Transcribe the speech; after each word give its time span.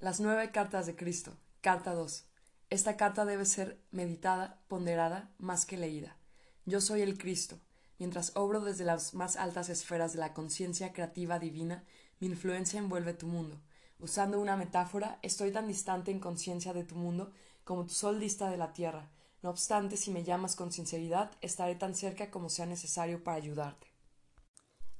Las 0.00 0.20
nueve 0.20 0.50
cartas 0.50 0.86
de 0.86 0.96
Cristo. 0.96 1.36
Carta 1.60 1.94
2. 1.94 2.24
Esta 2.68 2.96
carta 2.96 3.24
debe 3.24 3.46
ser 3.46 3.80
meditada, 3.90 4.60
ponderada, 4.68 5.30
más 5.38 5.64
que 5.64 5.78
leída. 5.78 6.16
Yo 6.66 6.80
soy 6.80 7.00
el 7.00 7.16
Cristo. 7.16 7.58
Mientras 7.98 8.32
obro 8.36 8.60
desde 8.60 8.84
las 8.84 9.14
más 9.14 9.36
altas 9.36 9.68
esferas 9.70 10.12
de 10.12 10.18
la 10.18 10.34
conciencia 10.34 10.92
creativa 10.92 11.38
divina, 11.38 11.84
mi 12.18 12.26
influencia 12.26 12.78
envuelve 12.78 13.14
tu 13.14 13.28
mundo. 13.28 13.60
Usando 13.98 14.40
una 14.40 14.56
metáfora, 14.56 15.20
estoy 15.22 15.52
tan 15.52 15.68
distante 15.68 16.10
en 16.10 16.20
conciencia 16.20 16.74
de 16.74 16.84
tu 16.84 16.96
mundo 16.96 17.32
como 17.62 17.86
tu 17.86 17.94
sol 17.94 18.20
dista 18.20 18.50
de 18.50 18.58
la 18.58 18.72
tierra. 18.72 19.10
No 19.42 19.50
obstante, 19.50 19.96
si 19.96 20.10
me 20.10 20.24
llamas 20.24 20.56
con 20.56 20.72
sinceridad, 20.72 21.30
estaré 21.40 21.76
tan 21.76 21.94
cerca 21.94 22.30
como 22.30 22.50
sea 22.50 22.66
necesario 22.66 23.22
para 23.22 23.36
ayudarte. 23.36 23.86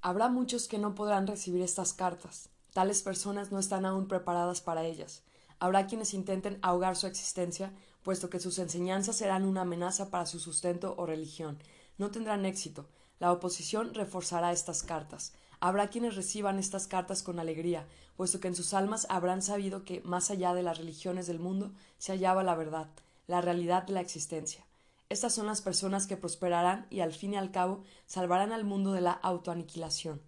Habrá 0.00 0.29
muchos 0.29 0.68
que 0.68 0.79
no 0.79 0.95
podrán 0.95 1.26
recibir 1.26 1.62
estas 1.62 1.92
cartas. 1.92 2.48
Tales 2.75 3.02
personas 3.02 3.52
no 3.52 3.61
están 3.61 3.86
aún 3.86 4.09
preparadas 4.09 4.61
para 4.61 4.82
ellas. 4.82 5.22
Habrá 5.61 5.86
quienes 5.86 6.12
intenten 6.12 6.58
ahogar 6.61 6.96
su 6.96 7.07
existencia, 7.07 7.72
puesto 8.03 8.29
que 8.29 8.40
sus 8.40 8.58
enseñanzas 8.58 9.14
serán 9.14 9.44
una 9.44 9.61
amenaza 9.61 10.11
para 10.11 10.26
su 10.26 10.40
sustento 10.40 10.96
o 10.98 11.07
religión. 11.07 11.57
No 11.98 12.11
tendrán 12.11 12.45
éxito. 12.45 12.89
La 13.21 13.31
oposición 13.31 13.95
reforzará 13.95 14.50
estas 14.50 14.82
cartas. 14.82 15.32
Habrá 15.61 15.89
quienes 15.89 16.17
reciban 16.17 16.58
estas 16.58 16.89
cartas 16.89 17.22
con 17.22 17.39
alegría, 17.39 17.86
puesto 18.17 18.40
que 18.40 18.48
en 18.48 18.57
sus 18.57 18.75
almas 18.75 19.06
habrán 19.09 19.40
sabido 19.40 19.84
que, 19.84 20.00
más 20.00 20.32
allá 20.32 20.53
de 20.53 20.64
las 20.64 20.79
religiones 20.79 21.29
del 21.29 21.39
mundo, 21.39 21.70
se 21.98 22.11
hallaba 22.11 22.43
la 22.43 22.56
verdad, 22.56 22.89
la 23.29 23.40
realidad 23.40 23.84
de 23.84 23.93
la 23.93 24.00
existencia. 24.00 24.67
Estas 25.09 25.32
son 25.32 25.46
las 25.46 25.62
personas 25.62 26.09
que 26.09 26.17
prosperarán 26.17 26.89
y 26.90 27.00
al 27.00 27.12
fin 27.12 27.34
y 27.34 27.36
al 27.36 27.53
cabo 27.53 27.84
salvarán 28.06 28.50
al 28.50 28.64
mundo 28.64 28.90
de 28.90 29.00
la 29.00 29.12
autoaniquilación. 29.12 30.20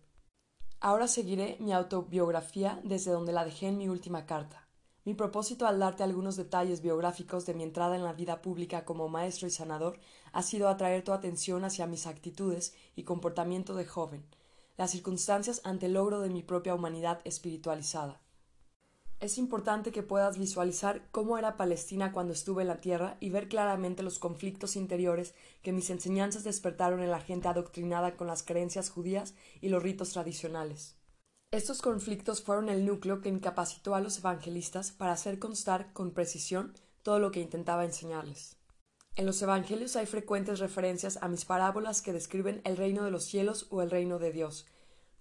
Ahora 0.80 1.09
seguiré 1.09 1.57
mi 1.59 1.73
autobiografía 1.73 2.80
desde 2.84 3.11
donde 3.11 3.33
la 3.33 3.45
dejé 3.45 3.69
en 3.69 3.79
mi 3.79 3.89
última 3.89 4.27
carta. 4.27 4.69
Mi 5.07 5.15
propósito 5.15 5.67
al 5.67 5.79
darte 5.79 6.03
algunos 6.03 6.37
detalles 6.37 6.83
biográficos 6.83 7.47
de 7.47 7.55
mi 7.55 7.62
entrada 7.62 7.97
en 7.97 8.05
la 8.05 8.12
vida 8.12 8.42
pública 8.42 8.84
como 8.84 9.09
maestro 9.09 9.47
y 9.47 9.50
sanador 9.50 9.98
ha 10.33 10.42
sido 10.42 10.69
atraer 10.69 11.03
tu 11.05 11.12
atención 11.12 11.65
hacia 11.65 11.87
mis 11.87 12.06
actitudes 12.06 12.75
y 12.95 13.05
comportamiento 13.05 13.75
de 13.75 13.87
joven, 13.87 14.27
las 14.77 14.91
circunstancias 14.91 15.62
ante 15.65 15.87
el 15.87 15.95
logro 15.95 16.20
de 16.20 16.28
mi 16.28 16.42
propia 16.42 16.75
humanidad 16.75 17.20
espiritualizada. 17.25 18.20
Es 19.19 19.39
importante 19.39 19.92
que 19.92 20.03
puedas 20.03 20.36
visualizar 20.36 21.09
cómo 21.11 21.39
era 21.39 21.56
Palestina 21.56 22.12
cuando 22.12 22.34
estuve 22.34 22.62
en 22.62 22.69
la 22.69 22.81
tierra 22.83 23.17
y 23.19 23.31
ver 23.31 23.48
claramente 23.48 24.03
los 24.03 24.19
conflictos 24.19 24.77
interiores 24.77 25.34
que 25.62 25.72
mis 25.72 25.89
enseñanzas 25.89 26.45
despertaron 26.45 27.03
en 27.03 27.11
la 27.11 27.20
gente 27.20 27.48
adoctrinada 27.48 28.17
con 28.17 28.27
las 28.27 28.42
creencias 28.42 28.91
judías 28.91 29.34
y 29.62 29.70
los 29.70 29.83
ritos 29.83 30.11
tradicionales. 30.11 30.97
Estos 31.50 31.81
conflictos 31.81 32.42
fueron 32.42 32.69
el 32.69 32.84
núcleo 32.84 33.22
que 33.22 33.31
incapacitó 33.31 33.94
a 33.94 34.00
los 34.00 34.19
evangelistas 34.19 34.91
para 34.92 35.12
hacer 35.12 35.39
constar 35.39 35.92
con 35.94 36.11
precisión 36.11 36.75
todo 37.03 37.19
lo 37.19 37.31
que 37.31 37.41
intentaba 37.41 37.84
enseñarles. 37.84 38.56
En 39.14 39.25
los 39.25 39.41
Evangelios 39.41 39.97
hay 39.97 40.05
frecuentes 40.05 40.59
referencias 40.59 41.19
a 41.22 41.28
mis 41.28 41.47
parábolas 41.47 42.03
que 42.03 42.12
describen 42.12 42.61
el 42.64 42.77
reino 42.77 43.03
de 43.03 43.11
los 43.11 43.25
cielos 43.25 43.67
o 43.70 43.81
el 43.81 43.91
reino 43.91 44.19
de 44.19 44.31
Dios. 44.31 44.67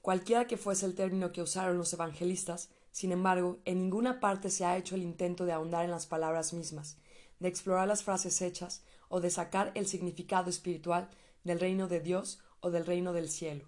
Cualquiera 0.01 0.47
que 0.47 0.57
fuese 0.57 0.85
el 0.85 0.95
término 0.95 1.31
que 1.31 1.41
usaron 1.41 1.77
los 1.77 1.93
evangelistas, 1.93 2.69
sin 2.95 3.11
embargo, 3.11 3.59
en 3.65 3.79
ninguna 3.79 4.21
parte 4.21 4.49
se 4.49 4.63
ha 4.63 4.77
hecho 4.77 4.95
el 4.95 5.03
intento 5.03 5.43
de 5.43 5.51
ahondar 5.51 5.83
en 5.83 5.91
las 5.91 6.07
palabras 6.07 6.53
mismas, 6.53 6.95
de 7.41 7.49
explorar 7.49 7.89
las 7.89 8.03
frases 8.03 8.41
hechas 8.41 8.85
o 9.09 9.19
de 9.19 9.29
sacar 9.31 9.73
el 9.75 9.85
significado 9.85 10.49
espiritual 10.49 11.09
del 11.43 11.59
reino 11.59 11.89
de 11.89 11.99
Dios 11.99 12.39
o 12.61 12.71
del 12.71 12.85
reino 12.85 13.11
del 13.11 13.27
cielo. 13.27 13.65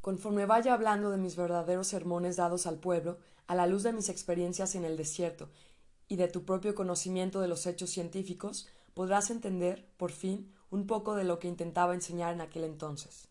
Conforme 0.00 0.46
vaya 0.46 0.72
hablando 0.72 1.10
de 1.10 1.18
mis 1.18 1.36
verdaderos 1.36 1.88
sermones 1.88 2.36
dados 2.36 2.66
al 2.66 2.78
pueblo, 2.78 3.18
a 3.48 3.54
la 3.54 3.66
luz 3.66 3.82
de 3.82 3.92
mis 3.92 4.08
experiencias 4.08 4.76
en 4.76 4.86
el 4.86 4.96
desierto 4.96 5.50
y 6.08 6.16
de 6.16 6.28
tu 6.28 6.46
propio 6.46 6.74
conocimiento 6.74 7.38
de 7.42 7.48
los 7.48 7.66
hechos 7.66 7.90
científicos, 7.90 8.66
podrás 8.94 9.30
entender, 9.30 9.92
por 9.98 10.10
fin, 10.10 10.50
un 10.70 10.86
poco 10.86 11.16
de 11.16 11.24
lo 11.24 11.38
que 11.38 11.48
intentaba 11.48 11.92
enseñar 11.92 12.32
en 12.32 12.40
aquel 12.40 12.64
entonces. 12.64 13.28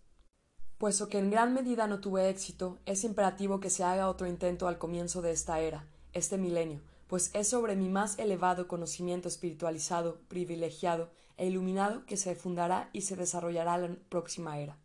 Puesto 0.81 1.09
que 1.09 1.19
en 1.19 1.29
gran 1.29 1.53
medida 1.53 1.85
no 1.85 1.99
tuve 1.99 2.27
éxito, 2.27 2.79
es 2.87 3.03
imperativo 3.03 3.59
que 3.59 3.69
se 3.69 3.83
haga 3.83 4.09
otro 4.09 4.25
intento 4.25 4.67
al 4.67 4.79
comienzo 4.79 5.21
de 5.21 5.29
esta 5.29 5.59
era, 5.59 5.85
este 6.11 6.39
milenio, 6.39 6.81
pues 7.05 7.29
es 7.35 7.49
sobre 7.49 7.75
mi 7.75 7.87
más 7.87 8.17
elevado 8.17 8.67
conocimiento 8.67 9.27
espiritualizado, 9.27 10.21
privilegiado 10.27 11.11
e 11.37 11.45
iluminado 11.45 12.07
que 12.07 12.17
se 12.17 12.33
fundará 12.33 12.89
y 12.93 13.01
se 13.01 13.15
desarrollará 13.15 13.77
la 13.77 13.95
próxima 14.09 14.57
era. 14.57 14.79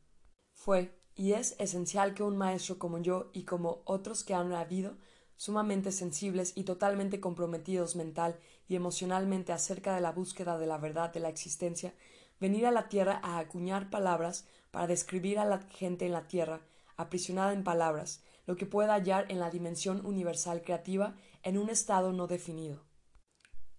Fue 0.52 0.94
y 1.14 1.32
es 1.32 1.56
esencial 1.58 2.12
que 2.12 2.22
un 2.22 2.36
maestro 2.36 2.78
como 2.78 2.98
yo 2.98 3.30
y 3.32 3.44
como 3.44 3.80
otros 3.86 4.22
que 4.22 4.34
han 4.34 4.52
habido, 4.52 4.98
sumamente 5.38 5.92
sensibles 5.92 6.52
y 6.56 6.64
totalmente 6.64 7.20
comprometidos 7.20 7.96
mental 7.96 8.38
y 8.68 8.76
emocionalmente 8.76 9.54
acerca 9.54 9.94
de 9.94 10.02
la 10.02 10.12
búsqueda 10.12 10.58
de 10.58 10.66
la 10.66 10.76
verdad 10.76 11.10
de 11.10 11.20
la 11.20 11.30
existencia, 11.30 11.94
venir 12.40 12.66
a 12.66 12.70
la 12.70 12.88
tierra 12.88 13.20
a 13.22 13.38
acuñar 13.38 13.90
palabras 13.90 14.46
para 14.70 14.86
describir 14.86 15.38
a 15.38 15.44
la 15.44 15.60
gente 15.60 16.06
en 16.06 16.12
la 16.12 16.26
tierra, 16.26 16.60
aprisionada 16.96 17.52
en 17.52 17.64
palabras, 17.64 18.22
lo 18.46 18.56
que 18.56 18.66
pueda 18.66 18.94
hallar 18.94 19.30
en 19.30 19.40
la 19.40 19.50
dimensión 19.50 20.04
universal 20.06 20.62
creativa 20.62 21.14
en 21.42 21.58
un 21.58 21.70
estado 21.70 22.12
no 22.12 22.26
definido. 22.26 22.84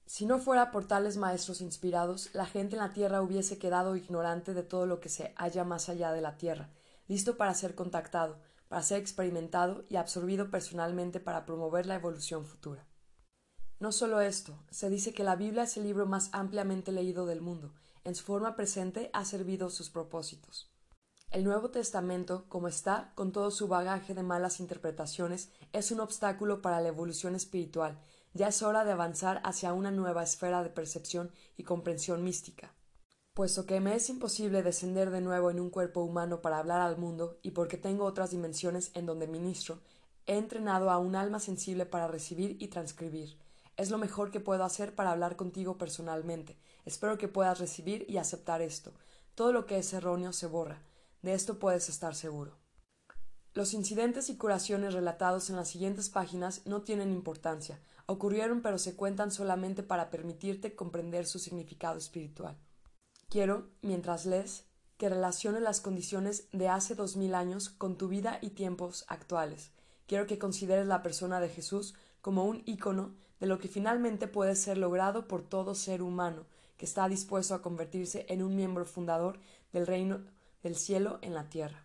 Si 0.06 0.26
no 0.26 0.40
fuera 0.40 0.72
por 0.72 0.88
tales 0.88 1.18
maestros 1.18 1.60
inspirados, 1.60 2.30
la 2.34 2.46
gente 2.46 2.76
en 2.76 2.82
la 2.82 2.94
tierra 2.94 3.22
hubiese 3.22 3.58
quedado 3.58 3.96
ignorante 3.96 4.54
de 4.54 4.64
todo 4.64 4.86
lo 4.86 5.00
que 5.00 5.10
se 5.10 5.34
halla 5.36 5.66
más 5.66 5.90
allá 5.90 6.12
de 6.12 6.22
la 6.22 6.38
tierra, 6.38 6.70
listo 7.08 7.36
para 7.36 7.54
ser 7.54 7.76
contactado, 7.76 8.40
para 8.70 8.84
ser 8.84 9.00
experimentado 9.00 9.86
y 9.90 9.98
absorbido 9.98 10.50
personalmente 10.50 11.20
para 11.20 11.46
promover 11.46 11.86
la 11.86 11.96
evolución 11.96 12.46
futura. 12.46 12.88
No 13.80 13.92
solo 13.92 14.22
esto, 14.22 14.58
se 14.72 14.90
dice 14.90 15.14
que 15.14 15.24
la 15.24 15.36
Biblia 15.36 15.64
es 15.64 15.78
el 15.78 15.84
libro 15.84 16.06
más 16.06 16.30
ampliamente 16.32 16.92
leído 16.92 17.26
del 17.26 17.42
mundo, 17.42 17.74
en 18.08 18.16
su 18.16 18.24
forma 18.24 18.56
presente 18.56 19.10
ha 19.12 19.26
servido 19.26 19.70
sus 19.70 19.90
propósitos. 19.90 20.72
El 21.30 21.44
Nuevo 21.44 21.72
Testamento, 21.72 22.46
como 22.48 22.70
está, 22.70 23.12
con 23.16 23.34
todo 23.34 23.52
su 23.52 23.68
bagaje 23.68 24.14
de 24.14 24.24
malas 24.24 24.62
interpretaciones, 24.62 25.50
es 25.74 25.92
un 25.92 26.00
obstáculo 26.00 26.62
para 26.62 26.80
la 26.80 26.88
evolución 26.88 27.36
espiritual. 27.36 28.00
Ya 28.34 28.48
es 28.48 28.64
hora 28.64 28.86
de 28.86 28.94
avanzar 28.94 29.42
hacia 29.44 29.74
una 29.74 29.92
nueva 29.92 30.24
esfera 30.24 30.64
de 30.64 30.70
percepción 30.70 31.34
y 31.58 31.64
comprensión 31.64 32.24
mística. 32.24 32.74
Puesto 33.34 33.66
que 33.66 33.82
me 33.82 33.94
es 33.94 34.10
imposible 34.10 34.64
descender 34.64 35.10
de 35.10 35.20
nuevo 35.20 35.52
en 35.52 35.60
un 35.60 35.70
cuerpo 35.70 36.02
humano 36.02 36.42
para 36.42 36.60
hablar 36.60 36.80
al 36.80 36.98
mundo, 36.98 37.38
y 37.42 37.52
porque 37.52 37.76
tengo 37.76 38.06
otras 38.06 38.32
dimensiones 38.32 38.92
en 38.94 39.06
donde 39.06 39.28
ministro, 39.28 39.82
he 40.28 40.38
entrenado 40.38 40.92
a 40.92 40.98
un 40.98 41.18
alma 41.18 41.42
sensible 41.42 41.86
para 41.86 42.08
recibir 42.08 42.56
y 42.62 42.70
transcribir. 42.70 43.38
Es 43.76 43.92
lo 43.92 43.98
mejor 43.98 44.32
que 44.32 44.40
puedo 44.40 44.64
hacer 44.64 44.96
para 44.96 45.12
hablar 45.12 45.36
contigo 45.36 45.78
personalmente. 45.78 46.58
Espero 46.88 47.18
que 47.18 47.28
puedas 47.28 47.60
recibir 47.60 48.06
y 48.08 48.16
aceptar 48.16 48.62
esto. 48.62 48.94
Todo 49.36 49.52
lo 49.52 49.66
que 49.66 49.78
es 49.78 49.92
erróneo 49.92 50.32
se 50.32 50.48
borra. 50.48 50.82
De 51.22 51.34
esto 51.34 51.60
puedes 51.60 51.90
estar 51.90 52.16
seguro. 52.16 52.56
Los 53.54 53.74
incidentes 53.74 54.30
y 54.30 54.38
curaciones 54.38 54.94
relatados 54.94 55.50
en 55.50 55.58
las 55.58 55.68
siguientes 55.68 56.10
páginas 56.10 56.62
no 56.66 56.84
tienen 56.84 57.12
importancia, 57.12 57.82
ocurrieron 58.06 58.62
pero 58.62 58.78
se 58.78 58.96
cuentan 58.96 59.32
solamente 59.32 59.84
para 59.84 60.10
permitirte 60.10 60.76
comprender 60.76 61.26
su 61.26 61.40
significado 61.40 61.98
espiritual. 61.98 62.58
Quiero, 63.28 63.68
mientras 63.82 64.26
lees, 64.26 64.64
que 64.98 65.10
relacione 65.10 65.60
las 65.60 65.82
condiciones 65.82 66.48
de 66.54 66.70
hace 66.70 66.96
dos 66.96 67.18
mil 67.18 67.36
años 67.36 67.68
con 67.68 67.98
tu 67.98 68.08
vida 68.08 68.40
y 68.42 68.52
tiempos 68.52 69.04
actuales. 69.10 69.72
Quiero 70.06 70.26
que 70.26 70.40
consideres 70.40 70.88
la 70.88 71.04
persona 71.04 71.42
de 71.42 71.50
Jesús 71.50 71.96
como 72.22 72.46
un 72.46 72.64
ícono 72.66 73.14
de 73.42 73.48
lo 73.48 73.60
que 73.60 73.68
finalmente 73.68 74.30
puede 74.30 74.56
ser 74.56 74.78
logrado 74.78 75.28
por 75.28 75.42
todo 75.42 75.76
ser 75.76 76.02
humano 76.02 76.46
que 76.78 76.86
está 76.86 77.08
dispuesto 77.10 77.56
a 77.56 77.62
convertirse 77.62 78.26
en 78.30 78.44
un 78.44 78.56
miembro 78.56 78.86
fundador 78.86 79.40
del 79.74 79.88
reino 79.88 80.22
del 80.64 80.76
cielo 80.76 81.20
en 81.22 81.34
la 81.34 81.50
tierra. 81.50 81.84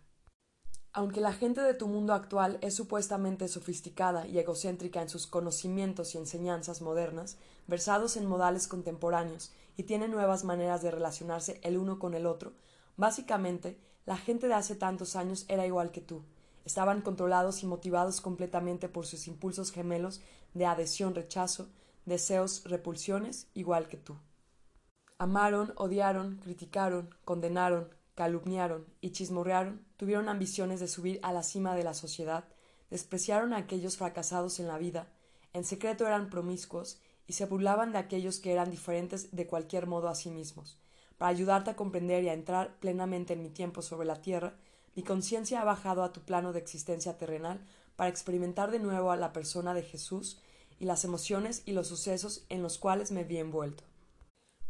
Aunque 0.95 1.21
la 1.21 1.33
gente 1.33 1.61
de 1.61 1.73
tu 1.73 1.87
mundo 1.87 2.13
actual 2.13 2.59
es 2.61 2.75
supuestamente 2.75 3.47
sofisticada 3.47 4.27
y 4.27 4.37
egocéntrica 4.37 5.01
en 5.01 5.09
sus 5.09 5.25
conocimientos 5.25 6.13
y 6.13 6.19
enseñanzas 6.19 6.81
modernas, 6.81 7.37
versados 7.65 8.15
en 8.15 8.27
modales 8.27 8.67
contemporáneos, 8.67 9.51
y 9.75 9.83
tiene 9.83 10.07
nuevas 10.07 10.43
maneras 10.43 10.83
de 10.83 10.91
relacionarse 10.91 11.59
el 11.63 11.79
uno 11.79 11.97
con 11.97 12.13
el 12.13 12.27
otro, 12.27 12.53
básicamente 12.95 13.79
la 14.05 14.17
gente 14.17 14.47
de 14.47 14.53
hace 14.53 14.75
tantos 14.75 15.15
años 15.15 15.45
era 15.47 15.65
igual 15.65 15.91
que 15.91 16.01
tú. 16.01 16.21
Estaban 16.63 17.01
controlados 17.01 17.63
y 17.63 17.65
motivados 17.65 18.21
completamente 18.21 18.87
por 18.87 19.07
sus 19.07 19.27
impulsos 19.27 19.71
gemelos 19.71 20.21
de 20.53 20.67
adhesión 20.67 21.15
rechazo, 21.15 21.69
deseos 22.05 22.63
repulsiones, 22.65 23.47
igual 23.55 23.87
que 23.87 23.97
tú. 23.97 24.15
Amaron, 25.23 25.71
odiaron, 25.77 26.35
criticaron, 26.43 27.15
condenaron, 27.23 27.87
calumniaron 28.13 28.85
y 28.99 29.11
chismorrearon, 29.11 29.85
tuvieron 29.95 30.27
ambiciones 30.27 30.81
de 30.81 30.89
subir 30.89 31.21
a 31.23 31.31
la 31.31 31.43
cima 31.43 31.75
de 31.75 31.85
la 31.85 31.93
sociedad, 31.93 32.43
despreciaron 32.89 33.53
a 33.53 33.57
aquellos 33.59 33.95
fracasados 33.95 34.59
en 34.59 34.67
la 34.67 34.77
vida, 34.77 35.07
en 35.53 35.63
secreto 35.63 36.05
eran 36.05 36.29
promiscuos 36.29 36.99
y 37.25 37.31
se 37.31 37.45
burlaban 37.45 37.93
de 37.93 37.99
aquellos 37.99 38.39
que 38.39 38.51
eran 38.51 38.69
diferentes 38.69 39.33
de 39.33 39.47
cualquier 39.47 39.87
modo 39.87 40.09
a 40.09 40.15
sí 40.15 40.29
mismos. 40.29 40.77
Para 41.17 41.29
ayudarte 41.29 41.69
a 41.69 41.77
comprender 41.77 42.25
y 42.25 42.27
a 42.27 42.33
entrar 42.33 42.75
plenamente 42.81 43.31
en 43.31 43.43
mi 43.43 43.49
tiempo 43.49 43.81
sobre 43.81 44.05
la 44.05 44.21
tierra, 44.21 44.57
mi 44.93 45.03
conciencia 45.03 45.61
ha 45.61 45.63
bajado 45.63 46.03
a 46.03 46.11
tu 46.11 46.19
plano 46.19 46.51
de 46.51 46.59
existencia 46.59 47.17
terrenal 47.17 47.61
para 47.95 48.09
experimentar 48.09 48.71
de 48.71 48.79
nuevo 48.79 49.09
a 49.09 49.15
la 49.15 49.31
persona 49.31 49.73
de 49.73 49.83
Jesús 49.83 50.41
y 50.79 50.83
las 50.83 51.05
emociones 51.05 51.63
y 51.65 51.71
los 51.71 51.87
sucesos 51.87 52.43
en 52.49 52.61
los 52.61 52.77
cuales 52.77 53.13
me 53.13 53.23
vi 53.23 53.37
envuelto. 53.37 53.85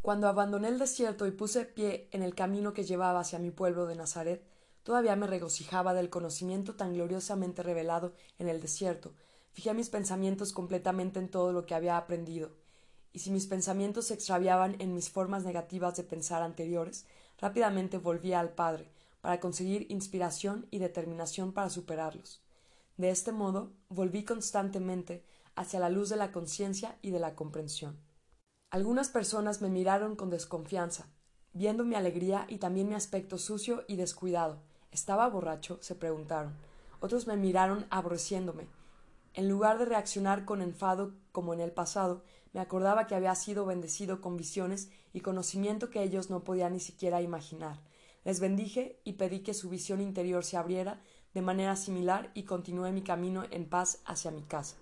Cuando 0.04 0.28
abandoné 0.28 0.68
el 0.68 0.80
desierto 0.80 1.26
y 1.26 1.32
puse 1.32 1.64
pie 1.64 2.10
en 2.12 2.24
el 2.24 2.36
camino 2.36 2.74
que 2.74 2.84
llevaba 2.84 3.22
hacia 3.22 3.40
mi 3.40 3.52
pueblo 3.52 3.86
de 3.86 3.96
Nazaret, 3.96 4.44
todavía 4.84 5.16
me 5.16 5.28
regocijaba 5.28 5.94
del 5.94 6.10
conocimiento 6.10 6.76
tan 6.76 6.94
gloriosamente 6.94 7.64
revelado 7.64 8.12
en 8.38 8.50
el 8.50 8.60
desierto. 8.60 9.14
Fijé 9.54 9.74
mis 9.74 9.88
pensamientos 9.88 10.52
completamente 10.52 11.20
en 11.20 11.30
todo 11.30 11.54
lo 11.54 11.66
que 11.66 11.74
había 11.74 11.96
aprendido, 11.96 12.52
y 13.14 13.20
si 13.20 13.32
mis 13.32 13.48
pensamientos 13.48 14.08
se 14.08 14.16
extraviaban 14.16 14.76
en 14.80 14.94
mis 14.94 15.10
formas 15.10 15.46
negativas 15.46 15.96
de 15.96 16.04
pensar 16.04 16.42
anteriores, 16.42 17.06
rápidamente 17.40 17.98
volvía 17.98 18.42
al 18.42 18.50
Padre, 18.50 18.92
para 19.22 19.40
conseguir 19.40 19.90
inspiración 19.90 20.68
y 20.70 20.80
determinación 20.80 21.54
para 21.54 21.70
superarlos. 21.70 22.42
De 22.98 23.10
este 23.10 23.32
modo, 23.32 23.72
volví 23.88 24.26
constantemente 24.26 25.24
hacia 25.56 25.80
la 25.80 25.90
luz 25.90 26.10
de 26.10 26.18
la 26.18 26.34
conciencia 26.34 26.98
y 27.02 27.12
de 27.12 27.22
la 27.22 27.36
comprensión. 27.36 27.98
Algunas 28.74 29.10
personas 29.10 29.62
me 29.62 29.70
miraron 29.70 30.16
con 30.16 30.32
desconfianza, 30.32 31.06
viendo 31.54 31.84
mi 31.86 31.94
alegría 31.94 32.48
y 32.50 32.58
también 32.58 32.90
mi 32.90 32.96
aspecto 32.96 33.38
sucio 33.38 33.84
y 33.88 33.98
descuidado. 33.98 34.64
¿Estaba 34.92 35.30
borracho? 35.30 35.78
se 35.80 35.94
preguntaron. 35.94 36.56
Otros 37.00 37.28
me 37.28 37.38
miraron 37.38 37.86
aborreciéndome. 37.92 38.66
En 39.36 39.48
lugar 39.48 39.78
de 39.78 39.86
reaccionar 39.86 40.44
con 40.44 40.60
enfado 40.60 41.14
como 41.32 41.54
en 41.54 41.60
el 41.60 41.72
pasado, 41.72 42.24
me 42.52 42.62
acordaba 42.62 43.06
que 43.06 43.14
había 43.14 43.36
sido 43.36 43.68
bendecido 43.68 44.22
con 44.22 44.38
visiones 44.38 44.90
y 45.14 45.20
conocimiento 45.20 45.92
que 45.92 46.02
ellos 46.02 46.32
no 46.32 46.44
podían 46.44 46.74
ni 46.74 46.80
siquiera 46.80 47.22
imaginar. 47.22 47.80
Les 48.24 48.40
bendije 48.40 49.00
y 49.04 49.14
pedí 49.14 49.42
que 49.42 49.54
su 49.54 49.70
visión 49.70 50.02
interior 50.02 50.44
se 50.44 50.58
abriera 50.58 51.00
de 51.36 51.44
manera 51.44 51.76
similar 51.76 52.32
y 52.34 52.46
continué 52.46 52.92
mi 52.92 53.04
camino 53.04 53.44
en 53.52 53.70
paz 53.70 54.02
hacia 54.08 54.32
mi 54.32 54.42
casa. 54.42 54.78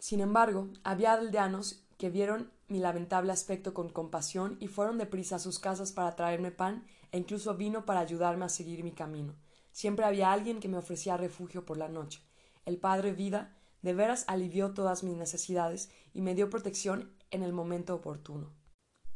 Sin 0.00 0.20
embargo, 0.20 0.66
había 0.82 1.12
aldeanos 1.12 1.84
que 1.98 2.08
vieron 2.10 2.50
mi 2.68 2.78
lamentable 2.78 3.32
aspecto 3.32 3.74
con 3.74 3.90
compasión 3.90 4.56
y 4.60 4.68
fueron 4.68 4.98
deprisa 4.98 5.36
a 5.36 5.40
sus 5.40 5.58
casas 5.58 5.92
para 5.92 6.16
traerme 6.16 6.50
pan 6.50 6.84
e 7.12 7.18
incluso 7.18 7.54
vino 7.54 7.84
para 7.84 8.00
ayudarme 8.00 8.44
a 8.44 8.48
seguir 8.48 8.84
mi 8.84 8.92
camino. 8.92 9.34
Siempre 9.72 10.04
había 10.04 10.32
alguien 10.32 10.60
que 10.60 10.68
me 10.68 10.78
ofrecía 10.78 11.16
refugio 11.16 11.66
por 11.66 11.76
la 11.76 11.88
noche. 11.88 12.22
El 12.64 12.78
padre 12.78 13.12
Vida 13.12 13.56
de 13.82 13.94
veras 13.94 14.24
alivió 14.28 14.72
todas 14.72 15.02
mis 15.02 15.16
necesidades 15.16 15.90
y 16.12 16.20
me 16.20 16.34
dio 16.34 16.50
protección 16.50 17.12
en 17.30 17.42
el 17.42 17.52
momento 17.52 17.94
oportuno. 17.94 18.52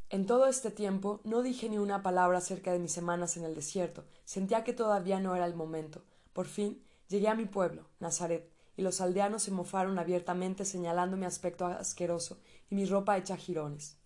En 0.08 0.26
todo 0.26 0.46
este 0.46 0.70
tiempo 0.70 1.20
no 1.24 1.42
dije 1.42 1.68
ni 1.68 1.78
una 1.78 2.02
palabra 2.02 2.38
acerca 2.38 2.72
de 2.72 2.78
mis 2.78 2.92
semanas 2.92 3.36
en 3.36 3.44
el 3.44 3.54
desierto. 3.54 4.04
Sentía 4.24 4.62
que 4.64 4.72
todavía 4.72 5.20
no 5.20 5.34
era 5.34 5.46
el 5.46 5.54
momento. 5.54 6.04
Por 6.32 6.46
fin 6.46 6.82
llegué 7.08 7.28
a 7.28 7.34
mi 7.34 7.46
pueblo, 7.46 7.88
Nazaret, 7.98 8.50
y 8.76 8.82
los 8.82 9.00
aldeanos 9.00 9.42
se 9.42 9.50
mofaron 9.50 9.98
abiertamente 9.98 10.64
señalando 10.64 11.16
mi 11.16 11.26
aspecto 11.26 11.66
asqueroso 11.66 12.38
y 12.72 12.74
mi 12.74 12.86
ropa 12.86 13.18
hecha 13.18 13.36
jirones. 13.36 13.98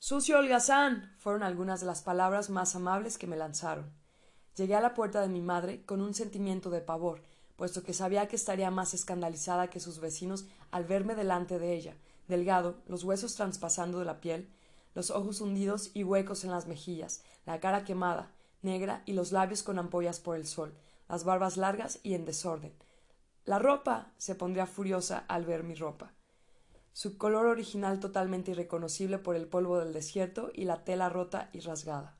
Sucio 0.00 0.38
holgazán. 0.38 1.14
fueron 1.18 1.44
algunas 1.44 1.78
de 1.78 1.86
las 1.86 2.02
palabras 2.02 2.50
más 2.50 2.74
amables 2.74 3.16
que 3.16 3.28
me 3.28 3.36
lanzaron. 3.36 3.92
Llegué 4.56 4.74
a 4.74 4.80
la 4.80 4.92
puerta 4.92 5.20
de 5.20 5.28
mi 5.28 5.40
madre 5.40 5.84
con 5.84 6.00
un 6.00 6.14
sentimiento 6.14 6.68
de 6.68 6.80
pavor, 6.80 7.22
puesto 7.54 7.84
que 7.84 7.94
sabía 7.94 8.26
que 8.26 8.34
estaría 8.34 8.72
más 8.72 8.92
escandalizada 8.92 9.70
que 9.70 9.78
sus 9.78 10.00
vecinos 10.00 10.46
al 10.72 10.84
verme 10.84 11.14
delante 11.14 11.60
de 11.60 11.74
ella, 11.74 11.94
delgado, 12.26 12.82
los 12.88 13.04
huesos 13.04 13.36
traspasando 13.36 14.00
de 14.00 14.04
la 14.04 14.20
piel, 14.20 14.48
los 14.96 15.12
ojos 15.12 15.40
hundidos 15.40 15.92
y 15.94 16.02
huecos 16.02 16.42
en 16.42 16.50
las 16.50 16.66
mejillas, 16.66 17.22
la 17.46 17.60
cara 17.60 17.84
quemada, 17.84 18.32
negra 18.62 19.04
y 19.06 19.12
los 19.12 19.30
labios 19.30 19.62
con 19.62 19.78
ampollas 19.78 20.18
por 20.18 20.34
el 20.34 20.48
sol, 20.48 20.74
las 21.08 21.22
barbas 21.22 21.56
largas 21.56 22.00
y 22.02 22.14
en 22.14 22.24
desorden. 22.24 22.74
La 23.44 23.60
ropa. 23.60 24.10
se 24.16 24.34
pondría 24.34 24.66
furiosa 24.66 25.24
al 25.28 25.44
ver 25.44 25.62
mi 25.62 25.76
ropa. 25.76 26.17
Su 26.98 27.16
color 27.16 27.46
original 27.46 28.00
totalmente 28.00 28.50
irreconocible 28.50 29.18
por 29.18 29.36
el 29.36 29.46
polvo 29.46 29.78
del 29.78 29.92
desierto 29.92 30.50
y 30.52 30.64
la 30.64 30.82
tela 30.82 31.08
rota 31.08 31.48
y 31.52 31.60
rasgada. 31.60 32.18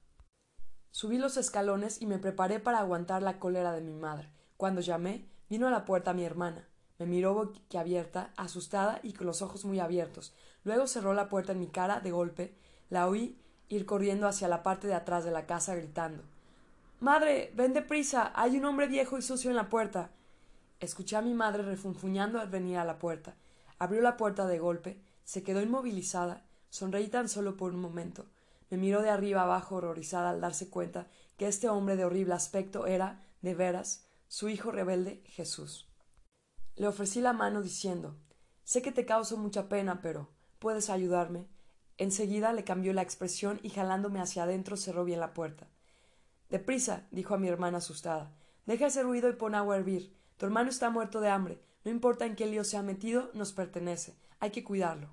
Subí 0.93 1.19
los 1.19 1.37
escalones 1.37 2.01
y 2.01 2.07
me 2.07 2.21
preparé 2.21 2.61
para 2.61 2.79
aguantar 2.79 3.21
la 3.21 3.41
cólera 3.41 3.73
de 3.73 3.81
mi 3.81 3.93
madre. 3.93 4.31
Cuando 4.57 4.81
llamé, 4.81 5.29
vino 5.51 5.67
a 5.67 5.73
la 5.73 5.85
puerta 5.85 6.15
mi 6.15 6.23
hermana. 6.23 6.69
Me 6.97 7.07
miró 7.07 7.35
boquiabierta, 7.35 8.33
asustada 8.37 9.01
y 9.03 9.15
con 9.15 9.27
los 9.27 9.43
ojos 9.43 9.65
muy 9.65 9.81
abiertos. 9.81 10.33
Luego 10.63 10.87
cerró 10.87 11.13
la 11.13 11.29
puerta 11.29 11.51
en 11.51 11.59
mi 11.59 11.67
cara 11.67 11.99
de 11.99 12.13
golpe. 12.13 12.55
La 12.89 13.09
oí 13.09 13.37
ir 13.69 13.85
corriendo 13.85 14.29
hacia 14.29 14.47
la 14.47 14.63
parte 14.63 14.87
de 14.87 14.95
atrás 14.95 15.25
de 15.25 15.33
la 15.33 15.45
casa 15.45 15.75
gritando 15.75 16.23
Madre, 17.01 17.51
ven 17.57 17.73
deprisa. 17.73 18.31
Hay 18.37 18.57
un 18.57 18.65
hombre 18.65 18.87
viejo 18.87 19.19
y 19.19 19.23
sucio 19.23 19.51
en 19.51 19.57
la 19.57 19.71
puerta. 19.71 20.13
Escuché 20.79 21.17
a 21.17 21.23
mi 21.23 21.35
madre 21.35 21.65
refunfuñando 21.65 22.39
al 22.39 22.49
venir 22.49 22.79
a 22.79 22.85
la 22.85 23.01
puerta. 23.01 23.35
Abrió 23.79 24.03
la 24.03 24.17
puerta 24.17 24.47
de 24.47 24.59
golpe, 24.59 25.01
se 25.25 25.43
quedó 25.43 25.61
inmovilizada, 25.61 26.47
sonreí 26.69 27.09
tan 27.09 27.29
solo 27.29 27.57
por 27.57 27.75
un 27.75 27.81
momento. 27.81 28.27
Me 28.71 28.77
miró 28.77 29.03
de 29.03 29.11
arriba 29.11 29.43
abajo 29.43 29.77
horrorizada 29.77 30.31
al 30.31 30.41
darse 30.41 30.69
cuenta 30.69 31.09
que 31.37 31.47
este 31.47 31.69
hombre 31.69 31.97
de 31.97 32.05
horrible 32.05 32.35
aspecto 32.35 32.87
era, 32.87 33.25
de 33.41 33.55
veras, 33.55 34.07
su 34.27 34.49
hijo 34.49 34.71
rebelde 34.71 35.23
Jesús. 35.27 35.89
Le 36.77 36.87
ofrecí 36.87 37.21
la 37.21 37.33
mano 37.33 37.63
diciendo 37.63 38.17
Sé 38.65 38.83
que 38.83 38.93
te 38.93 39.07
causo 39.07 39.39
mucha 39.39 39.69
pena, 39.69 40.03
pero 40.03 40.29
¿puedes 40.59 40.91
ayudarme? 40.91 41.49
Enseguida 41.97 42.53
le 42.53 42.65
cambió 42.65 42.93
la 42.93 43.03
expresión 43.03 43.59
y 43.63 43.71
jalándome 43.71 44.21
hacia 44.21 44.43
adentro 44.43 44.77
cerró 44.77 45.05
bien 45.05 45.21
la 45.21 45.33
puerta. 45.33 45.69
Deprisa, 46.51 47.07
dijo 47.11 47.35
a 47.35 47.39
mi 47.39 47.49
hermana 47.49 47.79
asustada. 47.79 48.35
Deja 48.67 48.87
ese 48.87 49.03
ruido 49.03 49.29
y 49.29 49.33
pon 49.33 49.55
agua 49.55 49.75
a 49.75 49.79
hervir. 49.79 50.15
Tu 50.37 50.47
hermano 50.47 50.69
está 50.69 50.91
muerto 50.91 51.21
de 51.21 51.31
hambre. 51.31 51.63
No 51.85 51.91
importa 51.91 52.27
en 52.27 52.37
qué 52.37 52.47
lío 52.47 52.65
se 52.65 52.77
ha 52.77 52.83
metido, 52.83 53.31
nos 53.35 53.53
pertenece. 53.53 54.17
Hay 54.41 54.51
que 54.51 54.65
cuidarlo. 54.65 55.11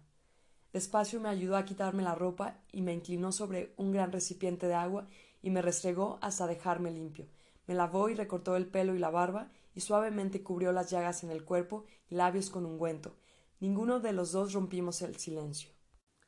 Despacio 0.74 1.20
me 1.22 1.30
ayudó 1.30 1.56
a 1.56 1.66
quitarme 1.66 2.04
la 2.04 2.16
ropa 2.16 2.60
y 2.72 2.82
me 2.82 2.94
inclinó 2.94 3.32
sobre 3.32 3.74
un 3.78 3.92
gran 3.92 4.12
recipiente 4.12 4.68
de 4.68 4.74
agua 4.74 5.08
y 5.42 5.50
me 5.50 5.62
restregó 5.62 6.20
hasta 6.22 6.48
dejarme 6.48 6.92
limpio 6.92 7.28
me 7.68 7.76
lavó 7.76 8.10
y 8.10 8.16
recortó 8.16 8.56
el 8.56 8.68
pelo 8.68 8.96
y 8.96 9.00
la 9.00 9.10
barba 9.10 9.52
y 9.74 9.82
suavemente 9.82 10.44
cubrió 10.44 10.72
las 10.72 10.90
llagas 10.90 11.24
en 11.24 11.32
el 11.32 11.44
cuerpo 11.44 11.86
y 12.10 12.16
labios 12.16 12.50
con 12.50 12.66
ungüento. 12.66 13.16
Ninguno 13.60 14.00
de 14.00 14.14
los 14.14 14.32
dos 14.32 14.54
rompimos 14.54 15.02
el 15.02 15.18
silencio. 15.18 15.72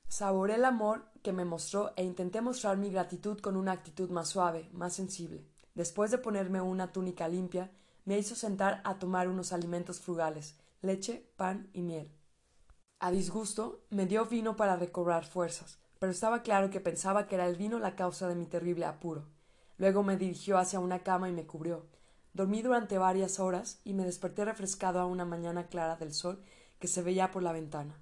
Saboré 0.08 0.56
el 0.56 0.66
amor 0.66 1.06
que 1.22 1.34
me 1.34 1.46
mostró 1.46 1.94
e 1.96 2.04
intenté 2.04 2.42
mostrar 2.42 2.78
mi 2.78 2.90
gratitud 2.90 3.40
con 3.40 3.58
una 3.58 3.74
actitud 3.74 4.10
más 4.10 4.30
suave, 4.30 4.70
más 4.72 4.94
sensible. 4.94 5.46
Después 5.76 6.12
de 6.12 6.18
ponerme 6.18 6.62
una 6.62 6.92
túnica 6.92 7.28
limpia, 7.28 7.72
me 8.08 8.18
hizo 8.18 8.36
sentar 8.36 8.80
a 8.86 9.00
tomar 9.00 9.28
unos 9.28 9.52
alimentos 9.52 10.00
frugales, 10.00 10.56
leche, 10.82 11.30
pan 11.36 11.70
y 11.74 11.82
miel. 11.82 12.10
A 13.00 13.12
disgusto, 13.12 13.82
me 13.90 14.06
dio 14.06 14.26
vino 14.28 14.56
para 14.56 14.78
recobrar 14.78 15.26
fuerzas, 15.26 15.78
pero 16.00 16.14
estaba 16.14 16.42
claro 16.42 16.70
que 16.70 16.80
pensaba 16.80 17.28
que 17.28 17.36
era 17.36 17.46
el 17.46 17.58
vino 17.58 17.80
la 17.80 17.98
causa 17.98 18.30
de 18.30 18.36
mi 18.36 18.46
terrible 18.46 18.86
apuro. 18.86 19.26
Luego 19.76 20.04
me 20.04 20.16
dirigió 20.16 20.58
hacia 20.58 20.80
una 20.80 21.04
cama 21.04 21.28
y 21.28 21.34
me 21.34 21.46
cubrió. 21.46 21.86
Dormí 22.32 22.62
durante 22.62 22.98
varias 22.98 23.42
horas 23.42 23.82
y 23.84 23.94
me 23.94 24.06
desperté 24.06 24.46
refrescado 24.46 25.02
a 25.02 25.06
una 25.06 25.26
mañana 25.26 25.68
clara 25.68 25.98
del 25.98 26.14
sol 26.14 26.42
que 26.80 26.88
se 26.88 27.02
veía 27.02 27.30
por 27.30 27.44
la 27.44 27.52
ventana. 27.52 28.00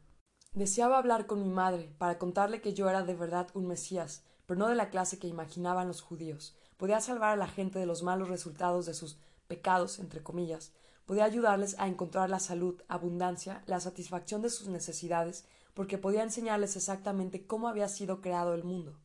Deseaba 0.53 0.99
hablar 0.99 1.25
con 1.25 1.41
mi 1.41 1.49
madre 1.49 1.91
para 1.97 2.19
contarle 2.19 2.61
que 2.61 2.75
yo 2.75 2.87
era 2.87 3.01
de 3.01 3.15
verdad 3.15 3.47
un 3.55 3.65
Mesías, 3.65 4.23
pero 4.45 4.59
no 4.59 4.67
de 4.67 4.75
la 4.75 4.91
clase 4.91 5.17
que 5.17 5.27
imaginaban 5.27 5.87
los 5.87 6.01
judíos. 6.01 6.55
Podía 6.77 7.01
salvar 7.01 7.31
a 7.31 7.37
la 7.37 7.47
gente 7.47 7.79
de 7.79 7.87
los 7.87 8.03
malos 8.03 8.29
resultados 8.29 8.85
de 8.85 8.93
sus 8.93 9.17
pecados, 9.47 9.99
entre 9.99 10.23
comillas. 10.23 10.73
Podía 11.05 11.25
ayudarles 11.25 11.77
a 11.79 11.87
encontrar 11.87 12.29
la 12.29 12.39
salud, 12.39 12.81
abundancia, 12.87 13.63
la 13.67 13.79
satisfacción 13.79 14.41
de 14.41 14.49
sus 14.49 14.67
necesidades, 14.67 15.45
porque 15.73 15.97
podía 15.97 16.23
enseñarles 16.23 16.75
exactamente 16.75 17.45
cómo 17.45 17.67
había 17.67 17.87
sido 17.87 18.21
creado 18.21 18.53
el 18.53 18.63
mundo. 18.63 18.99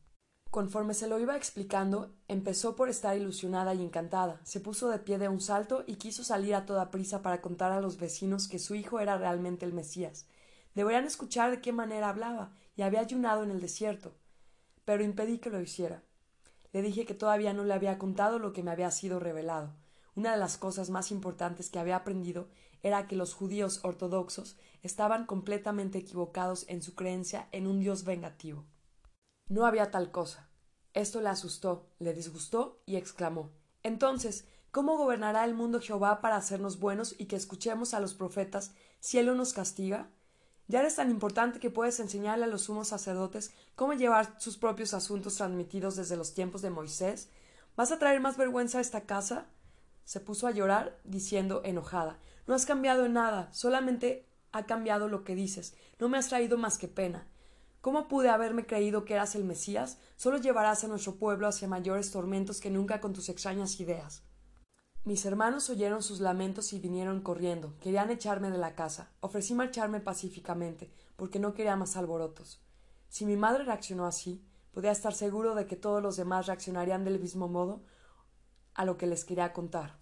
Conforme 0.49 0.93
se 0.93 1.07
lo 1.07 1.17
iba 1.17 1.37
explicando, 1.37 2.13
empezó 2.27 2.75
por 2.75 2.89
estar 2.89 3.15
ilusionada 3.15 3.73
y 3.73 3.81
encantada, 3.81 4.41
se 4.43 4.59
puso 4.59 4.89
de 4.89 4.99
pie 4.99 5.17
de 5.17 5.29
un 5.29 5.39
salto 5.39 5.85
y 5.87 5.95
quiso 5.95 6.25
salir 6.25 6.55
a 6.55 6.65
toda 6.65 6.91
prisa 6.91 7.21
para 7.21 7.39
contar 7.39 7.71
a 7.71 7.79
los 7.79 7.97
vecinos 7.97 8.49
que 8.49 8.59
su 8.59 8.75
hijo 8.75 8.99
era 8.99 9.17
realmente 9.17 9.65
el 9.65 9.71
Mesías. 9.71 10.25
Deberían 10.75 11.05
escuchar 11.05 11.51
de 11.51 11.61
qué 11.61 11.71
manera 11.71 12.09
hablaba, 12.09 12.51
y 12.75 12.81
había 12.81 13.01
ayunado 13.01 13.43
en 13.43 13.51
el 13.51 13.61
desierto. 13.61 14.13
Pero 14.85 15.03
impedí 15.03 15.37
que 15.39 15.49
lo 15.49 15.61
hiciera. 15.61 16.03
Le 16.73 16.81
dije 16.81 17.05
que 17.05 17.13
todavía 17.13 17.53
no 17.53 17.63
le 17.63 17.73
había 17.73 17.97
contado 17.97 18.39
lo 18.39 18.53
que 18.53 18.63
me 18.63 18.71
había 18.71 18.91
sido 18.91 19.19
revelado. 19.19 19.73
Una 20.15 20.31
de 20.33 20.37
las 20.37 20.57
cosas 20.57 20.89
más 20.89 21.11
importantes 21.11 21.69
que 21.69 21.79
había 21.79 21.95
aprendido 21.95 22.49
era 22.83 23.07
que 23.07 23.15
los 23.15 23.33
judíos 23.33 23.79
ortodoxos 23.83 24.57
estaban 24.81 25.25
completamente 25.25 25.99
equivocados 25.99 26.65
en 26.67 26.81
su 26.81 26.95
creencia 26.95 27.47
en 27.51 27.67
un 27.67 27.79
Dios 27.79 28.03
vengativo. 28.03 28.65
No 29.47 29.65
había 29.65 29.91
tal 29.91 30.11
cosa. 30.11 30.49
Esto 30.93 31.21
le 31.21 31.29
asustó, 31.29 31.87
le 31.99 32.13
disgustó 32.13 32.81
y 32.85 32.97
exclamó 32.97 33.51
Entonces, 33.83 34.45
¿cómo 34.71 34.97
gobernará 34.97 35.45
el 35.45 35.53
mundo 35.53 35.79
Jehová 35.79 36.19
para 36.21 36.35
hacernos 36.35 36.79
buenos 36.79 37.15
y 37.17 37.25
que 37.25 37.35
escuchemos 37.35 37.93
a 37.93 37.99
los 37.99 38.13
profetas 38.13 38.73
si 38.99 39.17
él 39.17 39.27
no 39.27 39.35
nos 39.35 39.53
castiga? 39.53 40.09
Ya 40.67 40.79
eres 40.79 40.95
tan 40.95 41.09
importante 41.09 41.59
que 41.59 41.69
puedes 41.69 41.99
enseñarle 41.99 42.45
a 42.45 42.47
los 42.47 42.63
sumos 42.63 42.89
sacerdotes 42.89 43.53
cómo 43.75 43.93
llevar 43.93 44.35
sus 44.39 44.57
propios 44.57 44.93
asuntos 44.93 45.35
transmitidos 45.35 45.95
desde 45.95 46.17
los 46.17 46.33
tiempos 46.33 46.61
de 46.61 46.69
Moisés. 46.69 47.29
¿Vas 47.75 47.91
a 47.91 47.99
traer 47.99 48.19
más 48.19 48.37
vergüenza 48.37 48.77
a 48.77 48.81
esta 48.81 49.01
casa? 49.01 49.47
Se 50.11 50.19
puso 50.19 50.45
a 50.45 50.51
llorar, 50.51 50.99
diciendo 51.05 51.61
enojada 51.63 52.19
No 52.45 52.53
has 52.53 52.65
cambiado 52.65 53.05
en 53.05 53.13
nada, 53.13 53.47
solamente 53.53 54.27
ha 54.51 54.65
cambiado 54.65 55.07
lo 55.07 55.23
que 55.23 55.35
dices. 55.35 55.73
No 55.99 56.09
me 56.09 56.17
has 56.17 56.27
traído 56.27 56.57
más 56.57 56.77
que 56.77 56.89
pena. 56.89 57.29
¿Cómo 57.79 58.09
pude 58.09 58.27
haberme 58.27 58.65
creído 58.65 59.05
que 59.05 59.13
eras 59.13 59.35
el 59.35 59.45
Mesías? 59.45 59.99
Solo 60.17 60.35
llevarás 60.35 60.83
a 60.83 60.89
nuestro 60.89 61.15
pueblo 61.15 61.47
hacia 61.47 61.69
mayores 61.69 62.11
tormentos 62.11 62.59
que 62.59 62.69
nunca 62.69 62.99
con 62.99 63.13
tus 63.13 63.29
extrañas 63.29 63.79
ideas. 63.79 64.23
Mis 65.05 65.25
hermanos 65.25 65.69
oyeron 65.69 66.03
sus 66.03 66.19
lamentos 66.19 66.73
y 66.73 66.79
vinieron 66.79 67.21
corriendo. 67.21 67.77
Querían 67.79 68.11
echarme 68.11 68.51
de 68.51 68.57
la 68.57 68.75
casa. 68.75 69.13
Ofrecí 69.21 69.53
marcharme 69.53 70.01
pacíficamente, 70.01 70.91
porque 71.15 71.39
no 71.39 71.53
quería 71.53 71.77
más 71.77 71.95
alborotos. 71.95 72.61
Si 73.07 73.25
mi 73.25 73.37
madre 73.37 73.63
reaccionó 73.63 74.05
así, 74.05 74.43
podía 74.73 74.91
estar 74.91 75.13
seguro 75.13 75.55
de 75.55 75.67
que 75.67 75.77
todos 75.77 76.03
los 76.03 76.17
demás 76.17 76.47
reaccionarían 76.47 77.05
del 77.05 77.17
mismo 77.17 77.47
modo 77.47 77.85
a 78.73 78.83
lo 78.83 78.97
que 78.97 79.07
les 79.07 79.23
quería 79.23 79.53
contar. 79.53 80.00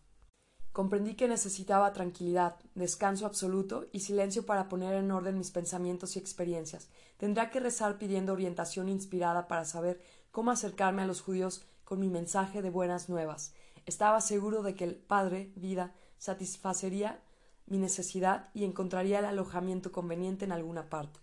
Comprendí 0.72 1.16
que 1.16 1.28
necesitaba 1.28 1.94
tranquilidad, 1.94 2.56
descanso 2.76 3.26
absoluto 3.26 3.88
y 3.92 4.02
silencio 4.02 4.46
para 4.46 4.70
poner 4.70 4.94
en 4.94 5.12
orden 5.12 5.38
mis 5.38 5.52
pensamientos 5.52 6.16
y 6.16 6.20
experiencias. 6.20 6.90
Tendría 7.18 7.50
que 7.50 7.60
rezar 7.60 7.98
pidiendo 7.98 8.34
orientación 8.34 8.88
inspirada 8.88 9.48
para 9.48 9.66
saber 9.66 10.02
cómo 10.32 10.52
acercarme 10.52 11.02
a 11.02 11.08
los 11.08 11.22
judíos 11.22 11.66
con 11.84 12.00
mi 12.00 12.10
mensaje 12.10 12.62
de 12.62 12.70
buenas 12.70 13.10
nuevas. 13.10 13.54
Estaba 13.86 14.22
seguro 14.22 14.62
de 14.62 14.76
que 14.76 14.84
el 14.84 14.96
Padre, 14.96 15.52
vida, 15.56 15.96
satisfacería 16.20 17.20
mi 17.66 17.78
necesidad 17.78 18.50
y 18.54 18.64
encontraría 18.64 19.20
el 19.20 19.26
alojamiento 19.26 19.92
conveniente 19.92 20.46
en 20.46 20.52
alguna 20.52 20.90
parte. 20.90 21.20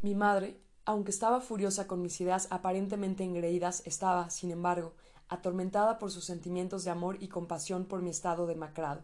Mi 0.00 0.14
madre, 0.14 0.60
aunque 0.84 1.10
estaba 1.10 1.40
furiosa 1.40 1.86
con 1.86 2.00
mis 2.00 2.20
ideas 2.20 2.48
aparentemente 2.50 3.24
engreídas, 3.24 3.82
estaba, 3.84 4.30
sin 4.30 4.50
embargo, 4.50 4.94
atormentada 5.28 5.98
por 5.98 6.10
sus 6.10 6.24
sentimientos 6.24 6.84
de 6.84 6.90
amor 6.90 7.16
y 7.20 7.28
compasión 7.28 7.84
por 7.84 8.02
mi 8.02 8.10
estado 8.10 8.46
demacrado. 8.46 9.02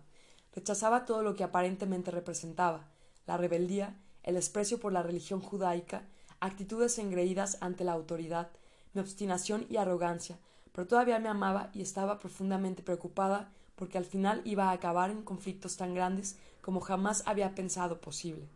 Rechazaba 0.54 1.04
todo 1.04 1.22
lo 1.22 1.34
que 1.34 1.44
aparentemente 1.44 2.10
representaba 2.10 2.88
la 3.26 3.36
rebeldía, 3.36 3.96
el 4.22 4.34
desprecio 4.34 4.78
por 4.78 4.92
la 4.92 5.02
religión 5.02 5.40
judaica, 5.40 6.04
actitudes 6.40 6.98
engreídas 6.98 7.58
ante 7.60 7.84
la 7.84 7.92
autoridad, 7.92 8.50
mi 8.92 9.00
obstinación 9.00 9.66
y 9.68 9.76
arrogancia, 9.76 10.38
pero 10.72 10.86
todavía 10.86 11.18
me 11.18 11.28
amaba 11.28 11.70
y 11.72 11.82
estaba 11.82 12.18
profundamente 12.18 12.82
preocupada 12.82 13.52
porque 13.76 13.98
al 13.98 14.04
final 14.04 14.42
iba 14.44 14.70
a 14.70 14.72
acabar 14.72 15.10
en 15.10 15.22
conflictos 15.22 15.76
tan 15.76 15.94
grandes 15.94 16.36
como 16.60 16.80
jamás 16.80 17.22
había 17.26 17.54
pensado 17.54 18.00
posible. 18.00 18.48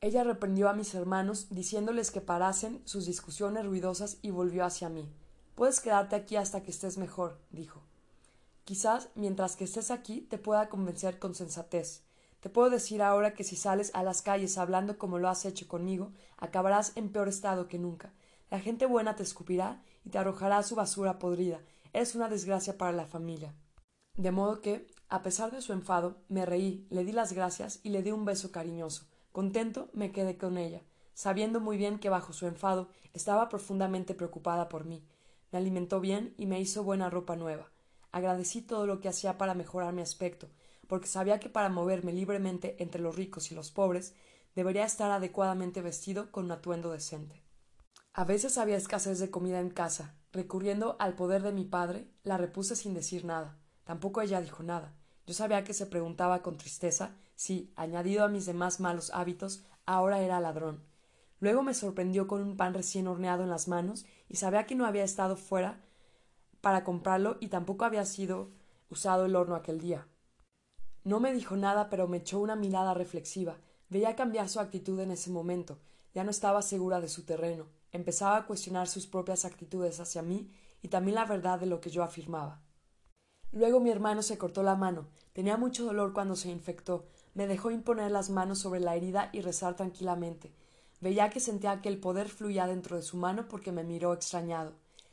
Ella 0.00 0.24
reprendió 0.24 0.68
a 0.68 0.74
mis 0.74 0.94
hermanos 0.94 1.48
diciéndoles 1.50 2.10
que 2.10 2.20
parasen 2.20 2.82
sus 2.84 3.06
discusiones 3.06 3.64
ruidosas 3.64 4.18
y 4.22 4.30
volvió 4.30 4.64
hacia 4.64 4.88
mí. 4.88 5.08
Puedes 5.54 5.80
quedarte 5.80 6.16
aquí 6.16 6.36
hasta 6.36 6.62
que 6.62 6.70
estés 6.70 6.98
mejor, 6.98 7.38
dijo. 7.50 7.80
Quizás 8.64 9.10
mientras 9.14 9.56
que 9.56 9.64
estés 9.64 9.90
aquí 9.90 10.22
te 10.22 10.38
pueda 10.38 10.68
convencer 10.68 11.18
con 11.18 11.34
sensatez. 11.34 12.02
Te 12.40 12.50
puedo 12.50 12.70
decir 12.70 13.02
ahora 13.02 13.34
que 13.34 13.44
si 13.44 13.56
sales 13.56 13.90
a 13.94 14.02
las 14.02 14.20
calles 14.20 14.58
hablando 14.58 14.98
como 14.98 15.18
lo 15.18 15.28
has 15.28 15.44
hecho 15.44 15.68
conmigo, 15.68 16.12
acabarás 16.38 16.92
en 16.96 17.10
peor 17.10 17.28
estado 17.28 17.68
que 17.68 17.78
nunca. 17.78 18.12
La 18.50 18.60
gente 18.60 18.86
buena 18.86 19.16
te 19.16 19.22
escupirá 19.22 19.82
y 20.04 20.10
te 20.10 20.18
arrojará 20.18 20.62
su 20.62 20.74
basura 20.74 21.18
podrida. 21.18 21.60
Eres 21.92 22.14
una 22.14 22.28
desgracia 22.28 22.76
para 22.76 22.92
la 22.92 23.06
familia. 23.06 23.54
De 24.16 24.30
modo 24.30 24.60
que, 24.60 24.86
a 25.08 25.22
pesar 25.22 25.52
de 25.52 25.62
su 25.62 25.72
enfado, 25.72 26.16
me 26.28 26.44
reí, 26.44 26.86
le 26.90 27.04
di 27.04 27.12
las 27.12 27.32
gracias 27.32 27.80
y 27.82 27.90
le 27.90 28.02
di 28.02 28.10
un 28.10 28.24
beso 28.24 28.50
cariñoso. 28.50 29.06
Contento 29.32 29.88
me 29.92 30.12
quedé 30.12 30.36
con 30.36 30.58
ella, 30.58 30.82
sabiendo 31.14 31.60
muy 31.60 31.76
bien 31.76 31.98
que 31.98 32.10
bajo 32.10 32.32
su 32.32 32.46
enfado 32.46 32.88
estaba 33.12 33.48
profundamente 33.48 34.14
preocupada 34.14 34.68
por 34.68 34.84
mí. 34.84 35.04
Me 35.54 35.58
alimentó 35.58 36.00
bien 36.00 36.34
y 36.36 36.46
me 36.46 36.60
hizo 36.60 36.82
buena 36.82 37.10
ropa 37.10 37.36
nueva. 37.36 37.70
Agradecí 38.10 38.60
todo 38.60 38.88
lo 38.88 39.00
que 39.00 39.08
hacía 39.08 39.38
para 39.38 39.54
mejorar 39.54 39.92
mi 39.92 40.02
aspecto, 40.02 40.48
porque 40.88 41.06
sabía 41.06 41.38
que 41.38 41.48
para 41.48 41.68
moverme 41.68 42.12
libremente 42.12 42.74
entre 42.82 43.00
los 43.00 43.14
ricos 43.14 43.52
y 43.52 43.54
los 43.54 43.70
pobres 43.70 44.14
debería 44.56 44.84
estar 44.84 45.12
adecuadamente 45.12 45.80
vestido 45.80 46.32
con 46.32 46.46
un 46.46 46.50
atuendo 46.50 46.90
decente. 46.90 47.40
A 48.14 48.24
veces 48.24 48.58
había 48.58 48.76
escasez 48.76 49.20
de 49.20 49.30
comida 49.30 49.60
en 49.60 49.70
casa. 49.70 50.16
Recurriendo 50.32 50.96
al 50.98 51.14
poder 51.14 51.44
de 51.44 51.52
mi 51.52 51.64
padre, 51.64 52.08
la 52.24 52.36
repuse 52.36 52.74
sin 52.74 52.92
decir 52.92 53.24
nada. 53.24 53.56
Tampoco 53.84 54.22
ella 54.22 54.40
dijo 54.40 54.64
nada. 54.64 54.96
Yo 55.24 55.34
sabía 55.34 55.62
que 55.62 55.72
se 55.72 55.86
preguntaba 55.86 56.42
con 56.42 56.58
tristeza 56.58 57.14
si, 57.36 57.72
añadido 57.76 58.24
a 58.24 58.28
mis 58.28 58.44
demás 58.44 58.80
malos 58.80 59.12
hábitos, 59.14 59.62
ahora 59.86 60.20
era 60.20 60.40
ladrón. 60.40 60.82
Luego 61.44 61.62
me 61.62 61.74
sorprendió 61.74 62.26
con 62.26 62.40
un 62.40 62.56
pan 62.56 62.72
recién 62.72 63.06
horneado 63.06 63.42
en 63.42 63.50
las 63.50 63.68
manos 63.68 64.06
y 64.30 64.36
sabía 64.36 64.64
que 64.64 64.74
no 64.74 64.86
había 64.86 65.04
estado 65.04 65.36
fuera 65.36 65.84
para 66.62 66.84
comprarlo 66.84 67.36
y 67.38 67.48
tampoco 67.48 67.84
había 67.84 68.06
sido 68.06 68.48
usado 68.88 69.26
el 69.26 69.36
horno 69.36 69.54
aquel 69.54 69.78
día. 69.78 70.08
No 71.02 71.20
me 71.20 71.34
dijo 71.34 71.54
nada, 71.54 71.90
pero 71.90 72.08
me 72.08 72.16
echó 72.16 72.38
una 72.38 72.56
mirada 72.56 72.94
reflexiva. 72.94 73.58
Veía 73.90 74.16
cambiar 74.16 74.48
su 74.48 74.58
actitud 74.58 74.98
en 75.00 75.10
ese 75.10 75.28
momento. 75.28 75.80
Ya 76.14 76.24
no 76.24 76.30
estaba 76.30 76.62
segura 76.62 77.02
de 77.02 77.08
su 77.08 77.26
terreno. 77.26 77.66
Empezaba 77.92 78.38
a 78.38 78.46
cuestionar 78.46 78.88
sus 78.88 79.06
propias 79.06 79.44
actitudes 79.44 80.00
hacia 80.00 80.22
mí 80.22 80.50
y 80.80 80.88
también 80.88 81.16
la 81.16 81.26
verdad 81.26 81.60
de 81.60 81.66
lo 81.66 81.78
que 81.78 81.90
yo 81.90 82.02
afirmaba. 82.02 82.62
Luego 83.52 83.80
mi 83.80 83.90
hermano 83.90 84.22
se 84.22 84.38
cortó 84.38 84.62
la 84.62 84.76
mano. 84.76 85.08
Tenía 85.34 85.58
mucho 85.58 85.84
dolor 85.84 86.14
cuando 86.14 86.36
se 86.36 86.48
infectó, 86.48 87.04
me 87.34 87.46
dejó 87.46 87.70
imponer 87.70 88.10
las 88.12 88.30
manos 88.30 88.60
sobre 88.60 88.80
la 88.80 88.96
herida 88.96 89.28
y 89.32 89.42
rezar 89.42 89.76
tranquilamente. 89.76 90.54
Veía 91.04 91.28
que 91.28 91.38
sentía 91.38 91.82
que 91.82 91.90
el 91.90 92.00
poder 92.00 92.30
fluía 92.30 92.66
dentro 92.66 92.96
de 92.96 93.02
su 93.02 93.18
mano 93.18 93.46
porque 93.46 93.72
me 93.72 93.84
miró 93.84 94.14
extrañado. 94.14 94.72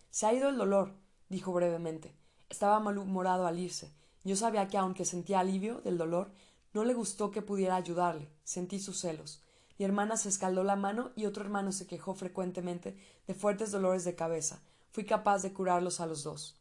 Se 0.10 0.26
ha 0.26 0.34
ido 0.34 0.48
el 0.48 0.56
dolor, 0.56 0.94
dijo 1.28 1.52
brevemente. 1.52 2.16
Estaba 2.50 2.80
malhumorado 2.80 3.46
al 3.46 3.60
irse. 3.60 3.92
Yo 4.24 4.38
sabía 4.38 4.70
que 4.70 4.78
aunque 4.78 5.04
sentía 5.04 5.42
alivio 5.42 5.82
del 5.82 5.98
dolor, 5.98 6.32
no 6.72 6.86
le 6.86 6.94
gustó 6.94 7.30
que 7.30 7.42
pudiera 7.42 7.76
ayudarle. 7.76 8.30
Sentí 8.46 8.80
sus 8.80 9.02
celos. 9.02 9.44
Mi 9.78 9.84
hermana 9.84 10.16
se 10.16 10.30
escaldó 10.30 10.64
la 10.64 10.78
mano 10.78 11.12
y 11.18 11.26
otro 11.26 11.44
hermano 11.44 11.74
se 11.74 11.88
quejó 11.88 12.14
frecuentemente 12.14 12.98
de 13.28 13.34
fuertes 13.34 13.72
dolores 13.72 14.06
de 14.06 14.16
cabeza. 14.16 14.62
Fui 14.92 15.04
capaz 15.04 15.42
de 15.42 15.52
curarlos 15.52 16.00
a 16.00 16.06
los 16.06 16.24
dos. 16.24 16.56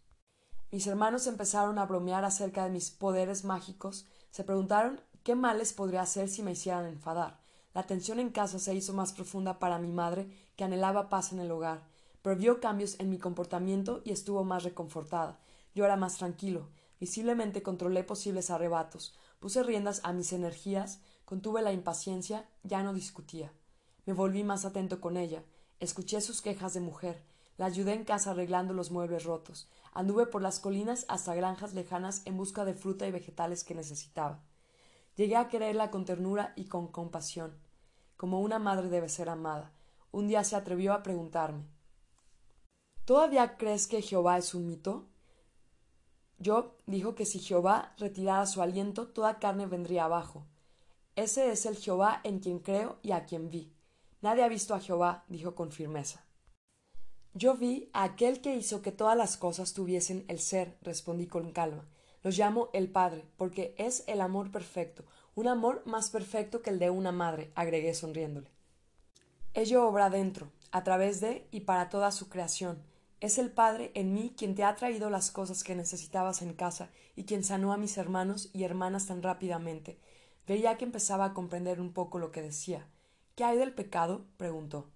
Mis 0.72 0.88
hermanos 0.88 1.28
empezaron 1.28 1.78
a 1.78 1.87
bromear 1.87 2.25
acerca 2.25 2.64
de 2.64 2.70
mis 2.70 2.90
poderes 2.90 3.44
mágicos. 3.44 4.08
Se 4.32 4.42
preguntaron 4.42 5.00
¿Qué 5.22 5.37
males 5.37 5.72
podría 5.72 6.02
hacer 6.02 6.28
si 6.28 6.42
me 6.42 6.50
hicieran 6.50 6.87
enfadar? 6.87 7.38
La 7.72 7.84
tensión 7.84 8.18
en 8.18 8.30
casa 8.30 8.58
se 8.58 8.74
hizo 8.74 8.92
más 8.92 9.12
profunda 9.12 9.58
para 9.58 9.78
mi 9.78 9.92
madre, 9.92 10.28
que 10.56 10.64
anhelaba 10.64 11.08
paz 11.08 11.32
en 11.32 11.38
el 11.38 11.50
hogar, 11.52 11.86
pero 12.22 12.36
vio 12.36 12.60
cambios 12.60 12.98
en 12.98 13.10
mi 13.10 13.18
comportamiento 13.18 14.02
y 14.04 14.10
estuvo 14.10 14.44
más 14.44 14.64
reconfortada. 14.64 15.38
Yo 15.74 15.84
era 15.84 15.96
más 15.96 16.16
tranquilo. 16.16 16.68
Visiblemente 16.98 17.62
controlé 17.62 18.04
posibles 18.04 18.50
arrebatos. 18.50 19.14
Puse 19.38 19.62
riendas 19.62 20.00
a 20.04 20.12
mis 20.12 20.32
energías, 20.32 21.00
contuve 21.24 21.62
la 21.62 21.72
impaciencia, 21.72 22.48
ya 22.62 22.82
no 22.82 22.92
discutía. 22.92 23.52
Me 24.04 24.12
volví 24.12 24.44
más 24.44 24.64
atento 24.64 25.00
con 25.00 25.16
ella. 25.16 25.44
Escuché 25.78 26.20
sus 26.20 26.42
quejas 26.42 26.74
de 26.74 26.80
mujer. 26.80 27.22
La 27.56 27.66
ayudé 27.66 27.94
en 27.94 28.04
casa 28.04 28.32
arreglando 28.32 28.74
los 28.74 28.90
muebles 28.90 29.24
rotos. 29.24 29.68
Anduve 29.92 30.26
por 30.26 30.42
las 30.42 30.60
colinas 30.60 31.04
hasta 31.08 31.34
granjas 31.34 31.72
lejanas 31.72 32.22
en 32.24 32.36
busca 32.36 32.64
de 32.64 32.74
fruta 32.74 33.06
y 33.06 33.12
vegetales 33.12 33.64
que 33.64 33.74
necesitaba. 33.74 34.42
Llegué 35.17 35.37
a 35.37 35.49
quererla 35.49 35.90
con 35.90 36.05
ternura 36.05 36.52
y 36.57 36.67
con 36.67 36.88
compasión, 36.88 37.59
como 38.17 38.40
una 38.40 38.59
madre 38.59 38.88
debe 38.88 39.09
ser 39.09 39.29
amada. 39.29 39.73
Un 40.12 40.29
día 40.29 40.45
se 40.45 40.57
atrevió 40.57 40.93
a 40.93 41.02
preguntarme 41.02 41.64
¿Todavía 43.05 43.57
crees 43.57 43.88
que 43.88 44.02
Jehová 44.02 44.38
es 44.38 44.55
un 44.55 44.69
mito? 44.69 45.09
Yo 46.38 46.76
dijo 46.87 47.17
que 47.17 47.26
si 47.26 47.40
Jehová 47.40 47.93
retirara 47.99 48.47
su 48.47 48.62
aliento, 48.62 49.09
toda 49.09 49.40
carne 49.40 49.67
vendría 49.67 50.05
abajo. 50.05 50.47
Ese 51.17 51.50
es 51.50 51.67
el 51.67 51.76
Jehová 51.76 52.21
en 52.25 52.38
quien 52.38 52.61
creo 52.61 52.99
y 53.02 53.11
a 53.11 53.25
quien 53.25 53.50
vi. 53.50 53.75
Nadie 54.23 54.45
ha 54.45 54.49
visto 54.49 54.75
a 54.75 54.81
Jehová, 54.81 55.25
dijo 55.26 55.55
con 55.55 55.73
firmeza. 55.73 56.25
Yo 57.35 57.57
vi 57.57 57.90
a 57.93 58.05
aquel 58.05 58.40
que 58.40 58.55
hizo 58.55 58.81
que 58.81 58.93
todas 58.93 59.17
las 59.17 59.37
cosas 59.37 59.75
tuviesen 59.75 60.25
el 60.29 60.38
ser, 60.38 60.79
respondí 60.83 61.26
con 61.26 61.50
calma. 61.50 61.89
Los 62.22 62.36
llamo 62.36 62.68
el 62.72 62.90
Padre, 62.90 63.24
porque 63.36 63.74
es 63.78 64.04
el 64.06 64.20
amor 64.20 64.50
perfecto, 64.50 65.04
un 65.34 65.48
amor 65.48 65.82
más 65.86 66.10
perfecto 66.10 66.60
que 66.60 66.70
el 66.70 66.78
de 66.78 66.90
una 66.90 67.12
madre, 67.12 67.50
agregué 67.54 67.94
sonriéndole. 67.94 68.50
Ello 69.54 69.86
obra 69.86 70.10
dentro, 70.10 70.50
a 70.70 70.84
través 70.84 71.20
de 71.20 71.46
y 71.50 71.60
para 71.60 71.88
toda 71.88 72.12
su 72.12 72.28
creación. 72.28 72.82
Es 73.20 73.38
el 73.38 73.50
Padre 73.50 73.90
en 73.94 74.14
mí 74.14 74.34
quien 74.36 74.54
te 74.54 74.64
ha 74.64 74.76
traído 74.76 75.10
las 75.10 75.30
cosas 75.30 75.64
que 75.64 75.74
necesitabas 75.74 76.42
en 76.42 76.54
casa 76.54 76.90
y 77.16 77.24
quien 77.24 77.44
sanó 77.44 77.72
a 77.72 77.76
mis 77.76 77.98
hermanos 77.98 78.50
y 78.52 78.64
hermanas 78.64 79.06
tan 79.06 79.22
rápidamente. 79.22 79.98
Veía 80.46 80.76
que 80.78 80.84
empezaba 80.84 81.26
a 81.26 81.34
comprender 81.34 81.80
un 81.80 81.92
poco 81.92 82.18
lo 82.18 82.32
que 82.32 82.42
decía. 82.42 82.86
¿Qué 83.34 83.44
hay 83.44 83.58
del 83.58 83.72
pecado? 83.72 84.24
preguntó. 84.36 84.88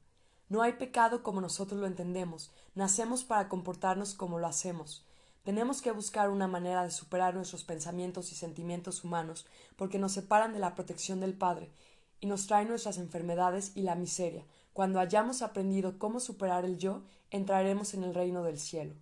No 0.49 0.63
hay 0.63 0.75
pecado 0.75 1.23
como 1.23 1.41
nosotros 1.41 1.81
lo 1.81 1.87
entendemos. 1.87 2.53
Nacemos 2.75 3.25
para 3.25 3.49
comportarnos 3.49 4.15
como 4.15 4.39
lo 4.39 4.47
hacemos. 4.47 5.07
Tenemos 5.45 5.83
que 5.83 5.93
buscar 5.93 6.31
una 6.31 6.49
manera 6.49 6.83
de 6.85 6.91
superar 6.91 7.35
nuestros 7.35 7.65
pensamientos 7.65 8.33
y 8.33 8.35
sentimientos 8.35 9.05
humanos 9.05 9.47
porque 9.77 9.99
nos 9.99 10.13
separan 10.13 10.55
de 10.55 10.59
la 10.59 10.75
protección 10.75 11.21
del 11.21 11.35
Padre 11.35 11.71
y 12.19 12.27
nos 12.27 12.47
traen 12.47 12.69
nuestras 12.69 12.97
enfermedades 12.97 13.73
y 13.75 13.83
la 13.83 13.95
miseria. 13.95 14.47
Cuando 14.73 15.01
hayamos 15.01 15.43
aprendido 15.43 15.99
cómo 15.99 16.19
superar 16.19 16.65
el 16.65 16.79
yo, 16.79 17.03
entraremos 17.31 17.93
en 17.93 18.05
el 18.05 18.15
reino 18.15 18.43
del 18.43 18.59
cielo. 18.59 18.95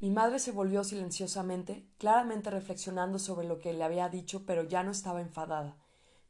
Mi 0.00 0.10
madre 0.10 0.38
se 0.38 0.50
volvió 0.50 0.82
silenciosamente, 0.82 1.84
claramente 1.98 2.50
reflexionando 2.50 3.18
sobre 3.18 3.46
lo 3.46 3.58
que 3.58 3.74
le 3.74 3.84
había 3.84 4.08
dicho, 4.08 4.46
pero 4.46 4.62
ya 4.62 4.82
no 4.82 4.92
estaba 4.92 5.20
enfadada. 5.20 5.76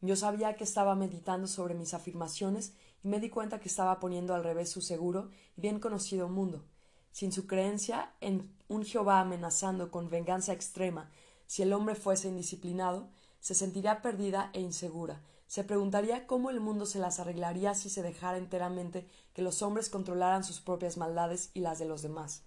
Yo 0.01 0.17
sabía 0.17 0.57
que 0.57 0.65
estaba 0.65 0.97
meditando 0.97 1.47
sobre 1.47 1.75
mis 1.75 1.95
afirmaciones 1.95 2.75
y 3.05 3.09
me 3.09 3.21
di 3.21 3.31
cuenta 3.31 3.61
que 3.61 3.69
estaba 3.69 4.01
poniendo 4.01 4.35
al 4.35 4.43
revés 4.43 4.71
su 4.71 4.81
seguro 4.81 5.31
y 5.57 5.61
bien 5.61 5.79
conocido 5.79 6.29
mundo. 6.29 6.65
Sin 7.13 7.31
su 7.31 7.47
creencia 7.47 8.13
en 8.21 8.58
un 8.69 8.85
Jehová 8.85 9.21
amenazando 9.21 9.91
con 9.91 10.11
venganza 10.11 10.53
extrema 10.53 11.11
si 11.47 11.63
el 11.63 11.73
hombre 11.73 11.95
fuese 11.95 12.29
indisciplinado, 12.29 13.09
se 13.41 13.55
sentiría 13.55 14.03
perdida 14.03 14.51
e 14.53 14.61
insegura, 14.61 15.23
se 15.49 15.65
preguntaría 15.65 16.27
cómo 16.27 16.51
el 16.51 16.61
mundo 16.61 16.85
se 16.85 16.99
las 16.99 17.21
arreglaría 17.21 17.75
si 17.75 17.89
se 17.89 18.03
dejara 18.03 18.37
enteramente 18.37 19.09
que 19.33 19.41
los 19.41 19.63
hombres 19.63 19.89
controlaran 19.89 20.45
sus 20.45 20.61
propias 20.61 20.99
maldades 20.99 21.51
y 21.55 21.61
las 21.61 21.79
de 21.79 21.87
los 21.87 22.03
demás. 22.03 22.43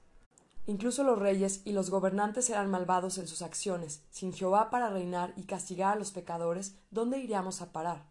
Incluso 0.68 1.04
los 1.04 1.18
reyes 1.18 1.62
y 1.66 1.72
los 1.74 1.90
gobernantes 1.90 2.48
eran 2.52 2.70
malvados 2.70 3.18
en 3.18 3.28
sus 3.28 3.42
acciones. 3.42 4.04
Sin 4.12 4.32
Jehová 4.32 4.70
para 4.70 4.92
reinar 4.92 5.34
y 5.36 5.44
castigar 5.44 5.94
a 5.94 6.00
los 6.00 6.12
pecadores, 6.12 6.76
¿dónde 6.92 7.18
iríamos 7.18 7.64
a 7.64 7.72
parar? 7.72 8.06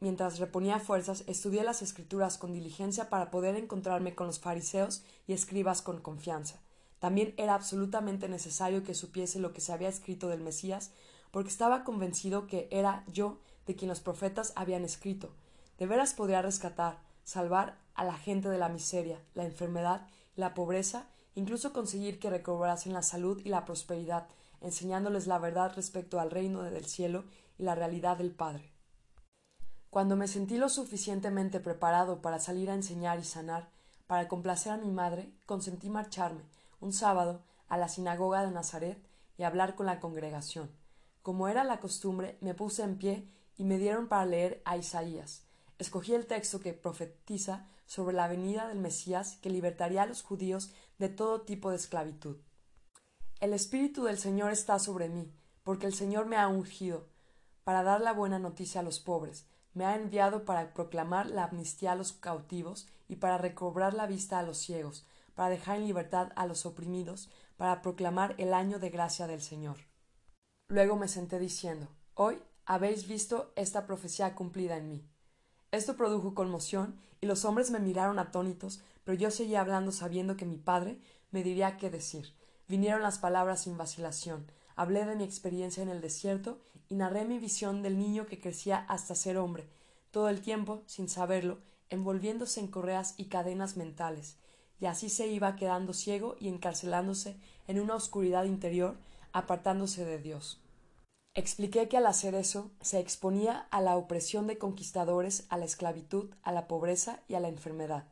Mientras 0.00 0.38
reponía 0.38 0.80
fuerzas, 0.80 1.24
estudié 1.26 1.64
las 1.64 1.80
escrituras 1.80 2.36
con 2.36 2.52
diligencia 2.52 3.08
para 3.08 3.30
poder 3.30 3.56
encontrarme 3.56 4.14
con 4.14 4.26
los 4.26 4.38
fariseos 4.38 5.02
y 5.26 5.32
escribas 5.32 5.80
con 5.80 6.02
confianza. 6.02 6.60
También 7.04 7.34
era 7.36 7.52
absolutamente 7.52 8.30
necesario 8.30 8.82
que 8.82 8.94
supiese 8.94 9.38
lo 9.38 9.52
que 9.52 9.60
se 9.60 9.74
había 9.74 9.90
escrito 9.90 10.28
del 10.28 10.40
Mesías, 10.40 10.90
porque 11.32 11.50
estaba 11.50 11.84
convencido 11.84 12.46
que 12.46 12.66
era 12.70 13.04
yo 13.12 13.40
de 13.66 13.76
quien 13.76 13.90
los 13.90 14.00
profetas 14.00 14.54
habían 14.56 14.86
escrito. 14.86 15.28
De 15.78 15.84
veras 15.84 16.14
podría 16.14 16.40
rescatar, 16.40 17.02
salvar 17.22 17.76
a 17.94 18.04
la 18.04 18.16
gente 18.16 18.48
de 18.48 18.56
la 18.56 18.70
miseria, 18.70 19.20
la 19.34 19.44
enfermedad 19.44 20.06
la 20.34 20.54
pobreza, 20.54 21.06
incluso 21.34 21.74
conseguir 21.74 22.18
que 22.18 22.30
recobrasen 22.30 22.94
la 22.94 23.02
salud 23.02 23.38
y 23.44 23.50
la 23.50 23.66
prosperidad, 23.66 24.26
enseñándoles 24.62 25.26
la 25.26 25.38
verdad 25.38 25.74
respecto 25.76 26.20
al 26.20 26.30
reino 26.30 26.62
del 26.62 26.86
cielo 26.86 27.26
y 27.58 27.64
la 27.64 27.74
realidad 27.74 28.16
del 28.16 28.30
Padre. 28.30 28.72
Cuando 29.90 30.16
me 30.16 30.26
sentí 30.26 30.56
lo 30.56 30.70
suficientemente 30.70 31.60
preparado 31.60 32.22
para 32.22 32.38
salir 32.38 32.70
a 32.70 32.74
enseñar 32.74 33.18
y 33.18 33.24
sanar, 33.24 33.68
para 34.06 34.26
complacer 34.26 34.72
a 34.72 34.78
mi 34.78 34.90
madre, 34.90 35.34
consentí 35.44 35.90
marcharme, 35.90 36.44
un 36.80 36.92
sábado, 36.92 37.42
a 37.68 37.78
la 37.78 37.88
sinagoga 37.88 38.42
de 38.44 38.50
Nazaret 38.50 39.02
y 39.36 39.42
hablar 39.42 39.74
con 39.74 39.86
la 39.86 40.00
congregación. 40.00 40.70
Como 41.22 41.48
era 41.48 41.64
la 41.64 41.80
costumbre, 41.80 42.38
me 42.40 42.54
puse 42.54 42.82
en 42.82 42.98
pie 42.98 43.28
y 43.56 43.64
me 43.64 43.78
dieron 43.78 44.08
para 44.08 44.26
leer 44.26 44.62
a 44.64 44.76
Isaías. 44.76 45.44
Escogí 45.78 46.14
el 46.14 46.26
texto 46.26 46.60
que 46.60 46.72
profetiza 46.72 47.68
sobre 47.86 48.14
la 48.14 48.28
venida 48.28 48.68
del 48.68 48.78
Mesías 48.78 49.38
que 49.42 49.50
libertaría 49.50 50.02
a 50.02 50.06
los 50.06 50.22
judíos 50.22 50.72
de 50.98 51.08
todo 51.08 51.42
tipo 51.42 51.70
de 51.70 51.76
esclavitud. 51.76 52.36
El 53.40 53.52
Espíritu 53.52 54.04
del 54.04 54.18
Señor 54.18 54.52
está 54.52 54.78
sobre 54.78 55.08
mí, 55.08 55.32
porque 55.62 55.86
el 55.86 55.94
Señor 55.94 56.26
me 56.26 56.36
ha 56.36 56.48
ungido 56.48 57.08
para 57.64 57.82
dar 57.82 58.00
la 58.00 58.12
buena 58.12 58.38
noticia 58.38 58.80
a 58.80 58.84
los 58.84 59.00
pobres, 59.00 59.46
me 59.72 59.84
ha 59.84 59.96
enviado 59.96 60.44
para 60.44 60.72
proclamar 60.72 61.26
la 61.26 61.44
amnistía 61.44 61.92
a 61.92 61.96
los 61.96 62.12
cautivos 62.12 62.86
y 63.08 63.16
para 63.16 63.38
recobrar 63.38 63.94
la 63.94 64.06
vista 64.06 64.38
a 64.38 64.42
los 64.42 64.58
ciegos, 64.58 65.04
para 65.34 65.50
dejar 65.50 65.76
en 65.76 65.86
libertad 65.86 66.32
a 66.36 66.46
los 66.46 66.66
oprimidos, 66.66 67.30
para 67.56 67.82
proclamar 67.82 68.34
el 68.38 68.54
año 68.54 68.78
de 68.78 68.90
gracia 68.90 69.26
del 69.26 69.40
Señor. 69.40 69.76
Luego 70.68 70.96
me 70.96 71.08
senté 71.08 71.38
diciendo 71.38 71.88
Hoy 72.14 72.40
habéis 72.64 73.08
visto 73.08 73.52
esta 73.56 73.86
profecía 73.86 74.34
cumplida 74.34 74.76
en 74.76 74.88
mí. 74.88 75.08
Esto 75.70 75.96
produjo 75.96 76.34
conmoción, 76.34 76.98
y 77.20 77.26
los 77.26 77.44
hombres 77.44 77.70
me 77.70 77.80
miraron 77.80 78.18
atónitos, 78.18 78.82
pero 79.02 79.18
yo 79.18 79.30
seguía 79.30 79.60
hablando 79.60 79.92
sabiendo 79.92 80.36
que 80.36 80.46
mi 80.46 80.56
padre 80.56 81.00
me 81.30 81.42
diría 81.42 81.76
qué 81.76 81.90
decir. 81.90 82.34
Vinieron 82.68 83.02
las 83.02 83.18
palabras 83.18 83.62
sin 83.62 83.76
vacilación. 83.76 84.46
Hablé 84.76 85.04
de 85.04 85.16
mi 85.16 85.24
experiencia 85.24 85.82
en 85.82 85.88
el 85.88 86.00
desierto 86.00 86.60
y 86.88 86.94
narré 86.94 87.24
mi 87.24 87.38
visión 87.38 87.82
del 87.82 87.98
niño 87.98 88.26
que 88.26 88.40
crecía 88.40 88.78
hasta 88.88 89.14
ser 89.14 89.36
hombre, 89.38 89.68
todo 90.10 90.28
el 90.28 90.40
tiempo, 90.40 90.82
sin 90.86 91.08
saberlo, 91.08 91.58
envolviéndose 91.90 92.60
en 92.60 92.68
correas 92.68 93.14
y 93.16 93.26
cadenas 93.26 93.76
mentales, 93.76 94.36
y 94.80 94.86
así 94.86 95.08
se 95.08 95.26
iba 95.26 95.56
quedando 95.56 95.92
ciego 95.92 96.36
y 96.38 96.48
encarcelándose 96.48 97.36
en 97.66 97.80
una 97.80 97.94
oscuridad 97.94 98.44
interior, 98.44 98.96
apartándose 99.32 100.04
de 100.04 100.18
Dios. 100.18 100.60
Expliqué 101.34 101.88
que 101.88 101.96
al 101.96 102.06
hacer 102.06 102.34
eso 102.34 102.70
se 102.80 103.00
exponía 103.00 103.66
a 103.70 103.80
la 103.80 103.96
opresión 103.96 104.46
de 104.46 104.58
conquistadores, 104.58 105.46
a 105.48 105.58
la 105.58 105.64
esclavitud, 105.64 106.30
a 106.42 106.52
la 106.52 106.68
pobreza 106.68 107.20
y 107.28 107.34
a 107.34 107.40
la 107.40 107.48
enfermedad. 107.48 108.04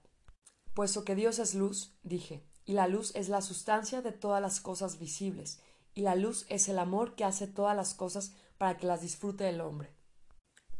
Puesto 0.74 1.04
que 1.04 1.14
Dios 1.14 1.38
es 1.38 1.54
luz, 1.54 1.94
dije, 2.02 2.42
y 2.64 2.72
la 2.72 2.88
luz 2.88 3.14
es 3.14 3.28
la 3.28 3.42
sustancia 3.42 4.02
de 4.02 4.12
todas 4.12 4.42
las 4.42 4.60
cosas 4.60 4.98
visibles, 4.98 5.60
y 5.94 6.00
la 6.00 6.16
luz 6.16 6.46
es 6.48 6.68
el 6.68 6.78
amor 6.78 7.14
que 7.14 7.24
hace 7.24 7.46
todas 7.46 7.76
las 7.76 7.94
cosas 7.94 8.32
para 8.58 8.76
que 8.76 8.86
las 8.86 9.02
disfrute 9.02 9.48
el 9.48 9.60
hombre. 9.60 9.94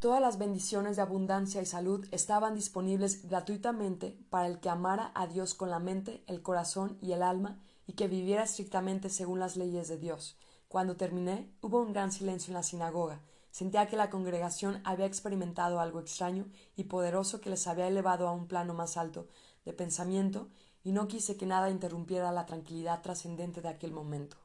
Todas 0.03 0.21
las 0.21 0.37
bendiciones 0.37 0.97
de 0.97 1.03
abundancia 1.03 1.63
y 1.63 1.65
salud 1.65 2.05
estaban 2.11 2.57
disponibles 2.57 3.29
gratuitamente 3.29 4.19
para 4.31 4.49
el 4.49 4.59
que 4.59 4.69
amara 4.69 5.13
a 5.15 5.29
Dios 5.29 5.55
con 5.55 5.71
la 5.71 5.79
mente, 5.79 6.25
el 6.27 6.43
corazón 6.43 6.99
y 7.01 7.13
el 7.13 7.23
alma, 7.23 7.61
y 7.87 7.93
que 7.93 8.09
viviera 8.09 8.43
estrictamente 8.43 9.11
según 9.11 9.39
las 9.39 9.57
leyes 9.57 9.87
de 9.87 9.99
Dios, 9.99 10.37
cuando 10.67 10.97
terminé, 10.97 11.55
hubo 11.61 11.81
un 11.81 11.93
gran 11.93 12.11
silencio 12.11 12.51
en 12.51 12.55
la 12.55 12.65
sinagoga. 12.65 13.21
Sentía 13.53 13.87
que 13.87 13.97
la 13.97 14.11
congregación 14.11 14.81
había 14.83 15.07
experimentado 15.07 15.79
algo 15.79 16.01
extraño 16.01 16.47
y 16.75 16.83
poderoso 16.83 17.41
que 17.41 17.51
les 17.51 17.69
había 17.69 17.87
elevado 17.87 18.27
a 18.27 18.33
un 18.33 18.49
plano 18.49 18.75
más 18.75 18.97
alto 18.97 19.29
de 19.65 19.73
pensamiento, 19.73 20.49
y 20.83 20.91
no 20.91 21.07
quise 21.07 21.37
que 21.37 21.47
nada 21.47 21.71
interrumpiera 21.71 22.33
la 22.33 22.45
tranquilidad 22.45 23.03
trascendente 23.03 23.63
de 23.63 23.69
aquel 23.69 23.93
momento. 23.93 24.37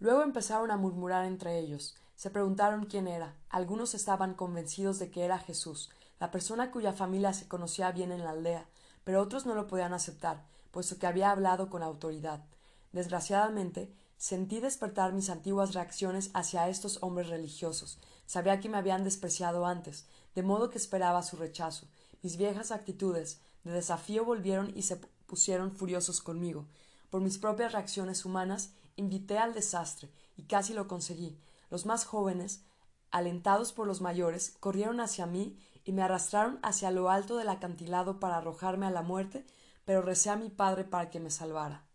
Luego 0.00 0.22
empezaron 0.22 0.70
a 0.70 0.76
murmurar 0.76 1.24
entre 1.24 1.58
ellos. 1.58 1.96
Se 2.16 2.30
preguntaron 2.30 2.86
quién 2.86 3.08
era. 3.08 3.34
Algunos 3.48 3.94
estaban 3.94 4.34
convencidos 4.34 4.98
de 4.98 5.10
que 5.10 5.24
era 5.24 5.38
Jesús, 5.38 5.90
la 6.20 6.30
persona 6.30 6.70
cuya 6.70 6.92
familia 6.92 7.32
se 7.32 7.48
conocía 7.48 7.90
bien 7.92 8.12
en 8.12 8.24
la 8.24 8.30
aldea, 8.30 8.66
pero 9.04 9.20
otros 9.20 9.46
no 9.46 9.54
lo 9.54 9.66
podían 9.66 9.92
aceptar, 9.92 10.44
puesto 10.70 10.98
que 10.98 11.06
había 11.06 11.30
hablado 11.30 11.70
con 11.70 11.82
autoridad. 11.82 12.44
Desgraciadamente, 12.92 13.92
Sentí 14.24 14.60
despertar 14.60 15.12
mis 15.12 15.28
antiguas 15.28 15.74
reacciones 15.74 16.30
hacia 16.32 16.68
estos 16.68 17.02
hombres 17.02 17.28
religiosos. 17.28 17.98
Sabía 18.24 18.58
que 18.58 18.70
me 18.70 18.78
habían 18.78 19.04
despreciado 19.04 19.66
antes, 19.66 20.06
de 20.34 20.42
modo 20.42 20.70
que 20.70 20.78
esperaba 20.78 21.22
su 21.22 21.36
rechazo. 21.36 21.86
Mis 22.22 22.38
viejas 22.38 22.70
actitudes 22.70 23.40
de 23.64 23.72
desafío 23.72 24.24
volvieron 24.24 24.72
y 24.74 24.82
se 24.82 24.96
pusieron 25.26 25.72
furiosos 25.72 26.22
conmigo. 26.22 26.66
Por 27.10 27.20
mis 27.20 27.36
propias 27.36 27.72
reacciones 27.72 28.24
humanas, 28.24 28.70
invité 28.96 29.36
al 29.36 29.52
desastre, 29.52 30.08
y 30.38 30.44
casi 30.44 30.72
lo 30.72 30.88
conseguí. 30.88 31.38
Los 31.70 31.86
más 31.86 32.04
jóvenes, 32.04 32.64
alentados 33.10 33.72
por 33.72 33.86
los 33.86 34.00
mayores, 34.00 34.56
corrieron 34.60 35.00
hacia 35.00 35.26
mí 35.26 35.58
y 35.84 35.92
me 35.92 36.02
arrastraron 36.02 36.58
hacia 36.62 36.90
lo 36.90 37.10
alto 37.10 37.36
del 37.36 37.48
acantilado 37.48 38.18
para 38.18 38.38
arrojarme 38.38 38.86
a 38.86 38.90
la 38.90 39.02
muerte, 39.02 39.46
pero 39.84 40.02
recé 40.02 40.30
a 40.30 40.36
mi 40.36 40.50
padre 40.50 40.84
para 40.84 41.10
que 41.10 41.20
me 41.20 41.30
salvara. 41.30 41.86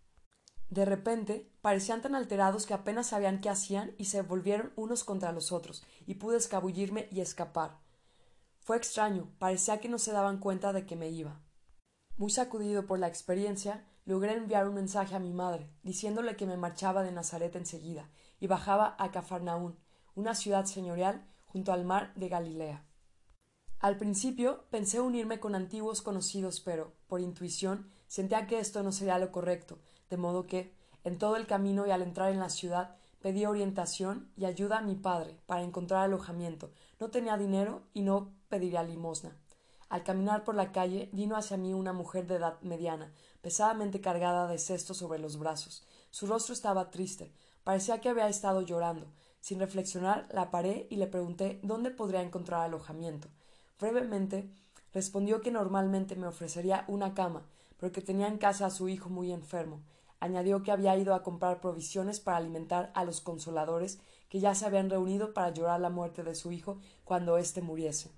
De 0.70 0.86
repente 0.86 1.52
parecían 1.62 2.02
tan 2.02 2.14
alterados 2.14 2.66
que 2.68 2.76
apenas 2.76 3.08
sabían 3.08 3.42
qué 3.42 3.50
hacían 3.50 3.96
y 3.98 4.06
se 4.06 4.22
volvieron 4.22 4.72
unos 4.76 5.04
contra 5.04 5.32
los 5.32 5.52
otros, 5.52 5.84
y 6.06 6.16
pude 6.16 6.38
escabullirme 6.38 7.08
y 7.12 7.22
escapar. 7.22 7.80
Fue 8.62 8.78
extraño, 8.78 9.32
parecía 9.40 9.80
que 9.80 9.90
no 9.90 9.98
se 9.98 10.12
daban 10.12 10.38
cuenta 10.38 10.72
de 10.74 10.86
que 10.86 10.96
me 10.96 11.10
iba. 11.10 11.42
Muy 12.18 12.30
sacudido 12.30 12.86
por 12.86 13.00
la 13.00 13.08
experiencia, 13.08 13.84
logré 14.06 14.34
enviar 14.34 14.68
un 14.68 14.76
mensaje 14.76 15.16
a 15.16 15.20
mi 15.20 15.34
madre, 15.34 15.72
diciéndole 15.82 16.36
que 16.36 16.46
me 16.46 16.58
marchaba 16.58 17.02
de 17.02 17.12
Nazaret 17.12 17.56
enseguida, 17.56 18.10
y 18.40 18.48
bajaba 18.48 18.96
a 19.00 19.12
Cafarnaún, 19.12 19.78
una 20.16 20.36
ciudad 20.36 20.66
señorial 20.66 21.26
junto 21.46 21.72
al 21.72 21.86
mar 21.86 22.14
de 22.16 22.30
Galilea. 22.30 22.86
Al 23.80 23.98
principio 23.98 24.66
pensé 24.70 25.00
unirme 25.00 25.40
con 25.40 25.56
antiguos 25.56 26.02
conocidos, 26.02 26.60
pero, 26.60 26.94
por 27.08 27.22
intuición, 27.22 27.90
sentía 28.08 28.46
que 28.46 28.60
esto 28.60 28.84
no 28.84 28.92
sería 28.92 29.20
lo 29.20 29.32
correcto, 29.32 29.80
de 30.10 30.18
modo 30.18 30.48
que, 30.48 30.76
en 31.04 31.18
todo 31.18 31.38
el 31.38 31.48
camino 31.48 31.88
y 31.88 31.92
al 31.92 32.02
entrar 32.02 32.32
en 32.32 32.40
la 32.40 32.50
ciudad, 32.50 32.98
pedí 33.22 33.46
orientación 33.46 34.32
y 34.36 34.46
ayuda 34.46 34.80
a 34.80 34.82
mi 34.82 34.96
padre 34.96 35.40
para 35.46 35.64
encontrar 35.64 36.04
alojamiento. 36.04 36.72
No 37.00 37.10
tenía 37.10 37.38
dinero 37.38 37.84
y 37.94 38.02
no 38.02 38.34
pediría 38.50 38.84
limosna. 38.84 39.38
Al 39.90 40.04
caminar 40.04 40.44
por 40.44 40.56
la 40.56 40.72
calle 40.72 41.10
vino 41.14 41.36
hacia 41.36 41.58
mí 41.58 41.74
una 41.74 41.94
mujer 41.94 42.28
de 42.28 42.36
edad 42.36 42.62
mediana, 42.62 43.12
pesadamente 43.42 44.02
cargada 44.02 44.48
de 44.48 44.60
cestos 44.60 44.98
sobre 44.98 45.20
los 45.20 45.40
brazos. 45.40 45.84
Su 46.12 46.28
rostro 46.28 46.54
estaba 46.54 46.92
triste, 46.92 47.34
parecía 47.70 48.02
que 48.02 48.10
había 48.10 48.28
estado 48.28 48.62
llorando. 48.62 49.06
Sin 49.42 49.60
reflexionar, 49.60 50.28
la 50.34 50.50
paré 50.50 50.88
y 50.90 50.96
le 50.96 51.06
pregunté 51.06 51.60
dónde 51.62 51.92
podría 51.92 52.24
encontrar 52.24 52.62
alojamiento. 52.62 53.28
Brevemente 53.80 54.50
respondió 54.92 55.42
que 55.42 55.52
normalmente 55.52 56.16
me 56.16 56.26
ofrecería 56.26 56.84
una 56.88 57.14
cama, 57.14 57.46
pero 57.78 57.92
que 57.92 58.02
tenía 58.02 58.28
en 58.28 58.40
casa 58.40 58.66
a 58.66 58.72
su 58.72 58.90
hijo 58.90 59.10
muy 59.10 59.32
enfermo, 59.32 59.84
Añadió 60.20 60.64
que 60.64 60.72
había 60.72 60.98
ido 60.98 61.14
a 61.14 61.22
comprar 61.22 61.62
provisiones 61.62 62.20
para 62.20 62.38
alimentar 62.38 62.92
a 62.96 63.06
los 63.06 63.22
consoladores 63.22 64.00
que 64.30 64.40
ya 64.40 64.56
se 64.56 64.66
habían 64.66 64.90
reunido 64.90 65.36
para 65.36 65.54
llorar 65.54 65.80
la 65.80 65.92
muerte 65.92 66.24
de 66.24 66.34
su 66.34 66.52
hijo 66.52 66.80
cuando 67.06 67.38
éste 67.38 67.62
muriese. 67.62 68.10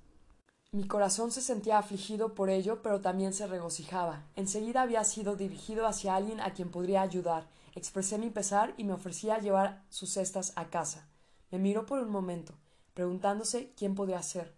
Mi 0.72 0.88
corazón 0.88 1.30
se 1.34 1.42
sentía 1.42 1.78
afligido 1.78 2.36
por 2.36 2.50
ello, 2.50 2.82
pero 2.82 3.02
también 3.02 3.34
se 3.34 3.48
regocijaba. 3.48 4.24
Enseguida 4.38 4.82
había 4.82 5.04
sido 5.04 5.36
dirigido 5.36 5.86
hacia 5.88 6.16
alguien 6.16 6.40
a 6.40 6.54
quien 6.54 6.72
podría 6.72 7.02
ayudar. 7.02 7.50
Expresé 7.74 8.18
mi 8.18 8.30
pesar 8.30 8.74
y 8.78 8.84
me 8.84 8.94
ofrecía 8.94 9.40
llevar 9.40 9.84
sus 9.90 10.12
cestas 10.12 10.52
a 10.58 10.70
casa. 10.70 11.08
Me 11.52 11.60
miró 11.60 11.86
por 11.86 12.00
un 12.00 12.10
momento. 12.10 12.54
preguntándose 12.94 13.72
quién 13.78 13.96
podría 13.96 14.22
ser. 14.22 14.54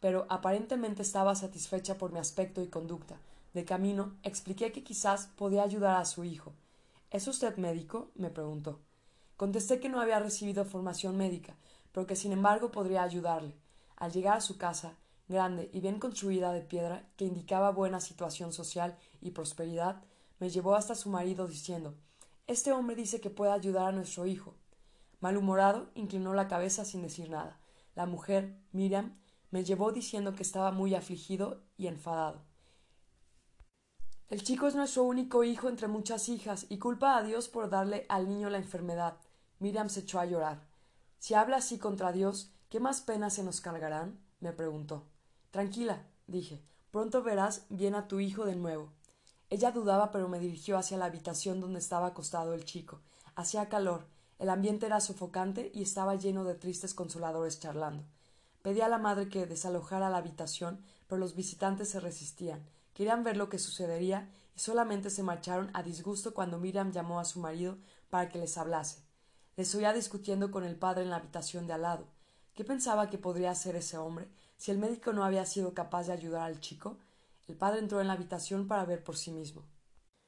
Pero 0.00 0.26
aparentemente 0.28 1.00
estaba 1.00 1.34
satisfecha 1.34 1.96
por 1.96 2.12
mi 2.12 2.18
aspecto 2.18 2.62
y 2.62 2.68
conducta. 2.68 3.18
De 3.54 3.64
camino 3.64 4.18
expliqué 4.22 4.70
que 4.70 4.84
quizás 4.84 5.28
podía 5.36 5.62
ayudar 5.62 5.96
a 5.96 6.04
su 6.04 6.24
hijo. 6.24 6.52
¿Es 7.10 7.26
usted 7.26 7.56
médico? 7.56 8.10
me 8.14 8.28
preguntó. 8.28 8.80
Contesté 9.38 9.80
que 9.80 9.88
no 9.88 9.98
había 9.98 10.18
recibido 10.18 10.66
formación 10.66 11.16
médica, 11.16 11.56
pero 11.92 12.06
que 12.06 12.16
sin 12.16 12.32
embargo 12.32 12.70
podría 12.70 13.02
ayudarle. 13.02 13.56
Al 13.96 14.12
llegar 14.12 14.36
a 14.36 14.42
su 14.42 14.58
casa, 14.58 14.98
grande 15.26 15.70
y 15.72 15.80
bien 15.80 15.98
construida 15.98 16.52
de 16.52 16.60
piedra, 16.60 17.08
que 17.16 17.24
indicaba 17.24 17.70
buena 17.70 18.00
situación 18.00 18.52
social 18.52 18.98
y 19.22 19.30
prosperidad, 19.30 20.02
me 20.38 20.50
llevó 20.50 20.74
hasta 20.74 20.94
su 20.94 21.08
marido 21.08 21.46
diciendo 21.46 21.94
Este 22.50 22.72
hombre 22.72 22.96
dice 22.96 23.20
que 23.20 23.30
puede 23.30 23.52
ayudar 23.52 23.86
a 23.86 23.92
nuestro 23.92 24.26
hijo. 24.26 24.56
Malhumorado, 25.20 25.92
inclinó 25.94 26.34
la 26.34 26.48
cabeza 26.48 26.84
sin 26.84 27.00
decir 27.00 27.30
nada. 27.30 27.60
La 27.94 28.06
mujer, 28.06 28.58
Miriam, 28.72 29.20
me 29.52 29.62
llevó 29.62 29.92
diciendo 29.92 30.34
que 30.34 30.42
estaba 30.42 30.72
muy 30.72 30.96
afligido 30.96 31.62
y 31.76 31.86
enfadado. 31.86 32.42
El 34.26 34.42
chico 34.42 34.66
es 34.66 34.74
nuestro 34.74 35.04
único 35.04 35.44
hijo 35.44 35.68
entre 35.68 35.86
muchas 35.86 36.28
hijas 36.28 36.66
y 36.68 36.80
culpa 36.80 37.16
a 37.16 37.22
Dios 37.22 37.48
por 37.48 37.70
darle 37.70 38.04
al 38.08 38.28
niño 38.28 38.50
la 38.50 38.58
enfermedad. 38.58 39.18
Miriam 39.60 39.88
se 39.88 40.00
echó 40.00 40.18
a 40.18 40.26
llorar. 40.26 40.66
Si 41.20 41.34
habla 41.34 41.58
así 41.58 41.78
contra 41.78 42.10
Dios, 42.10 42.52
¿qué 42.68 42.80
más 42.80 43.00
penas 43.00 43.34
se 43.34 43.44
nos 43.44 43.60
cargarán? 43.60 44.18
me 44.40 44.52
preguntó. 44.52 45.06
Tranquila, 45.52 46.04
dije, 46.26 46.64
pronto 46.90 47.22
verás 47.22 47.66
bien 47.68 47.94
a 47.94 48.08
tu 48.08 48.18
hijo 48.18 48.44
de 48.44 48.56
nuevo. 48.56 48.90
Ella 49.50 49.72
dudaba, 49.72 50.12
pero 50.12 50.28
me 50.28 50.38
dirigió 50.38 50.78
hacia 50.78 50.96
la 50.96 51.06
habitación 51.06 51.60
donde 51.60 51.80
estaba 51.80 52.06
acostado 52.06 52.54
el 52.54 52.64
chico. 52.64 53.00
Hacía 53.34 53.68
calor, 53.68 54.06
el 54.38 54.48
ambiente 54.48 54.86
era 54.86 55.00
sofocante 55.00 55.72
y 55.74 55.82
estaba 55.82 56.14
lleno 56.14 56.44
de 56.44 56.54
tristes 56.54 56.94
consoladores 56.94 57.58
charlando. 57.58 58.04
Pedí 58.62 58.80
a 58.80 58.88
la 58.88 58.98
madre 58.98 59.28
que 59.28 59.46
desalojara 59.46 60.08
la 60.08 60.18
habitación, 60.18 60.80
pero 61.08 61.18
los 61.18 61.34
visitantes 61.34 61.88
se 61.88 61.98
resistían. 61.98 62.64
Querían 62.94 63.24
ver 63.24 63.36
lo 63.36 63.48
que 63.48 63.58
sucedería 63.58 64.30
y 64.54 64.60
solamente 64.60 65.10
se 65.10 65.24
marcharon 65.24 65.70
a 65.74 65.82
disgusto 65.82 66.32
cuando 66.32 66.58
Miriam 66.58 66.92
llamó 66.92 67.18
a 67.18 67.24
su 67.24 67.40
marido 67.40 67.78
para 68.08 68.28
que 68.28 68.38
les 68.38 68.56
hablase. 68.56 69.02
Les 69.56 69.74
oía 69.74 69.92
discutiendo 69.92 70.50
con 70.50 70.64
el 70.64 70.76
padre 70.76 71.02
en 71.02 71.10
la 71.10 71.16
habitación 71.16 71.66
de 71.66 71.72
al 71.72 71.82
lado. 71.82 72.06
¿Qué 72.54 72.64
pensaba 72.64 73.10
que 73.10 73.18
podría 73.18 73.50
hacer 73.50 73.74
ese 73.76 73.98
hombre 73.98 74.28
si 74.58 74.70
el 74.70 74.78
médico 74.78 75.12
no 75.12 75.24
había 75.24 75.44
sido 75.44 75.74
capaz 75.74 76.06
de 76.06 76.12
ayudar 76.12 76.42
al 76.42 76.60
chico? 76.60 76.98
El 77.50 77.56
padre 77.56 77.80
entró 77.80 78.00
en 78.00 78.06
la 78.06 78.12
habitación 78.12 78.68
para 78.68 78.84
ver 78.84 79.02
por 79.02 79.16
sí 79.16 79.32
mismo. 79.32 79.66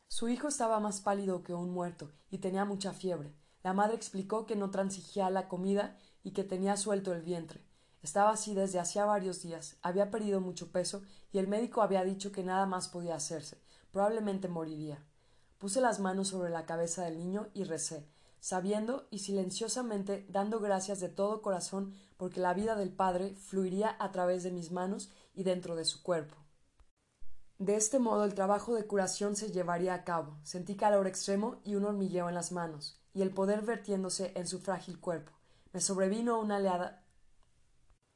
Su 0.09 0.29
hijo 0.29 0.49
estaba 0.49 0.81
más 0.81 1.01
pálido 1.01 1.45
que 1.45 1.55
un 1.55 1.71
muerto 1.71 2.11
y 2.33 2.39
tenía 2.39 2.65
mucha 2.65 2.93
fiebre. 2.93 3.33
La 3.63 3.73
madre 3.73 3.95
explicó 3.95 4.45
que 4.45 4.57
no 4.57 4.73
transigía 4.73 5.31
la 5.31 5.47
comida 5.47 5.97
y 6.25 6.33
que 6.33 6.43
tenía 6.43 6.77
suelto 6.77 7.13
el 7.13 7.23
vientre. 7.23 7.65
Estaba 8.03 8.31
así 8.31 8.57
desde 8.57 8.81
hacía 8.81 9.05
varios 9.05 9.41
días, 9.41 9.77
había 9.83 10.11
perdido 10.11 10.41
mucho 10.41 10.73
peso 10.73 11.03
y 11.31 11.39
el 11.39 11.47
médico 11.47 11.81
había 11.81 12.03
dicho 12.03 12.33
que 12.33 12.43
nada 12.43 12.67
más 12.67 12.89
podía 12.89 13.15
hacerse, 13.15 13.63
probablemente 13.93 14.49
moriría. 14.49 15.07
Puse 15.59 15.81
las 15.81 16.01
manos 16.01 16.27
sobre 16.27 16.51
la 16.51 16.67
cabeza 16.67 17.05
del 17.05 17.19
niño 17.19 17.51
y 17.55 17.63
recé, 17.63 18.11
sabiendo 18.41 19.07
y 19.13 19.21
silenciosamente 19.21 20.27
dando 20.29 20.59
gracias 20.59 20.99
de 20.99 21.09
todo 21.09 21.41
corazón 21.41 21.95
porque 22.17 22.41
la 22.41 22.53
vida 22.53 22.75
del 22.75 22.93
Padre 22.93 23.37
fluiría 23.37 23.95
a 24.01 24.11
través 24.11 24.43
de 24.43 24.51
mis 24.51 24.73
manos 24.73 25.13
y 25.35 25.45
dentro 25.45 25.77
de 25.77 25.85
su 25.85 26.03
cuerpo. 26.03 26.42
De 27.59 27.77
este 27.77 27.99
modo 27.99 28.25
el 28.25 28.35
trabajo 28.35 28.75
de 28.75 28.87
curación 28.87 29.37
se 29.37 29.53
llevaría 29.53 29.95
a 29.95 30.05
cabo. 30.05 30.37
Sentí 30.43 30.75
calor 30.77 31.07
extremo 31.07 31.61
y 31.65 31.75
un 31.75 31.85
hormigueo 31.85 32.29
en 32.29 32.35
las 32.35 32.53
manos, 32.53 33.01
y 33.15 33.23
el 33.23 33.31
poder 33.31 33.62
vertiéndose 33.62 34.33
en 34.35 34.47
su 34.47 34.59
frágil 34.59 34.99
cuerpo. 34.99 35.33
Me 35.73 35.81
sobrevino 35.81 36.41
una 36.41 36.57
oleada 36.57 37.05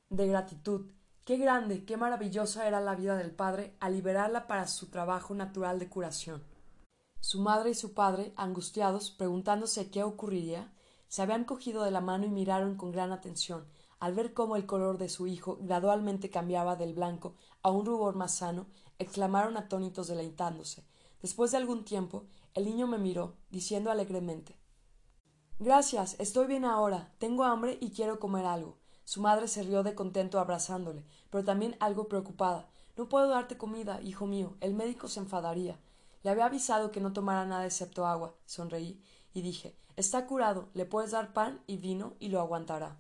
de 0.09 0.27
gratitud. 0.27 0.91
Qué 1.25 1.37
grande, 1.37 1.85
qué 1.85 1.97
maravillosa 1.97 2.69
era 2.69 2.81
la 2.81 2.95
vida 2.95 3.17
del 3.17 3.33
padre 3.33 3.77
al 3.81 3.95
liberarla 3.95 4.47
para 4.47 4.67
su 4.67 4.91
trabajo 4.91 5.35
natural 5.35 5.79
de 5.79 5.89
curación. 5.89 6.43
Su 7.21 7.41
madre 7.41 7.71
y 7.71 7.75
su 7.75 7.95
padre, 7.95 8.33
angustiados, 8.37 9.11
preguntándose 9.11 9.91
qué 9.91 10.05
ocurriría, 10.05 10.73
se 11.09 11.23
habían 11.23 11.45
cogido 11.45 11.83
de 11.83 11.91
la 11.91 12.01
mano 12.01 12.27
y 12.27 12.31
miraron 12.31 12.77
con 12.77 12.93
gran 12.93 13.11
atención, 13.11 13.67
al 13.99 14.15
ver 14.15 14.35
cómo 14.35 14.57
el 14.57 14.67
color 14.67 14.99
de 14.99 15.09
su 15.09 15.27
hijo 15.27 15.59
gradualmente 15.61 16.31
cambiaba 16.31 16.77
del 16.77 16.95
blanco 16.95 17.35
a 17.63 17.71
un 17.71 17.87
rubor 17.87 18.15
más 18.15 18.37
sano 18.37 18.67
exclamaron 18.99 19.57
atónitos 19.57 20.09
deleitándose. 20.09 20.85
Después 21.23 21.51
de 21.51 21.57
algún 21.57 21.85
tiempo, 21.85 22.25
el 22.55 22.65
niño 22.65 22.87
me 22.87 22.99
miró, 22.99 23.37
diciendo 23.51 23.91
alegremente 23.91 24.59
Gracias, 25.59 26.17
estoy 26.19 26.47
bien 26.47 26.67
ahora, 26.67 27.15
tengo 27.19 27.45
hambre 27.45 27.79
y 27.81 27.91
quiero 27.91 28.21
comer 28.21 28.45
algo. 28.45 28.77
Su 29.05 29.23
madre 29.23 29.49
se 29.49 29.63
rió 29.63 29.83
de 29.83 29.95
contento 29.95 30.39
abrazándole, 30.39 31.07
pero 31.31 31.45
también 31.45 31.77
algo 31.81 32.09
preocupada. 32.09 32.69
No 32.97 33.09
puedo 33.09 33.29
darte 33.29 33.57
comida, 33.57 34.03
hijo 34.03 34.27
mío, 34.27 34.57
el 34.61 34.75
médico 34.75 35.09
se 35.09 35.21
enfadaría. 35.21 35.79
Le 36.23 36.31
había 36.31 36.47
avisado 36.47 36.91
que 36.91 37.01
no 37.01 37.13
tomara 37.13 37.47
nada 37.47 37.65
excepto 37.65 38.07
agua. 38.07 38.35
Sonreí 38.45 39.01
y 39.33 39.43
dije 39.43 39.77
Está 39.97 40.27
curado, 40.27 40.69
le 40.75 40.85
puedes 40.85 41.13
dar 41.13 41.33
pan 41.33 41.63
y 41.67 41.79
vino 41.79 42.15
y 42.19 42.29
lo 42.29 42.41
aguantará. 42.41 42.99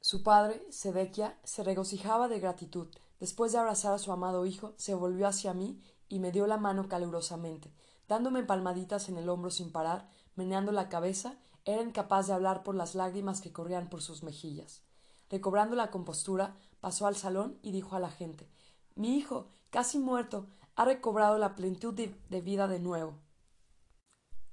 Su 0.00 0.22
padre, 0.22 0.64
Sedequia, 0.70 1.38
se 1.42 1.64
regocijaba 1.64 2.28
de 2.28 2.38
gratitud. 2.38 2.88
Después 3.20 3.52
de 3.52 3.58
abrazar 3.58 3.92
a 3.92 3.98
su 3.98 4.10
amado 4.12 4.46
hijo, 4.46 4.72
se 4.76 4.94
volvió 4.94 5.28
hacia 5.28 5.54
mí 5.54 5.80
y 6.08 6.18
me 6.18 6.32
dio 6.32 6.46
la 6.46 6.56
mano 6.56 6.88
calurosamente. 6.88 7.72
Dándome 8.08 8.42
palmaditas 8.42 9.08
en 9.08 9.18
el 9.18 9.28
hombro 9.28 9.50
sin 9.50 9.70
parar, 9.70 10.08
meneando 10.34 10.72
la 10.72 10.88
cabeza, 10.88 11.36
era 11.64 11.82
incapaz 11.82 12.26
de 12.26 12.32
hablar 12.32 12.62
por 12.62 12.74
las 12.74 12.94
lágrimas 12.94 13.40
que 13.40 13.52
corrían 13.52 13.88
por 13.90 14.02
sus 14.02 14.22
mejillas. 14.22 14.82
Recobrando 15.28 15.76
la 15.76 15.90
compostura, 15.90 16.56
pasó 16.80 17.06
al 17.06 17.14
salón 17.14 17.58
y 17.62 17.70
dijo 17.70 17.94
a 17.94 18.00
la 18.00 18.10
gente 18.10 18.48
Mi 18.96 19.16
hijo, 19.16 19.46
casi 19.68 19.98
muerto, 19.98 20.46
ha 20.74 20.84
recobrado 20.86 21.38
la 21.38 21.54
plenitud 21.54 21.94
de 21.94 22.40
vida 22.40 22.66
de 22.66 22.80
nuevo. 22.80 23.14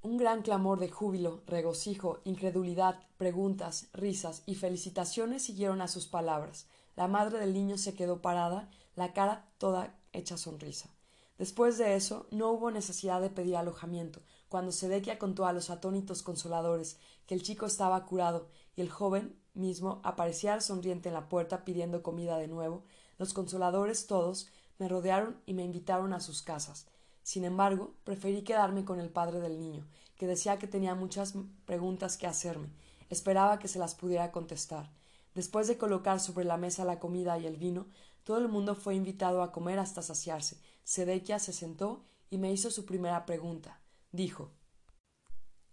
Un 0.02 0.18
gran 0.18 0.42
clamor 0.42 0.80
de 0.80 0.90
júbilo, 0.90 1.42
regocijo, 1.48 2.20
incredulidad, 2.24 3.00
preguntas, 3.18 3.88
risas 3.94 4.44
y 4.46 4.56
felicitaciones 4.56 5.44
siguieron 5.44 5.82
a 5.82 5.88
sus 5.88 6.08
palabras. 6.08 6.68
La 6.98 7.08
madre 7.08 7.40
del 7.40 7.54
niño 7.54 7.78
se 7.78 7.94
quedó 7.94 8.22
parada, 8.22 8.70
la 8.96 9.14
cara 9.14 9.48
toda 9.60 9.96
hecha 10.14 10.36
sonrisa. 10.36 10.90
Después 11.38 11.78
de 11.78 11.96
eso 11.96 12.26
no 12.32 12.50
hubo 12.50 12.72
necesidad 12.72 13.22
de 13.22 13.30
pedir 13.30 13.56
alojamiento. 13.56 14.22
Cuando 14.50 14.72
Sedequia 14.72 15.20
contó 15.20 15.46
a 15.46 15.54
los 15.54 15.70
atónitos 15.70 16.24
consoladores 16.24 16.98
que 17.28 17.36
el 17.36 17.44
chico 17.44 17.68
estaba 17.68 18.04
curado 18.06 18.50
y 18.76 18.82
el 18.82 18.90
joven 18.90 19.40
mismo 19.54 20.02
aparecía 20.04 20.60
sonriente 20.60 21.10
en 21.10 21.14
la 21.14 21.30
puerta 21.30 21.64
pidiendo 21.64 22.02
comida 22.02 22.40
de 22.40 22.48
nuevo, 22.48 22.84
los 23.20 23.32
consoladores 23.32 24.08
todos 24.08 24.48
me 24.80 24.90
rodearon 24.90 25.40
y 25.46 25.54
me 25.54 25.64
invitaron 25.64 26.14
a 26.14 26.20
sus 26.20 26.42
casas. 26.42 26.88
Sin 27.22 27.46
embargo, 27.46 27.94
preferí 28.06 28.42
quedarme 28.42 28.86
con 28.86 29.00
el 29.00 29.12
padre 29.12 29.40
del 29.40 29.60
niño, 29.60 29.86
que 30.18 30.26
decía 30.26 30.58
que 30.58 30.66
tenía 30.66 30.96
muchas 30.96 31.36
preguntas 31.66 32.18
que 32.18 32.26
hacerme. 32.26 32.70
Esperaba 33.12 33.60
que 33.60 33.68
se 33.68 33.78
las 33.78 33.94
pudiera 33.94 34.32
contestar. 34.32 34.90
Después 35.38 35.68
de 35.68 35.78
colocar 35.78 36.20
sobre 36.20 36.46
la 36.46 36.58
mesa 36.58 36.84
la 36.84 36.98
comida 36.98 37.38
y 37.38 37.46
el 37.46 37.58
vino, 37.58 37.86
todo 38.24 38.40
el 38.40 38.48
mundo 38.48 38.74
fue 38.74 38.96
invitado 38.96 39.44
a 39.44 39.52
comer 39.52 39.78
hasta 39.78 40.02
saciarse. 40.02 40.60
Sedequia 40.84 41.38
se 41.38 41.54
sentó 41.54 42.02
y 42.32 42.40
me 42.40 42.52
hizo 42.52 42.72
su 42.72 42.86
primera 42.86 43.24
pregunta. 43.28 43.80
Dijo 44.12 44.50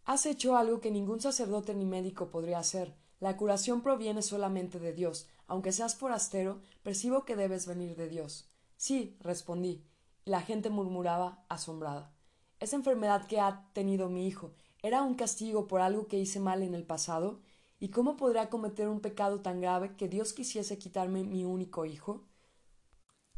Has 0.04 0.26
hecho 0.26 0.58
algo 0.58 0.82
que 0.82 0.90
ningún 0.90 1.22
sacerdote 1.22 1.72
ni 1.74 1.86
médico 1.86 2.30
podría 2.30 2.58
hacer. 2.58 2.94
La 3.20 3.38
curación 3.38 3.80
proviene 3.80 4.20
solamente 4.20 4.78
de 4.78 4.92
Dios. 4.92 5.28
Aunque 5.46 5.72
seas 5.72 5.96
forastero, 5.96 6.60
percibo 6.82 7.24
que 7.24 7.34
debes 7.34 7.66
venir 7.66 7.96
de 7.96 8.10
Dios. 8.10 8.50
Sí, 8.76 9.16
respondí. 9.20 9.82
La 10.26 10.42
gente 10.42 10.68
murmuraba 10.68 11.46
asombrada. 11.48 12.12
Esa 12.60 12.76
enfermedad 12.76 13.26
que 13.26 13.40
ha 13.40 13.70
tenido 13.72 14.10
mi 14.10 14.26
hijo 14.26 14.52
era 14.82 15.00
un 15.00 15.14
castigo 15.14 15.68
por 15.68 15.80
algo 15.80 16.06
que 16.06 16.18
hice 16.18 16.38
mal 16.38 16.62
en 16.62 16.74
el 16.74 16.84
pasado. 16.84 17.40
¿Y 17.84 17.90
cómo 17.90 18.16
podría 18.16 18.48
cometer 18.48 18.88
un 18.88 19.00
pecado 19.00 19.42
tan 19.42 19.60
grave 19.60 19.94
que 19.94 20.08
Dios 20.08 20.32
quisiese 20.32 20.78
quitarme 20.78 21.22
mi 21.22 21.44
único 21.44 21.84
hijo? 21.84 22.22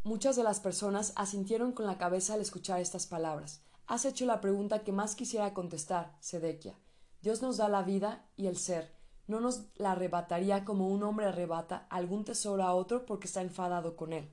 Muchas 0.04 0.36
de 0.36 0.44
las 0.44 0.60
personas 0.60 1.12
asintieron 1.16 1.72
con 1.72 1.84
la 1.84 1.98
cabeza 1.98 2.34
al 2.34 2.40
escuchar 2.40 2.80
estas 2.80 3.08
palabras. 3.08 3.64
Has 3.88 4.04
hecho 4.04 4.24
la 4.24 4.40
pregunta 4.40 4.84
que 4.84 4.92
más 4.92 5.16
quisiera 5.16 5.52
contestar, 5.52 6.16
Sedequia. 6.20 6.78
Dios 7.22 7.42
nos 7.42 7.56
da 7.56 7.68
la 7.68 7.82
vida 7.82 8.24
y 8.36 8.46
el 8.46 8.56
ser. 8.56 8.94
No 9.26 9.40
nos 9.40 9.64
la 9.78 9.90
arrebataría 9.90 10.64
como 10.64 10.90
un 10.90 11.02
hombre 11.02 11.26
arrebata 11.26 11.88
algún 11.90 12.24
tesoro 12.24 12.62
a 12.62 12.72
otro 12.72 13.04
porque 13.04 13.26
está 13.26 13.42
enfadado 13.42 13.96
con 13.96 14.12
él. 14.12 14.30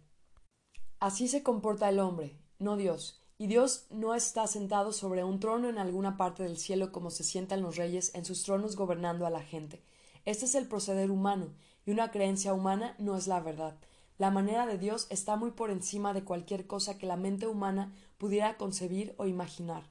Así 0.99 1.27
se 1.27 1.41
comporta 1.41 1.89
el 1.89 1.99
hombre, 1.99 2.37
no 2.59 2.77
Dios. 2.77 3.23
Y 3.39 3.47
Dios 3.47 3.87
no 3.89 4.13
está 4.13 4.45
sentado 4.45 4.93
sobre 4.93 5.23
un 5.23 5.39
trono 5.39 5.69
en 5.69 5.79
alguna 5.79 6.17
parte 6.17 6.43
del 6.43 6.57
cielo 6.57 6.91
como 6.91 7.09
se 7.09 7.23
sientan 7.23 7.63
los 7.63 7.77
reyes 7.77 8.13
en 8.13 8.25
sus 8.25 8.43
tronos 8.43 8.75
gobernando 8.75 9.25
a 9.25 9.31
la 9.31 9.41
gente. 9.41 9.81
Este 10.25 10.45
es 10.45 10.55
el 10.55 10.67
proceder 10.67 11.11
humano, 11.11 11.53
y 11.85 11.91
una 11.91 12.11
creencia 12.11 12.53
humana 12.53 12.95
no 12.97 13.15
es 13.17 13.27
la 13.27 13.41
verdad. 13.41 13.75
La 14.17 14.31
manera 14.31 14.65
de 14.65 14.77
Dios 14.77 15.07
está 15.09 15.35
muy 15.35 15.51
por 15.51 15.69
encima 15.69 16.13
de 16.13 16.23
cualquier 16.23 16.65
cosa 16.65 16.97
que 16.97 17.05
la 17.05 17.17
mente 17.17 17.47
humana 17.47 17.93
pudiera 18.17 18.57
concebir 18.57 19.15
o 19.17 19.25
imaginar. 19.25 19.83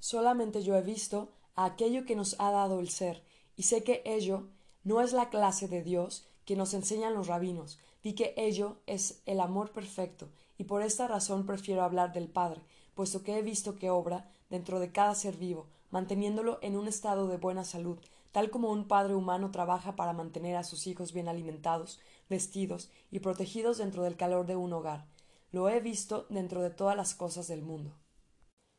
Solamente 0.00 0.62
yo 0.62 0.76
he 0.76 0.82
visto 0.82 1.30
a 1.54 1.66
aquello 1.66 2.04
que 2.04 2.16
nos 2.16 2.34
ha 2.40 2.50
dado 2.50 2.80
el 2.80 2.88
ser, 2.88 3.22
y 3.54 3.64
sé 3.64 3.84
que 3.84 4.02
ello 4.04 4.48
no 4.82 5.00
es 5.00 5.12
la 5.12 5.30
clase 5.30 5.68
de 5.68 5.82
Dios 5.82 6.26
que 6.44 6.56
nos 6.56 6.74
enseñan 6.74 7.14
los 7.14 7.28
rabinos. 7.28 7.78
Vi 8.02 8.14
que 8.14 8.34
ello 8.36 8.78
es 8.86 9.22
el 9.26 9.38
amor 9.38 9.70
perfecto, 9.70 10.30
y 10.58 10.64
por 10.64 10.82
esta 10.82 11.06
razón 11.06 11.46
prefiero 11.46 11.82
hablar 11.82 12.12
del 12.12 12.28
Padre, 12.28 12.62
puesto 12.94 13.22
que 13.22 13.38
he 13.38 13.42
visto 13.42 13.76
que 13.76 13.90
obra 13.90 14.28
dentro 14.50 14.80
de 14.80 14.90
cada 14.90 15.14
ser 15.14 15.36
vivo, 15.36 15.68
manteniéndolo 15.90 16.58
en 16.62 16.76
un 16.76 16.88
estado 16.88 17.28
de 17.28 17.36
buena 17.36 17.64
salud, 17.64 17.98
tal 18.32 18.50
como 18.50 18.70
un 18.70 18.88
padre 18.88 19.14
humano 19.14 19.50
trabaja 19.50 19.94
para 19.94 20.12
mantener 20.12 20.56
a 20.56 20.64
sus 20.64 20.86
hijos 20.86 21.12
bien 21.12 21.28
alimentados, 21.28 22.00
vestidos 22.28 22.90
y 23.10 23.20
protegidos 23.20 23.78
dentro 23.78 24.02
del 24.02 24.16
calor 24.16 24.46
de 24.46 24.56
un 24.56 24.72
hogar. 24.72 25.06
Lo 25.50 25.68
he 25.68 25.80
visto 25.80 26.26
dentro 26.30 26.62
de 26.62 26.70
todas 26.70 26.96
las 26.96 27.14
cosas 27.14 27.46
del 27.46 27.62
mundo. 27.62 27.94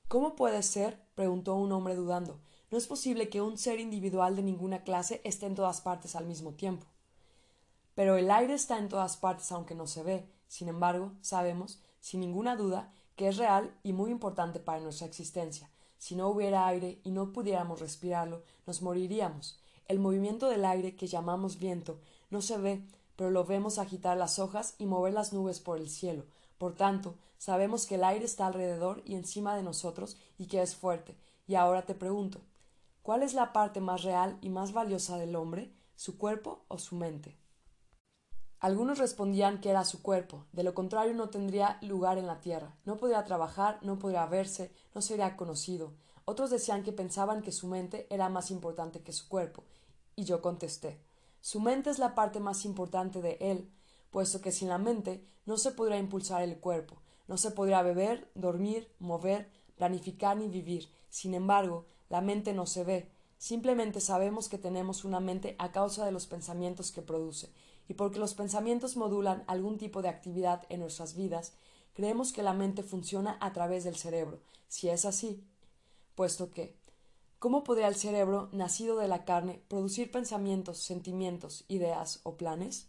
¿Cómo 0.07 0.35
puede 0.35 0.63
ser? 0.63 0.99
preguntó 1.15 1.55
un 1.55 1.71
hombre 1.71 1.95
dudando. 1.95 2.39
No 2.71 2.77
es 2.77 2.87
posible 2.87 3.29
que 3.29 3.41
un 3.41 3.57
ser 3.57 3.79
individual 3.79 4.35
de 4.35 4.41
ninguna 4.41 4.83
clase 4.83 5.21
esté 5.23 5.45
en 5.45 5.55
todas 5.55 5.81
partes 5.81 6.15
al 6.15 6.25
mismo 6.25 6.53
tiempo. 6.53 6.87
Pero 7.93 8.17
el 8.17 8.31
aire 8.31 8.55
está 8.55 8.79
en 8.79 8.89
todas 8.89 9.17
partes 9.17 9.51
aunque 9.51 9.75
no 9.75 9.85
se 9.85 10.01
ve. 10.01 10.27
Sin 10.47 10.67
embargo, 10.67 11.13
sabemos, 11.21 11.81
sin 11.99 12.19
ninguna 12.19 12.55
duda, 12.55 12.91
que 13.15 13.27
es 13.27 13.37
real 13.37 13.77
y 13.83 13.93
muy 13.93 14.09
importante 14.09 14.59
para 14.59 14.79
nuestra 14.79 15.05
existencia. 15.05 15.69
Si 16.03 16.15
no 16.15 16.27
hubiera 16.27 16.67
aire 16.67 16.99
y 17.05 17.11
no 17.11 17.31
pudiéramos 17.31 17.79
respirarlo, 17.79 18.43
nos 18.67 18.81
moriríamos. 18.81 19.57
El 19.87 19.99
movimiento 19.99 20.49
del 20.49 20.65
aire 20.65 20.97
que 20.97 21.07
llamamos 21.07 21.59
viento 21.59 21.97
no 22.29 22.41
se 22.41 22.57
ve, 22.57 22.85
pero 23.15 23.31
lo 23.31 23.45
vemos 23.45 23.79
agitar 23.79 24.17
las 24.17 24.37
hojas 24.37 24.75
y 24.77 24.85
mover 24.85 25.13
las 25.13 25.31
nubes 25.31 25.61
por 25.61 25.77
el 25.77 25.89
cielo. 25.89 26.25
Por 26.57 26.75
tanto, 26.75 27.15
sabemos 27.37 27.85
que 27.85 27.95
el 27.95 28.03
aire 28.03 28.25
está 28.25 28.47
alrededor 28.47 29.01
y 29.05 29.15
encima 29.15 29.55
de 29.55 29.63
nosotros 29.63 30.17
y 30.37 30.47
que 30.47 30.61
es 30.61 30.75
fuerte. 30.75 31.15
Y 31.47 31.55
ahora 31.55 31.85
te 31.85 31.95
pregunto, 31.95 32.41
¿cuál 33.01 33.23
es 33.23 33.33
la 33.33 33.53
parte 33.53 33.79
más 33.79 34.03
real 34.03 34.37
y 34.41 34.49
más 34.49 34.73
valiosa 34.73 35.17
del 35.17 35.37
hombre, 35.37 35.71
su 35.95 36.17
cuerpo 36.17 36.65
o 36.67 36.79
su 36.79 36.97
mente? 36.97 37.37
Algunos 38.63 38.97
respondían 38.97 39.59
que 39.59 39.71
era 39.71 39.83
su 39.83 40.01
cuerpo, 40.01 40.45
de 40.53 40.63
lo 40.63 40.73
contrario 40.73 41.13
no 41.13 41.29
tendría 41.29 41.79
lugar 41.81 42.17
en 42.17 42.27
la 42.27 42.39
tierra, 42.39 42.77
no 42.85 42.95
podría 42.95 43.25
trabajar, 43.25 43.77
no 43.81 43.99
podría 43.99 44.25
verse, 44.25 44.71
no 44.95 45.01
sería 45.01 45.35
conocido. 45.35 45.91
Otros 46.23 46.49
decían 46.49 46.81
que 46.81 46.93
pensaban 46.93 47.41
que 47.41 47.51
su 47.51 47.67
mente 47.67 48.07
era 48.09 48.29
más 48.29 48.51
importante 48.51 49.01
que 49.01 49.11
su 49.11 49.27
cuerpo, 49.27 49.65
y 50.15 50.23
yo 50.23 50.41
contesté 50.41 51.01
su 51.41 51.59
mente 51.59 51.89
es 51.89 51.99
la 51.99 52.15
parte 52.15 52.39
más 52.39 52.63
importante 52.63 53.21
de 53.21 53.37
él, 53.41 53.69
puesto 54.11 54.39
que 54.39 54.53
sin 54.53 54.69
la 54.69 54.77
mente 54.77 55.27
no 55.45 55.57
se 55.57 55.71
podría 55.71 55.97
impulsar 55.97 56.41
el 56.41 56.57
cuerpo, 56.57 57.01
no 57.27 57.35
se 57.35 57.51
podría 57.51 57.81
beber, 57.81 58.31
dormir, 58.33 58.89
mover, 58.99 59.51
planificar 59.75 60.37
ni 60.37 60.47
vivir. 60.47 60.87
Sin 61.09 61.33
embargo, 61.33 61.85
la 62.07 62.21
mente 62.21 62.53
no 62.53 62.65
se 62.65 62.85
ve, 62.85 63.11
simplemente 63.37 63.99
sabemos 63.99 64.47
que 64.47 64.57
tenemos 64.57 65.03
una 65.03 65.19
mente 65.19 65.57
a 65.59 65.73
causa 65.73 66.05
de 66.05 66.13
los 66.13 66.27
pensamientos 66.27 66.93
que 66.93 67.01
produce, 67.01 67.51
y 67.87 67.93
porque 67.95 68.19
los 68.19 68.33
pensamientos 68.33 68.97
modulan 68.97 69.43
algún 69.47 69.77
tipo 69.77 70.01
de 70.01 70.09
actividad 70.09 70.63
en 70.69 70.79
nuestras 70.79 71.15
vidas, 71.15 71.53
creemos 71.93 72.31
que 72.31 72.43
la 72.43 72.53
mente 72.53 72.83
funciona 72.83 73.37
a 73.41 73.53
través 73.53 73.83
del 73.83 73.95
cerebro, 73.95 74.39
si 74.67 74.89
es 74.89 75.05
así, 75.05 75.43
puesto 76.15 76.51
que 76.51 76.75
¿Cómo 77.43 77.65
podría 77.65 77.89
el 77.89 77.95
cerebro, 77.95 78.47
nacido 78.53 78.95
de 78.95 79.09
la 79.09 79.25
carne, 79.25 79.61
producir 79.67 80.09
pensamientos, 80.09 80.77
sentimientos, 80.77 81.65
ideas 81.67 82.21
o 82.23 82.37
planes? 82.37 82.87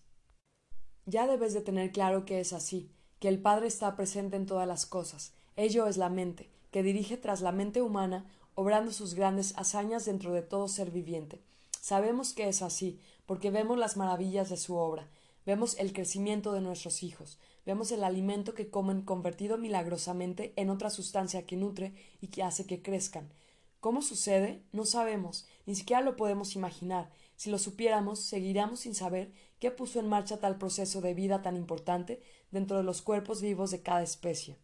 Ya 1.06 1.26
debes 1.26 1.54
de 1.54 1.60
tener 1.60 1.90
claro 1.90 2.24
que 2.24 2.38
es 2.38 2.52
así, 2.52 2.88
que 3.18 3.26
el 3.26 3.42
Padre 3.42 3.66
está 3.66 3.96
presente 3.96 4.36
en 4.36 4.46
todas 4.46 4.68
las 4.68 4.86
cosas. 4.86 5.32
Ello 5.56 5.88
es 5.88 5.96
la 5.96 6.08
mente, 6.08 6.52
que 6.70 6.84
dirige 6.84 7.16
tras 7.16 7.40
la 7.40 7.50
mente 7.50 7.82
humana, 7.82 8.30
obrando 8.54 8.92
sus 8.92 9.14
grandes 9.14 9.58
hazañas 9.58 10.04
dentro 10.04 10.32
de 10.32 10.42
todo 10.42 10.68
ser 10.68 10.92
viviente. 10.92 11.42
Sabemos 11.80 12.32
que 12.32 12.48
es 12.48 12.62
así, 12.62 13.00
porque 13.26 13.50
vemos 13.50 13.78
las 13.78 13.96
maravillas 13.96 14.48
de 14.50 14.56
su 14.56 14.76
obra, 14.76 15.08
vemos 15.46 15.78
el 15.78 15.92
crecimiento 15.92 16.52
de 16.52 16.60
nuestros 16.60 17.02
hijos, 17.02 17.38
vemos 17.66 17.92
el 17.92 18.04
alimento 18.04 18.54
que 18.54 18.70
comen 18.70 19.02
convertido 19.02 19.58
milagrosamente 19.58 20.52
en 20.56 20.70
otra 20.70 20.90
sustancia 20.90 21.46
que 21.46 21.56
nutre 21.56 21.94
y 22.20 22.28
que 22.28 22.42
hace 22.42 22.66
que 22.66 22.82
crezcan. 22.82 23.32
¿Cómo 23.80 24.00
sucede? 24.00 24.62
No 24.72 24.86
sabemos, 24.86 25.46
ni 25.66 25.74
siquiera 25.74 26.00
lo 26.00 26.16
podemos 26.16 26.56
imaginar. 26.56 27.10
Si 27.36 27.50
lo 27.50 27.58
supiéramos, 27.58 28.18
seguiríamos 28.20 28.80
sin 28.80 28.94
saber 28.94 29.32
qué 29.58 29.70
puso 29.70 30.00
en 30.00 30.08
marcha 30.08 30.38
tal 30.40 30.56
proceso 30.56 31.00
de 31.02 31.12
vida 31.12 31.42
tan 31.42 31.56
importante 31.56 32.22
dentro 32.50 32.78
de 32.78 32.82
los 32.82 33.02
cuerpos 33.02 33.42
vivos 33.42 33.70
de 33.70 33.82
cada 33.82 34.02
especie. 34.02 34.56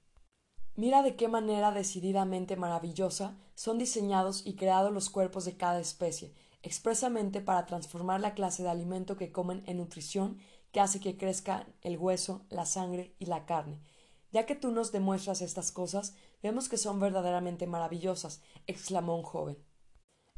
Mira 0.77 1.03
de 1.03 1.17
qué 1.17 1.29
manera 1.29 1.73
decididamente 1.73 2.57
maravillosa 2.57 3.37
son 3.55 3.77
diseñados 3.77 4.47
y 4.47 4.55
creados 4.55 4.93
los 4.93 5.11
cuerpos 5.11 5.45
de 5.45 5.57
cada 5.57 5.81
especie, 5.81 6.33
expresamente 6.63 7.41
para 7.41 7.67
transformar 7.67 8.21
la 8.21 8.35
clase 8.35 8.63
de 8.63 8.71
alimento 8.71 9.17
que 9.17 9.33
comen 9.33 9.63
en 9.67 9.79
nutrición 9.79 10.39
que 10.73 10.81
hace 10.81 11.01
que 11.01 11.17
crezca 11.17 11.67
el 11.83 11.99
hueso, 11.99 12.45
la 12.49 12.67
sangre 12.67 13.15
y 13.19 13.27
la 13.27 13.47
carne. 13.47 13.81
Ya 14.33 14.47
que 14.47 14.55
tú 14.55 14.71
nos 14.71 14.93
demuestras 14.93 15.43
estas 15.43 15.73
cosas, 15.73 16.15
vemos 16.43 16.69
que 16.69 16.77
son 16.77 17.01
verdaderamente 17.01 17.67
maravillosas, 17.67 18.43
exclamó 18.67 19.17
un 19.17 19.25
joven. 19.25 19.59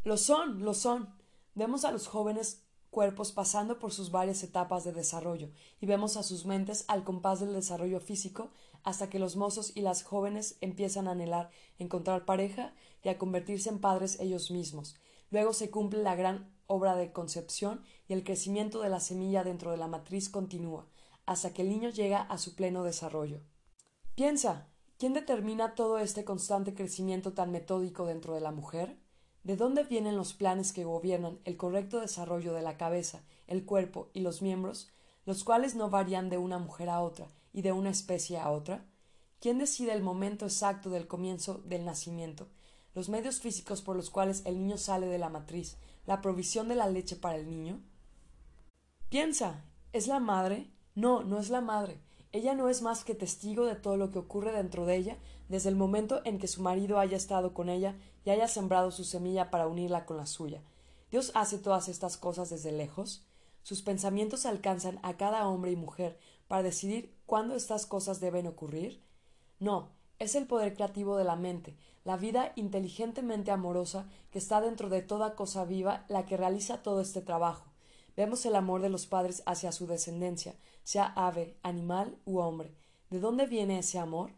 Lo 0.04 0.16
son, 0.16 0.64
lo 0.64 0.74
son. 0.74 1.14
Vemos 1.54 1.84
a 1.84 1.92
los 1.92 2.06
jóvenes 2.06 2.64
cuerpos 2.90 3.32
pasando 3.32 3.78
por 3.78 3.92
sus 3.92 4.10
varias 4.10 4.42
etapas 4.42 4.84
de 4.84 4.92
desarrollo, 4.92 5.50
y 5.80 5.86
vemos 5.86 6.16
a 6.16 6.22
sus 6.22 6.44
mentes 6.44 6.84
al 6.88 7.04
compás 7.04 7.40
del 7.40 7.52
desarrollo 7.52 8.00
físico 8.00 8.50
hasta 8.82 9.08
que 9.08 9.18
los 9.18 9.36
mozos 9.36 9.72
y 9.74 9.80
las 9.80 10.02
jóvenes 10.02 10.58
empiezan 10.60 11.08
a 11.08 11.12
anhelar 11.12 11.50
encontrar 11.78 12.24
pareja 12.24 12.74
y 13.02 13.08
a 13.08 13.18
convertirse 13.18 13.70
en 13.70 13.80
padres 13.80 14.20
ellos 14.20 14.50
mismos. 14.50 14.96
Luego 15.32 15.54
se 15.54 15.70
cumple 15.70 16.02
la 16.02 16.14
gran 16.14 16.54
obra 16.66 16.94
de 16.94 17.10
concepción 17.10 17.82
y 18.06 18.12
el 18.12 18.22
crecimiento 18.22 18.82
de 18.82 18.90
la 18.90 19.00
semilla 19.00 19.42
dentro 19.42 19.70
de 19.70 19.78
la 19.78 19.88
matriz 19.88 20.28
continúa, 20.28 20.86
hasta 21.24 21.54
que 21.54 21.62
el 21.62 21.70
niño 21.70 21.88
llega 21.88 22.20
a 22.20 22.36
su 22.36 22.54
pleno 22.54 22.84
desarrollo. 22.84 23.40
Piensa, 24.14 24.68
¿quién 24.98 25.14
determina 25.14 25.74
todo 25.74 25.98
este 25.98 26.24
constante 26.24 26.74
crecimiento 26.74 27.32
tan 27.32 27.50
metódico 27.50 28.04
dentro 28.04 28.34
de 28.34 28.42
la 28.42 28.52
mujer? 28.52 28.98
¿De 29.42 29.56
dónde 29.56 29.84
vienen 29.84 30.18
los 30.18 30.34
planes 30.34 30.74
que 30.74 30.84
gobiernan 30.84 31.40
el 31.46 31.56
correcto 31.56 32.00
desarrollo 32.00 32.52
de 32.52 32.62
la 32.62 32.76
cabeza, 32.76 33.24
el 33.46 33.64
cuerpo 33.64 34.10
y 34.12 34.20
los 34.20 34.42
miembros, 34.42 34.90
los 35.24 35.44
cuales 35.44 35.74
no 35.74 35.88
varían 35.88 36.28
de 36.28 36.36
una 36.36 36.58
mujer 36.58 36.90
a 36.90 37.00
otra 37.00 37.26
y 37.54 37.62
de 37.62 37.72
una 37.72 37.88
especie 37.88 38.38
a 38.38 38.50
otra? 38.50 38.84
¿Quién 39.40 39.56
decide 39.56 39.94
el 39.94 40.02
momento 40.02 40.44
exacto 40.44 40.90
del 40.90 41.08
comienzo 41.08 41.62
del 41.64 41.86
nacimiento, 41.86 42.48
los 42.94 43.08
medios 43.08 43.40
físicos 43.40 43.82
por 43.82 43.96
los 43.96 44.10
cuales 44.10 44.42
el 44.44 44.58
niño 44.58 44.78
sale 44.78 45.06
de 45.06 45.18
la 45.18 45.28
matriz, 45.28 45.76
la 46.06 46.20
provisión 46.20 46.68
de 46.68 46.74
la 46.74 46.88
leche 46.88 47.16
para 47.16 47.36
el 47.36 47.48
niño? 47.48 47.80
Piensa, 49.08 49.64
¿es 49.92 50.06
la 50.06 50.20
madre? 50.20 50.70
No, 50.94 51.22
no 51.22 51.38
es 51.38 51.50
la 51.50 51.60
madre. 51.60 52.00
Ella 52.32 52.54
no 52.54 52.68
es 52.70 52.80
más 52.80 53.04
que 53.04 53.14
testigo 53.14 53.66
de 53.66 53.76
todo 53.76 53.96
lo 53.96 54.10
que 54.10 54.18
ocurre 54.18 54.52
dentro 54.52 54.86
de 54.86 54.96
ella 54.96 55.18
desde 55.48 55.68
el 55.68 55.76
momento 55.76 56.22
en 56.24 56.38
que 56.38 56.48
su 56.48 56.62
marido 56.62 56.98
haya 56.98 57.16
estado 57.16 57.52
con 57.52 57.68
ella 57.68 57.94
y 58.24 58.30
haya 58.30 58.48
sembrado 58.48 58.90
su 58.90 59.04
semilla 59.04 59.50
para 59.50 59.66
unirla 59.66 60.06
con 60.06 60.16
la 60.16 60.24
suya. 60.24 60.62
Dios 61.10 61.30
hace 61.34 61.58
todas 61.58 61.88
estas 61.88 62.16
cosas 62.16 62.48
desde 62.48 62.72
lejos. 62.72 63.26
Sus 63.62 63.82
pensamientos 63.82 64.46
alcanzan 64.46 64.98
a 65.02 65.18
cada 65.18 65.46
hombre 65.46 65.70
y 65.70 65.76
mujer 65.76 66.18
para 66.48 66.62
decidir 66.62 67.14
cuándo 67.26 67.54
estas 67.54 67.84
cosas 67.84 68.18
deben 68.18 68.46
ocurrir. 68.46 69.02
No, 69.58 69.90
es 70.22 70.36
el 70.36 70.46
poder 70.46 70.74
creativo 70.74 71.16
de 71.16 71.24
la 71.24 71.34
mente, 71.34 71.76
la 72.04 72.16
vida 72.16 72.52
inteligentemente 72.54 73.50
amorosa 73.50 74.06
que 74.30 74.38
está 74.38 74.60
dentro 74.60 74.88
de 74.88 75.02
toda 75.02 75.34
cosa 75.34 75.64
viva 75.64 76.04
la 76.08 76.26
que 76.26 76.36
realiza 76.36 76.80
todo 76.80 77.00
este 77.00 77.22
trabajo. 77.22 77.72
Vemos 78.16 78.46
el 78.46 78.54
amor 78.54 78.82
de 78.82 78.88
los 78.88 79.06
padres 79.06 79.42
hacia 79.46 79.72
su 79.72 79.88
descendencia, 79.88 80.54
sea 80.84 81.12
ave, 81.16 81.56
animal 81.64 82.16
u 82.24 82.38
hombre. 82.38 82.72
¿De 83.10 83.18
dónde 83.18 83.46
viene 83.46 83.80
ese 83.80 83.98
amor? 83.98 84.30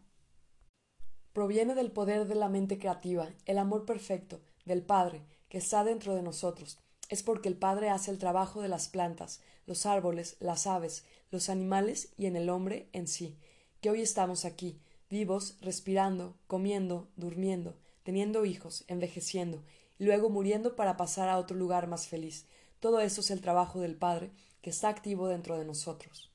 Proviene 1.33 1.75
del 1.75 1.91
poder 1.91 2.25
de 2.25 2.35
la 2.35 2.49
mente 2.49 2.79
creativa, 2.79 3.29
el 3.45 3.59
amor 3.59 3.85
perfecto, 3.85 4.41
del 4.65 4.81
Padre, 4.81 5.23
que 5.49 5.59
está 5.59 5.83
dentro 5.83 6.15
de 6.15 6.23
nosotros. 6.23 6.79
Es 7.09 7.21
porque 7.21 7.49
el 7.49 7.57
Padre 7.57 7.91
hace 7.91 8.09
el 8.09 8.17
trabajo 8.17 8.61
de 8.61 8.69
las 8.69 8.87
plantas, 8.87 9.39
los 9.67 9.85
árboles, 9.85 10.37
las 10.39 10.65
aves, 10.65 11.05
los 11.29 11.49
animales 11.49 12.11
y 12.17 12.25
en 12.25 12.37
el 12.37 12.49
hombre 12.49 12.89
en 12.91 13.07
sí, 13.07 13.37
que 13.81 13.91
hoy 13.91 14.01
estamos 14.01 14.45
aquí, 14.45 14.79
vivos, 15.15 15.57
respirando, 15.61 16.35
comiendo, 16.45 17.07
durmiendo, 17.15 17.73
teniendo 18.03 18.43
hijos, 18.43 18.83
envejeciendo, 18.89 19.63
y 19.97 20.03
luego 20.03 20.29
muriendo 20.29 20.75
para 20.75 20.97
pasar 20.97 21.29
a 21.29 21.37
otro 21.37 21.55
lugar 21.55 21.87
más 21.87 22.09
feliz. 22.09 22.47
Todo 22.81 22.99
eso 22.99 23.21
es 23.21 23.31
el 23.31 23.39
trabajo 23.39 23.79
del 23.79 23.95
Padre, 23.95 24.31
que 24.61 24.71
está 24.71 24.89
activo 24.89 25.29
dentro 25.29 25.57
de 25.57 25.63
nosotros. 25.63 26.33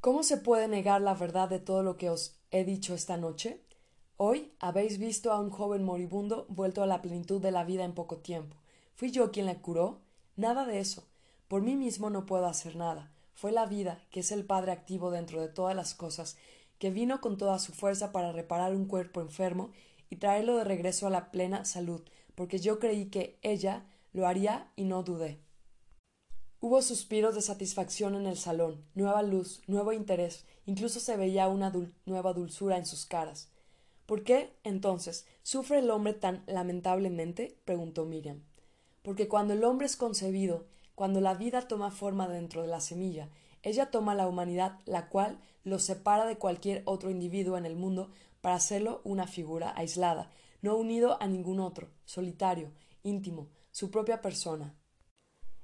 ¿Cómo 0.00 0.22
se 0.22 0.38
puede 0.38 0.66
negar 0.66 1.02
la 1.02 1.12
verdad 1.12 1.50
de 1.50 1.58
todo 1.58 1.82
lo 1.82 1.98
que 1.98 2.08
os 2.08 2.38
he 2.50 2.64
dicho 2.64 2.94
esta 2.94 3.18
noche? 3.18 3.60
Hoy 4.16 4.50
habéis 4.60 4.96
visto 4.96 5.30
a 5.30 5.38
un 5.38 5.50
joven 5.50 5.84
moribundo 5.84 6.46
vuelto 6.48 6.82
a 6.82 6.86
la 6.86 7.02
plenitud 7.02 7.42
de 7.42 7.50
la 7.50 7.64
vida 7.64 7.84
en 7.84 7.92
poco 7.92 8.16
tiempo. 8.16 8.56
¿Fui 8.94 9.10
yo 9.10 9.30
quien 9.30 9.44
le 9.44 9.56
curó? 9.56 10.00
Nada 10.36 10.64
de 10.64 10.78
eso. 10.78 11.04
Por 11.48 11.60
mí 11.60 11.76
mismo 11.76 12.08
no 12.08 12.24
puedo 12.24 12.46
hacer 12.46 12.76
nada. 12.76 13.12
Fue 13.34 13.52
la 13.52 13.66
vida, 13.66 14.02
que 14.10 14.20
es 14.20 14.32
el 14.32 14.46
Padre 14.46 14.72
activo 14.72 15.10
dentro 15.10 15.42
de 15.42 15.48
todas 15.48 15.76
las 15.76 15.94
cosas, 15.94 16.38
que 16.78 16.90
vino 16.90 17.20
con 17.20 17.36
toda 17.36 17.58
su 17.58 17.72
fuerza 17.72 18.12
para 18.12 18.32
reparar 18.32 18.74
un 18.74 18.86
cuerpo 18.86 19.20
enfermo 19.20 19.70
y 20.10 20.16
traerlo 20.16 20.56
de 20.56 20.64
regreso 20.64 21.06
a 21.06 21.10
la 21.10 21.30
plena 21.30 21.64
salud, 21.64 22.02
porque 22.34 22.58
yo 22.58 22.78
creí 22.78 23.06
que 23.06 23.38
ella 23.42 23.86
lo 24.12 24.26
haría 24.26 24.70
y 24.76 24.84
no 24.84 25.02
dudé. 25.02 25.38
Hubo 26.60 26.80
suspiros 26.82 27.34
de 27.34 27.42
satisfacción 27.42 28.14
en 28.14 28.26
el 28.26 28.36
salón, 28.36 28.84
nueva 28.94 29.22
luz, 29.22 29.60
nuevo 29.66 29.92
interés, 29.92 30.46
incluso 30.64 31.00
se 31.00 31.16
veía 31.16 31.48
una 31.48 31.72
nueva 32.06 32.32
dulzura 32.32 32.76
en 32.78 32.86
sus 32.86 33.04
caras. 33.04 33.50
¿Por 34.06 34.22
qué, 34.22 34.56
entonces, 34.64 35.26
sufre 35.42 35.80
el 35.80 35.90
hombre 35.90 36.14
tan 36.14 36.44
lamentablemente? 36.46 37.58
preguntó 37.64 38.04
Miriam. 38.04 38.42
Porque 39.02 39.28
cuando 39.28 39.52
el 39.52 39.64
hombre 39.64 39.86
es 39.86 39.96
concebido, 39.96 40.64
cuando 40.94 41.20
la 41.20 41.34
vida 41.34 41.68
toma 41.68 41.90
forma 41.90 42.26
dentro 42.26 42.62
de 42.62 42.68
la 42.68 42.80
semilla, 42.80 43.28
ella 43.62 43.90
toma 43.90 44.14
la 44.14 44.28
humanidad, 44.28 44.80
la 44.84 45.08
cual 45.08 45.40
lo 45.64 45.78
separa 45.78 46.26
de 46.26 46.38
cualquier 46.38 46.82
otro 46.84 47.10
individuo 47.10 47.56
en 47.58 47.66
el 47.66 47.76
mundo 47.76 48.10
para 48.40 48.56
hacerlo 48.56 49.00
una 49.04 49.26
figura 49.26 49.72
aislada, 49.76 50.30
no 50.62 50.76
unido 50.76 51.20
a 51.20 51.26
ningún 51.26 51.60
otro, 51.60 51.90
solitario, 52.04 52.72
íntimo, 53.02 53.48
su 53.70 53.90
propia 53.90 54.22
persona. 54.22 54.74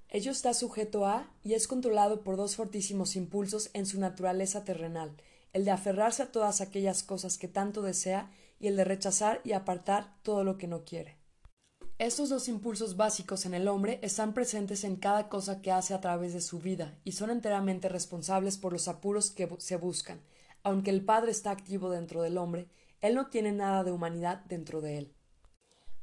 Ello 0.09 0.33
está 0.33 0.53
sujeto 0.53 1.07
a 1.07 1.33
y 1.43 1.55
es 1.55 1.67
controlado 1.69 2.23
por 2.23 2.37
dos 2.37 2.57
fortísimos 2.57 3.17
impulsos 3.17 3.71
en 3.73 3.87
su 3.87 3.99
naturaleza 3.99 4.65
terrenal, 4.65 5.17
el 5.53 5.65
de 5.65 5.71
aferrarse 5.71 6.23
a 6.23 6.33
todas 6.33 6.61
aquellas 6.61 7.03
cosas 7.03 7.39
que 7.39 7.49
tanto 7.49 7.83
desea 7.83 8.31
y 8.59 8.67
el 8.67 8.77
de 8.77 8.85
rechazar 8.85 9.41
y 9.45 9.53
apartar 9.53 10.17
todo 10.23 10.45
lo 10.45 10.59
que 10.59 10.67
no 10.67 10.85
quiere. 10.85 11.22
Estos 11.99 12.31
dos 12.31 12.49
impulsos 12.49 12.97
básicos 12.97 13.47
en 13.47 13.55
el 13.55 13.69
hombre 13.69 14.01
están 14.03 14.33
presentes 14.35 14.83
en 14.83 14.97
cada 14.97 15.29
cosa 15.29 15.63
que 15.63 15.71
hace 15.71 15.95
a 15.95 16.01
través 16.01 16.33
de 16.33 16.41
su 16.41 16.59
vida 16.59 16.99
y 17.05 17.13
son 17.13 17.31
enteramente 17.31 17.89
responsables 17.89 18.59
por 18.59 18.73
los 18.73 18.89
apuros 18.89 19.31
que 19.31 19.49
se 19.59 19.77
buscan. 19.77 20.21
Aunque 20.65 20.91
el 20.91 21.05
Padre 21.05 21.31
está 21.31 21.51
activo 21.51 21.91
dentro 21.91 22.23
del 22.23 22.39
hombre, 22.39 22.69
él 23.01 23.15
no 23.15 23.29
tiene 23.29 23.53
nada 23.53 23.85
de 23.85 23.93
humanidad 23.93 24.43
dentro 24.47 24.81
de 24.81 24.99
él. 24.99 25.15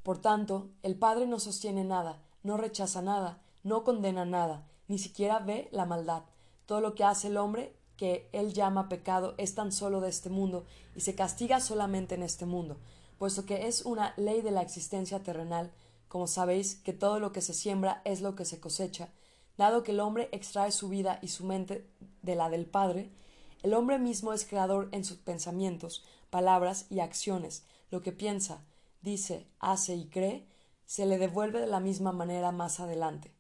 Por 0.03 0.19
tanto, 0.21 0.69
el 0.83 0.95
Padre 0.95 1.27
no 1.27 1.39
sostiene 1.39 1.83
nada, 1.83 2.21
no 2.43 2.55
rechaza 2.55 3.01
nada, 3.01 3.41
no 3.63 3.83
condena 3.83 4.25
nada, 4.25 4.67
ni 4.87 4.99
siquiera 4.99 5.39
ve 5.39 5.67
la 5.71 5.85
maldad. 5.85 6.23
Todo 6.65 6.81
lo 6.81 6.95
que 6.95 7.03
hace 7.03 7.27
el 7.27 7.37
hombre 7.37 7.75
que 7.97 8.29
él 8.31 8.53
llama 8.53 8.87
pecado 8.87 9.35
es 9.37 9.55
tan 9.55 9.71
solo 9.73 9.99
de 9.99 10.09
este 10.09 10.29
mundo 10.29 10.65
y 10.95 11.01
se 11.01 11.15
castiga 11.15 11.59
solamente 11.59 12.15
en 12.15 12.23
este 12.23 12.45
mundo, 12.45 12.79
puesto 13.19 13.45
que 13.45 13.67
es 13.67 13.85
una 13.85 14.15
ley 14.17 14.41
de 14.41 14.49
la 14.49 14.63
existencia 14.63 15.21
terrenal, 15.21 15.71
como 16.07 16.25
sabéis 16.25 16.75
que 16.75 16.93
todo 16.93 17.19
lo 17.19 17.31
que 17.31 17.41
se 17.41 17.53
siembra 17.53 18.01
es 18.05 18.21
lo 18.21 18.35
que 18.35 18.45
se 18.45 18.59
cosecha, 18.59 19.09
dado 19.57 19.83
que 19.83 19.91
el 19.91 19.99
hombre 19.99 20.29
extrae 20.31 20.71
su 20.71 20.89
vida 20.89 21.19
y 21.21 21.27
su 21.27 21.45
mente 21.45 21.87
de 22.23 22.33
la 22.33 22.49
del 22.49 22.65
Padre, 22.65 23.11
el 23.61 23.75
hombre 23.75 23.99
mismo 23.99 24.33
es 24.33 24.45
creador 24.45 24.89
en 24.91 25.05
sus 25.05 25.17
pensamientos, 25.17 26.03
palabras 26.31 26.87
y 26.89 27.01
acciones, 27.01 27.65
lo 27.91 28.01
que 28.01 28.11
piensa, 28.11 28.63
dice, 29.01 29.45
hace 29.59 29.93
y 29.93 30.07
cree, 30.07 30.47
se 30.85 31.05
le 31.05 31.19
devuelve 31.19 31.59
de 31.59 31.67
la 31.67 31.79
misma 31.79 32.11
manera 32.11 32.51
más 32.51 32.79
adelante. 32.79 33.31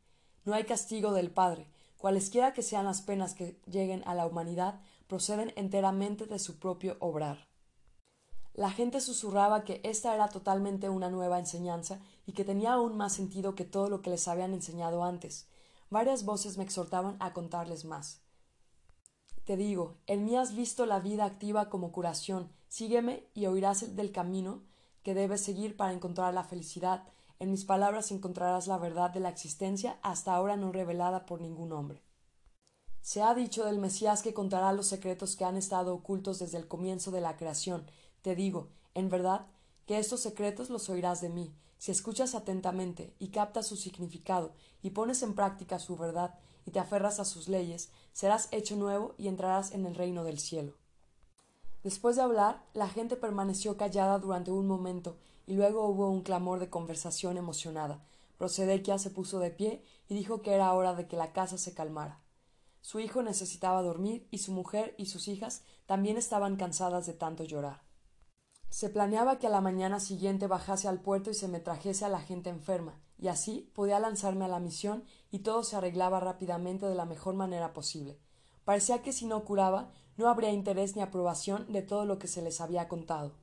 No 0.45 0.53
hay 0.53 0.65
castigo 0.65 1.13
del 1.13 1.31
Padre, 1.31 1.67
Cualesquiera 1.99 2.53
que 2.53 2.63
sean 2.63 2.85
las 2.85 3.01
penas 3.01 3.33
que 3.33 3.59
lleguen 3.69 4.03
a 4.05 4.15
la 4.15 4.25
humanidad, 4.25 4.79
proceden 5.07 5.51
enteramente 5.57 6.27
de 6.27 6.39
su 6.39 6.57
propio 6.57 6.95
obrar. 7.01 7.48
La 8.53 8.71
gente 8.71 8.99
susurraba 9.01 9.63
que 9.63 9.81
esta 9.83 10.13
era 10.13 10.27
totalmente 10.27 10.89
una 10.89 11.09
nueva 11.09 11.39
enseñanza 11.39 11.99
y 12.25 12.33
que 12.33 12.43
tenía 12.43 12.73
aún 12.73 12.97
más 12.97 13.13
sentido 13.13 13.55
que 13.55 13.65
todo 13.65 13.89
lo 13.89 14.01
que 14.01 14.09
les 14.09 14.27
habían 14.27 14.53
enseñado 14.53 15.03
antes. 15.03 15.47
Varias 15.89 16.25
voces 16.25 16.57
me 16.57 16.63
exhortaban 16.63 17.15
a 17.19 17.33
contarles 17.33 17.85
más. 17.85 18.21
Te 19.45 19.57
digo, 19.57 19.97
en 20.05 20.25
mí 20.25 20.35
has 20.35 20.55
visto 20.55 20.85
la 20.85 20.99
vida 20.99 21.25
activa 21.25 21.69
como 21.69 21.91
curación. 21.91 22.51
Sígueme 22.67 23.27
y 23.33 23.47
oirás 23.47 23.95
del 23.95 24.11
camino 24.11 24.61
que 25.03 25.13
debes 25.13 25.41
seguir 25.41 25.75
para 25.75 25.93
encontrar 25.93 26.33
la 26.33 26.43
felicidad, 26.43 27.03
en 27.39 27.51
mis 27.51 27.63
palabras 27.63 28.11
encontrarás 28.11 28.67
la 28.67 28.77
verdad 28.77 29.11
de 29.11 29.21
la 29.21 29.29
existencia 29.29 29.97
hasta 30.01 30.35
ahora 30.35 30.57
no 30.57 30.73
revelada 30.73 31.25
por 31.25 31.39
ningún 31.39 31.71
hombre. 31.71 32.03
Se 33.01 33.21
ha 33.21 33.33
dicho 33.33 33.63
del 33.63 33.79
Mesías 33.79 34.21
que 34.21 34.33
contará 34.33 34.73
los 34.73 34.87
secretos 34.87 35.37
que 35.37 35.45
han 35.45 35.55
estado 35.55 35.93
ocultos 35.93 36.39
desde 36.39 36.57
el 36.57 36.67
comienzo 36.67 37.11
de 37.11 37.21
la 37.21 37.37
creación. 37.37 37.85
Te 38.21 38.35
digo, 38.35 38.69
en 38.93 39.09
verdad, 39.09 39.47
que 39.85 39.97
estos 39.97 40.19
secretos 40.19 40.69
los 40.69 40.89
oirás 40.89 41.21
de 41.21 41.29
mí, 41.29 41.53
si 41.77 41.91
escuchas 41.91 42.35
atentamente 42.35 43.15
y 43.19 43.29
captas 43.29 43.67
su 43.67 43.77
significado 43.77 44.53
y 44.81 44.89
pones 44.89 45.23
en 45.23 45.33
práctica 45.33 45.79
su 45.79 45.95
verdad 45.95 46.37
y 46.65 46.71
te 46.71 46.79
aferras 46.79 47.19
a 47.19 47.25
sus 47.25 47.47
leyes, 47.47 47.89
serás 48.11 48.49
hecho 48.51 48.75
nuevo 48.75 49.15
y 49.17 49.29
entrarás 49.29 49.71
en 49.71 49.85
el 49.85 49.95
reino 49.95 50.25
del 50.25 50.39
cielo. 50.39 50.75
Después 51.83 52.17
de 52.17 52.21
hablar, 52.21 52.61
la 52.73 52.89
gente 52.89 53.15
permaneció 53.15 53.77
callada 53.77 54.19
durante 54.19 54.51
un 54.51 54.67
momento 54.67 55.17
y 55.47 55.53
luego 55.53 55.85
hubo 55.87 56.09
un 56.09 56.21
clamor 56.21 56.59
de 56.59 56.69
conversación 56.69 57.37
emocionada. 57.37 58.03
Prosedequia 58.37 58.99
se 58.99 59.09
puso 59.09 59.39
de 59.39 59.51
pie 59.51 59.83
y 60.09 60.15
dijo 60.15 60.41
que 60.41 60.53
era 60.53 60.73
hora 60.73 60.93
de 60.93 61.07
que 61.07 61.15
la 61.15 61.31
casa 61.31 61.57
se 61.57 61.73
calmara. 61.73 62.21
Su 62.81 62.99
hijo 62.99 63.23
necesitaba 63.23 63.81
dormir 63.81 64.27
y 64.29 64.39
su 64.39 64.51
mujer 64.51 64.95
y 64.97 65.05
sus 65.05 65.29
hijas 65.29 65.63
también 65.85 66.17
estaban 66.17 66.57
cansadas 66.57 67.05
de 67.05 67.13
tanto 67.13 67.45
llorar. 67.45 67.88
Se 68.69 68.89
planeaba 68.89 69.39
que 69.39 69.47
a 69.47 69.49
la 69.49 69.61
mañana 69.61 69.99
siguiente 69.99 70.47
bajase 70.47 70.87
al 70.87 71.01
puerto 71.01 71.31
y 71.31 71.33
se 71.33 71.47
me 71.47 71.59
trajese 71.59 72.05
a 72.05 72.09
la 72.09 72.21
gente 72.21 72.49
enferma, 72.49 72.99
y 73.17 73.27
así 73.27 73.71
podía 73.73 73.99
lanzarme 73.99 74.45
a 74.45 74.49
la 74.49 74.59
misión 74.59 75.03
y 75.31 75.39
todo 75.39 75.63
se 75.63 75.75
arreglaba 75.75 76.19
rápidamente 76.19 76.85
de 76.85 76.95
la 76.95 77.05
mejor 77.05 77.35
manera 77.35 77.73
posible. 77.73 78.19
Parecía 78.65 79.01
que 79.01 79.11
si 79.11 79.25
no 79.25 79.43
curaba, 79.43 79.91
no 80.17 80.29
habría 80.29 80.51
interés 80.51 80.95
ni 80.95 81.01
aprobación 81.01 81.71
de 81.73 81.81
todo 81.81 82.05
lo 82.05 82.19
que 82.19 82.27
se 82.27 82.41
les 82.41 82.61
había 82.61 82.87
contado. 82.87 83.33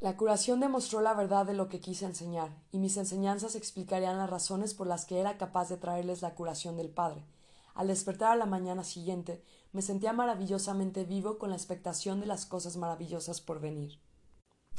La 0.00 0.16
curación 0.16 0.60
demostró 0.60 1.00
la 1.00 1.14
verdad 1.14 1.46
de 1.46 1.54
lo 1.54 1.68
que 1.68 1.80
quise 1.80 2.04
enseñar, 2.04 2.50
y 2.72 2.78
mis 2.78 2.96
enseñanzas 2.96 3.54
explicarían 3.54 4.18
las 4.18 4.28
razones 4.28 4.74
por 4.74 4.86
las 4.86 5.06
que 5.06 5.20
era 5.20 5.38
capaz 5.38 5.70
de 5.70 5.76
traerles 5.78 6.22
la 6.22 6.34
curación 6.34 6.76
del 6.76 6.90
Padre. 6.90 7.24
Al 7.74 7.86
despertar 7.86 8.32
a 8.32 8.36
la 8.36 8.46
mañana 8.46 8.84
siguiente, 8.84 9.42
me 9.72 9.80
sentía 9.80 10.12
maravillosamente 10.12 11.04
vivo 11.04 11.38
con 11.38 11.50
la 11.50 11.56
expectación 11.56 12.20
de 12.20 12.26
las 12.26 12.44
cosas 12.46 12.76
maravillosas 12.76 13.40
por 13.40 13.60
venir. 13.60 13.98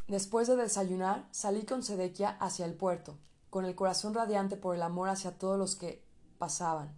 Después 0.08 0.48
de 0.48 0.56
desayunar, 0.56 1.28
salí 1.32 1.64
con 1.64 1.84
Sedequia 1.84 2.38
hacia 2.40 2.66
el 2.66 2.74
puerto, 2.74 3.18
con 3.50 3.66
el 3.66 3.76
corazón 3.76 4.14
radiante 4.14 4.58
por 4.58 4.76
el 4.76 4.82
amor 4.82 5.10
hacia 5.10 5.38
todos 5.38 5.58
los 5.58 5.76
que 5.76 6.04
pasaban. 6.38 6.94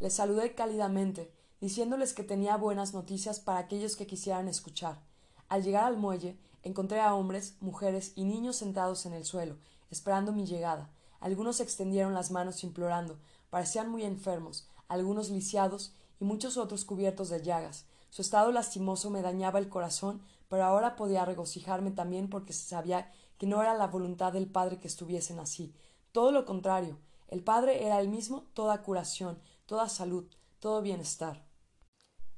Les 0.00 0.14
saludé 0.14 0.54
cálidamente, 0.54 1.32
diciéndoles 1.60 2.12
que 2.12 2.24
tenía 2.24 2.56
buenas 2.56 2.92
noticias 2.92 3.40
para 3.40 3.58
aquellos 3.58 3.96
que 3.96 4.06
quisieran 4.06 4.48
escuchar. 4.48 5.00
Al 5.48 5.62
llegar 5.62 5.84
al 5.84 5.96
muelle, 5.96 6.36
Encontré 6.66 7.00
a 7.00 7.14
hombres, 7.14 7.54
mujeres 7.60 8.10
y 8.16 8.24
niños 8.24 8.56
sentados 8.56 9.06
en 9.06 9.12
el 9.12 9.24
suelo, 9.24 9.56
esperando 9.88 10.32
mi 10.32 10.46
llegada. 10.46 10.90
Algunos 11.20 11.60
extendieron 11.60 12.12
las 12.12 12.32
manos 12.32 12.64
implorando, 12.64 13.20
parecían 13.50 13.88
muy 13.88 14.02
enfermos, 14.02 14.66
algunos 14.88 15.30
lisiados 15.30 15.92
y 16.18 16.24
muchos 16.24 16.56
otros 16.56 16.84
cubiertos 16.84 17.28
de 17.28 17.40
llagas. 17.40 17.84
Su 18.10 18.20
estado 18.20 18.50
lastimoso 18.50 19.10
me 19.10 19.22
dañaba 19.22 19.60
el 19.60 19.68
corazón, 19.68 20.20
pero 20.48 20.64
ahora 20.64 20.96
podía 20.96 21.24
regocijarme 21.24 21.90
también 21.90 22.28
porque 22.28 22.52
sabía 22.52 23.10
que 23.38 23.46
no 23.46 23.62
era 23.62 23.74
la 23.74 23.86
voluntad 23.86 24.32
del 24.32 24.46
Padre 24.46 24.78
que 24.78 24.88
estuviesen 24.88 25.38
así. 25.38 25.74
Todo 26.12 26.32
lo 26.32 26.44
contrario, 26.44 26.98
el 27.28 27.42
Padre 27.42 27.84
era 27.84 28.00
el 28.00 28.08
mismo 28.08 28.44
toda 28.54 28.82
curación, 28.82 29.38
toda 29.66 29.88
salud, 29.88 30.26
todo 30.60 30.82
bienestar. 30.82 31.44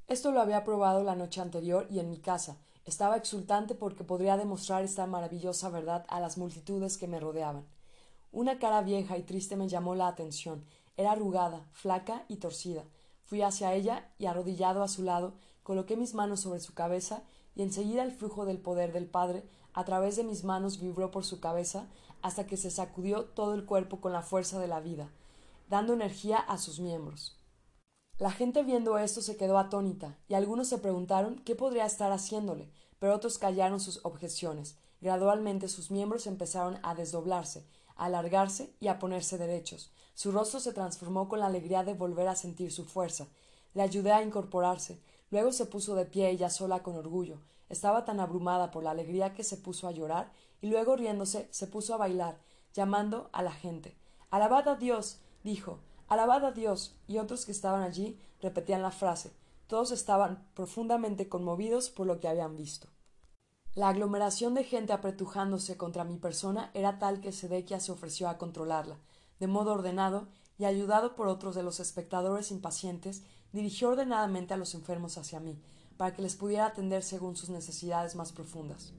Esto 0.06 0.32
lo 0.32 0.40
había 0.40 0.64
probado 0.64 1.04
la 1.04 1.14
noche 1.14 1.40
anterior 1.40 1.86
y 1.90 1.98
en 1.98 2.08
mi 2.08 2.18
casa, 2.18 2.58
estaba 2.88 3.18
exultante 3.18 3.74
porque 3.74 4.02
podría 4.02 4.38
demostrar 4.38 4.82
esta 4.82 5.06
maravillosa 5.06 5.68
verdad 5.68 6.06
a 6.08 6.20
las 6.20 6.38
multitudes 6.38 6.96
que 6.96 7.06
me 7.06 7.20
rodeaban. 7.20 7.66
Una 8.32 8.58
cara 8.58 8.80
vieja 8.80 9.18
y 9.18 9.22
triste 9.24 9.56
me 9.56 9.68
llamó 9.68 9.94
la 9.94 10.08
atención. 10.08 10.64
Era 10.96 11.12
arrugada, 11.12 11.66
flaca 11.72 12.24
y 12.28 12.36
torcida. 12.36 12.84
Fui 13.24 13.42
hacia 13.42 13.74
ella 13.74 14.10
y 14.18 14.24
arrodillado 14.24 14.82
a 14.82 14.88
su 14.88 15.02
lado, 15.02 15.34
coloqué 15.62 15.98
mis 15.98 16.14
manos 16.14 16.40
sobre 16.40 16.60
su 16.60 16.72
cabeza 16.72 17.22
y 17.58 17.62
enseguida 17.62 18.04
el 18.04 18.12
flujo 18.12 18.46
del 18.46 18.58
poder 18.58 18.92
del 18.92 19.06
Padre 19.06 19.42
a 19.74 19.84
través 19.84 20.14
de 20.16 20.22
mis 20.22 20.44
manos 20.44 20.80
vibró 20.80 21.10
por 21.10 21.24
su 21.24 21.40
cabeza 21.40 21.86
hasta 22.22 22.46
que 22.46 22.56
se 22.56 22.70
sacudió 22.70 23.24
todo 23.24 23.54
el 23.54 23.66
cuerpo 23.66 24.00
con 24.00 24.12
la 24.12 24.22
fuerza 24.22 24.60
de 24.60 24.68
la 24.68 24.78
vida, 24.78 25.10
dando 25.68 25.92
energía 25.92 26.38
a 26.38 26.56
sus 26.56 26.78
miembros. 26.78 27.36
La 28.18 28.30
gente 28.30 28.62
viendo 28.62 28.96
esto 28.96 29.22
se 29.22 29.36
quedó 29.36 29.58
atónita, 29.58 30.16
y 30.28 30.34
algunos 30.34 30.68
se 30.68 30.78
preguntaron 30.78 31.40
qué 31.44 31.56
podría 31.56 31.84
estar 31.84 32.12
haciéndole, 32.12 32.70
pero 33.00 33.14
otros 33.14 33.38
callaron 33.38 33.80
sus 33.80 34.04
objeciones. 34.04 34.76
Gradualmente 35.00 35.68
sus 35.68 35.90
miembros 35.90 36.28
empezaron 36.28 36.78
a 36.84 36.94
desdoblarse, 36.94 37.66
a 37.96 38.04
alargarse 38.06 38.72
y 38.78 38.86
a 38.86 39.00
ponerse 39.00 39.36
derechos. 39.36 39.90
Su 40.14 40.30
rostro 40.30 40.60
se 40.60 40.72
transformó 40.72 41.28
con 41.28 41.40
la 41.40 41.46
alegría 41.46 41.82
de 41.82 41.94
volver 41.94 42.28
a 42.28 42.36
sentir 42.36 42.72
su 42.72 42.84
fuerza. 42.84 43.26
Le 43.74 43.82
ayudé 43.82 44.12
a 44.12 44.22
incorporarse. 44.22 45.00
Luego 45.30 45.52
se 45.52 45.66
puso 45.66 45.94
de 45.94 46.06
pie 46.06 46.30
ella 46.30 46.50
sola 46.50 46.82
con 46.82 46.96
orgullo. 46.96 47.40
Estaba 47.68 48.04
tan 48.04 48.20
abrumada 48.20 48.70
por 48.70 48.82
la 48.82 48.92
alegría 48.92 49.34
que 49.34 49.44
se 49.44 49.56
puso 49.56 49.88
a 49.88 49.92
llorar 49.92 50.32
y 50.60 50.68
luego 50.68 50.96
riéndose 50.96 51.48
se 51.50 51.66
puso 51.66 51.94
a 51.94 51.98
bailar, 51.98 52.38
llamando 52.72 53.28
a 53.32 53.42
la 53.42 53.52
gente. 53.52 53.96
Alabad 54.30 54.68
a 54.68 54.76
Dios. 54.76 55.20
dijo. 55.44 55.80
Alabad 56.08 56.44
a 56.44 56.52
Dios. 56.52 56.96
y 57.06 57.18
otros 57.18 57.44
que 57.44 57.52
estaban 57.52 57.82
allí 57.82 58.18
repetían 58.40 58.82
la 58.82 58.90
frase. 58.90 59.32
Todos 59.66 59.90
estaban 59.90 60.48
profundamente 60.54 61.28
conmovidos 61.28 61.90
por 61.90 62.06
lo 62.06 62.20
que 62.20 62.28
habían 62.28 62.56
visto. 62.56 62.88
La 63.74 63.90
aglomeración 63.90 64.54
de 64.54 64.64
gente 64.64 64.92
apretujándose 64.92 65.76
contra 65.76 66.04
mi 66.04 66.16
persona 66.16 66.70
era 66.74 66.98
tal 66.98 67.20
que 67.20 67.32
Sedequia 67.32 67.78
se 67.78 67.92
ofreció 67.92 68.28
a 68.28 68.38
controlarla, 68.38 68.98
de 69.38 69.46
modo 69.46 69.72
ordenado 69.72 70.26
y 70.58 70.64
ayudado 70.64 71.14
por 71.14 71.28
otros 71.28 71.54
de 71.54 71.62
los 71.62 71.78
espectadores 71.78 72.50
impacientes, 72.50 73.22
dirigió 73.52 73.90
ordenadamente 73.90 74.54
a 74.54 74.56
los 74.56 74.74
enfermos 74.74 75.18
hacia 75.18 75.40
mí, 75.40 75.60
para 75.96 76.14
que 76.14 76.22
les 76.22 76.36
pudiera 76.36 76.66
atender 76.66 77.02
según 77.02 77.36
sus 77.36 77.50
necesidades 77.50 78.14
más 78.14 78.32
profundas. 78.32 78.92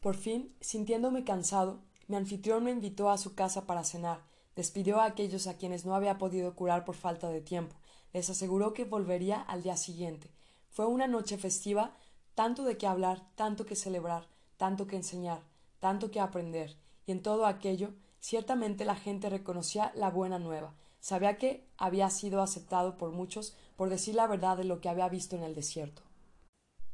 Por 0.00 0.16
fin, 0.16 0.54
sintiéndome 0.60 1.24
cansado, 1.24 1.80
mi 2.08 2.16
anfitrión 2.16 2.64
me 2.64 2.70
invitó 2.70 3.10
a 3.10 3.18
su 3.18 3.34
casa 3.34 3.66
para 3.66 3.84
cenar, 3.84 4.22
despidió 4.56 5.00
a 5.00 5.06
aquellos 5.06 5.46
a 5.46 5.56
quienes 5.56 5.84
no 5.84 5.94
había 5.94 6.18
podido 6.18 6.54
curar 6.54 6.84
por 6.84 6.94
falta 6.94 7.28
de 7.28 7.40
tiempo, 7.40 7.76
les 8.12 8.28
aseguró 8.28 8.72
que 8.72 8.84
volvería 8.84 9.40
al 9.40 9.62
día 9.62 9.76
siguiente. 9.76 10.30
Fue 10.68 10.86
una 10.86 11.06
noche 11.06 11.38
festiva, 11.38 11.96
tanto 12.34 12.64
de 12.64 12.76
qué 12.76 12.86
hablar, 12.86 13.26
tanto 13.34 13.64
que 13.66 13.76
celebrar, 13.76 14.26
tanto 14.56 14.86
que 14.86 14.96
enseñar, 14.96 15.42
tanto 15.80 16.10
que 16.10 16.20
aprender, 16.20 16.76
y 17.06 17.12
en 17.12 17.22
todo 17.22 17.46
aquello 17.46 17.94
ciertamente 18.20 18.84
la 18.84 18.96
gente 18.96 19.30
reconocía 19.30 19.92
la 19.94 20.10
buena 20.10 20.38
nueva, 20.38 20.74
sabía 21.02 21.36
que 21.36 21.68
había 21.76 22.08
sido 22.08 22.40
aceptado 22.40 22.96
por 22.96 23.10
muchos 23.10 23.54
por 23.76 23.90
decir 23.90 24.14
la 24.14 24.26
verdad 24.26 24.56
de 24.56 24.64
lo 24.64 24.80
que 24.80 24.88
había 24.88 25.10
visto 25.10 25.36
en 25.36 25.42
el 25.42 25.54
desierto. 25.54 26.00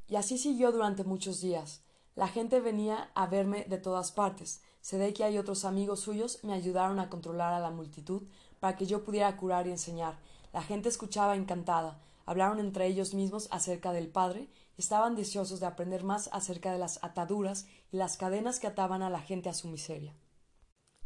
Y 0.09 0.16
así 0.16 0.38
siguió 0.38 0.72
durante 0.72 1.04
muchos 1.04 1.40
días. 1.40 1.82
La 2.16 2.26
gente 2.26 2.59
venía 2.61 3.12
a 3.14 3.26
verme 3.26 3.64
de 3.68 3.78
todas 3.78 4.11
partes. 4.11 4.62
Sedekia 4.80 5.30
y 5.30 5.38
otros 5.38 5.64
amigos 5.64 6.00
suyos 6.00 6.42
me 6.42 6.54
ayudaron 6.54 6.98
a 6.98 7.11
controlar 7.11 7.52
a 7.52 7.61
la 7.61 7.70
multitud 7.70 8.22
para 8.59 8.76
que 8.76 8.86
yo 8.86 9.04
pudiera 9.04 9.36
curar 9.36 9.66
y 9.66 9.70
enseñar. 9.70 10.18
La 10.52 10.62
gente 10.62 10.88
escuchaba 10.88 11.36
encantada. 11.36 12.00
Hablaron 12.26 12.59
entre 12.59 12.86
ellos 12.86 13.14
mismos 13.14 13.48
acerca 13.50 13.92
del 13.92 14.09
Padre 14.09 14.48
estaban 14.78 15.16
deseosos 15.16 15.61
de 15.61 15.66
aprender 15.66 16.04
más 16.04 16.30
acerca 16.32 16.72
de 16.72 16.78
las 16.78 17.02
ataduras 17.02 17.66
y 17.92 17.96
las 17.96 18.16
cadenas 18.16 18.61
que 18.61 18.68
ataban 18.68 19.02
a 19.02 19.11
la 19.11 19.20
gente 19.20 19.48
a 19.48 19.54
su 19.54 19.68
miseria. 19.68 20.14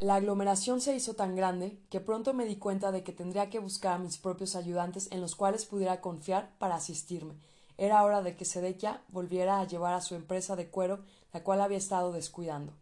La 0.03 0.16
aglomeración 0.16 0.80
se 0.80 0.96
hizo 0.96 1.14
tan 1.14 1.36
grande 1.36 1.78
que 1.88 2.00
pronto 2.00 2.34
me 2.34 2.44
di 2.44 2.57
cuenta 2.57 2.90
de 2.90 3.05
que 3.05 3.12
tendría 3.12 3.50
que 3.50 3.61
buscar 3.61 3.94
a 3.94 3.98
mis 3.98 4.18
propios 4.18 4.57
ayudantes 4.57 5.09
en 5.12 5.20
los 5.20 5.36
cuales 5.36 5.64
pudiera 5.64 6.00
confiar 6.00 6.50
para 6.59 6.74
asistirme, 6.74 7.36
era 7.78 8.03
hora 8.03 8.20
de 8.20 8.36
que 8.36 8.44
Sedequia 8.44 9.00
volviera 9.09 9.61
a 9.61 9.66
llevar 9.66 9.94
a 9.94 10.00
su 10.00 10.16
empresa 10.16 10.57
de 10.57 10.68
cuero, 10.68 11.05
la 11.32 11.44
cual 11.44 11.61
había 11.61 11.78
estado 11.78 12.11
descuidando. 12.11 12.72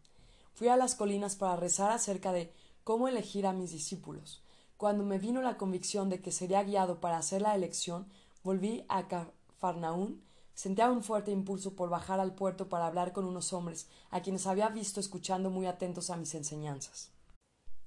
Fui 0.55 0.67
a 0.67 0.77
las 0.77 0.95
colinas 0.95 1.35
para 1.35 1.55
rezar 1.55 1.91
acerca 1.91 2.31
de 2.31 2.51
cómo 2.83 3.07
elegir 3.07 3.45
a 3.45 3.53
mis 3.53 3.71
discípulos. 3.71 4.41
Cuando 4.77 5.03
me 5.03 5.19
vino 5.19 5.43
la 5.43 5.57
convicción 5.57 6.09
de 6.09 6.21
que 6.21 6.31
sería 6.31 6.63
guiado 6.63 6.99
para 6.99 7.19
hacer 7.19 7.43
la 7.43 7.53
elección, 7.53 8.07
volví 8.43 8.83
a 8.89 9.07
Cafarnaún. 9.07 10.23
Sentía 10.61 10.91
un 10.91 11.01
fuerte 11.01 11.31
impulso 11.31 11.75
por 11.75 11.89
bajar 11.89 12.19
al 12.19 12.35
puerto 12.35 12.69
para 12.69 12.85
hablar 12.85 13.13
con 13.13 13.25
unos 13.25 13.51
hombres 13.51 13.87
a 14.11 14.21
quienes 14.21 14.45
había 14.45 14.69
visto 14.69 14.99
escuchando 14.99 15.49
muy 15.49 15.65
atentos 15.65 16.11
a 16.11 16.17
mis 16.17 16.35
enseñanzas. 16.35 17.09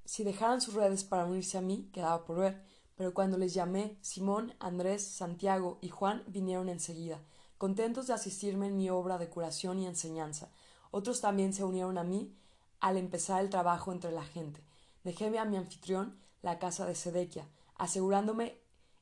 Si 0.04 0.24
dejaran 0.24 0.60
sus 0.60 0.74
redes 0.74 1.04
para 1.04 1.24
unirse 1.24 1.56
a 1.56 1.60
mí, 1.60 1.88
quedaba 1.92 2.24
por 2.24 2.38
ver, 2.40 2.64
pero 2.96 3.14
cuando 3.14 3.38
les 3.38 3.54
llamé, 3.54 3.96
Simón, 4.00 4.54
Andrés, 4.58 5.06
Santiago 5.06 5.78
y 5.82 5.88
Juan 5.88 6.24
vinieron 6.26 6.68
enseguida, 6.68 7.20
contentos 7.58 8.08
de 8.08 8.14
asistirme 8.14 8.66
en 8.66 8.76
mi 8.76 8.90
obra 8.90 9.18
de 9.18 9.28
curación 9.28 9.78
y 9.78 9.86
enseñanza. 9.86 10.50
Otros 10.90 11.20
también 11.20 11.52
se 11.52 11.62
unieron 11.62 11.96
a 11.96 12.02
mí 12.02 12.34
al 12.80 12.96
empezar 12.96 13.40
el 13.40 13.50
trabajo 13.50 13.92
entre 13.92 14.10
la 14.10 14.24
gente. 14.24 14.64
Dejéme 15.04 15.38
a 15.38 15.44
mi 15.44 15.56
anfitrión 15.56 16.18
la 16.42 16.58
casa 16.58 16.86
de 16.86 16.96
Sedequia, 16.96 17.46
asegurándome 17.76 18.58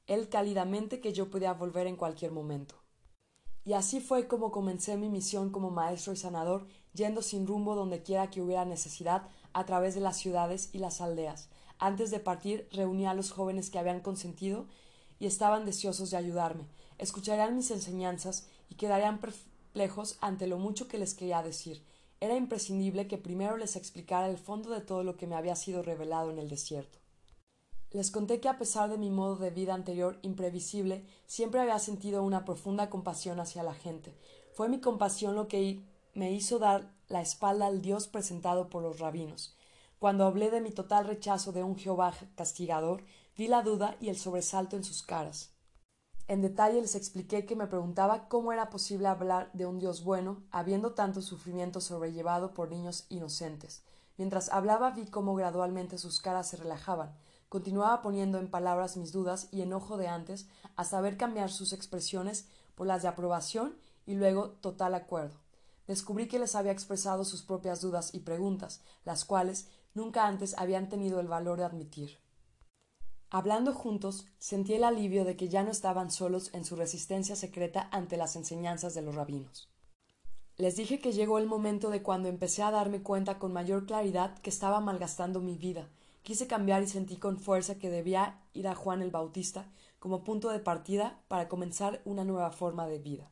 él 0.07 0.29
cálidamente 0.29 1.01
que 1.01 1.15
yo 1.15 1.31
podía 1.31 1.55
volver 1.55 1.87
en 1.87 1.97
cualquier 1.97 2.33
momento. 2.33 2.82
Y 3.65 3.75
así 3.75 4.01
fue 4.01 4.27
como 4.27 4.51
comencé 4.51 4.97
mi 4.97 5.09
misión 5.09 5.51
como 5.51 5.71
maestro 5.71 6.13
y 6.13 6.17
sanador, 6.17 6.67
yendo 6.95 7.23
sin 7.23 7.47
rumbo 7.47 7.75
donde 7.75 8.03
quiera 8.03 8.31
que 8.31 8.43
hubiera 8.43 8.65
necesidad, 8.65 9.29
a 9.53 9.65
través 9.67 9.95
de 9.95 10.01
las 10.01 10.17
ciudades 10.17 10.71
y 10.73 10.79
las 10.79 11.01
aldeas, 11.01 11.49
antes 11.79 12.11
de 12.11 12.21
partir 12.21 12.69
reuní 12.73 13.07
a 13.07 13.15
los 13.15 13.31
jóvenes 13.31 13.71
que 13.71 13.79
habían 13.79 14.01
consentido 14.01 14.67
y 15.19 15.27
estaban 15.27 15.65
deseosos 15.65 16.11
de 16.11 16.17
ayudarme. 16.17 16.65
Escucharían 16.99 17.55
mis 17.55 17.71
enseñanzas 17.71 18.47
y 18.69 18.75
quedarían 18.75 19.21
perplejos 19.21 20.17
ante 20.21 20.47
lo 20.47 20.59
mucho 20.59 20.89
que 20.89 20.99
les 20.99 21.15
quería 21.15 21.43
decir. 21.43 21.83
Era 22.21 22.37
imprescindible 22.37 23.09
que 23.09 23.19
primero 23.19 23.57
les 23.57 23.77
explicara 23.77 24.29
el 24.29 24.39
fondo 24.39 24.71
de 24.71 24.81
todo 24.81 25.03
lo 25.05 25.17
que 25.17 25.27
me 25.27 25.35
había 25.35 25.57
sido 25.57 25.83
revelado 25.83 26.31
en 26.31 26.39
el 26.39 26.49
desierto. 26.49 27.02
Les 27.93 28.11
conté 28.11 28.41
que 28.41 28.49
a 28.49 28.59
pesar 28.59 28.89
de 28.89 28.97
mi 28.97 29.11
modo 29.11 29.37
de 29.37 29.51
vida 29.51 29.75
anterior 29.75 30.19
imprevisible, 30.23 31.05
siempre 31.27 31.61
había 31.61 31.79
sentido 31.79 32.23
una 32.23 32.45
profunda 32.45 32.89
compasión 32.89 33.39
hacia 33.39 33.63
la 33.63 33.75
gente. 33.75 34.17
Fue 34.55 34.69
mi 34.69 34.81
compasión 34.81 35.35
lo 35.35 35.47
que 35.47 35.85
me 36.15 36.33
hizo 36.33 36.59
dar 36.59 36.91
la 37.09 37.21
espalda 37.21 37.67
al 37.67 37.83
Dios 37.83 38.09
presentado 38.09 38.71
por 38.71 38.83
los 38.83 38.99
rabinos. 38.99 39.57
Cuando 39.99 40.25
hablé 40.25 40.51
de 40.51 40.63
mi 40.63 40.71
total 40.71 41.07
rechazo 41.07 41.53
de 41.53 41.63
un 41.63 41.77
Jehová 41.77 42.15
castigador, 42.35 43.05
vi 43.37 43.47
la 43.47 43.63
duda 43.63 43.97
y 44.01 44.09
el 44.09 44.17
sobresalto 44.17 44.77
en 44.77 44.85
sus 44.85 45.03
caras. 45.03 45.53
En 46.29 46.41
detalle 46.41 46.81
les 46.81 46.95
expliqué 46.95 47.45
que 47.45 47.57
me 47.57 47.67
preguntaba 47.67 48.29
cómo 48.29 48.53
era 48.53 48.71
posible 48.71 49.09
hablar 49.09 49.51
de 49.53 49.67
un 49.67 49.79
Dios 49.79 50.03
bueno, 50.03 50.43
habiendo 50.51 50.95
tanto 50.95 51.21
sufrimiento 51.21 51.81
sobrellevado 51.81 52.55
por 52.55 52.71
niños 52.71 53.05
inocentes. 53.11 53.83
Mientras 54.17 54.51
hablaba 54.51 54.91
vi 54.91 55.07
cómo 55.07 55.35
gradualmente 55.35 55.99
sus 55.99 56.21
caras 56.21 56.49
se 56.49 56.57
relajaban. 56.57 57.15
Continuaba 57.53 58.01
poniendo 58.01 58.39
en 58.39 58.49
palabras 58.49 58.97
mis 58.97 59.13
dudas 59.13 59.49
y 59.51 59.61
enojo 59.61 59.99
de 59.99 60.09
antes, 60.09 60.49
hasta 60.75 61.03
ver 61.03 61.19
cambiar 61.19 61.51
sus 61.51 61.75
expresiones 61.75 62.49
por 62.75 62.87
las 62.87 63.03
de 63.03 63.09
aprobación 63.09 63.77
y 64.07 64.15
luego 64.15 64.53
total 64.63 64.95
acuerdo. 64.95 65.37
Descubrí 65.87 66.29
que 66.29 66.39
les 66.39 66.55
había 66.55 66.73
expresado 66.73 67.27
sus 67.27 67.43
propias 67.43 67.83
dudas 67.83 68.15
y 68.15 68.21
preguntas, 68.21 68.81
las 69.05 69.27
cuales 69.27 69.69
nunca 69.93 70.27
antes 70.27 70.57
habían 70.57 70.89
tenido 70.89 71.21
el 71.21 71.29
valor 71.29 71.59
de 71.59 71.65
admitir. 71.65 72.17
Hablando 73.29 73.75
juntos, 73.75 74.25
sentí 74.39 74.73
el 74.73 74.83
alivio 74.85 75.27
de 75.27 75.37
que 75.37 75.51
ya 75.51 75.63
no 75.63 75.73
estaban 75.73 76.11
solos 76.11 76.49
en 76.55 76.65
su 76.65 76.75
resistencia 76.75 77.37
secreta 77.37 77.87
ante 77.93 78.17
las 78.17 78.35
enseñanzas 78.35 78.95
de 78.95 79.03
los 79.03 79.15
rabinos. 79.15 79.69
Les 80.57 80.77
dije 80.77 81.01
que 81.01 81.13
llegó 81.13 81.37
el 81.37 81.47
momento 81.47 81.91
de 81.91 82.03
cuando 82.03 82.31
empecé 82.31 82.63
a 82.63 82.71
darme 82.71 83.03
cuenta 83.03 83.39
con 83.39 83.53
mayor 83.53 83.85
claridad 83.85 84.39
que 84.39 84.49
estaba 84.49 84.81
malgastando 84.81 85.41
mi 85.41 85.59
vida. 85.59 85.91
Quise 86.23 86.47
cambiar 86.47 86.83
y 86.83 86.87
sentí 86.87 87.17
con 87.17 87.39
fuerza 87.39 87.79
que 87.79 87.91
debía 87.91 88.41
ir 88.53 88.69
a 88.69 88.75
Juan 88.75 89.03
el 89.03 89.11
Bautista 89.11 89.67
como 89.99 90.23
punto 90.23 90.51
de 90.51 90.61
partida 90.61 91.21
para 91.29 91.49
comenzar 91.49 92.01
una 92.05 92.25
nueva 92.25 92.53
forma 92.53 92.87
de 92.87 92.99
vida. 92.99 93.31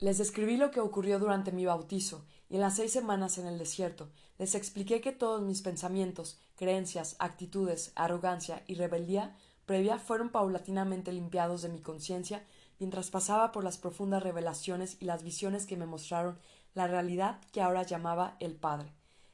Les 0.00 0.18
describí 0.18 0.56
lo 0.56 0.70
que 0.70 0.80
ocurrió 0.80 1.18
durante 1.18 1.50
mi 1.50 1.66
bautizo 1.66 2.24
y 2.48 2.54
en 2.54 2.60
las 2.60 2.76
seis 2.76 2.92
semanas 2.92 3.38
en 3.38 3.46
el 3.46 3.58
desierto. 3.58 4.10
Les 4.38 4.54
expliqué 4.54 5.00
que 5.00 5.12
todos 5.12 5.42
mis 5.42 5.62
pensamientos, 5.62 6.38
creencias, 6.54 7.16
actitudes, 7.18 7.92
arrogancia 7.96 8.62
y 8.66 8.74
rebeldía 8.74 9.36
previa 9.66 9.98
fueron 9.98 10.30
paulatinamente 10.30 11.12
limpiados 11.12 11.62
de 11.62 11.68
mi 11.68 11.80
conciencia 11.80 12.44
mientras 12.78 13.10
pasaba 13.10 13.52
por 13.52 13.64
las 13.64 13.76
profundas 13.76 14.22
revelaciones 14.22 14.96
y 15.00 15.04
las 15.04 15.22
visiones 15.22 15.66
que 15.66 15.76
me 15.76 15.86
mostraron 15.86 16.38
la 16.74 16.86
realidad 16.86 17.40
que 17.52 17.60
ahora 17.60 17.82
llamaba 17.82 18.36
el 18.38 18.54
Padre. 18.54 18.92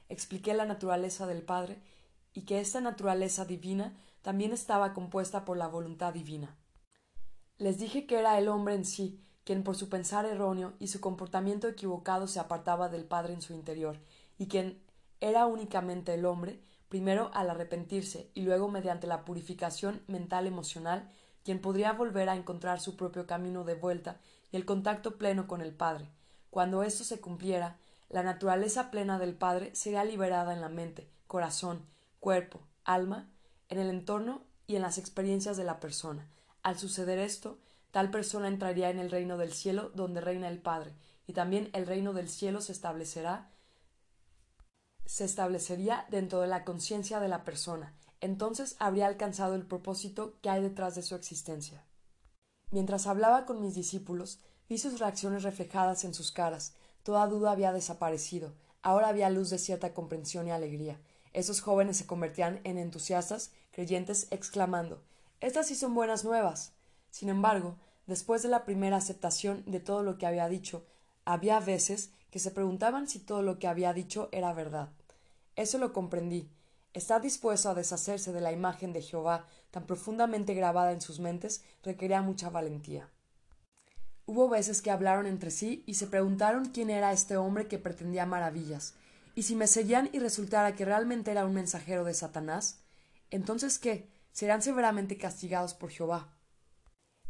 Expliqué 0.08 0.54
la 0.54 0.64
naturaleza 0.64 1.26
del 1.26 1.42
Padre 1.42 1.82
y 2.34 2.42
que 2.42 2.60
esta 2.60 2.80
naturaleza 2.80 3.46
divina 3.46 3.96
también 4.20 4.52
estaba 4.52 4.92
compuesta 4.92 5.44
por 5.44 5.56
la 5.56 5.68
voluntad 5.68 6.12
divina. 6.12 6.56
Les 7.56 7.78
dije 7.78 8.06
que 8.06 8.18
era 8.18 8.36
el 8.38 8.48
hombre 8.48 8.74
en 8.74 8.84
sí 8.84 9.20
quien 9.44 9.62
por 9.62 9.76
su 9.76 9.88
pensar 9.88 10.24
erróneo 10.24 10.72
y 10.78 10.88
su 10.88 11.00
comportamiento 11.00 11.68
equivocado 11.68 12.26
se 12.26 12.40
apartaba 12.40 12.88
del 12.88 13.04
Padre 13.04 13.34
en 13.34 13.42
su 13.42 13.52
interior, 13.52 14.00
y 14.38 14.48
quien 14.48 14.82
era 15.20 15.46
únicamente 15.46 16.14
el 16.14 16.24
hombre, 16.24 16.60
primero 16.88 17.30
al 17.34 17.50
arrepentirse 17.50 18.30
y 18.34 18.42
luego 18.42 18.68
mediante 18.68 19.06
la 19.06 19.24
purificación 19.24 20.02
mental 20.06 20.46
emocional, 20.46 21.10
quien 21.44 21.60
podría 21.60 21.92
volver 21.92 22.30
a 22.30 22.36
encontrar 22.36 22.80
su 22.80 22.96
propio 22.96 23.26
camino 23.26 23.64
de 23.64 23.74
vuelta 23.74 24.18
y 24.50 24.56
el 24.56 24.64
contacto 24.64 25.18
pleno 25.18 25.46
con 25.46 25.60
el 25.60 25.74
Padre. 25.74 26.08
Cuando 26.48 26.82
esto 26.82 27.04
se 27.04 27.20
cumpliera, 27.20 27.78
la 28.08 28.22
naturaleza 28.22 28.90
plena 28.90 29.18
del 29.18 29.34
Padre 29.34 29.74
sería 29.74 30.04
liberada 30.04 30.54
en 30.54 30.60
la 30.62 30.68
mente, 30.68 31.10
corazón, 31.26 31.84
cuerpo, 32.24 32.66
alma, 32.84 33.30
en 33.68 33.78
el 33.78 33.90
entorno 33.90 34.44
y 34.66 34.76
en 34.76 34.82
las 34.82 34.96
experiencias 34.96 35.56
de 35.56 35.64
la 35.64 35.78
persona. 35.78 36.26
Al 36.62 36.78
suceder 36.78 37.18
esto, 37.18 37.58
Tal 37.94 38.10
persona 38.10 38.48
entraría 38.48 38.90
en 38.90 38.98
el 38.98 39.08
reino 39.08 39.38
del 39.38 39.52
cielo 39.52 39.92
donde 39.94 40.20
reina 40.20 40.48
el 40.48 40.60
Padre, 40.60 40.96
y 41.28 41.32
también 41.32 41.70
el 41.74 41.86
reino 41.86 42.12
del 42.12 42.28
cielo 42.28 42.60
se 42.60 42.72
establecerá 42.72 43.52
se 45.06 45.24
establecería 45.24 46.04
dentro 46.10 46.40
de 46.40 46.48
la 46.48 46.64
conciencia 46.64 47.20
de 47.20 47.28
la 47.28 47.44
persona. 47.44 47.94
Entonces 48.20 48.74
habría 48.80 49.06
alcanzado 49.06 49.54
el 49.54 49.64
propósito 49.64 50.40
que 50.42 50.50
hay 50.50 50.60
detrás 50.60 50.96
de 50.96 51.02
su 51.02 51.14
existencia. 51.14 51.84
Mientras 52.72 53.06
hablaba 53.06 53.46
con 53.46 53.60
mis 53.60 53.76
discípulos, 53.76 54.40
vi 54.68 54.78
sus 54.78 54.98
reacciones 54.98 55.44
reflejadas 55.44 56.04
en 56.04 56.14
sus 56.14 56.32
caras. 56.32 56.74
Toda 57.04 57.28
duda 57.28 57.52
había 57.52 57.72
desaparecido. 57.72 58.54
Ahora 58.82 59.06
había 59.06 59.30
luz 59.30 59.50
de 59.50 59.58
cierta 59.58 59.94
comprensión 59.94 60.48
y 60.48 60.50
alegría. 60.50 60.98
Esos 61.34 61.60
jóvenes 61.60 61.98
se 61.98 62.06
convertían 62.06 62.60
en 62.64 62.78
entusiastas, 62.78 63.50
creyentes, 63.72 64.28
exclamando 64.30 65.02
Estas 65.40 65.66
sí 65.66 65.74
son 65.74 65.94
buenas 65.94 66.24
nuevas. 66.24 66.72
Sin 67.10 67.28
embargo, 67.28 67.76
después 68.06 68.42
de 68.42 68.48
la 68.48 68.64
primera 68.64 68.96
aceptación 68.96 69.64
de 69.66 69.80
todo 69.80 70.02
lo 70.02 70.16
que 70.16 70.26
había 70.26 70.48
dicho, 70.48 70.86
había 71.24 71.60
veces 71.60 72.12
que 72.30 72.38
se 72.38 72.52
preguntaban 72.52 73.08
si 73.08 73.18
todo 73.18 73.42
lo 73.42 73.58
que 73.58 73.66
había 73.66 73.92
dicho 73.92 74.28
era 74.32 74.52
verdad. 74.52 74.90
Eso 75.56 75.78
lo 75.78 75.92
comprendí. 75.92 76.48
Estar 76.92 77.20
dispuesto 77.20 77.68
a 77.68 77.74
deshacerse 77.74 78.32
de 78.32 78.40
la 78.40 78.52
imagen 78.52 78.92
de 78.92 79.02
Jehová 79.02 79.46
tan 79.72 79.86
profundamente 79.86 80.54
grabada 80.54 80.92
en 80.92 81.00
sus 81.00 81.18
mentes 81.18 81.64
requería 81.82 82.22
mucha 82.22 82.50
valentía. 82.50 83.10
Hubo 84.26 84.48
veces 84.48 84.80
que 84.80 84.92
hablaron 84.92 85.26
entre 85.26 85.50
sí 85.50 85.82
y 85.86 85.94
se 85.94 86.06
preguntaron 86.06 86.66
quién 86.66 86.90
era 86.90 87.12
este 87.12 87.36
hombre 87.36 87.66
que 87.66 87.78
pretendía 87.78 88.24
maravillas, 88.24 88.94
y 89.34 89.42
si 89.42 89.56
me 89.56 89.66
seguían 89.66 90.10
y 90.12 90.18
resultara 90.18 90.74
que 90.74 90.84
realmente 90.84 91.30
era 91.30 91.44
un 91.44 91.54
mensajero 91.54 92.04
de 92.04 92.14
Satanás, 92.14 92.80
entonces 93.30 93.78
qué, 93.78 94.08
serán 94.32 94.62
severamente 94.62 95.16
castigados 95.16 95.74
por 95.74 95.90
Jehová. 95.90 96.34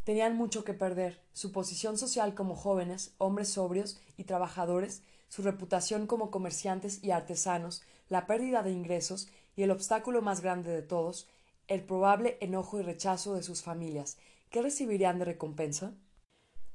Tenían 0.04 0.36
mucho 0.36 0.64
que 0.64 0.74
perder, 0.74 1.22
su 1.32 1.50
posición 1.50 1.96
social 1.96 2.34
como 2.34 2.54
jóvenes, 2.54 3.14
hombres 3.18 3.48
sobrios 3.48 3.98
y 4.18 4.24
trabajadores, 4.24 5.02
su 5.28 5.42
reputación 5.42 6.06
como 6.06 6.30
comerciantes 6.30 7.02
y 7.02 7.10
artesanos, 7.10 7.82
la 8.08 8.26
pérdida 8.26 8.62
de 8.62 8.70
ingresos 8.70 9.28
y 9.56 9.62
el 9.62 9.70
obstáculo 9.70 10.20
más 10.20 10.42
grande 10.42 10.70
de 10.70 10.82
todos, 10.82 11.28
el 11.68 11.82
probable 11.82 12.36
enojo 12.40 12.78
y 12.78 12.82
rechazo 12.82 13.34
de 13.34 13.42
sus 13.42 13.62
familias. 13.62 14.18
¿Qué 14.50 14.60
recibirían 14.60 15.18
de 15.18 15.24
recompensa? 15.24 15.94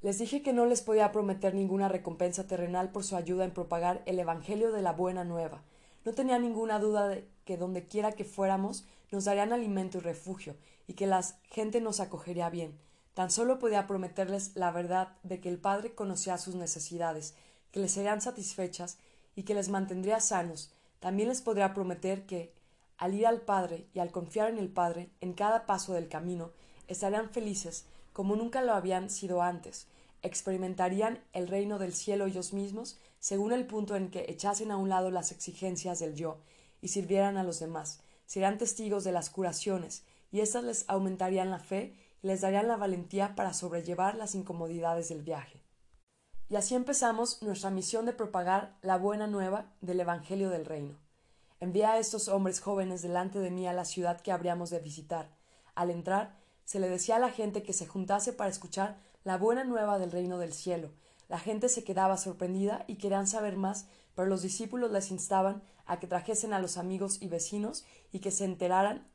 Les 0.01 0.17
dije 0.17 0.41
que 0.41 0.53
no 0.53 0.65
les 0.65 0.81
podía 0.81 1.11
prometer 1.11 1.53
ninguna 1.53 1.89
recompensa 1.89 2.47
terrenal 2.47 2.89
por 2.89 3.03
su 3.03 3.17
ayuda 3.17 3.43
en 3.43 3.51
propagar 3.51 4.01
el 4.05 4.17
Evangelio 4.17 4.71
de 4.71 4.81
la 4.81 4.93
Buena 4.93 5.25
Nueva. 5.25 5.61
No 6.05 6.13
tenía 6.13 6.39
ninguna 6.39 6.79
duda 6.79 7.09
de 7.09 7.27
que 7.43 7.57
donde 7.57 7.85
quiera 7.85 8.13
que 8.13 8.23
fuéramos 8.23 8.85
nos 9.11 9.25
darían 9.25 9.51
alimento 9.51 9.97
y 9.97 10.01
refugio, 10.01 10.55
y 10.87 10.93
que 10.93 11.05
la 11.05 11.21
gente 11.51 11.81
nos 11.81 11.99
acogería 11.99 12.49
bien. 12.49 12.79
Tan 13.13 13.29
solo 13.29 13.59
podía 13.59 13.87
prometerles 13.87 14.55
la 14.55 14.71
verdad 14.71 15.17
de 15.23 15.41
que 15.41 15.49
el 15.49 15.59
Padre 15.59 15.93
conocía 15.93 16.37
sus 16.37 16.55
necesidades, 16.55 17.35
que 17.71 17.81
les 17.81 17.91
serían 17.91 18.21
satisfechas 18.21 18.99
y 19.35 19.43
que 19.43 19.53
les 19.53 19.67
mantendría 19.67 20.21
sanos. 20.21 20.71
También 21.01 21.27
les 21.27 21.41
podría 21.41 21.73
prometer 21.73 22.25
que, 22.25 22.53
al 22.97 23.15
ir 23.15 23.27
al 23.27 23.41
Padre 23.41 23.87
y 23.93 23.99
al 23.99 24.11
confiar 24.11 24.49
en 24.49 24.59
el 24.59 24.69
Padre 24.69 25.09
en 25.19 25.33
cada 25.33 25.65
paso 25.65 25.91
del 25.91 26.07
camino, 26.07 26.51
estarían 26.87 27.29
felices 27.29 27.85
como 28.13 28.35
nunca 28.35 28.61
lo 28.61 28.73
habían 28.73 29.09
sido 29.09 29.41
antes, 29.41 29.87
experimentarían 30.21 31.23
el 31.33 31.47
reino 31.47 31.79
del 31.79 31.93
cielo 31.93 32.25
ellos 32.25 32.53
mismos 32.53 32.97
según 33.19 33.51
el 33.51 33.65
punto 33.65 33.95
en 33.95 34.09
que 34.09 34.25
echasen 34.29 34.71
a 34.71 34.77
un 34.77 34.89
lado 34.89 35.11
las 35.11 35.31
exigencias 35.31 35.99
del 35.99 36.15
yo 36.15 36.37
y 36.81 36.87
sirvieran 36.89 37.37
a 37.37 37.43
los 37.43 37.59
demás, 37.59 38.01
serían 38.25 38.57
testigos 38.57 39.03
de 39.03 39.11
las 39.11 39.29
curaciones, 39.29 40.05
y 40.31 40.39
éstas 40.41 40.63
les 40.63 40.85
aumentarían 40.87 41.49
la 41.49 41.59
fe 41.59 41.95
y 42.21 42.27
les 42.27 42.41
darían 42.41 42.67
la 42.67 42.77
valentía 42.77 43.35
para 43.35 43.53
sobrellevar 43.53 44.15
las 44.15 44.35
incomodidades 44.35 45.09
del 45.09 45.23
viaje. 45.23 45.63
Y 46.47 46.55
así 46.55 46.75
empezamos 46.75 47.41
nuestra 47.41 47.69
misión 47.69 48.05
de 48.05 48.13
propagar 48.13 48.77
la 48.81 48.97
buena 48.97 49.27
nueva 49.27 49.73
del 49.81 49.99
Evangelio 49.99 50.49
del 50.49 50.65
Reino. 50.65 50.97
Envié 51.59 51.85
a 51.85 51.99
estos 51.99 52.27
hombres 52.27 52.61
jóvenes 52.61 53.01
delante 53.01 53.39
de 53.39 53.51
mí 53.51 53.67
a 53.67 53.73
la 53.73 53.85
ciudad 53.85 54.21
que 54.21 54.31
habríamos 54.31 54.69
de 54.69 54.79
visitar. 54.79 55.29
Al 55.75 55.89
entrar, 55.91 56.38
se 56.69 56.79
le 56.79 56.87
decía 56.87 57.15
a 57.15 57.19
la 57.19 57.31
gente 57.31 57.63
que 57.63 57.73
se 57.73 57.87
juntase 57.87 58.31
para 58.31 58.51
escuchar 58.51 58.99
la 59.23 59.39
buena 59.39 59.63
nueva 59.63 59.97
del 59.97 60.11
reino 60.11 60.37
del 60.37 60.53
cielo. 60.53 60.91
La 61.27 61.39
gente 61.39 61.67
se 61.67 61.83
quedaba 61.83 62.15
sorprendida 62.15 62.85
y 62.85 62.97
querían 62.97 63.25
saber 63.25 63.57
más, 63.57 63.87
pero 64.13 64.27
los 64.27 64.43
discípulos 64.43 64.91
les 64.91 65.09
instaban 65.09 65.63
a 65.87 65.99
que 65.99 66.05
trajesen 66.05 66.53
a 66.53 66.59
los 66.59 66.77
amigos 66.77 67.23
y 67.23 67.27
vecinos 67.27 67.85
y 68.11 68.19
que 68.19 68.29
se 68.29 68.45
enteraran 68.45 69.07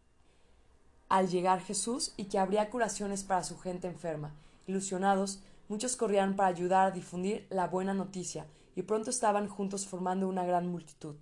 al 1.08 1.28
llegar 1.28 1.60
Jesús 1.60 2.12
y 2.16 2.24
que 2.24 2.40
habría 2.40 2.70
curaciones 2.70 3.22
para 3.22 3.44
su 3.44 3.56
gente 3.56 3.86
enferma. 3.86 4.34
Ilusionados, 4.66 5.38
muchos 5.68 5.94
corrían 5.94 6.34
para 6.34 6.48
ayudar 6.48 6.88
a 6.88 6.90
difundir 6.90 7.46
la 7.50 7.68
buena 7.68 7.94
noticia, 7.94 8.48
y 8.74 8.82
pronto 8.82 9.10
estaban 9.10 9.46
juntos 9.46 9.86
formando 9.86 10.26
una 10.26 10.44
gran 10.44 10.66
multitud. 10.66 11.14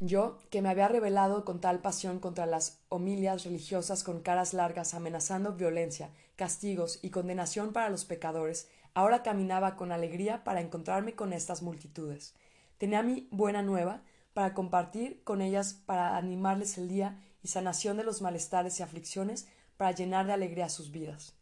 Yo, 0.00 0.38
que 0.50 0.60
me 0.60 0.68
había 0.68 0.88
rebelado 0.88 1.44
con 1.44 1.60
tal 1.60 1.80
pasión 1.80 2.18
contra 2.18 2.46
las 2.46 2.80
homilias 2.88 3.44
religiosas 3.44 4.02
con 4.02 4.20
caras 4.20 4.52
largas 4.52 4.92
amenazando 4.92 5.52
violencia, 5.52 6.10
castigos 6.36 6.98
y 7.00 7.10
condenación 7.10 7.72
para 7.72 7.90
los 7.90 8.04
pecadores, 8.04 8.68
ahora 8.92 9.22
caminaba 9.22 9.76
con 9.76 9.92
alegría 9.92 10.42
para 10.42 10.60
encontrarme 10.60 11.14
con 11.14 11.32
estas 11.32 11.62
multitudes. 11.62 12.34
Tenía 12.78 13.02
mi 13.02 13.28
buena 13.30 13.62
nueva 13.62 14.02
para 14.32 14.52
compartir 14.52 15.22
con 15.22 15.40
ellas, 15.40 15.74
para 15.86 16.16
animarles 16.16 16.76
el 16.76 16.88
día 16.88 17.22
y 17.42 17.48
sanación 17.48 17.96
de 17.96 18.04
los 18.04 18.20
malestares 18.20 18.80
y 18.80 18.82
aflicciones, 18.82 19.46
para 19.76 19.92
llenar 19.92 20.26
de 20.26 20.32
alegría 20.32 20.68
sus 20.68 20.90
vidas. 20.90 21.34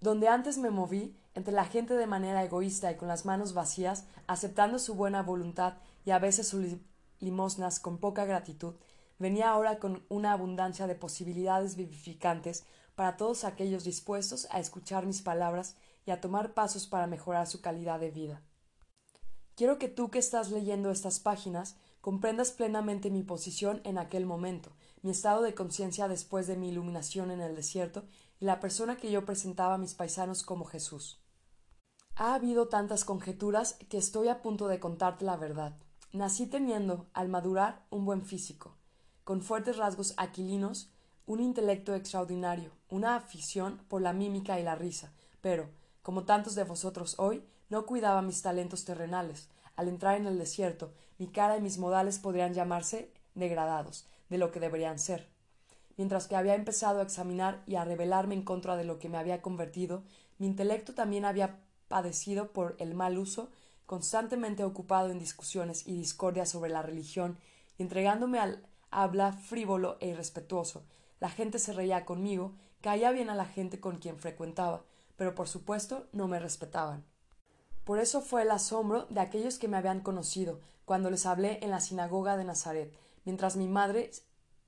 Donde 0.00 0.28
antes 0.28 0.58
me 0.58 0.70
moví, 0.70 1.16
entre 1.34 1.52
la 1.52 1.64
gente 1.64 1.94
de 1.94 2.06
manera 2.06 2.44
egoísta 2.44 2.92
y 2.92 2.96
con 2.96 3.08
las 3.08 3.24
manos 3.24 3.54
vacías, 3.54 4.04
aceptando 4.26 4.78
su 4.78 4.94
buena 4.94 5.22
voluntad 5.22 5.74
y 6.04 6.12
a 6.12 6.18
veces 6.18 6.48
su 6.48 6.60
limosnas 7.20 7.80
con 7.80 7.98
poca 7.98 8.24
gratitud, 8.24 8.74
venía 9.18 9.50
ahora 9.50 9.78
con 9.78 10.04
una 10.08 10.32
abundancia 10.32 10.86
de 10.86 10.94
posibilidades 10.94 11.76
vivificantes 11.76 12.64
para 12.94 13.16
todos 13.16 13.44
aquellos 13.44 13.84
dispuestos 13.84 14.48
a 14.50 14.60
escuchar 14.60 15.06
mis 15.06 15.22
palabras 15.22 15.76
y 16.06 16.10
a 16.10 16.20
tomar 16.20 16.54
pasos 16.54 16.86
para 16.86 17.06
mejorar 17.06 17.46
su 17.46 17.60
calidad 17.60 18.00
de 18.00 18.10
vida. 18.10 18.42
Quiero 19.54 19.78
que 19.78 19.88
tú 19.88 20.10
que 20.10 20.18
estás 20.18 20.50
leyendo 20.50 20.90
estas 20.90 21.18
páginas 21.18 21.76
comprendas 22.00 22.52
plenamente 22.52 23.10
mi 23.10 23.22
posición 23.22 23.80
en 23.84 23.98
aquel 23.98 24.26
momento, 24.26 24.70
mi 25.02 25.10
estado 25.10 25.42
de 25.42 25.54
conciencia 25.54 26.08
después 26.08 26.46
de 26.46 26.56
mi 26.56 26.68
iluminación 26.68 27.30
en 27.30 27.40
el 27.40 27.56
desierto 27.56 28.04
y 28.38 28.44
la 28.44 28.60
persona 28.60 28.96
que 28.96 29.10
yo 29.10 29.24
presentaba 29.24 29.74
a 29.74 29.78
mis 29.78 29.94
paisanos 29.94 30.42
como 30.42 30.66
Jesús. 30.66 31.20
Ha 32.14 32.34
habido 32.34 32.68
tantas 32.68 33.04
conjeturas 33.04 33.74
que 33.88 33.98
estoy 33.98 34.28
a 34.28 34.40
punto 34.40 34.68
de 34.68 34.78
contarte 34.78 35.24
la 35.24 35.36
verdad. 35.36 35.76
Nací 36.16 36.46
teniendo, 36.46 37.04
al 37.12 37.28
madurar, 37.28 37.82
un 37.90 38.06
buen 38.06 38.22
físico, 38.22 38.74
con 39.22 39.42
fuertes 39.42 39.76
rasgos 39.76 40.14
aquilinos, 40.16 40.88
un 41.26 41.40
intelecto 41.40 41.94
extraordinario, 41.94 42.70
una 42.88 43.16
afición 43.16 43.82
por 43.88 44.00
la 44.00 44.14
mímica 44.14 44.58
y 44.58 44.62
la 44.62 44.76
risa, 44.76 45.12
pero, 45.42 45.68
como 46.00 46.24
tantos 46.24 46.54
de 46.54 46.64
vosotros 46.64 47.16
hoy, 47.18 47.44
no 47.68 47.84
cuidaba 47.84 48.22
mis 48.22 48.40
talentos 48.40 48.86
terrenales. 48.86 49.50
Al 49.76 49.88
entrar 49.88 50.16
en 50.16 50.26
el 50.26 50.38
desierto, 50.38 50.94
mi 51.18 51.26
cara 51.26 51.58
y 51.58 51.60
mis 51.60 51.76
modales 51.76 52.18
podrían 52.18 52.54
llamarse 52.54 53.12
degradados, 53.34 54.08
de 54.30 54.38
lo 54.38 54.52
que 54.52 54.60
deberían 54.60 54.98
ser. 54.98 55.28
Mientras 55.98 56.28
que 56.28 56.36
había 56.36 56.54
empezado 56.54 57.00
a 57.00 57.02
examinar 57.02 57.62
y 57.66 57.74
a 57.74 57.84
rebelarme 57.84 58.34
en 58.34 58.42
contra 58.42 58.78
de 58.78 58.84
lo 58.84 58.98
que 58.98 59.10
me 59.10 59.18
había 59.18 59.42
convertido, 59.42 60.02
mi 60.38 60.46
intelecto 60.46 60.94
también 60.94 61.26
había 61.26 61.60
padecido 61.88 62.54
por 62.54 62.74
el 62.78 62.94
mal 62.94 63.18
uso 63.18 63.50
constantemente 63.86 64.64
ocupado 64.64 65.10
en 65.10 65.18
discusiones 65.18 65.86
y 65.86 65.96
discordia 65.96 66.44
sobre 66.44 66.70
la 66.70 66.82
religión 66.82 67.38
y 67.78 67.82
entregándome 67.82 68.38
al 68.38 68.66
habla 68.90 69.32
frívolo 69.32 69.96
e 70.00 70.08
irrespetuoso. 70.08 70.84
La 71.20 71.30
gente 71.30 71.58
se 71.58 71.72
reía 71.72 72.04
conmigo, 72.04 72.52
caía 72.80 73.10
bien 73.10 73.30
a 73.30 73.34
la 73.34 73.46
gente 73.46 73.80
con 73.80 73.98
quien 73.98 74.18
frecuentaba, 74.18 74.84
pero 75.16 75.34
por 75.34 75.48
supuesto 75.48 76.06
no 76.12 76.28
me 76.28 76.38
respetaban. 76.38 77.04
Por 77.84 77.98
eso 77.98 78.20
fue 78.20 78.42
el 78.42 78.50
asombro 78.50 79.06
de 79.06 79.20
aquellos 79.20 79.58
que 79.58 79.68
me 79.68 79.76
habían 79.76 80.00
conocido 80.00 80.60
cuando 80.84 81.10
les 81.10 81.26
hablé 81.26 81.58
en 81.62 81.70
la 81.70 81.80
sinagoga 81.80 82.36
de 82.36 82.44
Nazaret, 82.44 82.92
mientras 83.24 83.56
mi 83.56 83.68
madre 83.68 84.10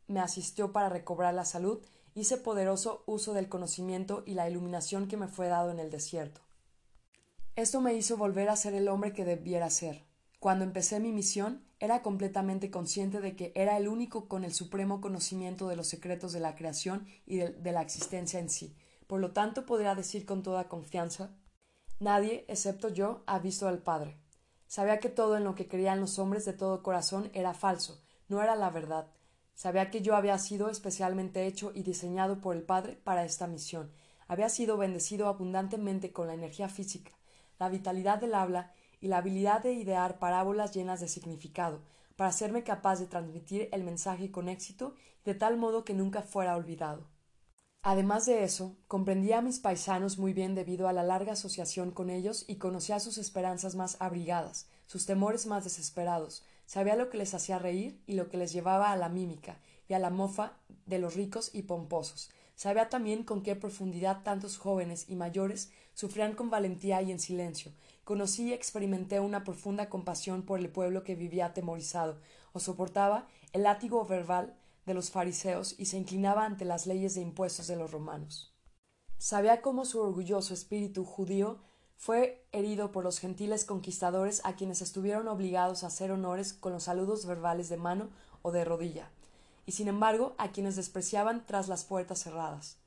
me 0.08 0.20
asistió 0.20 0.72
para 0.72 0.88
recobrar 0.88 1.34
la 1.34 1.44
salud, 1.44 1.80
hice 2.14 2.36
poderoso 2.36 3.04
uso 3.06 3.34
del 3.34 3.48
conocimiento 3.48 4.24
y 4.26 4.34
la 4.34 4.48
iluminación 4.48 5.06
que 5.06 5.16
me 5.16 5.28
fue 5.28 5.48
dado 5.48 5.70
en 5.70 5.78
el 5.78 5.90
desierto. 5.90 6.40
Esto 7.58 7.80
me 7.80 7.92
hizo 7.94 8.16
volver 8.16 8.50
a 8.50 8.54
ser 8.54 8.74
el 8.74 8.86
hombre 8.86 9.12
que 9.12 9.24
debiera 9.24 9.68
ser. 9.68 10.04
Cuando 10.38 10.64
empecé 10.64 11.00
mi 11.00 11.10
misión, 11.10 11.66
era 11.80 12.02
completamente 12.02 12.70
consciente 12.70 13.20
de 13.20 13.34
que 13.34 13.50
era 13.56 13.76
el 13.76 13.88
único 13.88 14.28
con 14.28 14.44
el 14.44 14.54
supremo 14.54 15.00
conocimiento 15.00 15.66
de 15.66 15.74
los 15.74 15.88
secretos 15.88 16.32
de 16.32 16.38
la 16.38 16.54
creación 16.54 17.08
y 17.26 17.38
de, 17.38 17.72
la 17.72 17.82
existencia 17.82 18.38
en 18.38 18.48
sí. 18.48 18.76
Por 19.08 19.18
lo 19.18 19.32
tanto, 19.32 19.66
podría 19.66 19.96
decir 19.96 20.24
con 20.24 20.44
toda 20.44 20.68
confianza 20.68 21.34
Nadie, 21.98 22.44
excepto 22.46 22.90
yo, 22.90 23.24
ha 23.26 23.40
visto 23.40 23.66
al 23.66 23.82
Padre. 23.82 24.20
Sabía 24.68 25.00
que 25.00 25.08
todo 25.08 25.36
en 25.36 25.42
lo 25.42 25.56
que 25.56 25.66
creían 25.66 25.98
los 25.98 26.20
hombres 26.20 26.44
de 26.44 26.52
todo 26.52 26.84
corazón 26.84 27.28
era 27.34 27.54
falso, 27.54 28.00
no 28.28 28.40
era 28.40 28.54
la 28.54 28.70
verdad. 28.70 29.08
Sabía 29.54 29.90
que 29.90 30.00
yo 30.00 30.14
había 30.14 30.38
sido 30.38 30.70
especialmente 30.70 31.44
hecho 31.46 31.72
y 31.74 31.82
diseñado 31.82 32.40
por 32.40 32.54
el 32.54 32.62
Padre 32.62 33.00
para 33.02 33.24
esta 33.24 33.48
misión. 33.48 33.90
Había 34.28 34.48
sido 34.48 34.76
bendecido 34.76 35.26
abundantemente 35.26 36.12
con 36.12 36.28
la 36.28 36.34
energía 36.34 36.68
física, 36.68 37.17
la 37.58 37.68
vitalidad 37.68 38.18
del 38.18 38.34
habla 38.34 38.72
y 39.00 39.08
la 39.08 39.18
habilidad 39.18 39.62
de 39.62 39.72
idear 39.72 40.18
parábolas 40.18 40.74
llenas 40.74 41.00
de 41.00 41.08
significado, 41.08 41.80
para 42.16 42.30
hacerme 42.30 42.64
capaz 42.64 42.98
de 42.98 43.06
transmitir 43.06 43.68
el 43.72 43.84
mensaje 43.84 44.30
con 44.30 44.48
éxito 44.48 44.94
de 45.24 45.34
tal 45.34 45.56
modo 45.56 45.84
que 45.84 45.94
nunca 45.94 46.22
fuera 46.22 46.56
olvidado. 46.56 47.06
Además 47.82 48.26
de 48.26 48.42
eso, 48.42 48.76
comprendía 48.88 49.38
a 49.38 49.42
mis 49.42 49.60
paisanos 49.60 50.18
muy 50.18 50.32
bien 50.32 50.54
debido 50.54 50.88
a 50.88 50.92
la 50.92 51.04
larga 51.04 51.32
asociación 51.32 51.92
con 51.92 52.10
ellos 52.10 52.44
y 52.48 52.56
conocía 52.56 52.98
sus 52.98 53.18
esperanzas 53.18 53.76
más 53.76 53.96
abrigadas, 54.00 54.68
sus 54.86 55.06
temores 55.06 55.46
más 55.46 55.64
desesperados, 55.64 56.44
sabía 56.66 56.96
lo 56.96 57.08
que 57.08 57.18
les 57.18 57.34
hacía 57.34 57.58
reír 57.58 58.02
y 58.06 58.14
lo 58.14 58.28
que 58.28 58.36
les 58.36 58.52
llevaba 58.52 58.90
a 58.90 58.96
la 58.96 59.08
mímica 59.08 59.60
y 59.88 59.94
a 59.94 59.98
la 59.98 60.10
mofa 60.10 60.58
de 60.86 60.98
los 60.98 61.14
ricos 61.14 61.50
y 61.54 61.62
pomposos, 61.62 62.30
Sabía 62.58 62.88
también 62.88 63.22
con 63.22 63.44
qué 63.44 63.54
profundidad 63.54 64.24
tantos 64.24 64.58
jóvenes 64.58 65.08
y 65.08 65.14
mayores 65.14 65.70
sufrían 65.94 66.34
con 66.34 66.50
valentía 66.50 67.00
y 67.02 67.12
en 67.12 67.20
silencio. 67.20 67.70
Conocí 68.02 68.48
y 68.48 68.52
experimenté 68.52 69.20
una 69.20 69.44
profunda 69.44 69.88
compasión 69.88 70.42
por 70.42 70.58
el 70.58 70.68
pueblo 70.68 71.04
que 71.04 71.14
vivía 71.14 71.46
atemorizado, 71.46 72.18
o 72.52 72.58
soportaba 72.58 73.28
el 73.52 73.62
látigo 73.62 74.04
verbal 74.04 74.56
de 74.86 74.94
los 74.94 75.12
fariseos 75.12 75.76
y 75.78 75.84
se 75.84 75.98
inclinaba 75.98 76.44
ante 76.44 76.64
las 76.64 76.88
leyes 76.88 77.14
de 77.14 77.20
impuestos 77.20 77.68
de 77.68 77.76
los 77.76 77.92
romanos. 77.92 78.52
Sabía 79.18 79.62
cómo 79.62 79.84
su 79.84 80.00
orgulloso 80.00 80.52
espíritu 80.52 81.04
judío 81.04 81.60
fue 81.94 82.44
herido 82.50 82.90
por 82.90 83.04
los 83.04 83.20
gentiles 83.20 83.64
conquistadores 83.64 84.40
a 84.42 84.56
quienes 84.56 84.82
estuvieron 84.82 85.28
obligados 85.28 85.84
a 85.84 85.88
hacer 85.88 86.10
honores 86.10 86.54
con 86.54 86.72
los 86.72 86.82
saludos 86.82 87.24
verbales 87.24 87.68
de 87.68 87.76
mano 87.76 88.10
o 88.42 88.50
de 88.50 88.64
rodilla, 88.64 89.12
y 89.68 89.72
sin 89.72 89.86
embargo 89.86 90.34
a 90.38 90.50
quienes 90.50 90.76
despreciaban 90.76 91.44
tras 91.44 91.68
las 91.68 91.84
puertas 91.84 92.20
cerradas. 92.20 92.78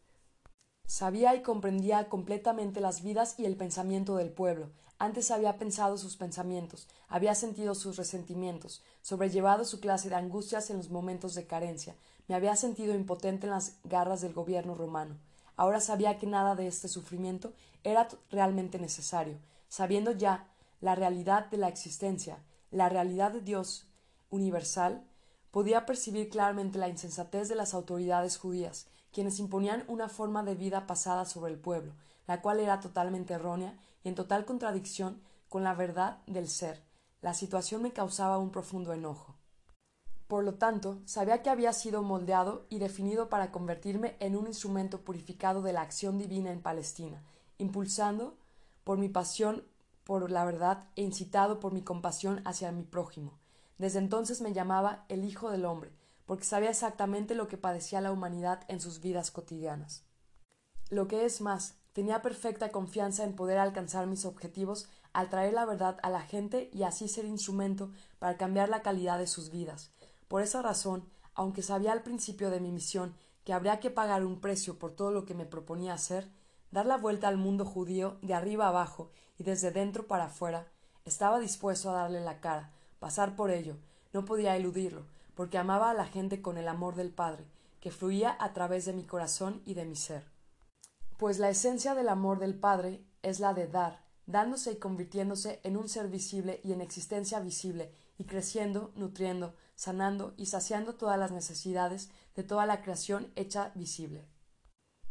Sabía 0.87 1.35
y 1.35 1.43
comprendía 1.43 2.09
completamente 2.09 2.81
las 2.81 3.03
vidas 3.03 3.35
y 3.37 3.45
el 3.45 3.55
pensamiento 3.55 4.15
del 4.15 4.31
pueblo. 4.31 4.71
Antes 4.97 5.29
había 5.29 5.59
pensado 5.59 5.99
sus 5.99 6.17
pensamientos, 6.17 6.87
había 7.07 7.35
sentido 7.35 7.75
sus 7.75 7.97
resentimientos, 7.97 8.81
sobrellevado 9.03 9.63
su 9.63 9.79
clase 9.79 10.09
de 10.09 10.15
angustias 10.15 10.71
en 10.71 10.77
los 10.77 10.89
momentos 10.89 11.35
de 11.35 11.45
carencia, 11.45 11.95
me 12.27 12.33
había 12.33 12.55
sentido 12.55 12.95
impotente 12.95 13.45
en 13.45 13.51
las 13.51 13.75
garras 13.83 14.21
del 14.21 14.33
gobierno 14.33 14.73
romano. 14.73 15.19
Ahora 15.57 15.81
sabía 15.81 16.17
que 16.17 16.25
nada 16.25 16.55
de 16.55 16.65
este 16.65 16.87
sufrimiento 16.87 17.53
era 17.83 18.07
realmente 18.31 18.79
necesario, 18.79 19.37
sabiendo 19.69 20.13
ya 20.13 20.47
la 20.79 20.95
realidad 20.95 21.45
de 21.51 21.57
la 21.57 21.67
existencia, 21.67 22.39
la 22.71 22.89
realidad 22.89 23.33
de 23.33 23.41
Dios 23.41 23.85
universal, 24.31 25.05
podía 25.51 25.85
percibir 25.85 26.29
claramente 26.29 26.79
la 26.79 26.89
insensatez 26.89 27.49
de 27.49 27.55
las 27.55 27.73
autoridades 27.73 28.37
judías, 28.37 28.87
quienes 29.11 29.39
imponían 29.39 29.83
una 29.87 30.09
forma 30.09 30.43
de 30.43 30.55
vida 30.55 30.87
pasada 30.87 31.25
sobre 31.25 31.51
el 31.51 31.59
pueblo, 31.59 31.93
la 32.27 32.41
cual 32.41 32.59
era 32.59 32.79
totalmente 32.79 33.33
errónea 33.33 33.77
y 34.03 34.09
en 34.09 34.15
total 34.15 34.45
contradicción 34.45 35.21
con 35.49 35.63
la 35.63 35.73
verdad 35.73 36.19
del 36.27 36.47
ser. 36.47 36.81
La 37.21 37.33
situación 37.33 37.81
me 37.81 37.91
causaba 37.91 38.37
un 38.37 38.51
profundo 38.51 38.93
enojo. 38.93 39.35
Por 40.27 40.45
lo 40.45 40.53
tanto, 40.53 41.01
sabía 41.05 41.41
que 41.43 41.49
había 41.49 41.73
sido 41.73 42.01
moldeado 42.03 42.65
y 42.69 42.79
definido 42.79 43.27
para 43.27 43.51
convertirme 43.51 44.15
en 44.21 44.37
un 44.37 44.47
instrumento 44.47 45.01
purificado 45.01 45.61
de 45.61 45.73
la 45.73 45.81
acción 45.81 46.17
divina 46.17 46.53
en 46.53 46.61
Palestina, 46.61 47.21
impulsando 47.57 48.37
por 48.85 48.97
mi 48.97 49.09
pasión 49.09 49.65
por 50.05 50.31
la 50.31 50.45
verdad 50.45 50.87
e 50.95 51.01
incitado 51.01 51.59
por 51.59 51.73
mi 51.73 51.81
compasión 51.81 52.41
hacia 52.45 52.71
mi 52.71 52.83
prójimo. 52.83 53.40
Desde 53.81 53.97
entonces 53.97 54.41
me 54.41 54.53
llamaba 54.53 55.05
el 55.09 55.25
Hijo 55.25 55.49
del 55.49 55.65
Hombre, 55.65 55.91
porque 56.27 56.43
sabía 56.43 56.69
exactamente 56.69 57.33
lo 57.33 57.47
que 57.47 57.57
padecía 57.57 57.99
la 57.99 58.11
humanidad 58.11 58.59
en 58.67 58.79
sus 58.79 59.01
vidas 59.01 59.31
cotidianas. 59.31 60.05
Lo 60.91 61.07
que 61.07 61.25
es 61.25 61.41
más, 61.41 61.79
tenía 61.91 62.21
perfecta 62.21 62.69
confianza 62.69 63.23
en 63.23 63.35
poder 63.35 63.57
alcanzar 63.57 64.05
mis 64.05 64.25
objetivos 64.25 64.87
al 65.13 65.31
traer 65.31 65.53
la 65.53 65.65
verdad 65.65 65.97
a 66.03 66.11
la 66.11 66.21
gente 66.21 66.69
y 66.71 66.83
así 66.83 67.07
ser 67.07 67.25
instrumento 67.25 67.89
para 68.19 68.37
cambiar 68.37 68.69
la 68.69 68.83
calidad 68.83 69.17
de 69.17 69.25
sus 69.25 69.49
vidas, 69.49 69.91
por 70.27 70.43
esa 70.43 70.61
razón, 70.61 71.09
aunque 71.33 71.63
sabía 71.63 71.91
al 71.91 72.03
principio 72.03 72.51
de 72.51 72.59
mi 72.59 72.71
misión 72.71 73.15
que 73.45 73.53
habría 73.53 73.79
que 73.79 73.89
pagar 73.89 74.23
un 74.23 74.41
precio 74.41 74.77
por 74.77 74.91
todo 74.91 75.09
lo 75.09 75.25
que 75.25 75.33
me 75.33 75.47
proponía 75.47 75.95
hacer, 75.95 76.29
dar 76.69 76.85
la 76.85 76.97
vuelta 76.97 77.27
al 77.27 77.37
mundo 77.37 77.65
judío 77.65 78.19
de 78.21 78.35
arriba 78.35 78.67
abajo 78.67 79.09
y 79.39 79.43
desde 79.43 79.71
dentro 79.71 80.05
para 80.05 80.25
afuera, 80.25 80.67
estaba 81.03 81.39
dispuesto 81.39 81.89
a 81.89 81.95
darle 81.95 82.21
la 82.21 82.41
cara, 82.41 82.69
pasar 83.01 83.35
por 83.35 83.49
ello, 83.49 83.77
no 84.13 84.25
podía 84.25 84.55
eludirlo, 84.55 85.07
porque 85.33 85.57
amaba 85.57 85.89
a 85.89 85.95
la 85.95 86.05
gente 86.05 86.43
con 86.43 86.59
el 86.59 86.67
amor 86.67 86.93
del 86.93 87.09
Padre, 87.09 87.47
que 87.79 87.89
fluía 87.89 88.37
a 88.39 88.53
través 88.53 88.85
de 88.85 88.93
mi 88.93 89.05
corazón 89.05 89.63
y 89.65 89.73
de 89.73 89.85
mi 89.85 89.95
ser. 89.95 90.23
Pues 91.17 91.39
la 91.39 91.49
esencia 91.49 91.95
del 91.95 92.09
amor 92.09 92.37
del 92.37 92.53
Padre 92.53 93.03
es 93.23 93.39
la 93.39 93.55
de 93.55 93.65
dar, 93.65 94.05
dándose 94.27 94.73
y 94.73 94.75
convirtiéndose 94.75 95.59
en 95.63 95.77
un 95.77 95.89
ser 95.89 96.09
visible 96.09 96.61
y 96.63 96.73
en 96.73 96.81
existencia 96.81 97.39
visible, 97.39 97.91
y 98.19 98.25
creciendo, 98.25 98.91
nutriendo, 98.93 99.55
sanando 99.73 100.35
y 100.37 100.45
saciando 100.45 100.93
todas 100.93 101.17
las 101.17 101.31
necesidades 101.31 102.11
de 102.35 102.43
toda 102.43 102.67
la 102.67 102.83
creación 102.83 103.31
hecha 103.35 103.71
visible. 103.73 104.27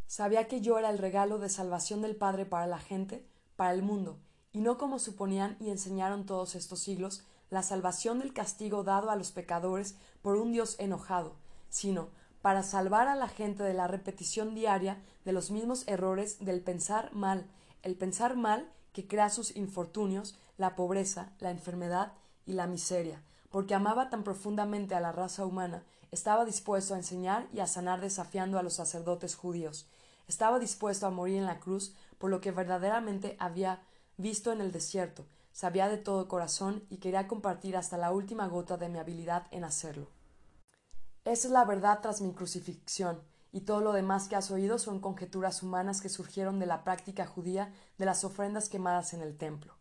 Sabía 0.06 0.46
que 0.46 0.60
yo 0.60 0.78
era 0.78 0.90
el 0.90 0.98
regalo 0.98 1.40
de 1.40 1.48
salvación 1.48 2.02
del 2.02 2.14
Padre 2.14 2.46
para 2.46 2.68
la 2.68 2.78
gente, 2.78 3.26
para 3.56 3.74
el 3.74 3.82
mundo, 3.82 4.20
y 4.52 4.60
no 4.60 4.78
como 4.78 5.00
suponían 5.00 5.56
y 5.58 5.70
enseñaron 5.70 6.24
todos 6.24 6.54
estos 6.54 6.78
siglos, 6.78 7.24
la 7.50 7.62
salvación 7.62 8.20
del 8.20 8.32
castigo 8.32 8.84
dado 8.84 9.10
a 9.10 9.16
los 9.16 9.32
pecadores 9.32 9.96
por 10.22 10.36
un 10.36 10.52
Dios 10.52 10.76
enojado, 10.78 11.34
sino 11.68 12.08
para 12.42 12.62
salvar 12.62 13.08
a 13.08 13.16
la 13.16 13.28
gente 13.28 13.62
de 13.62 13.74
la 13.74 13.86
repetición 13.86 14.54
diaria 14.54 15.02
de 15.24 15.32
los 15.32 15.50
mismos 15.50 15.86
errores 15.86 16.44
del 16.44 16.62
pensar 16.62 17.12
mal, 17.12 17.46
el 17.82 17.96
pensar 17.96 18.36
mal 18.36 18.70
que 18.92 19.06
crea 19.06 19.28
sus 19.30 19.56
infortunios, 19.56 20.36
la 20.56 20.74
pobreza, 20.76 21.32
la 21.38 21.50
enfermedad 21.50 22.12
y 22.46 22.54
la 22.54 22.66
miseria, 22.66 23.22
porque 23.50 23.74
amaba 23.74 24.10
tan 24.10 24.24
profundamente 24.24 24.94
a 24.94 25.00
la 25.00 25.12
raza 25.12 25.44
humana, 25.44 25.84
estaba 26.10 26.44
dispuesto 26.44 26.94
a 26.94 26.98
enseñar 26.98 27.46
y 27.52 27.60
a 27.60 27.66
sanar 27.66 28.00
desafiando 28.00 28.58
a 28.58 28.62
los 28.62 28.74
sacerdotes 28.74 29.36
judíos. 29.36 29.86
Estaba 30.26 30.58
dispuesto 30.58 31.06
a 31.06 31.10
morir 31.10 31.38
en 31.38 31.46
la 31.46 31.60
cruz 31.60 31.94
por 32.18 32.30
lo 32.30 32.40
que 32.40 32.52
verdaderamente 32.52 33.36
había 33.38 33.82
visto 34.16 34.52
en 34.52 34.60
el 34.60 34.72
desierto, 34.72 35.24
sabía 35.52 35.88
de 35.88 35.98
todo 35.98 36.28
corazón 36.28 36.84
y 36.90 36.98
quería 36.98 37.28
compartir 37.28 37.76
hasta 37.76 37.96
la 37.96 38.12
última 38.12 38.46
gota 38.48 38.76
de 38.76 38.88
mi 38.88 38.98
habilidad 38.98 39.46
en 39.50 39.64
hacerlo. 39.64 40.08
Esa 41.24 41.48
es 41.48 41.52
la 41.52 41.64
verdad 41.64 42.00
tras 42.00 42.20
mi 42.20 42.32
crucifixión, 42.32 43.22
y 43.52 43.62
todo 43.62 43.80
lo 43.80 43.92
demás 43.92 44.28
que 44.28 44.36
has 44.36 44.50
oído 44.50 44.78
son 44.78 45.00
conjeturas 45.00 45.62
humanas 45.62 46.00
que 46.00 46.08
surgieron 46.08 46.58
de 46.58 46.66
la 46.66 46.84
práctica 46.84 47.26
judía 47.26 47.72
de 47.98 48.04
las 48.06 48.24
ofrendas 48.24 48.68
quemadas 48.68 49.12
en 49.12 49.22
el 49.22 49.36
templo. 49.36 49.74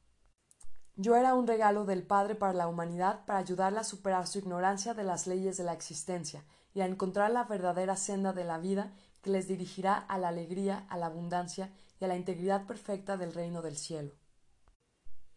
Yo 0.96 1.16
era 1.16 1.34
un 1.34 1.48
regalo 1.48 1.86
del 1.86 2.04
Padre 2.04 2.36
para 2.36 2.52
la 2.52 2.68
humanidad 2.68 3.26
para 3.26 3.40
ayudarla 3.40 3.82
a 3.82 3.86
superar 3.86 4.28
su 4.28 4.40
ignorancia 4.40 4.94
de 4.94 5.04
las 5.04 5.28
leyes 5.28 5.56
de 5.56 5.64
la 5.64 5.74
existencia 5.74 6.44
y 6.74 6.82
a 6.82 6.86
encontrar 6.86 7.32
la 7.32 7.46
verdadera 7.46 7.96
senda 7.96 8.34
de 8.34 8.44
la 8.44 8.58
vida 8.58 8.92
que 9.22 9.30
les 9.30 9.48
dirigirá 9.48 9.96
a 9.96 10.18
la 10.18 10.28
alegría, 10.28 10.86
a 10.90 10.98
la 10.98 11.06
abundancia 11.06 11.72
y 12.02 12.06
a 12.06 12.08
la 12.08 12.18
integridad 12.18 12.66
perfecta 12.66 13.16
del 13.16 13.34
reino 13.34 13.62
del 13.62 13.78
cielo. 13.78 14.12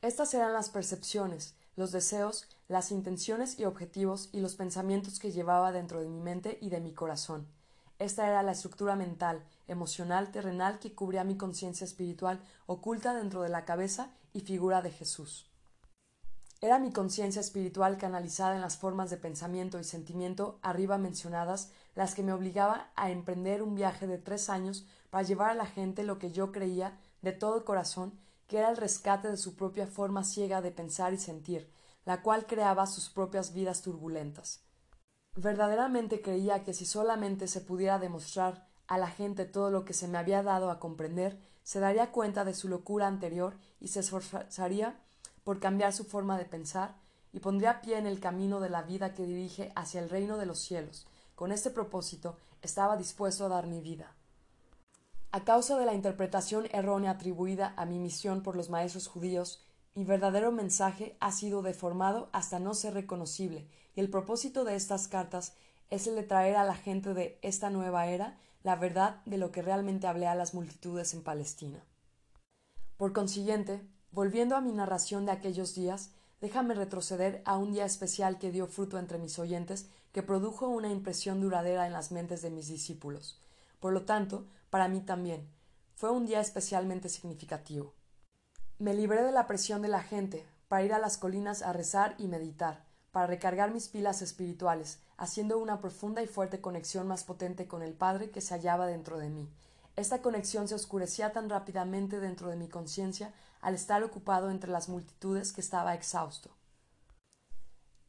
Estas 0.03 0.35
eran 0.35 0.53
las 0.53 0.69
percepciones, 0.69 1.55
los 1.77 1.93
deseos, 1.93 2.49
las 2.67 2.91
intenciones 2.91 3.61
y 3.61 3.67
objetivos 3.67 4.31
y 4.33 4.41
los 4.41 4.57
pensamientos 4.57 5.21
que 5.21 5.31
llevaba 5.31 5.71
dentro 5.71 6.01
de 6.01 6.09
mi 6.09 6.19
mente 6.19 6.59
y 6.61 6.71
de 6.71 6.81
mi 6.81 6.93
corazón. 6.93 7.47
Esta 8.01 8.27
era 8.27 8.43
la 8.43 8.51
estructura 8.51 8.97
mental, 8.97 9.45
emocional, 9.69 10.33
terrenal 10.33 10.81
que 10.81 10.93
cubría 10.93 11.23
mi 11.23 11.37
conciencia 11.37 11.85
espiritual 11.85 12.41
oculta 12.67 13.15
dentro 13.15 13.43
de 13.43 13.49
la 13.49 13.65
cabeza 13.65 14.11
y 14.33 14.41
figura 14.41 14.83
de 14.83 14.91
Jesús. 14.91 15.49
Era 16.61 16.81
mi 16.81 16.91
conciencia 16.91 17.39
espiritual 17.39 17.97
canalizada 17.97 18.57
en 18.57 18.61
las 18.61 18.77
formas 18.77 19.09
de 19.09 19.19
pensamiento 19.19 19.79
y 19.79 19.85
sentimiento 19.85 20.59
arriba 20.63 20.99
mencionadas 20.99 21.71
las 21.95 22.17
que 22.17 22.25
me 22.25 22.33
obligaba 22.33 22.91
a 22.97 23.13
emprender 23.13 23.63
un 23.63 23.77
viaje 23.77 24.09
de 24.09 24.19
tres 24.19 24.51
años 24.51 24.85
para 25.11 25.23
llevar 25.23 25.51
a 25.51 25.55
la 25.55 25.67
gente 25.67 26.03
lo 26.03 26.19
que 26.19 26.33
yo 26.33 26.51
creía 26.51 26.99
de 27.21 27.31
todo 27.31 27.65
corazón 27.65 28.19
que 28.53 28.59
era 28.59 28.69
el 28.69 28.77
rescate 28.77 29.29
de 29.29 29.39
su 29.39 29.57
propia 29.57 29.87
forma 29.87 30.25
ciega 30.25 30.61
de 30.61 30.71
pensar 30.71 31.15
y 31.15 31.17
sentir, 31.17 31.73
la 32.05 32.21
cual 32.21 32.45
creaba 32.45 32.87
sus 32.87 33.09
propias 33.09 33.55
vidas 33.55 33.81
turbulentas. 33.81 34.61
Verdaderamente 35.35 36.21
creía 36.21 36.63
que 36.63 36.75
si 36.75 36.85
solamente 36.85 37.49
se 37.49 37.63
pudiera 37.63 37.99
demostrar 37.99 38.69
a 38.89 38.99
la 38.99 39.09
gente 39.09 39.47
todo 39.47 39.71
lo 39.71 39.87
que 39.87 39.95
se 39.95 40.07
me 40.07 40.19
había 40.19 40.43
dado 40.43 40.71
a 40.71 40.81
comprender, 40.81 41.41
se 41.63 41.81
daría 41.81 42.13
cuenta 42.13 42.45
de 42.45 42.53
su 42.53 42.69
locura 42.69 43.07
anterior 43.07 43.57
y 43.81 43.89
se 43.89 44.01
esforzaría 44.01 45.01
por 45.45 45.59
cambiar 45.59 45.95
su 45.95 46.05
forma 46.05 46.37
de 46.37 46.45
pensar 46.45 46.97
y 47.33 47.41
pondría 47.41 47.81
pie 47.81 47.97
en 47.97 48.07
el 48.07 48.21
camino 48.21 48.61
de 48.61 48.69
la 48.69 48.83
vida 48.83 49.15
que 49.15 49.25
dirige 49.25 49.73
hacia 49.77 50.03
el 50.03 50.11
reino 50.11 50.37
de 50.37 50.45
los 50.45 50.59
cielos. 50.59 51.07
Con 51.35 51.53
este 51.53 51.71
propósito 51.71 52.37
estaba 52.61 52.99
dispuesto 52.99 53.47
a 53.47 53.49
dar 53.49 53.67
mi 53.67 53.81
vida. 53.81 54.15
A 55.33 55.45
causa 55.45 55.77
de 55.79 55.87
la 55.87 55.95
interpretación 55.95 56.69
errónea 56.73 57.11
atribuida 57.11 57.75
a 57.77 57.85
mi 57.87 57.99
misión 57.99 58.43
por 58.43 58.55
los 58.55 58.71
maestros 58.71 59.09
judíos, 59.09 59.65
mi 59.95 60.05
verdadero 60.05 60.53
mensaje 60.53 61.17
ha 61.21 61.33
sido 61.33 61.63
deformado 61.63 62.29
hasta 62.33 62.61
no 62.61 62.75
ser 62.75 62.95
reconocible, 62.95 63.67
y 63.97 64.01
el 64.01 64.11
propósito 64.11 64.65
de 64.65 64.77
estas 64.77 65.09
cartas 65.09 65.55
es 65.91 66.07
el 66.07 66.15
de 66.15 66.23
traer 66.23 66.57
a 66.57 66.65
la 66.65 66.77
gente 66.77 67.15
de 67.15 67.39
esta 67.43 67.71
nueva 67.71 68.07
era 68.07 68.39
la 68.63 68.77
verdad 68.77 69.23
de 69.25 69.39
lo 69.39 69.51
que 69.51 69.63
realmente 69.63 70.07
hablé 70.07 70.29
a 70.29 70.37
las 70.37 70.55
multitudes 70.55 71.13
en 71.15 71.25
Palestina. 71.25 71.83
Por 72.97 73.13
consiguiente, 73.13 73.83
Volviendo 74.13 74.57
a 74.57 74.61
mi 74.61 74.73
narración 74.73 75.25
de 75.25 75.33
aquellos 75.33 75.75
días, 75.75 76.11
déjame 76.43 76.75
retroceder 76.75 77.41
a 77.47 77.57
un 77.57 77.73
día 77.73 77.87
especial 77.87 78.39
que 78.39 78.53
dio 78.53 78.67
fruto 78.67 78.99
entre 78.99 79.17
mis 79.17 79.39
oyentes, 79.39 79.89
que 80.13 80.23
produjo 80.23 80.69
una 80.69 80.91
impresión 80.91 81.41
duradera 81.41 81.87
en 81.87 81.95
las 81.95 82.13
mentes 82.13 82.43
de 82.43 82.51
mis 82.51 82.69
discípulos. 82.69 83.41
Por 83.81 83.95
lo 83.95 84.03
tanto, 84.03 84.45
para 84.73 84.89
mí 84.89 85.03
también, 85.03 85.47
fue 85.97 86.11
un 86.11 86.25
día 86.25 86.41
especialmente 86.41 87.11
significativo. 87.11 87.93
Me 88.79 88.95
libré 88.95 89.23
de 89.23 89.31
la 89.31 89.47
presión 89.47 89.83
de 89.83 89.89
la 89.89 90.03
gente, 90.03 90.47
para 90.67 90.83
ir 90.83 90.95
a 90.95 90.99
las 90.99 91.19
colinas 91.19 91.61
a 91.61 91.75
rezar 91.75 92.15
y 92.17 92.27
meditar, 92.27 92.87
para 93.11 93.27
recargar 93.27 93.71
mis 93.71 93.89
pilas 93.89 94.23
espirituales, 94.23 95.03
haciendo 95.19 95.59
una 95.59 95.83
profunda 95.83 96.23
y 96.23 96.27
fuerte 96.27 96.63
conexión 96.63 97.07
más 97.07 97.23
potente 97.23 97.69
con 97.69 97.83
el 97.83 97.93
Padre 97.93 98.31
que 98.31 98.41
se 98.41 98.55
hallaba 98.55 98.87
dentro 98.87 99.19
de 99.19 99.29
mí. 99.29 99.47
Esta 99.95 100.23
conexión 100.23 100.69
se 100.69 100.75
oscurecía 100.75 101.35
tan 101.35 101.51
rápidamente 101.51 102.19
dentro 102.19 102.49
de 102.49 102.57
mi 102.57 102.71
conciencia 102.71 103.35
al 103.61 103.75
estar 103.75 104.03
ocupado 104.03 104.51
entre 104.51 104.71
las 104.71 104.89
multitudes 104.89 105.53
que 105.53 105.61
estaba 105.61 105.93
exhausto. 105.93 106.57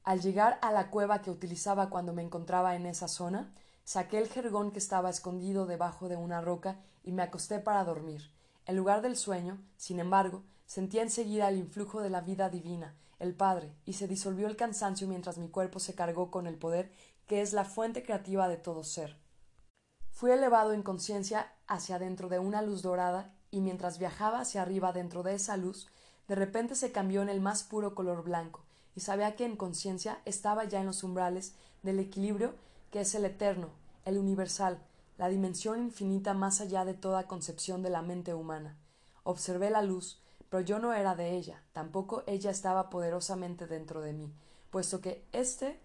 Al 0.05 0.21
llegar 0.21 0.59
a 0.61 0.71
la 0.71 0.89
cueva 0.89 1.21
que 1.21 1.29
utilizaba 1.29 1.89
cuando 1.89 2.13
me 2.13 2.21
encontraba 2.21 2.77
en 2.77 2.85
esa 2.85 3.09
zona, 3.09 3.53
saqué 3.83 4.17
el 4.17 4.29
jergón 4.29 4.71
que 4.71 4.79
estaba 4.79 5.09
escondido 5.09 5.65
debajo 5.65 6.09
de 6.09 6.15
una 6.17 6.41
roca 6.41 6.79
y 7.03 7.11
me 7.11 7.23
acosté 7.23 7.59
para 7.59 7.83
dormir. 7.83 8.31
En 8.65 8.77
lugar 8.77 9.01
del 9.01 9.17
sueño, 9.17 9.61
sin 9.77 9.99
embargo, 9.99 10.43
sentía 10.65 11.01
enseguida 11.01 11.49
el 11.49 11.57
influjo 11.57 12.01
de 12.01 12.09
la 12.09 12.21
vida 12.21 12.49
divina, 12.49 12.95
el 13.19 13.35
Padre, 13.35 13.75
y 13.85 13.93
se 13.93 14.07
disolvió 14.07 14.47
el 14.47 14.55
cansancio 14.55 15.07
mientras 15.07 15.37
mi 15.37 15.49
cuerpo 15.49 15.79
se 15.79 15.95
cargó 15.95 16.31
con 16.31 16.47
el 16.47 16.57
poder 16.57 16.91
que 17.27 17.41
es 17.41 17.53
la 17.53 17.65
fuente 17.65 18.03
creativa 18.03 18.47
de 18.47 18.57
todo 18.57 18.83
ser. 18.83 19.17
Fui 20.11 20.31
elevado 20.31 20.73
en 20.73 20.83
conciencia 20.83 21.53
hacia 21.67 21.99
dentro 21.99 22.29
de 22.29 22.39
una 22.39 22.61
luz 22.61 22.81
dorada 22.81 23.33
y 23.49 23.61
mientras 23.61 23.97
viajaba 23.99 24.39
hacia 24.39 24.61
arriba 24.61 24.93
dentro 24.93 25.23
de 25.23 25.35
esa 25.35 25.57
luz, 25.57 25.87
de 26.27 26.35
repente 26.35 26.75
se 26.75 26.91
cambió 26.91 27.21
en 27.21 27.29
el 27.29 27.41
más 27.41 27.63
puro 27.63 27.95
color 27.95 28.23
blanco, 28.23 28.63
y 28.95 29.01
sabía 29.01 29.35
que 29.35 29.45
en 29.45 29.57
conciencia 29.57 30.21
estaba 30.25 30.63
ya 30.65 30.79
en 30.79 30.85
los 30.85 31.03
umbrales 31.03 31.53
del 31.81 31.99
equilibrio 31.99 32.55
que 32.93 33.01
es 33.01 33.15
el 33.15 33.25
eterno, 33.25 33.69
el 34.05 34.19
universal, 34.19 34.77
la 35.17 35.27
dimensión 35.27 35.79
infinita 35.79 36.35
más 36.35 36.61
allá 36.61 36.85
de 36.85 36.93
toda 36.93 37.25
concepción 37.25 37.81
de 37.81 37.89
la 37.89 38.03
mente 38.03 38.35
humana. 38.35 38.77
Observé 39.23 39.71
la 39.71 39.81
luz, 39.81 40.21
pero 40.47 40.61
yo 40.61 40.77
no 40.77 40.93
era 40.93 41.15
de 41.15 41.31
ella, 41.31 41.63
tampoco 41.71 42.21
ella 42.27 42.51
estaba 42.51 42.91
poderosamente 42.91 43.65
dentro 43.65 44.01
de 44.01 44.13
mí, 44.13 44.31
puesto 44.69 45.01
que 45.01 45.25
éste 45.31 45.79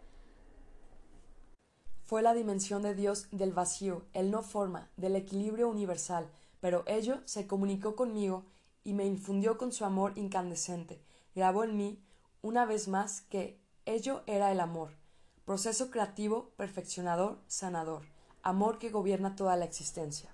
fue 2.03 2.21
la 2.21 2.35
dimensión 2.35 2.83
de 2.83 2.95
Dios 2.95 3.29
del 3.31 3.55
vacío, 3.55 4.05
el 4.13 4.31
no 4.31 4.43
forma, 4.43 4.91
del 4.99 5.17
equilibrio 5.17 5.71
universal, 5.71 6.29
pero 6.61 6.85
ello 6.87 7.23
se 7.25 7.47
comunicó 7.47 7.97
conmigo 7.97 8.45
y 8.85 8.93
me 8.93 9.07
infundió 9.07 9.57
con 9.57 9.73
su 9.73 9.87
amor 9.87 10.13
incandescente, 10.17 11.01
grabó 11.35 11.65
en 11.65 11.75
mí, 11.75 12.05
una 12.43 12.67
vez 12.67 12.87
más, 12.87 13.23
que 13.23 13.59
ello 13.87 14.25
era 14.27 14.53
el 14.53 14.61
amor, 14.61 14.98
proceso 15.49 15.91
creativo, 15.91 16.51
perfeccionador, 16.59 17.39
sanador, 17.47 18.03
amor 18.43 18.79
que 18.79 18.91
gobierna 18.91 19.35
toda 19.35 19.57
la 19.57 19.65
existencia. 19.65 20.29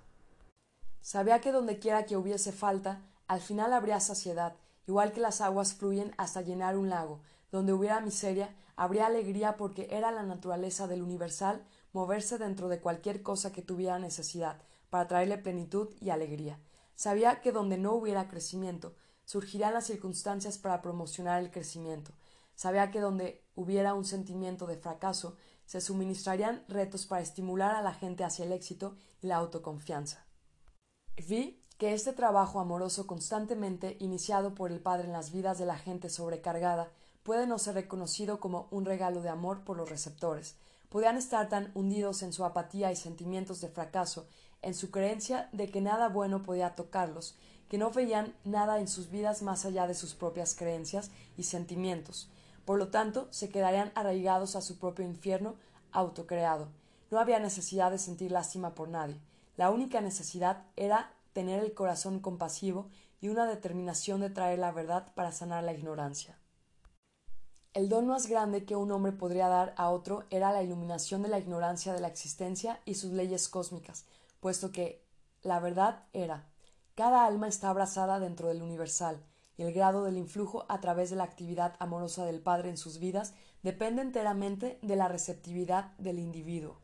Sabía 0.99 1.39
que 1.39 1.53
donde 1.53 1.79
quiera 1.79 2.05
que 2.05 2.17
hubiese 2.17 2.51
falta, 2.51 3.01
al 3.25 3.39
final 3.39 3.71
habría 3.71 4.01
saciedad, 4.01 4.57
igual 4.85 5.13
que 5.13 5.21
las 5.21 5.39
aguas 5.39 5.73
fluyen 5.73 6.13
hasta 6.17 6.41
llenar 6.41 6.75
un 6.75 6.89
lago, 6.89 7.21
donde 7.49 7.71
hubiera 7.71 8.01
miseria, 8.01 8.53
habría 8.75 9.05
alegría 9.05 9.55
porque 9.55 9.87
era 9.89 10.11
la 10.11 10.23
naturaleza 10.23 10.85
del 10.85 11.01
universal 11.01 11.63
moverse 11.93 12.37
dentro 12.37 12.67
de 12.67 12.81
cualquier 12.81 13.23
cosa 13.23 13.53
que 13.53 13.61
tuviera 13.61 13.97
necesidad, 13.99 14.61
para 14.89 15.07
traerle 15.07 15.37
plenitud 15.37 15.95
y 16.01 16.09
alegría. 16.09 16.59
Sabía 16.93 17.39
que 17.39 17.53
donde 17.53 17.77
no 17.77 17.93
hubiera 17.93 18.27
crecimiento, 18.27 18.97
surgirían 19.23 19.75
las 19.75 19.85
circunstancias 19.85 20.57
para 20.57 20.81
promocionar 20.81 21.41
el 21.41 21.51
crecimiento. 21.51 22.11
Sabía 22.53 22.91
que 22.91 22.99
donde 22.99 23.44
hubiera 23.55 23.93
un 23.93 24.05
sentimiento 24.05 24.67
de 24.67 24.77
fracaso, 24.77 25.37
se 25.65 25.81
suministrarían 25.81 26.63
retos 26.67 27.05
para 27.05 27.21
estimular 27.21 27.75
a 27.75 27.81
la 27.81 27.93
gente 27.93 28.23
hacia 28.23 28.45
el 28.45 28.51
éxito 28.51 28.95
y 29.21 29.27
la 29.27 29.37
autoconfianza. 29.37 30.25
Vi 31.27 31.61
que 31.77 31.93
este 31.93 32.13
trabajo 32.13 32.59
amoroso 32.59 33.07
constantemente 33.07 33.97
iniciado 33.99 34.55
por 34.55 34.71
el 34.71 34.79
Padre 34.79 35.05
en 35.05 35.13
las 35.13 35.31
vidas 35.31 35.57
de 35.57 35.65
la 35.65 35.77
gente 35.77 36.09
sobrecargada 36.09 36.91
puede 37.23 37.47
no 37.47 37.57
ser 37.57 37.75
reconocido 37.75 38.39
como 38.39 38.67
un 38.71 38.85
regalo 38.85 39.21
de 39.21 39.29
amor 39.29 39.63
por 39.63 39.77
los 39.77 39.89
receptores. 39.89 40.55
Podían 40.89 41.17
estar 41.17 41.49
tan 41.49 41.71
hundidos 41.73 42.21
en 42.21 42.31
su 42.31 42.45
apatía 42.45 42.91
y 42.91 42.95
sentimientos 42.95 43.59
de 43.61 43.67
fracaso, 43.67 44.27
en 44.61 44.73
su 44.73 44.91
creencia 44.91 45.49
de 45.51 45.69
que 45.69 45.81
nada 45.81 46.07
bueno 46.07 46.43
podía 46.43 46.75
tocarlos, 46.75 47.35
que 47.67 47.77
no 47.77 47.91
veían 47.91 48.35
nada 48.43 48.79
en 48.79 48.87
sus 48.87 49.09
vidas 49.09 49.41
más 49.41 49.65
allá 49.65 49.87
de 49.87 49.95
sus 49.95 50.13
propias 50.13 50.55
creencias 50.55 51.11
y 51.35 51.43
sentimientos. 51.43 52.29
Por 52.65 52.79
lo 52.79 52.89
tanto, 52.89 53.27
se 53.31 53.49
quedarían 53.49 53.91
arraigados 53.95 54.55
a 54.55 54.61
su 54.61 54.77
propio 54.77 55.05
infierno 55.05 55.55
autocreado. 55.91 56.67
No 57.11 57.19
había 57.19 57.39
necesidad 57.39 57.91
de 57.91 57.97
sentir 57.97 58.31
lástima 58.31 58.75
por 58.75 58.89
nadie. 58.89 59.21
La 59.55 59.71
única 59.71 60.01
necesidad 60.01 60.65
era 60.75 61.13
tener 61.33 61.63
el 61.63 61.73
corazón 61.73 62.19
compasivo 62.19 62.89
y 63.21 63.29
una 63.29 63.45
determinación 63.45 64.21
de 64.21 64.29
traer 64.29 64.59
la 64.59 64.71
verdad 64.71 65.13
para 65.15 65.31
sanar 65.31 65.63
la 65.63 65.73
ignorancia. 65.73 66.37
El 67.73 67.89
don 67.89 68.07
más 68.07 68.27
grande 68.27 68.65
que 68.65 68.75
un 68.75 68.91
hombre 68.91 69.11
podría 69.11 69.47
dar 69.47 69.73
a 69.77 69.89
otro 69.89 70.23
era 70.29 70.51
la 70.51 70.63
iluminación 70.63 71.21
de 71.21 71.29
la 71.29 71.39
ignorancia 71.39 71.93
de 71.93 71.99
la 71.99 72.07
existencia 72.07 72.79
y 72.85 72.95
sus 72.95 73.11
leyes 73.11 73.49
cósmicas, 73.49 74.05
puesto 74.39 74.71
que 74.71 75.05
la 75.43 75.59
verdad 75.59 76.03
era 76.13 76.47
cada 76.95 77.25
alma 77.25 77.49
está 77.49 77.69
abrazada 77.69 78.19
dentro 78.19 78.47
del 78.47 78.61
universal, 78.61 79.21
y 79.57 79.63
el 79.63 79.73
grado 79.73 80.03
del 80.03 80.17
influjo 80.17 80.65
a 80.69 80.81
través 80.81 81.09
de 81.09 81.15
la 81.15 81.23
actividad 81.23 81.75
amorosa 81.79 82.25
del 82.25 82.41
Padre 82.41 82.69
en 82.69 82.77
sus 82.77 82.99
vidas 82.99 83.33
depende 83.63 84.01
enteramente 84.01 84.79
de 84.81 84.95
la 84.95 85.07
receptividad 85.07 85.91
del 85.97 86.19
individuo. 86.19 86.77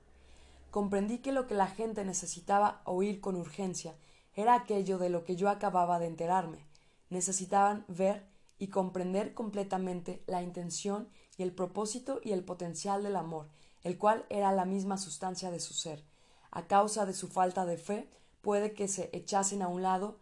Comprendí 0.72 1.17
que 1.19 1.34
lo 1.34 1.47
que 1.47 1.53
la 1.53 1.67
gente 1.67 2.05
necesitaba 2.05 2.82
oír 2.86 3.19
con 3.19 3.36
urgencia 3.36 3.93
era 4.34 4.55
aquello 4.55 4.97
de 4.97 5.09
lo 5.09 5.26
que 5.26 5.36
yo 5.36 5.49
acababa 5.49 5.99
de 5.99 6.07
enterarme. 6.07 6.65
Necesitaban 7.09 7.84
ver 7.89 8.26
y 8.57 8.67
comprender 8.67 9.34
completamente 9.34 10.24
la 10.28 10.41
intención 10.41 11.09
y 11.38 11.43
el 11.43 11.51
propósito 11.51 12.22
y 12.24 12.32
el 12.32 12.43
potencial 12.43 13.03
del 13.03 13.17
amor, 13.17 13.47
el 13.84 13.97
cual 13.97 14.26
era 14.30 14.51
la 14.53 14.65
misma 14.65 14.97
sustancia 14.97 15.51
de 15.51 15.59
su 15.59 15.74
ser. 15.74 16.05
A 16.51 16.67
causa 16.67 17.05
de 17.05 17.13
su 17.13 17.28
falta 17.28 17.65
de 17.65 17.78
fe, 17.78 18.09
puede 18.41 18.74
que 18.74 18.88
se 18.88 19.09
echasen 19.13 19.61
a 19.61 19.67
un 19.67 19.82
lado 19.82 20.19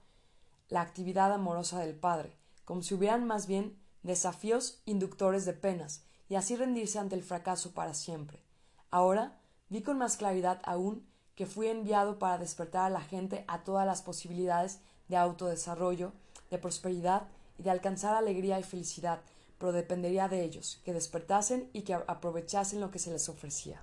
la 0.70 0.82
actividad 0.82 1.34
amorosa 1.34 1.80
del 1.80 1.96
Padre, 1.96 2.39
como 2.70 2.84
si 2.84 2.94
hubieran 2.94 3.26
más 3.26 3.48
bien 3.48 3.76
desafíos 4.04 4.84
inductores 4.86 5.44
de 5.44 5.54
penas, 5.54 6.04
y 6.30 6.36
así 6.36 6.56
rendirse 6.56 7.00
ante 7.00 7.16
el 7.16 7.24
fracaso 7.24 7.72
para 7.74 7.96
siempre. 7.96 8.44
Ahora 8.92 9.40
vi 9.70 9.82
con 9.82 9.98
más 9.98 10.18
claridad 10.18 10.62
aún 10.64 11.04
que 11.34 11.48
fui 11.48 11.68
enviado 11.68 12.20
para 12.20 12.38
despertar 12.38 12.86
a 12.86 12.90
la 12.92 13.02
gente 13.02 13.44
a 13.48 13.64
todas 13.64 13.88
las 13.88 14.04
posibilidades 14.04 14.82
de 15.08 15.18
autodesarrollo, 15.18 16.14
de 16.52 16.60
prosperidad 16.60 17.24
y 17.58 17.64
de 17.64 17.72
alcanzar 17.72 18.14
alegría 18.14 18.60
y 18.60 18.64
felicidad, 18.64 19.22
pero 19.58 19.72
dependería 19.72 20.28
de 20.28 20.44
ellos, 20.44 20.80
que 20.86 20.94
despertasen 20.94 21.72
y 21.74 21.82
que 21.82 21.96
aprovechasen 21.96 22.82
lo 22.82 22.92
que 22.92 23.00
se 23.00 23.10
les 23.10 23.30
ofrecía. 23.30 23.82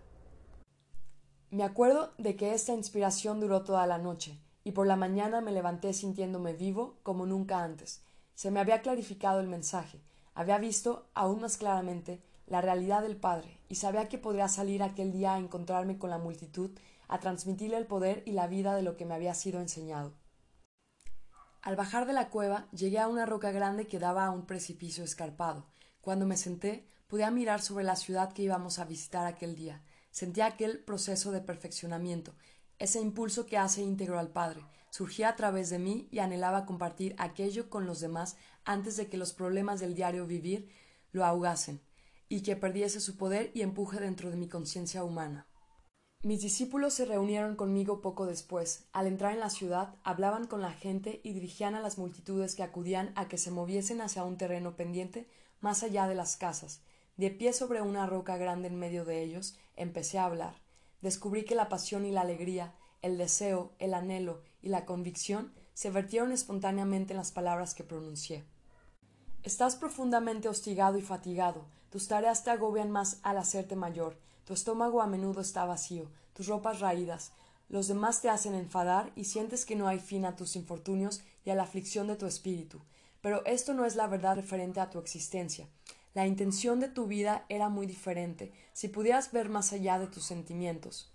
Me 1.51 1.65
acuerdo 1.65 2.13
de 2.19 2.37
que 2.37 2.55
esta 2.55 2.73
inspiración 2.73 3.41
duró 3.41 3.65
toda 3.65 3.85
la 3.89 3.99
noche, 3.99 4.39
y 4.63 4.71
por 4.71 4.87
la 4.87 4.95
mañana 4.95 5.41
me 5.41 5.51
levanté 5.51 5.93
sintiéndome 5.93 6.53
vivo 6.53 7.01
como 7.03 7.27
nunca 7.27 7.65
antes. 7.65 8.06
Se 8.37 8.51
me 8.51 8.61
había 8.61 8.83
clarificado 8.83 9.41
el 9.41 9.49
mensaje, 9.49 9.99
había 10.35 10.59
visto 10.59 11.09
aún 11.15 11.41
más 11.41 11.57
claramente 11.57 12.23
la 12.47 12.61
realidad 12.61 13.01
del 13.01 13.17
Padre, 13.17 13.59
y 13.71 13.77
sabía 13.77 14.11
que 14.11 14.19
podría 14.19 14.47
salir 14.49 14.83
aquel 14.83 15.11
día 15.11 15.35
a 15.35 15.39
encontrarme 15.39 15.97
con 15.97 16.11
la 16.11 16.19
multitud, 16.19 16.71
a 17.09 17.19
transmitirle 17.19 17.79
el 17.79 17.87
poder 17.87 18.23
y 18.27 18.33
la 18.33 18.47
vida 18.47 18.75
de 18.75 18.83
lo 18.83 18.95
que 18.95 19.07
me 19.07 19.15
había 19.15 19.33
sido 19.33 19.59
enseñado. 19.59 20.13
Al 21.63 21.77
bajar 21.77 22.07
de 22.07 22.13
la 22.13 22.29
cueva 22.29 22.69
llegué 22.73 22.99
a 22.99 23.09
una 23.09 23.25
roca 23.25 23.53
grande 23.53 23.87
que 23.87 23.99
daba 23.99 24.27
a 24.27 24.31
un 24.31 24.45
precipicio 24.45 25.03
escarpado. 25.03 25.65
Cuando 26.03 26.27
me 26.27 26.37
senté, 26.37 26.87
podía 27.07 27.31
mirar 27.31 27.63
sobre 27.63 27.85
la 27.85 27.97
ciudad 27.97 28.35
que 28.35 28.43
íbamos 28.43 28.79
a 28.79 28.85
visitar 28.85 29.25
aquel 29.25 29.57
día. 29.57 29.83
Sentía 30.11 30.45
aquel 30.45 30.81
proceso 30.81 31.33
de 31.33 31.41
perfeccionamiento, 31.41 32.35
ese 32.79 33.01
impulso 33.01 33.47
que 33.47 33.57
hace 33.57 33.81
íntegro 33.81 34.19
al 34.19 34.29
Padre. 34.29 34.61
Surgía 34.97 35.29
a 35.29 35.37
través 35.37 35.69
de 35.69 35.79
mí 35.79 36.09
y 36.11 36.21
anhelaba 36.21 36.65
compartir 36.65 37.15
aquello 37.19 37.69
con 37.69 37.85
los 37.85 38.01
demás 38.01 38.39
antes 38.65 38.97
de 38.97 39.09
que 39.09 39.19
los 39.19 39.35
problemas 39.35 39.79
del 39.79 39.95
diario 39.95 40.27
vivir 40.27 40.71
lo 41.13 41.27
ahogasen 41.27 41.83
y 42.31 42.41
que 42.41 42.57
perdiese 42.57 43.01
su 43.01 43.19
poder 43.19 43.51
y 43.53 43.61
empuje 43.61 44.01
dentro 44.01 44.31
de 44.31 44.39
mi 44.39 44.49
conciencia 44.49 45.05
humana. 45.05 45.47
Mis 46.23 46.41
discípulos 46.41 46.95
se 46.95 47.05
reunieron 47.05 47.57
conmigo 47.57 48.01
poco 48.01 48.25
después. 48.25 48.87
Al 48.95 49.07
entrar 49.07 49.35
en 49.35 49.41
la 49.41 49.51
ciudad, 49.51 49.97
hablaban 50.03 50.47
con 50.47 50.63
la 50.63 50.73
gente 50.73 51.21
y 51.23 51.35
dirigían 51.35 51.75
a 51.75 51.83
las 51.83 51.99
multitudes 51.99 52.55
que 52.55 52.63
acudían 52.63 53.13
a 53.17 53.29
que 53.29 53.37
se 53.37 53.51
moviesen 53.51 54.01
hacia 54.01 54.25
un 54.25 54.39
terreno 54.39 54.77
pendiente 54.77 55.29
más 55.61 55.83
allá 55.83 56.09
de 56.09 56.15
las 56.15 56.39
casas. 56.39 56.81
De 57.19 57.31
pie 57.31 57.53
sobre 57.53 57.83
una 57.83 58.07
roca 58.07 58.39
grande 58.39 58.69
en 58.69 58.79
medio 58.79 59.05
de 59.05 59.23
ellos, 59.23 59.59
empecé 59.77 60.19
a 60.19 60.25
hablar. 60.25 60.55
Descubrí 61.03 61.45
que 61.45 61.55
la 61.55 61.69
pasión 61.69 62.07
y 62.07 62.13
la 62.13 62.23
alegría, 62.23 62.73
el 63.03 63.19
deseo, 63.19 63.73
el 63.79 63.95
anhelo 63.95 64.43
y 64.63 64.69
la 64.69 64.85
convicción 64.85 65.53
se 65.75 65.91
vertieron 65.91 66.33
espontáneamente 66.33 67.13
en 67.13 67.19
las 67.19 67.33
palabras 67.33 67.75
que 67.75 67.85
pronuncié. 67.85 68.45
Estás 69.43 69.77
profundamente 69.77 70.49
hostigado 70.49 70.99
y 70.99 71.03
fatigado, 71.03 71.67
tus 71.91 72.09
tareas 72.09 72.45
te 72.45 72.51
agobian 72.51 72.91
más 72.91 73.21
al 73.23 73.39
hacerte 73.39 73.77
mayor, 73.77 74.19
tu 74.45 74.55
estómago 74.55 75.03
a 75.03 75.07
menudo 75.07 75.41
está 75.41 75.65
vacío, 75.65 76.11
tus 76.33 76.47
ropas 76.47 76.81
raídas, 76.81 77.33
los 77.69 77.89
demás 77.89 78.23
te 78.23 78.29
hacen 78.29 78.55
enfadar 78.55 79.13
y 79.17 79.25
sientes 79.25 79.65
que 79.65 79.77
no 79.77 79.89
hay 79.89 79.99
fin 79.99 80.25
a 80.25 80.37
tus 80.37 80.57
infortunios 80.57 81.23
y 81.45 81.51
a 81.51 81.55
la 81.55 81.65
aflicción 81.65 82.07
de 82.07 82.17
tu 82.17 82.27
espíritu. 82.27 82.81
Pero 83.21 83.45
esto 83.45 83.75
no 83.75 83.85
es 83.85 83.97
la 83.97 84.07
verdad 84.07 84.37
referente 84.37 84.81
a 84.81 84.91
tu 84.91 84.99
existencia. 84.99 85.69
La 86.15 86.27
intención 86.27 86.79
de 86.81 86.89
tu 86.89 87.07
vida 87.07 87.45
era 87.49 87.69
muy 87.69 87.87
diferente, 87.87 88.53
si 88.73 88.89
pudieras 88.89 89.33
ver 89.33 89.49
más 89.49 89.73
allá 89.73 89.99
de 89.99 90.07
tus 90.07 90.25
sentimientos. 90.25 91.13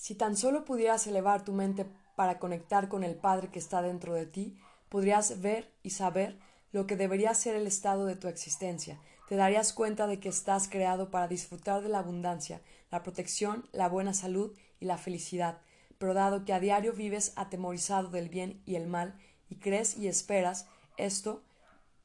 Si 0.00 0.14
tan 0.14 0.34
solo 0.34 0.64
pudieras 0.64 1.06
elevar 1.06 1.44
tu 1.44 1.52
mente 1.52 1.84
para 2.16 2.38
conectar 2.38 2.88
con 2.88 3.04
el 3.04 3.16
Padre 3.16 3.50
que 3.50 3.58
está 3.58 3.82
dentro 3.82 4.14
de 4.14 4.24
ti, 4.24 4.56
podrías 4.88 5.42
ver 5.42 5.70
y 5.82 5.90
saber 5.90 6.38
lo 6.72 6.86
que 6.86 6.96
debería 6.96 7.34
ser 7.34 7.54
el 7.54 7.66
estado 7.66 8.06
de 8.06 8.16
tu 8.16 8.26
existencia. 8.26 8.98
Te 9.28 9.36
darías 9.36 9.74
cuenta 9.74 10.06
de 10.06 10.18
que 10.18 10.30
estás 10.30 10.68
creado 10.68 11.10
para 11.10 11.28
disfrutar 11.28 11.82
de 11.82 11.90
la 11.90 11.98
abundancia, 11.98 12.62
la 12.90 13.02
protección, 13.02 13.68
la 13.72 13.90
buena 13.90 14.14
salud 14.14 14.56
y 14.80 14.86
la 14.86 14.96
felicidad, 14.96 15.58
pero 15.98 16.14
dado 16.14 16.46
que 16.46 16.54
a 16.54 16.60
diario 16.60 16.94
vives 16.94 17.34
atemorizado 17.36 18.08
del 18.08 18.30
bien 18.30 18.62
y 18.64 18.76
el 18.76 18.86
mal, 18.86 19.20
y 19.50 19.56
crees 19.56 19.98
y 19.98 20.08
esperas 20.08 20.66
esto, 20.96 21.42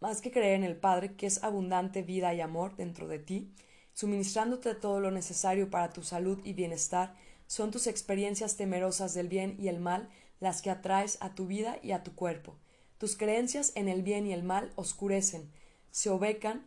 más 0.01 0.19
que 0.19 0.31
creer 0.31 0.55
en 0.55 0.65
el 0.65 0.75
Padre, 0.75 1.15
que 1.15 1.27
es 1.27 1.41
abundante 1.45 2.01
vida 2.01 2.33
y 2.33 2.41
amor 2.41 2.75
dentro 2.75 3.07
de 3.07 3.19
ti, 3.19 3.53
suministrándote 3.93 4.75
todo 4.75 4.99
lo 4.99 5.11
necesario 5.11 5.69
para 5.69 5.91
tu 5.91 6.03
salud 6.03 6.41
y 6.43 6.51
bienestar, 6.51 7.15
son 7.47 7.71
tus 7.71 7.87
experiencias 7.87 8.57
temerosas 8.57 9.13
del 9.13 9.27
bien 9.27 9.55
y 9.59 9.67
el 9.67 9.79
mal 9.79 10.09
las 10.39 10.61
que 10.61 10.69
atraes 10.69 11.17
a 11.21 11.35
tu 11.35 11.47
vida 11.47 11.79
y 11.81 11.91
a 11.91 12.03
tu 12.03 12.15
cuerpo. 12.15 12.55
Tus 12.97 13.17
creencias 13.17 13.71
en 13.75 13.87
el 13.87 14.03
bien 14.03 14.25
y 14.25 14.33
el 14.33 14.43
mal 14.43 14.71
oscurecen, 14.75 15.51
se 15.91 16.09
obecan 16.09 16.65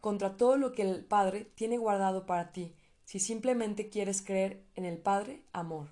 contra 0.00 0.36
todo 0.36 0.56
lo 0.56 0.72
que 0.72 0.82
el 0.82 1.04
Padre 1.04 1.50
tiene 1.54 1.78
guardado 1.78 2.26
para 2.26 2.52
ti, 2.52 2.74
si 3.04 3.18
simplemente 3.18 3.88
quieres 3.88 4.22
creer 4.22 4.64
en 4.74 4.84
el 4.84 4.98
Padre 4.98 5.42
amor. 5.52 5.90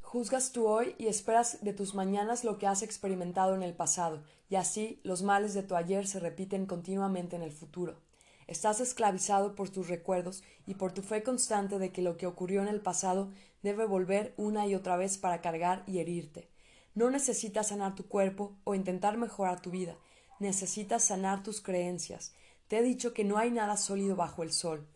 Juzgas 0.00 0.52
tú 0.52 0.66
hoy 0.66 0.94
y 0.98 1.06
esperas 1.06 1.62
de 1.62 1.74
tus 1.74 1.94
mañanas 1.94 2.42
lo 2.42 2.58
que 2.58 2.66
has 2.66 2.82
experimentado 2.82 3.54
en 3.54 3.62
el 3.62 3.74
pasado, 3.74 4.22
y 4.48 4.56
así 4.56 5.00
los 5.04 5.22
males 5.22 5.52
de 5.54 5.62
tu 5.62 5.76
ayer 5.76 6.06
se 6.06 6.18
repiten 6.18 6.66
continuamente 6.66 7.36
en 7.36 7.42
el 7.42 7.52
futuro. 7.52 8.00
Estás 8.48 8.80
esclavizado 8.80 9.54
por 9.54 9.68
tus 9.68 9.88
recuerdos 9.88 10.42
y 10.66 10.74
por 10.74 10.92
tu 10.92 11.02
fe 11.02 11.22
constante 11.22 11.78
de 11.78 11.92
que 11.92 12.00
lo 12.00 12.16
que 12.16 12.26
ocurrió 12.26 12.62
en 12.62 12.68
el 12.68 12.80
pasado 12.80 13.30
debe 13.62 13.84
volver 13.84 14.32
una 14.38 14.66
y 14.66 14.74
otra 14.74 14.96
vez 14.96 15.18
para 15.18 15.42
cargar 15.42 15.84
y 15.86 15.98
herirte. 15.98 16.48
No 16.94 17.10
necesitas 17.10 17.68
sanar 17.68 17.94
tu 17.94 18.08
cuerpo 18.08 18.56
o 18.64 18.74
intentar 18.74 19.18
mejorar 19.18 19.60
tu 19.60 19.70
vida, 19.70 19.98
necesitas 20.40 21.04
sanar 21.04 21.42
tus 21.42 21.60
creencias. 21.60 22.32
Te 22.68 22.78
he 22.78 22.82
dicho 22.82 23.12
que 23.12 23.22
no 23.22 23.36
hay 23.36 23.50
nada 23.50 23.76
sólido 23.76 24.16
bajo 24.16 24.42
el 24.42 24.52
sol. 24.52 24.88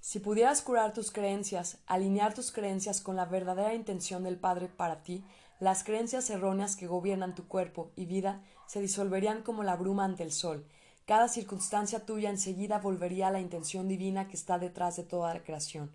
Si 0.00 0.20
pudieras 0.20 0.60
curar 0.60 0.92
tus 0.92 1.10
creencias, 1.10 1.78
alinear 1.86 2.34
tus 2.34 2.52
creencias 2.52 3.00
con 3.00 3.16
la 3.16 3.24
verdadera 3.24 3.72
intención 3.72 4.24
del 4.24 4.38
Padre 4.38 4.68
para 4.68 5.02
ti, 5.02 5.24
las 5.58 5.84
creencias 5.84 6.28
erróneas 6.28 6.76
que 6.76 6.86
gobiernan 6.86 7.34
tu 7.34 7.48
cuerpo 7.48 7.92
y 7.96 8.04
vida 8.04 8.44
se 8.66 8.80
disolverían 8.82 9.42
como 9.42 9.62
la 9.62 9.76
bruma 9.76 10.04
ante 10.04 10.22
el 10.22 10.32
sol, 10.32 10.66
cada 11.12 11.28
circunstancia 11.28 12.06
tuya 12.06 12.30
enseguida 12.30 12.78
volvería 12.78 13.28
a 13.28 13.30
la 13.30 13.38
intención 13.38 13.86
divina 13.86 14.28
que 14.28 14.34
está 14.34 14.58
detrás 14.58 14.96
de 14.96 15.02
toda 15.02 15.34
la 15.34 15.42
creación. 15.42 15.92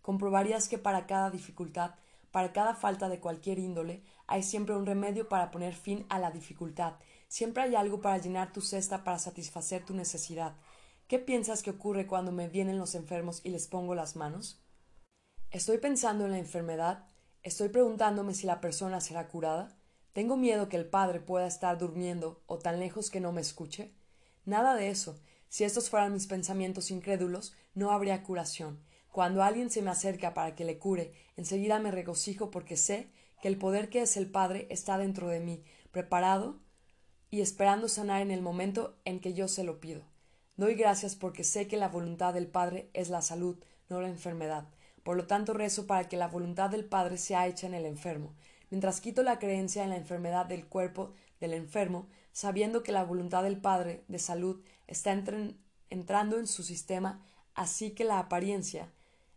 Comprobarías 0.00 0.70
que 0.70 0.78
para 0.78 1.06
cada 1.06 1.30
dificultad, 1.30 1.96
para 2.30 2.54
cada 2.54 2.74
falta 2.74 3.10
de 3.10 3.20
cualquier 3.20 3.58
índole, 3.58 4.02
hay 4.26 4.42
siempre 4.42 4.74
un 4.74 4.86
remedio 4.86 5.28
para 5.28 5.50
poner 5.50 5.74
fin 5.74 6.06
a 6.08 6.18
la 6.18 6.30
dificultad, 6.30 6.94
siempre 7.28 7.62
hay 7.62 7.74
algo 7.74 8.00
para 8.00 8.16
llenar 8.16 8.54
tu 8.54 8.62
cesta 8.62 9.04
para 9.04 9.18
satisfacer 9.18 9.84
tu 9.84 9.92
necesidad. 9.92 10.56
¿Qué 11.08 11.18
piensas 11.18 11.62
que 11.62 11.68
ocurre 11.68 12.06
cuando 12.06 12.32
me 12.32 12.48
vienen 12.48 12.78
los 12.78 12.94
enfermos 12.94 13.42
y 13.44 13.50
les 13.50 13.66
pongo 13.66 13.94
las 13.94 14.16
manos? 14.16 14.64
¿Estoy 15.50 15.76
pensando 15.76 16.24
en 16.24 16.30
la 16.30 16.38
enfermedad? 16.38 17.06
¿Estoy 17.42 17.68
preguntándome 17.68 18.32
si 18.32 18.46
la 18.46 18.62
persona 18.62 19.02
será 19.02 19.28
curada? 19.28 19.76
¿Tengo 20.14 20.38
miedo 20.38 20.70
que 20.70 20.78
el 20.78 20.86
padre 20.86 21.20
pueda 21.20 21.46
estar 21.46 21.76
durmiendo 21.76 22.42
o 22.46 22.58
tan 22.58 22.80
lejos 22.80 23.10
que 23.10 23.20
no 23.20 23.30
me 23.30 23.42
escuche? 23.42 23.94
Nada 24.44 24.74
de 24.74 24.90
eso. 24.90 25.18
Si 25.48 25.64
estos 25.64 25.90
fueran 25.90 26.12
mis 26.12 26.26
pensamientos 26.26 26.90
incrédulos, 26.90 27.54
no 27.74 27.90
habría 27.90 28.22
curación. 28.22 28.80
Cuando 29.10 29.42
alguien 29.42 29.70
se 29.70 29.82
me 29.82 29.90
acerca 29.90 30.34
para 30.34 30.54
que 30.54 30.64
le 30.64 30.78
cure, 30.78 31.12
enseguida 31.36 31.78
me 31.78 31.90
regocijo 31.90 32.50
porque 32.50 32.76
sé 32.76 33.08
que 33.40 33.48
el 33.48 33.58
poder 33.58 33.88
que 33.88 34.02
es 34.02 34.16
el 34.16 34.28
Padre 34.28 34.66
está 34.70 34.98
dentro 34.98 35.28
de 35.28 35.40
mí, 35.40 35.62
preparado 35.92 36.58
y 37.30 37.40
esperando 37.40 37.88
sanar 37.88 38.22
en 38.22 38.30
el 38.30 38.42
momento 38.42 38.96
en 39.04 39.20
que 39.20 39.34
yo 39.34 39.48
se 39.48 39.64
lo 39.64 39.80
pido. 39.80 40.02
Doy 40.56 40.74
gracias 40.74 41.16
porque 41.16 41.44
sé 41.44 41.66
que 41.66 41.76
la 41.76 41.88
voluntad 41.88 42.34
del 42.34 42.46
Padre 42.46 42.90
es 42.92 43.08
la 43.08 43.22
salud, 43.22 43.56
no 43.88 44.00
la 44.00 44.08
enfermedad. 44.08 44.66
Por 45.02 45.16
lo 45.16 45.26
tanto 45.26 45.52
rezo 45.52 45.86
para 45.86 46.08
que 46.08 46.16
la 46.16 46.28
voluntad 46.28 46.70
del 46.70 46.84
Padre 46.84 47.16
sea 47.18 47.46
hecha 47.46 47.66
en 47.66 47.74
el 47.74 47.86
enfermo. 47.86 48.34
Mientras 48.70 49.00
quito 49.00 49.22
la 49.22 49.38
creencia 49.38 49.84
en 49.84 49.90
la 49.90 49.96
enfermedad 49.96 50.46
del 50.46 50.66
cuerpo 50.66 51.12
del 51.44 51.54
enfermo, 51.54 52.08
sabiendo 52.32 52.82
que 52.82 52.92
la 52.92 53.04
voluntad 53.04 53.42
del 53.42 53.60
Padre 53.60 54.04
de 54.08 54.18
salud 54.18 54.62
está 54.86 55.12
entrando 55.90 56.38
en 56.38 56.46
su 56.46 56.62
sistema, 56.62 57.24
así 57.54 57.92
que 57.92 58.04
la 58.04 58.18
apariencia, 58.18 58.92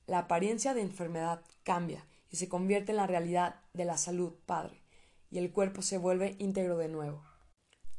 la 0.05 0.19
apariencia 0.19 0.73
de 0.73 0.81
enfermedad 0.81 1.41
cambia 1.63 2.05
y 2.31 2.37
se 2.37 2.49
convierte 2.49 2.91
en 2.91 2.97
la 2.97 3.07
realidad 3.07 3.61
de 3.73 3.85
la 3.85 3.97
salud 3.97 4.33
Padre, 4.45 4.81
y 5.29 5.37
el 5.37 5.51
cuerpo 5.51 5.81
se 5.81 5.97
vuelve 5.97 6.35
íntegro 6.39 6.77
de 6.77 6.87
nuevo. 6.87 7.23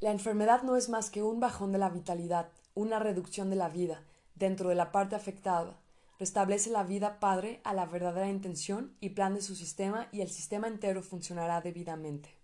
La 0.00 0.10
enfermedad 0.10 0.62
no 0.62 0.76
es 0.76 0.88
más 0.88 1.10
que 1.10 1.22
un 1.22 1.40
bajón 1.40 1.72
de 1.72 1.78
la 1.78 1.90
vitalidad, 1.90 2.50
una 2.74 2.98
reducción 2.98 3.50
de 3.50 3.56
la 3.56 3.68
vida, 3.68 4.04
dentro 4.34 4.68
de 4.68 4.74
la 4.74 4.92
parte 4.92 5.16
afectada. 5.16 5.80
Restablece 6.18 6.70
la 6.70 6.84
vida 6.84 7.20
Padre 7.20 7.60
a 7.64 7.74
la 7.74 7.86
verdadera 7.86 8.28
intención 8.28 8.96
y 9.00 9.10
plan 9.10 9.34
de 9.34 9.42
su 9.42 9.54
sistema 9.54 10.08
y 10.12 10.20
el 10.20 10.30
sistema 10.30 10.68
entero 10.68 11.02
funcionará 11.02 11.60
debidamente. 11.60 12.37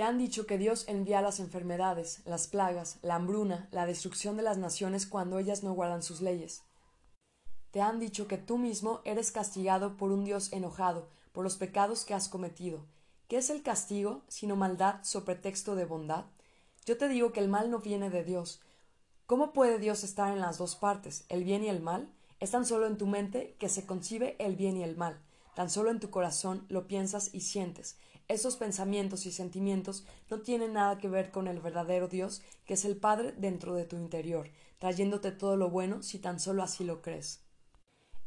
Te 0.00 0.06
han 0.06 0.16
dicho 0.16 0.46
que 0.46 0.56
Dios 0.56 0.86
envía 0.88 1.20
las 1.20 1.40
enfermedades, 1.40 2.22
las 2.24 2.46
plagas, 2.46 2.98
la 3.02 3.16
hambruna, 3.16 3.68
la 3.70 3.84
destrucción 3.84 4.34
de 4.38 4.42
las 4.42 4.56
naciones 4.56 5.06
cuando 5.06 5.38
ellas 5.38 5.62
no 5.62 5.74
guardan 5.74 6.02
sus 6.02 6.22
leyes. 6.22 6.62
Te 7.70 7.82
han 7.82 8.00
dicho 8.00 8.26
que 8.26 8.38
tú 8.38 8.56
mismo 8.56 9.02
eres 9.04 9.30
castigado 9.30 9.98
por 9.98 10.10
un 10.10 10.24
Dios 10.24 10.54
enojado 10.54 11.10
por 11.32 11.44
los 11.44 11.58
pecados 11.58 12.06
que 12.06 12.14
has 12.14 12.30
cometido. 12.30 12.86
¿Qué 13.28 13.36
es 13.36 13.50
el 13.50 13.62
castigo 13.62 14.22
sino 14.26 14.56
maldad 14.56 15.04
sobre 15.04 15.26
pretexto 15.26 15.74
de 15.74 15.84
bondad? 15.84 16.24
Yo 16.86 16.96
te 16.96 17.06
digo 17.06 17.32
que 17.32 17.40
el 17.40 17.50
mal 17.50 17.70
no 17.70 17.80
viene 17.80 18.08
de 18.08 18.24
Dios. 18.24 18.62
¿Cómo 19.26 19.52
puede 19.52 19.78
Dios 19.78 20.02
estar 20.02 20.32
en 20.32 20.40
las 20.40 20.56
dos 20.56 20.76
partes, 20.76 21.26
el 21.28 21.44
bien 21.44 21.62
y 21.62 21.68
el 21.68 21.82
mal? 21.82 22.10
Es 22.38 22.52
tan 22.52 22.64
solo 22.64 22.86
en 22.86 22.96
tu 22.96 23.06
mente 23.06 23.54
que 23.58 23.68
se 23.68 23.84
concibe 23.84 24.36
el 24.38 24.56
bien 24.56 24.78
y 24.78 24.82
el 24.82 24.96
mal. 24.96 25.20
Tan 25.54 25.68
solo 25.68 25.90
en 25.90 26.00
tu 26.00 26.08
corazón 26.08 26.64
lo 26.70 26.86
piensas 26.86 27.34
y 27.34 27.42
sientes. 27.42 27.98
Esos 28.30 28.54
pensamientos 28.54 29.26
y 29.26 29.32
sentimientos 29.32 30.04
no 30.30 30.38
tienen 30.38 30.74
nada 30.74 30.98
que 30.98 31.08
ver 31.08 31.32
con 31.32 31.48
el 31.48 31.58
verdadero 31.58 32.06
Dios, 32.06 32.42
que 32.64 32.74
es 32.74 32.84
el 32.84 32.96
Padre 32.96 33.32
dentro 33.36 33.74
de 33.74 33.84
tu 33.84 33.96
interior, 33.96 34.48
trayéndote 34.78 35.32
todo 35.32 35.56
lo 35.56 35.68
bueno 35.68 36.04
si 36.04 36.20
tan 36.20 36.38
solo 36.38 36.62
así 36.62 36.84
lo 36.84 37.02
crees. 37.02 37.40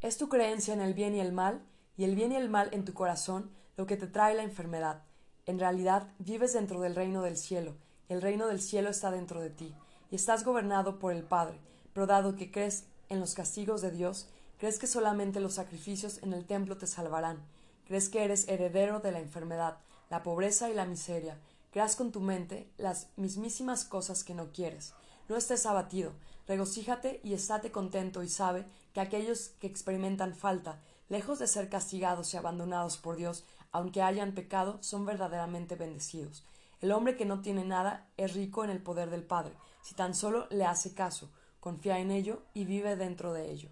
Es 0.01 0.17
tu 0.17 0.27
creencia 0.27 0.73
en 0.73 0.81
el 0.81 0.93
bien 0.93 1.15
y 1.15 1.21
el 1.21 1.31
mal, 1.31 1.63
y 1.95 2.03
el 2.03 2.15
bien 2.15 2.33
y 2.33 2.35
el 2.35 2.49
mal 2.49 2.67
en 2.73 2.83
tu 2.83 2.93
corazón, 2.93 3.49
lo 3.77 3.85
que 3.85 3.95
te 3.95 4.07
trae 4.07 4.35
la 4.35 4.43
enfermedad. 4.43 5.03
En 5.45 5.57
realidad 5.57 6.09
vives 6.19 6.51
dentro 6.51 6.81
del 6.81 6.95
reino 6.95 7.21
del 7.21 7.37
cielo, 7.37 7.77
el 8.09 8.21
reino 8.21 8.47
del 8.47 8.59
cielo 8.59 8.89
está 8.89 9.09
dentro 9.09 9.39
de 9.39 9.51
ti, 9.51 9.73
y 10.11 10.17
estás 10.17 10.43
gobernado 10.43 10.99
por 10.99 11.13
el 11.13 11.23
Padre, 11.23 11.61
pero 11.93 12.07
dado 12.07 12.35
que 12.35 12.51
crees 12.51 12.87
en 13.07 13.21
los 13.21 13.35
castigos 13.35 13.81
de 13.81 13.91
Dios, 13.91 14.27
crees 14.57 14.79
que 14.79 14.87
solamente 14.87 15.39
los 15.39 15.53
sacrificios 15.53 16.21
en 16.23 16.33
el 16.33 16.45
templo 16.45 16.75
te 16.75 16.87
salvarán, 16.87 17.41
crees 17.85 18.09
que 18.09 18.25
eres 18.25 18.49
heredero 18.49 18.99
de 18.99 19.13
la 19.13 19.19
enfermedad, 19.21 19.77
la 20.13 20.21
pobreza 20.21 20.69
y 20.69 20.75
la 20.75 20.85
miseria. 20.85 21.39
Creas 21.71 21.95
con 21.95 22.11
tu 22.11 22.19
mente 22.19 22.69
las 22.77 23.07
mismísimas 23.15 23.83
cosas 23.83 24.23
que 24.23 24.35
no 24.35 24.51
quieres. 24.51 24.93
No 25.27 25.35
estés 25.35 25.65
abatido, 25.65 26.11
regocíjate 26.47 27.19
y 27.23 27.33
estate 27.33 27.71
contento 27.71 28.21
y 28.21 28.29
sabe 28.29 28.67
que 28.93 29.01
aquellos 29.01 29.55
que 29.59 29.65
experimentan 29.65 30.35
falta, 30.35 30.79
lejos 31.09 31.39
de 31.39 31.47
ser 31.47 31.67
castigados 31.67 32.31
y 32.31 32.37
abandonados 32.37 32.97
por 32.97 33.15
Dios, 33.15 33.43
aunque 33.71 34.03
hayan 34.03 34.35
pecado, 34.35 34.77
son 34.81 35.03
verdaderamente 35.03 35.75
bendecidos. 35.75 36.45
El 36.79 36.91
hombre 36.91 37.17
que 37.17 37.25
no 37.25 37.41
tiene 37.41 37.65
nada 37.65 38.07
es 38.15 38.35
rico 38.35 38.63
en 38.63 38.69
el 38.69 38.83
poder 38.83 39.09
del 39.09 39.23
Padre, 39.23 39.55
si 39.81 39.95
tan 39.95 40.13
solo 40.13 40.45
le 40.51 40.65
hace 40.65 40.93
caso, 40.93 41.31
confía 41.59 41.97
en 41.97 42.11
ello 42.11 42.43
y 42.53 42.65
vive 42.65 42.95
dentro 42.97 43.33
de 43.33 43.49
ello. 43.49 43.69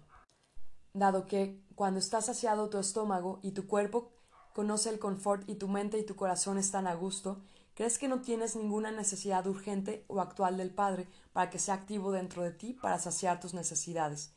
Dado 0.92 1.24
que, 1.24 1.62
cuando 1.76 2.00
está 2.00 2.20
saciado 2.20 2.68
tu 2.68 2.78
estómago 2.78 3.38
y 3.42 3.52
tu 3.52 3.68
cuerpo 3.68 4.10
conoce 4.54 4.90
el 4.90 4.98
confort 4.98 5.48
y 5.48 5.54
tu 5.54 5.68
mente 5.68 5.98
y 5.98 6.04
tu 6.04 6.16
corazón 6.16 6.58
están 6.58 6.86
a 6.86 6.94
gusto, 6.94 7.40
crees 7.74 7.98
que 7.98 8.08
no 8.08 8.20
tienes 8.20 8.56
ninguna 8.56 8.90
necesidad 8.90 9.46
urgente 9.46 10.04
o 10.08 10.20
actual 10.20 10.56
del 10.56 10.70
Padre 10.70 11.08
para 11.32 11.50
que 11.50 11.58
sea 11.58 11.74
activo 11.74 12.12
dentro 12.12 12.42
de 12.42 12.52
ti 12.52 12.74
para 12.74 12.98
saciar 12.98 13.40
tus 13.40 13.54
necesidades. 13.54 14.32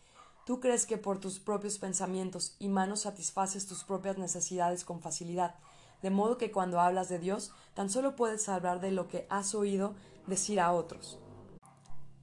Tú 0.46 0.60
crees 0.60 0.86
que 0.86 0.98
por 0.98 1.20
tus 1.20 1.40
propios 1.40 1.80
pensamientos 1.80 2.56
y 2.60 2.70
manos 2.70 3.02
satisfaces 3.02 3.66
tus 3.66 3.84
propias 3.84 4.18
necesidades 4.18 4.86
con 4.86 5.02
facilidad, 5.02 5.56
de 6.02 6.12
modo 6.12 6.38
que 6.38 6.52
cuando 6.52 6.80
hablas 6.80 7.10
de 7.10 7.20
Dios 7.20 7.52
tan 7.74 7.90
solo 7.90 8.16
puedes 8.16 8.48
hablar 8.48 8.80
de 8.80 8.92
lo 8.92 9.08
que 9.08 9.26
has 9.30 9.56
oído 9.56 9.96
decir 10.28 10.60
a 10.60 10.72
otros. 10.72 11.20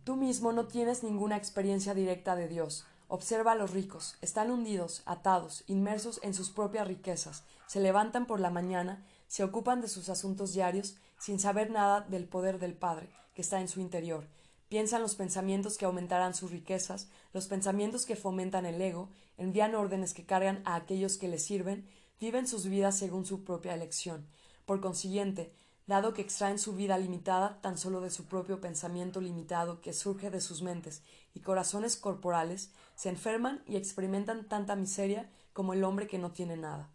Tú 0.04 0.16
mismo 0.16 0.52
no 0.52 0.66
tienes 0.66 1.02
ninguna 1.02 1.36
experiencia 1.36 1.94
directa 1.94 2.34
de 2.36 2.48
Dios, 2.48 2.86
Observa 3.14 3.52
a 3.52 3.56
los 3.56 3.72
ricos, 3.72 4.16
están 4.22 4.50
hundidos, 4.50 5.02
atados, 5.04 5.64
inmersos 5.66 6.18
en 6.22 6.32
sus 6.32 6.48
propias 6.48 6.88
riquezas, 6.88 7.44
se 7.66 7.78
levantan 7.78 8.24
por 8.24 8.40
la 8.40 8.48
mañana, 8.48 9.04
se 9.28 9.44
ocupan 9.44 9.82
de 9.82 9.88
sus 9.88 10.08
asuntos 10.08 10.54
diarios, 10.54 10.96
sin 11.18 11.38
saber 11.38 11.70
nada 11.70 12.00
del 12.00 12.24
poder 12.24 12.58
del 12.58 12.72
Padre, 12.72 13.10
que 13.34 13.42
está 13.42 13.60
en 13.60 13.68
su 13.68 13.80
interior. 13.80 14.26
piensan 14.70 15.02
los 15.02 15.14
pensamientos 15.14 15.76
que 15.76 15.84
aumentarán 15.84 16.32
sus 16.32 16.52
riquezas, 16.52 17.10
los 17.34 17.48
pensamientos 17.48 18.06
que 18.06 18.16
fomentan 18.16 18.64
el 18.64 18.80
ego, 18.80 19.10
envían 19.36 19.74
órdenes 19.74 20.14
que 20.14 20.24
cargan 20.24 20.62
a 20.64 20.74
aquellos 20.74 21.18
que 21.18 21.28
les 21.28 21.44
sirven, 21.44 21.86
viven 22.18 22.46
sus 22.46 22.64
vidas 22.64 22.96
según 22.96 23.26
su 23.26 23.44
propia 23.44 23.74
elección. 23.74 24.26
Por 24.64 24.80
consiguiente, 24.80 25.52
dado 25.92 26.14
que 26.14 26.22
extraen 26.22 26.58
su 26.58 26.74
vida 26.74 26.96
limitada 26.96 27.60
tan 27.60 27.76
solo 27.76 28.00
de 28.00 28.08
su 28.08 28.24
propio 28.24 28.62
pensamiento 28.62 29.20
limitado 29.20 29.82
que 29.82 29.92
surge 29.92 30.30
de 30.30 30.40
sus 30.40 30.62
mentes 30.62 31.02
y 31.34 31.40
corazones 31.40 31.98
corporales, 31.98 32.72
se 32.94 33.10
enferman 33.10 33.62
y 33.66 33.76
experimentan 33.76 34.48
tanta 34.48 34.74
miseria 34.74 35.30
como 35.52 35.74
el 35.74 35.84
hombre 35.84 36.06
que 36.06 36.18
no 36.18 36.32
tiene 36.32 36.56
nada. 36.56 36.88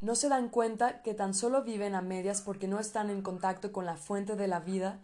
No 0.00 0.14
se 0.14 0.28
dan 0.28 0.48
cuenta 0.48 1.02
que 1.02 1.12
tan 1.12 1.34
solo 1.34 1.64
viven 1.64 1.96
a 1.96 2.02
medias 2.02 2.40
porque 2.40 2.68
no 2.68 2.78
están 2.78 3.10
en 3.10 3.20
contacto 3.20 3.72
con 3.72 3.84
la 3.84 3.96
fuente 3.96 4.36
de 4.36 4.46
la 4.46 4.60
vida, 4.60 5.00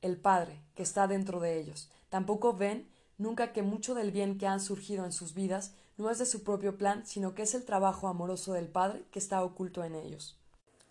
el 0.00 0.16
Padre, 0.16 0.64
que 0.74 0.82
está 0.82 1.06
dentro 1.06 1.40
de 1.40 1.60
ellos. 1.60 1.90
Tampoco 2.08 2.54
ven 2.54 2.88
nunca 3.18 3.52
que 3.52 3.62
mucho 3.62 3.94
del 3.94 4.10
bien 4.10 4.38
que 4.38 4.46
han 4.46 4.60
surgido 4.60 5.04
en 5.04 5.12
sus 5.12 5.34
vidas 5.34 5.74
no 5.98 6.08
es 6.08 6.18
de 6.18 6.24
su 6.24 6.44
propio 6.44 6.78
plan, 6.78 7.04
sino 7.04 7.34
que 7.34 7.42
es 7.42 7.54
el 7.54 7.66
trabajo 7.66 8.08
amoroso 8.08 8.54
del 8.54 8.68
Padre 8.68 9.04
que 9.10 9.18
está 9.18 9.44
oculto 9.44 9.84
en 9.84 9.96
ellos. 9.96 10.38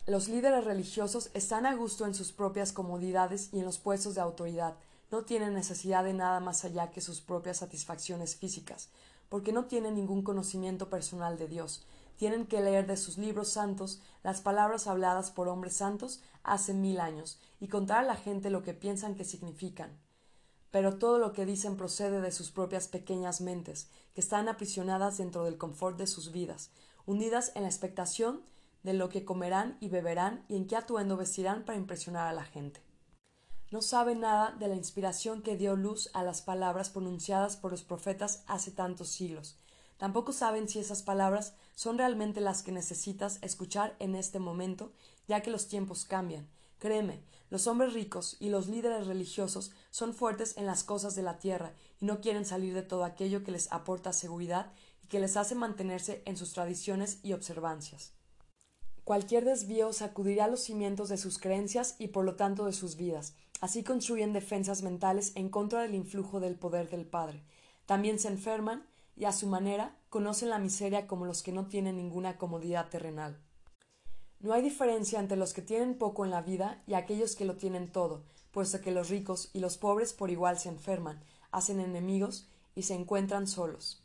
Los 0.06 0.28
líderes 0.28 0.66
religiosos 0.66 1.30
están 1.34 1.66
a 1.66 1.74
gusto 1.76 2.06
en 2.06 2.14
sus 2.14 2.34
propias 2.34 2.74
comodidades 2.74 3.47
y 3.54 3.60
en 3.60 3.66
los 3.66 3.80
puestos 3.80 4.16
de 4.16 4.22
autoridad, 4.22 4.76
no 5.10 5.24
tienen 5.24 5.54
necesidad 5.54 6.04
de 6.04 6.14
nada 6.14 6.41
más 6.41 6.66
allá 6.66 6.91
que 6.91 6.99
sus 6.99 7.22
propias 7.22 7.60
satisfacciones 7.60 8.36
físicas, 8.36 8.89
porque 9.30 9.54
no 9.54 9.64
tienen 9.64 9.95
ningún 9.95 10.22
conocimiento 10.22 10.89
personal 10.89 11.38
de 11.38 11.47
Dios. 11.47 11.86
Tienen 12.18 12.47
que 12.47 12.60
leer 12.60 12.86
de 12.86 12.97
sus 12.97 13.18
libros 13.18 13.47
santos 13.47 14.01
las 14.24 14.41
palabras 14.41 14.88
habladas 14.88 15.32
por 15.32 15.47
hombres 15.47 15.78
santos 15.78 16.22
hace 16.43 16.74
mil 16.74 16.99
años 16.99 17.39
y 17.62 17.70
contar 17.70 17.99
a 17.99 18.08
la 18.08 18.18
gente 18.18 18.49
lo 18.49 18.62
que 18.62 18.74
piensan 18.74 19.16
que 19.16 19.24
significan. 19.24 19.97
Pero 20.70 20.97
todo 20.97 21.18
lo 21.18 21.32
que 21.32 21.45
dicen 21.45 21.78
procede 21.78 22.20
de 22.20 22.32
sus 22.32 22.51
propias 22.51 22.89
pequeñas 22.89 23.39
mentes, 23.39 23.88
que 24.14 24.20
están 24.20 24.49
aprisionadas 24.49 25.18
dentro 25.18 25.45
del 25.45 25.58
confort 25.58 25.97
de 25.97 26.08
sus 26.08 26.34
vidas, 26.34 26.72
hundidas 27.06 27.54
en 27.56 27.64
la 27.64 27.70
expectación 27.70 28.41
de 28.84 28.93
lo 28.93 29.09
que 29.09 29.25
comerán 29.25 29.77
y 29.79 29.89
beberán 29.89 30.45
y 30.47 30.55
en 30.55 30.67
qué 30.67 30.75
atuendo 30.75 31.17
vestirán 31.17 31.65
para 31.65 31.77
impresionar 31.77 32.27
a 32.27 32.34
la 32.34 32.43
gente. 32.43 32.81
No 33.71 33.81
saben 33.81 34.19
nada 34.19 34.51
de 34.51 34.67
la 34.67 34.75
inspiración 34.75 35.41
que 35.41 35.57
dio 35.57 35.75
luz 35.75 36.11
a 36.13 36.23
las 36.23 36.43
palabras 36.43 36.89
pronunciadas 36.91 37.57
por 37.57 37.71
los 37.71 37.84
profetas 37.84 38.43
hace 38.45 38.69
tantos 38.71 39.09
siglos. 39.09 39.57
Tampoco 39.97 40.31
saben 40.31 40.67
si 40.67 40.79
esas 40.79 41.01
palabras 41.01 41.55
son 41.73 41.97
realmente 41.97 42.41
las 42.41 42.61
que 42.61 42.71
necesitas 42.71 43.39
escuchar 43.41 43.95
en 43.99 44.15
este 44.15 44.38
momento, 44.38 44.91
ya 45.27 45.41
que 45.41 45.49
los 45.49 45.67
tiempos 45.67 46.05
cambian. 46.05 46.47
Créeme, 46.77 47.23
los 47.49 47.67
hombres 47.67 47.93
ricos 47.93 48.36
y 48.39 48.49
los 48.49 48.67
líderes 48.67 49.07
religiosos 49.07 49.71
son 49.91 50.13
fuertes 50.13 50.57
en 50.57 50.65
las 50.65 50.84
cosas 50.84 51.15
de 51.15 51.21
la 51.21 51.38
tierra 51.38 51.73
y 52.01 52.05
no 52.05 52.19
quieren 52.19 52.45
salir 52.45 52.73
de 52.73 52.81
todo 52.81 53.05
aquello 53.05 53.43
que 53.43 53.51
les 53.51 53.71
aporta 53.71 54.11
seguridad 54.11 54.71
y 55.01 55.07
que 55.07 55.19
les 55.19 55.38
hace 55.38 55.55
mantenerse 55.55 56.21
en 56.25 56.36
sus 56.36 56.53
tradiciones 56.53 57.19
y 57.23 57.34
observancias. 57.34 58.13
Cualquier 59.04 59.43
desvío 59.43 59.91
sacudirá 59.91 60.47
los 60.47 60.62
cimientos 60.62 61.10
de 61.10 61.18
sus 61.18 61.38
creencias 61.38 61.95
y 61.99 62.08
por 62.08 62.24
lo 62.24 62.36
tanto 62.36 62.66
de 62.66 62.74
sus 62.74 62.95
vidas. 62.95 63.36
Así 63.60 63.84
construyen 63.84 64.32
defensas 64.32 64.82
mentales 64.82 65.34
en 65.36 65.49
contra 65.49 65.82
del 65.82 65.93
influjo 65.93 66.39
del 66.39 66.56
poder 66.56 66.89
del 66.89 67.06
Padre. 67.06 67.43
También 67.86 68.18
se 68.18 68.30
enferman 68.30 68.88
y 69.18 69.26
a 69.26 69.34
su 69.34 69.47
manera 69.47 69.95
conocen 70.10 70.49
la 70.49 70.58
miseria 70.58 71.06
como 71.06 71.26
los 71.26 71.43
que 71.43 71.51
no 71.51 71.68
tienen 71.68 71.97
ninguna 71.97 72.38
comodidad 72.38 72.89
terrenal. 72.89 73.38
No 74.39 74.54
hay 74.54 74.62
diferencia 74.62 75.20
entre 75.20 75.38
los 75.38 75.54
que 75.54 75.62
tienen 75.62 75.97
poco 75.97 76.24
en 76.24 76.32
la 76.32 76.41
vida 76.41 76.82
y 76.88 76.93
aquellos 76.93 77.36
que 77.36 77.45
lo 77.45 77.56
tienen 77.56 77.91
todo, 77.91 78.24
puesto 78.51 78.80
que 78.82 78.91
los 78.91 79.10
ricos 79.10 79.49
y 79.54 79.60
los 79.60 79.78
pobres 79.78 80.14
por 80.14 80.32
igual 80.32 80.60
se 80.60 80.70
enferman, 80.70 81.24
hacen 81.51 81.80
enemigos 81.80 82.49
y 82.76 82.84
se 82.84 82.93
encuentran 82.93 83.47
solos. 83.47 84.04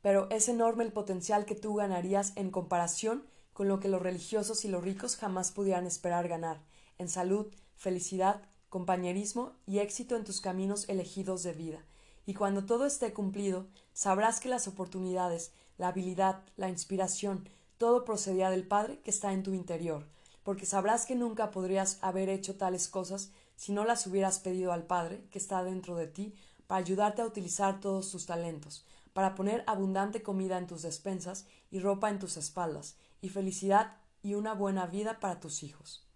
Pero 0.00 0.28
es 0.30 0.48
enorme 0.48 0.84
el 0.84 0.92
potencial 0.92 1.44
que 1.44 1.54
tú 1.54 1.74
ganarías 1.74 2.32
en 2.36 2.50
comparación 2.50 3.24
con 3.54 3.68
lo 3.68 3.80
que 3.80 3.88
los 3.88 4.02
religiosos 4.02 4.66
y 4.66 4.68
los 4.68 4.84
ricos 4.84 5.16
jamás 5.16 5.52
pudieran 5.52 5.86
esperar 5.86 6.28
ganar, 6.28 6.60
en 6.98 7.08
salud, 7.08 7.46
felicidad, 7.76 8.42
compañerismo 8.68 9.52
y 9.66 9.78
éxito 9.78 10.16
en 10.16 10.24
tus 10.24 10.40
caminos 10.40 10.88
elegidos 10.88 11.42
de 11.44 11.52
vida. 11.52 11.84
Y 12.26 12.34
cuando 12.34 12.64
todo 12.64 12.84
esté 12.84 13.12
cumplido, 13.12 13.66
sabrás 13.92 14.40
que 14.40 14.48
las 14.48 14.66
oportunidades, 14.66 15.52
la 15.78 15.88
habilidad, 15.88 16.42
la 16.56 16.68
inspiración, 16.68 17.48
todo 17.78 18.04
procedía 18.04 18.50
del 18.50 18.66
Padre 18.66 18.98
que 19.00 19.10
está 19.10 19.32
en 19.32 19.42
tu 19.42 19.54
interior, 19.54 20.04
porque 20.42 20.66
sabrás 20.66 21.06
que 21.06 21.14
nunca 21.14 21.50
podrías 21.50 21.98
haber 22.02 22.28
hecho 22.28 22.56
tales 22.56 22.88
cosas 22.88 23.30
si 23.56 23.72
no 23.72 23.84
las 23.84 24.06
hubieras 24.06 24.40
pedido 24.40 24.72
al 24.72 24.84
Padre 24.84 25.24
que 25.30 25.38
está 25.38 25.62
dentro 25.62 25.96
de 25.96 26.08
ti 26.08 26.34
para 26.66 26.80
ayudarte 26.80 27.22
a 27.22 27.26
utilizar 27.26 27.80
todos 27.80 28.10
tus 28.10 28.26
talentos, 28.26 28.84
para 29.12 29.34
poner 29.34 29.62
abundante 29.66 30.22
comida 30.22 30.58
en 30.58 30.66
tus 30.66 30.82
despensas 30.82 31.46
y 31.70 31.78
ropa 31.78 32.10
en 32.10 32.18
tus 32.18 32.36
espaldas, 32.36 32.96
y 33.24 33.30
felicidad 33.30 33.96
y 34.22 34.34
una 34.34 34.54
buena 34.54 34.86
vida 34.86 35.18
para 35.18 35.40
tus 35.40 35.62
hijos. 35.62 36.06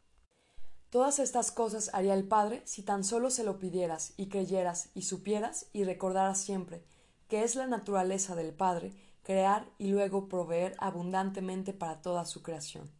Todas 0.91 1.19
estas 1.19 1.51
cosas 1.51 1.91
haría 1.93 2.15
el 2.15 2.29
Padre 2.29 2.63
si 2.65 2.83
tan 2.83 3.03
solo 3.03 3.31
se 3.31 3.45
lo 3.45 3.59
pidieras 3.59 4.15
y 4.17 4.29
creyeras 4.29 4.91
y 4.95 5.03
supieras 5.03 5.67
y 5.73 5.85
recordaras 5.85 6.39
siempre 6.39 6.85
que 7.29 7.45
es 7.45 7.55
la 7.55 7.67
naturaleza 7.67 8.35
del 8.35 8.53
Padre 8.53 8.93
crear 9.23 9.69
y 9.77 9.89
luego 9.89 10.29
proveer 10.29 10.75
abundantemente 10.79 11.75
para 11.75 12.01
toda 12.01 12.25
su 12.25 12.43
creación. 12.43 12.91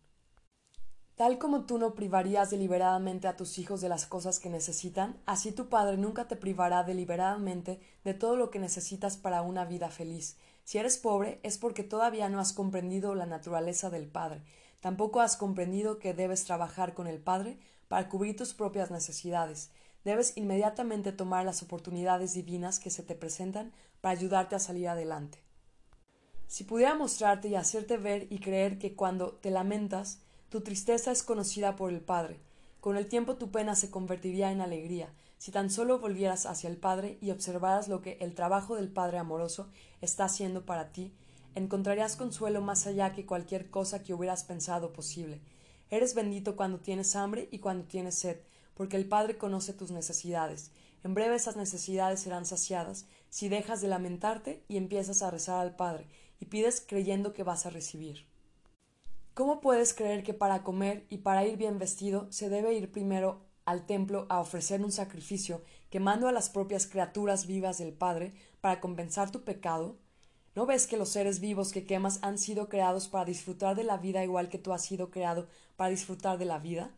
Tal 1.17 1.39
como 1.39 1.65
tú 1.65 1.79
no 1.79 1.95
privarías 1.95 2.51
deliberadamente 2.51 3.27
a 3.27 3.37
tus 3.37 3.59
hijos 3.59 3.81
de 3.81 3.89
las 3.89 4.07
cosas 4.07 4.39
que 4.39 4.51
necesitan, 4.51 5.21
así 5.27 5.51
tu 5.51 5.69
Padre 5.69 5.97
nunca 5.97 6.29
te 6.29 6.37
privará 6.37 6.85
deliberadamente 6.85 7.81
de 8.05 8.15
todo 8.15 8.37
lo 8.37 8.51
que 8.51 8.61
necesitas 8.61 9.17
para 9.17 9.43
una 9.43 9.65
vida 9.65 9.89
feliz, 9.89 10.37
si 10.69 10.77
eres 10.77 10.99
pobre 10.99 11.41
es 11.43 11.57
porque 11.57 11.83
todavía 11.83 12.29
no 12.29 12.41
has 12.41 12.53
comprendido 12.53 13.14
la 13.14 13.25
naturaleza 13.25 13.89
del 13.89 14.07
Padre. 14.07 14.43
Tampoco 14.81 15.23
has 15.23 15.35
comprendido 15.35 15.99
que 15.99 16.12
debes 16.12 16.45
trabajar 16.45 16.93
con 16.93 17.07
el 17.07 17.21
Padre 17.21 17.59
para 17.89 18.11
cubrir 18.11 18.37
tus 18.37 18.53
propias 18.53 18.91
necesidades. 18.91 19.71
Debes 20.05 20.37
inmediatamente 20.37 21.11
tomar 21.11 21.47
las 21.47 21.62
oportunidades 21.62 22.35
divinas 22.35 22.81
que 22.81 22.91
se 22.91 23.03
te 23.03 23.14
presentan 23.14 23.73
para 24.03 24.12
ayudarte 24.12 24.57
a 24.57 24.59
salir 24.59 24.89
adelante. 24.89 25.39
Si 26.49 26.64
pudiera 26.64 26.95
mostrarte 26.95 27.49
y 27.49 27.55
hacerte 27.55 27.97
ver 27.97 28.27
y 28.29 28.39
creer 28.39 28.79
que 28.79 28.95
cuando 28.95 29.39
te 29.41 29.51
lamentas, 29.51 30.21
tu 30.51 30.61
tristeza 30.61 31.12
es 31.12 31.23
conocida 31.23 31.77
por 31.77 31.91
el 31.91 32.03
Padre, 32.03 32.41
con 32.81 32.99
el 32.99 33.09
tiempo 33.09 33.37
tu 33.37 33.51
pena 33.51 33.75
se 33.75 33.91
convertiría 33.91 34.53
en 34.53 34.61
alegría, 34.61 35.14
si 35.39 35.53
tan 35.53 35.70
solo 35.70 36.01
volvieras 36.01 36.47
hacia 36.47 36.68
el 36.68 36.76
Padre 36.76 37.16
y 37.20 37.30
observaras 37.30 37.89
lo 37.89 38.03
que 38.03 38.18
el 38.20 38.34
trabajo 38.34 38.76
del 38.76 38.89
Padre 38.89 39.18
amoroso 39.18 39.68
está 40.01 40.24
haciendo 40.24 40.66
para 40.66 40.93
ti, 40.93 41.12
encontrarías 41.55 42.16
consuelo 42.16 42.61
más 42.61 42.86
allá 42.86 43.12
que 43.12 43.26
cualquier 43.26 43.70
cosa 43.70 44.03
que 44.03 44.14
hubieras 44.14 44.45
pensado 44.45 44.93
posible. 44.93 45.41
Eres 45.91 46.14
bendito 46.14 46.57
cuando 46.57 46.78
tienes 46.80 47.16
hambre 47.16 47.49
y 47.51 47.61
cuando 47.61 47.84
tienes 47.84 48.16
sed, 48.16 48.39
porque 48.74 48.97
el 48.97 49.09
Padre 49.09 49.39
conoce 49.39 49.72
tus 49.72 49.91
necesidades. 49.91 50.70
En 51.05 51.14
breve 51.14 51.36
esas 51.36 51.57
necesidades 51.57 52.20
serán 52.20 52.45
saciadas 52.45 53.07
si 53.30 53.49
dejas 53.49 53.80
de 53.80 53.89
lamentarte 53.89 54.62
y 54.68 54.76
empiezas 54.76 55.22
a 55.22 55.30
rezar 55.30 55.61
al 55.61 55.76
Padre 55.76 56.07
y 56.41 56.47
pides 56.47 56.84
creyendo 56.86 57.32
que 57.32 57.45
vas 57.45 57.66
a 57.66 57.70
recibir. 57.70 58.26
¿Cómo 59.34 59.61
puedes 59.61 59.95
creer 59.95 60.24
que 60.24 60.34
para 60.34 60.64
comer 60.64 61.07
y 61.11 61.18
para 61.18 61.47
ir 61.47 61.57
bien 61.57 61.78
vestido 61.78 62.26
se 62.30 62.49
debe 62.49 62.74
ir 62.74 62.91
primero 62.91 63.47
al 63.69 63.85
templo 63.85 64.25
a 64.31 64.41
ofrecer 64.41 64.83
un 64.83 64.91
sacrificio, 64.91 65.62
quemando 65.91 66.27
a 66.27 66.33
las 66.33 66.49
propias 66.49 66.87
criaturas 66.87 67.47
vivas 67.47 67.77
del 67.77 67.93
Padre 67.93 68.33
para 68.62 68.81
compensar 68.81 69.31
tu 69.31 69.43
pecado? 69.45 69.99
¿No 70.55 70.64
ves 70.64 70.87
que 70.87 70.97
los 70.97 71.11
seres 71.11 71.39
vivos 71.39 71.71
que 71.71 71.85
quemas 71.85 72.19
han 72.23 72.39
sido 72.39 72.71
creados 72.71 73.09
para 73.09 73.27
disfrutar 73.27 73.77
de 73.77 73.85
la 73.85 73.99
vida 73.99 74.25
igual 74.25 74.49
que 74.49 74.57
tú 74.57 74.73
has 74.73 74.87
sido 74.87 75.11
creado 75.11 75.49
para 75.77 75.91
disfrutar 75.91 76.39
de 76.39 76.47
la 76.47 76.59
vida? 76.59 76.95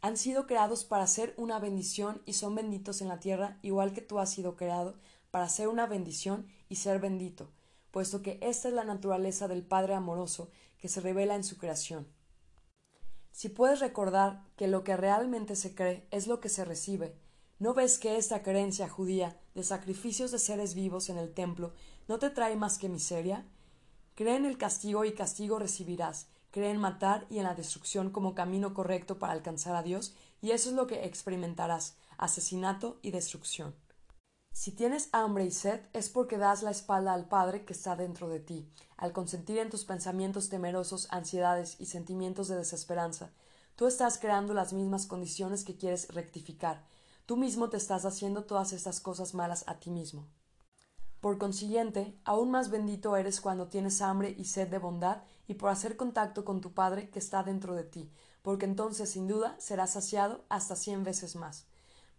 Han 0.00 0.16
sido 0.16 0.46
creados 0.46 0.84
para 0.84 1.08
ser 1.08 1.34
una 1.36 1.58
bendición 1.58 2.22
y 2.24 2.34
son 2.34 2.54
benditos 2.54 3.02
en 3.02 3.08
la 3.08 3.18
tierra 3.18 3.58
igual 3.60 3.92
que 3.92 4.00
tú 4.00 4.20
has 4.20 4.30
sido 4.30 4.54
creado 4.54 4.94
para 5.32 5.48
ser 5.48 5.66
una 5.66 5.86
bendición 5.86 6.46
y 6.68 6.76
ser 6.76 7.00
bendito, 7.00 7.50
puesto 7.90 8.22
que 8.22 8.38
esta 8.42 8.68
es 8.68 8.74
la 8.74 8.84
naturaleza 8.84 9.48
del 9.48 9.64
Padre 9.64 9.94
amoroso 9.94 10.52
que 10.78 10.86
se 10.88 11.00
revela 11.00 11.34
en 11.34 11.42
su 11.42 11.58
creación. 11.58 12.06
Si 13.32 13.48
puedes 13.48 13.80
recordar 13.80 14.42
que 14.56 14.68
lo 14.68 14.84
que 14.84 14.96
realmente 14.96 15.56
se 15.56 15.74
cree 15.74 16.06
es 16.10 16.26
lo 16.26 16.40
que 16.40 16.48
se 16.48 16.64
recibe, 16.64 17.16
¿no 17.58 17.74
ves 17.74 17.98
que 17.98 18.16
esta 18.16 18.42
creencia 18.42 18.88
judía 18.88 19.38
de 19.54 19.62
sacrificios 19.62 20.30
de 20.30 20.38
seres 20.38 20.74
vivos 20.74 21.08
en 21.08 21.18
el 21.18 21.32
templo 21.32 21.72
no 22.08 22.18
te 22.18 22.30
trae 22.30 22.56
más 22.56 22.78
que 22.78 22.88
miseria? 22.88 23.46
Cree 24.14 24.36
en 24.36 24.44
el 24.44 24.58
castigo 24.58 25.04
y 25.04 25.12
castigo 25.12 25.58
recibirás, 25.58 26.28
cree 26.50 26.70
en 26.70 26.78
matar 26.78 27.26
y 27.30 27.38
en 27.38 27.44
la 27.44 27.54
destrucción 27.54 28.10
como 28.10 28.34
camino 28.34 28.74
correcto 28.74 29.18
para 29.18 29.32
alcanzar 29.32 29.76
a 29.76 29.82
Dios, 29.82 30.14
y 30.42 30.50
eso 30.50 30.70
es 30.70 30.74
lo 30.74 30.86
que 30.86 31.04
experimentarás, 31.04 31.96
asesinato 32.18 32.98
y 33.02 33.12
destrucción. 33.12 33.74
Si 34.52 34.72
tienes 34.72 35.08
hambre 35.12 35.44
y 35.44 35.52
sed 35.52 35.80
es 35.92 36.10
porque 36.10 36.36
das 36.36 36.62
la 36.62 36.70
espalda 36.70 37.14
al 37.14 37.28
Padre 37.28 37.64
que 37.64 37.72
está 37.72 37.96
dentro 37.96 38.28
de 38.28 38.40
ti, 38.40 38.68
al 38.96 39.12
consentir 39.12 39.58
en 39.58 39.70
tus 39.70 39.84
pensamientos 39.84 40.48
temerosos 40.48 41.06
ansiedades 41.10 41.76
y 41.78 41.86
sentimientos 41.86 42.48
de 42.48 42.56
desesperanza. 42.56 43.30
Tú 43.76 43.86
estás 43.86 44.18
creando 44.18 44.52
las 44.52 44.72
mismas 44.72 45.06
condiciones 45.06 45.64
que 45.64 45.76
quieres 45.76 46.08
rectificar. 46.08 46.84
tú 47.24 47.36
mismo 47.36 47.70
te 47.70 47.76
estás 47.76 48.04
haciendo 48.04 48.44
todas 48.44 48.72
estas 48.72 49.00
cosas 49.00 49.34
malas 49.34 49.64
a 49.68 49.78
ti 49.78 49.88
mismo. 49.88 50.26
Por 51.20 51.38
consiguiente, 51.38 52.18
aún 52.24 52.50
más 52.50 52.70
bendito 52.70 53.16
eres 53.16 53.40
cuando 53.40 53.68
tienes 53.68 54.02
hambre 54.02 54.34
y 54.36 54.46
sed 54.46 54.68
de 54.68 54.78
bondad 54.78 55.22
y 55.46 55.54
por 55.54 55.70
hacer 55.70 55.96
contacto 55.96 56.44
con 56.44 56.60
tu 56.60 56.72
Padre 56.72 57.08
que 57.08 57.20
está 57.20 57.44
dentro 57.44 57.74
de 57.74 57.84
ti, 57.84 58.10
porque 58.42 58.64
entonces 58.64 59.10
sin 59.10 59.28
duda 59.28 59.54
serás 59.60 59.92
saciado 59.92 60.44
hasta 60.48 60.74
cien 60.74 61.04
veces 61.04 61.36
más. 61.36 61.66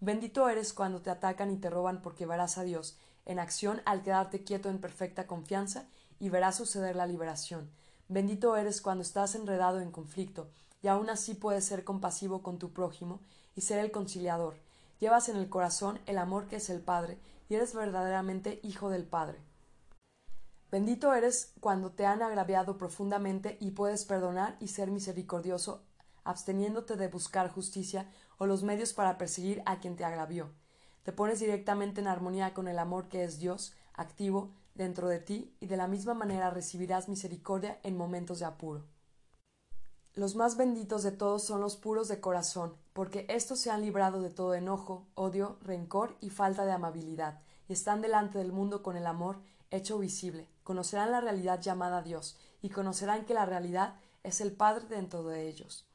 Bendito 0.03 0.49
eres 0.49 0.73
cuando 0.73 1.03
te 1.03 1.11
atacan 1.11 1.51
y 1.51 1.57
te 1.57 1.69
roban 1.69 2.01
porque 2.01 2.25
verás 2.25 2.57
a 2.57 2.63
Dios 2.63 2.97
en 3.27 3.37
acción 3.37 3.83
al 3.85 4.01
quedarte 4.01 4.43
quieto 4.43 4.67
en 4.67 4.81
perfecta 4.81 5.27
confianza 5.27 5.85
y 6.19 6.29
verás 6.29 6.55
suceder 6.55 6.95
la 6.95 7.05
liberación. 7.05 7.69
Bendito 8.07 8.57
eres 8.57 8.81
cuando 8.81 9.03
estás 9.03 9.35
enredado 9.35 9.79
en 9.79 9.91
conflicto 9.91 10.49
y 10.81 10.87
aún 10.87 11.11
así 11.11 11.35
puedes 11.35 11.65
ser 11.65 11.83
compasivo 11.83 12.41
con 12.41 12.57
tu 12.57 12.73
prójimo 12.73 13.19
y 13.55 13.61
ser 13.61 13.77
el 13.77 13.91
conciliador. 13.91 14.55
Llevas 14.99 15.29
en 15.29 15.35
el 15.35 15.49
corazón 15.49 15.99
el 16.07 16.17
amor 16.17 16.47
que 16.47 16.55
es 16.55 16.71
el 16.71 16.81
Padre 16.81 17.19
y 17.47 17.53
eres 17.53 17.75
verdaderamente 17.75 18.59
hijo 18.63 18.89
del 18.89 19.03
Padre. 19.03 19.37
Bendito 20.71 21.13
eres 21.13 21.53
cuando 21.59 21.91
te 21.91 22.07
han 22.07 22.23
agraviado 22.23 22.79
profundamente 22.79 23.55
y 23.59 23.69
puedes 23.69 24.05
perdonar 24.05 24.57
y 24.59 24.69
ser 24.69 24.89
misericordioso, 24.89 25.83
absteniéndote 26.23 26.95
de 26.95 27.07
buscar 27.07 27.51
justicia 27.51 28.09
o 28.41 28.47
los 28.47 28.63
medios 28.63 28.91
para 28.93 29.19
perseguir 29.19 29.61
a 29.67 29.79
quien 29.79 29.95
te 29.95 30.03
agravió. 30.03 30.49
Te 31.03 31.13
pones 31.13 31.39
directamente 31.39 32.01
en 32.01 32.07
armonía 32.07 32.55
con 32.55 32.67
el 32.67 32.79
amor 32.79 33.07
que 33.07 33.23
es 33.23 33.37
Dios, 33.37 33.75
activo 33.93 34.49
dentro 34.73 35.09
de 35.09 35.19
ti, 35.19 35.55
y 35.59 35.67
de 35.67 35.77
la 35.77 35.87
misma 35.87 36.15
manera 36.15 36.49
recibirás 36.49 37.07
misericordia 37.07 37.79
en 37.83 37.95
momentos 37.95 38.39
de 38.39 38.45
apuro. 38.45 38.83
Los 40.15 40.33
más 40.35 40.57
benditos 40.57 41.03
de 41.03 41.11
todos 41.11 41.43
son 41.43 41.61
los 41.61 41.77
puros 41.77 42.07
de 42.07 42.19
corazón, 42.19 42.75
porque 42.93 43.27
éstos 43.29 43.59
se 43.59 43.69
han 43.69 43.81
librado 43.81 44.23
de 44.23 44.31
todo 44.31 44.55
enojo, 44.55 45.05
odio, 45.13 45.59
rencor 45.61 46.17
y 46.19 46.31
falta 46.31 46.65
de 46.65 46.71
amabilidad, 46.71 47.43
y 47.67 47.73
están 47.73 48.01
delante 48.01 48.39
del 48.39 48.51
mundo 48.51 48.81
con 48.81 48.97
el 48.97 49.05
amor 49.05 49.37
hecho 49.69 49.99
visible. 49.99 50.47
Conocerán 50.63 51.11
la 51.11 51.21
realidad 51.21 51.61
llamada 51.61 52.01
Dios, 52.01 52.39
y 52.59 52.69
conocerán 52.69 53.23
que 53.25 53.35
la 53.35 53.45
realidad 53.45 53.99
es 54.23 54.41
el 54.41 54.51
Padre 54.51 54.87
dentro 54.89 55.21
de 55.25 55.47
ellos. 55.47 55.90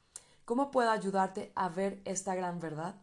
¿Cómo 0.47 0.71
puedo 0.71 0.91
ayudarte 0.91 1.51
a 1.55 1.67
ver 1.67 2.01
esta 2.05 2.33
gran 2.33 2.61
verdad? 2.61 2.95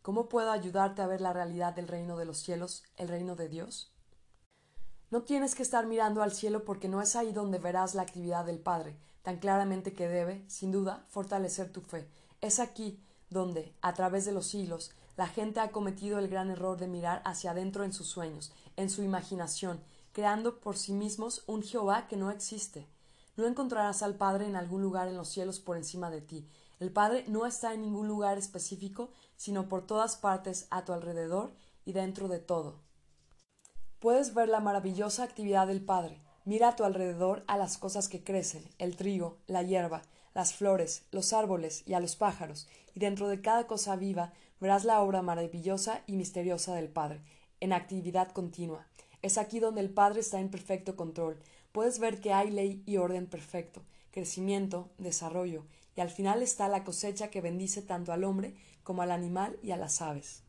¿Cómo 0.00 0.30
puedo 0.30 0.50
ayudarte 0.50 1.02
a 1.02 1.06
ver 1.06 1.20
la 1.20 1.34
realidad 1.34 1.74
del 1.74 1.88
reino 1.88 2.16
de 2.16 2.24
los 2.24 2.38
cielos, 2.38 2.84
el 2.96 3.08
reino 3.08 3.36
de 3.36 3.50
Dios? 3.50 3.92
No 5.10 5.20
tienes 5.20 5.54
que 5.54 5.62
estar 5.62 5.84
mirando 5.84 6.22
al 6.22 6.32
cielo 6.32 6.64
porque 6.64 6.88
no 6.88 7.02
es 7.02 7.14
ahí 7.14 7.34
donde 7.34 7.58
verás 7.58 7.94
la 7.94 8.00
actividad 8.00 8.46
del 8.46 8.60
Padre, 8.60 8.96
tan 9.20 9.36
claramente 9.36 9.92
que 9.92 10.08
debe, 10.08 10.42
sin 10.48 10.72
duda, 10.72 11.04
fortalecer 11.10 11.70
tu 11.70 11.82
fe. 11.82 12.08
Es 12.40 12.60
aquí 12.60 12.98
donde, 13.28 13.74
a 13.82 13.92
través 13.92 14.24
de 14.24 14.32
los 14.32 14.46
siglos, 14.46 14.90
la 15.18 15.26
gente 15.26 15.60
ha 15.60 15.72
cometido 15.72 16.18
el 16.18 16.28
gran 16.28 16.48
error 16.48 16.78
de 16.78 16.88
mirar 16.88 17.20
hacia 17.26 17.50
adentro 17.50 17.84
en 17.84 17.92
sus 17.92 18.06
sueños, 18.06 18.54
en 18.76 18.88
su 18.88 19.02
imaginación, 19.02 19.82
creando 20.12 20.60
por 20.60 20.78
sí 20.78 20.94
mismos 20.94 21.44
un 21.46 21.62
Jehová 21.62 22.08
que 22.08 22.16
no 22.16 22.30
existe. 22.30 22.88
No 23.36 23.44
encontrarás 23.44 24.02
al 24.02 24.14
Padre 24.14 24.46
en 24.46 24.56
algún 24.56 24.80
lugar 24.80 25.08
en 25.08 25.18
los 25.18 25.28
cielos 25.28 25.60
por 25.60 25.76
encima 25.76 26.10
de 26.10 26.22
ti. 26.22 26.48
El 26.78 26.92
Padre 26.92 27.24
no 27.28 27.46
está 27.46 27.74
en 27.74 27.82
ningún 27.82 28.08
lugar 28.08 28.38
específico, 28.38 29.10
sino 29.36 29.68
por 29.68 29.86
todas 29.86 30.16
partes 30.16 30.66
a 30.70 30.84
tu 30.84 30.92
alrededor 30.92 31.52
y 31.84 31.92
dentro 31.92 32.28
de 32.28 32.38
todo. 32.38 32.80
Puedes 33.98 34.34
ver 34.34 34.48
la 34.48 34.60
maravillosa 34.60 35.22
actividad 35.22 35.66
del 35.66 35.84
Padre, 35.84 36.20
Mira 36.46 36.68
a 36.68 36.76
tu 36.76 36.84
alrededor 36.84 37.42
a 37.48 37.56
las 37.56 37.76
cosas 37.76 38.08
que 38.08 38.22
crecen, 38.22 38.62
el 38.78 38.94
trigo, 38.94 39.36
la 39.48 39.64
hierba, 39.64 40.02
las 40.32 40.54
flores, 40.54 41.04
los 41.10 41.32
árboles 41.32 41.82
y 41.86 41.94
a 41.94 41.98
los 41.98 42.14
pájaros, 42.14 42.68
y 42.94 43.00
dentro 43.00 43.26
de 43.26 43.40
cada 43.40 43.66
cosa 43.66 43.96
viva 43.96 44.32
verás 44.60 44.84
la 44.84 45.00
obra 45.00 45.22
maravillosa 45.22 46.04
y 46.06 46.14
misteriosa 46.14 46.72
del 46.76 46.88
Padre, 46.88 47.20
en 47.58 47.72
actividad 47.72 48.30
continua. 48.30 48.86
Es 49.22 49.38
aquí 49.38 49.58
donde 49.58 49.80
el 49.80 49.90
Padre 49.90 50.20
está 50.20 50.38
en 50.38 50.48
perfecto 50.48 50.94
control. 50.94 51.36
Puedes 51.72 51.98
ver 51.98 52.20
que 52.20 52.32
hay 52.32 52.52
ley 52.52 52.80
y 52.86 52.98
orden 52.98 53.26
perfecto, 53.26 53.82
crecimiento, 54.12 54.88
desarrollo, 54.98 55.64
y 55.96 56.00
al 56.00 56.10
final 56.10 56.42
está 56.42 56.68
la 56.68 56.84
cosecha 56.84 57.30
que 57.30 57.40
bendice 57.40 57.82
tanto 57.82 58.12
al 58.12 58.24
hombre 58.24 58.54
como 58.84 59.02
al 59.02 59.10
animal 59.10 59.58
y 59.62 59.72
a 59.72 59.76
las 59.76 60.02
aves. 60.02 60.42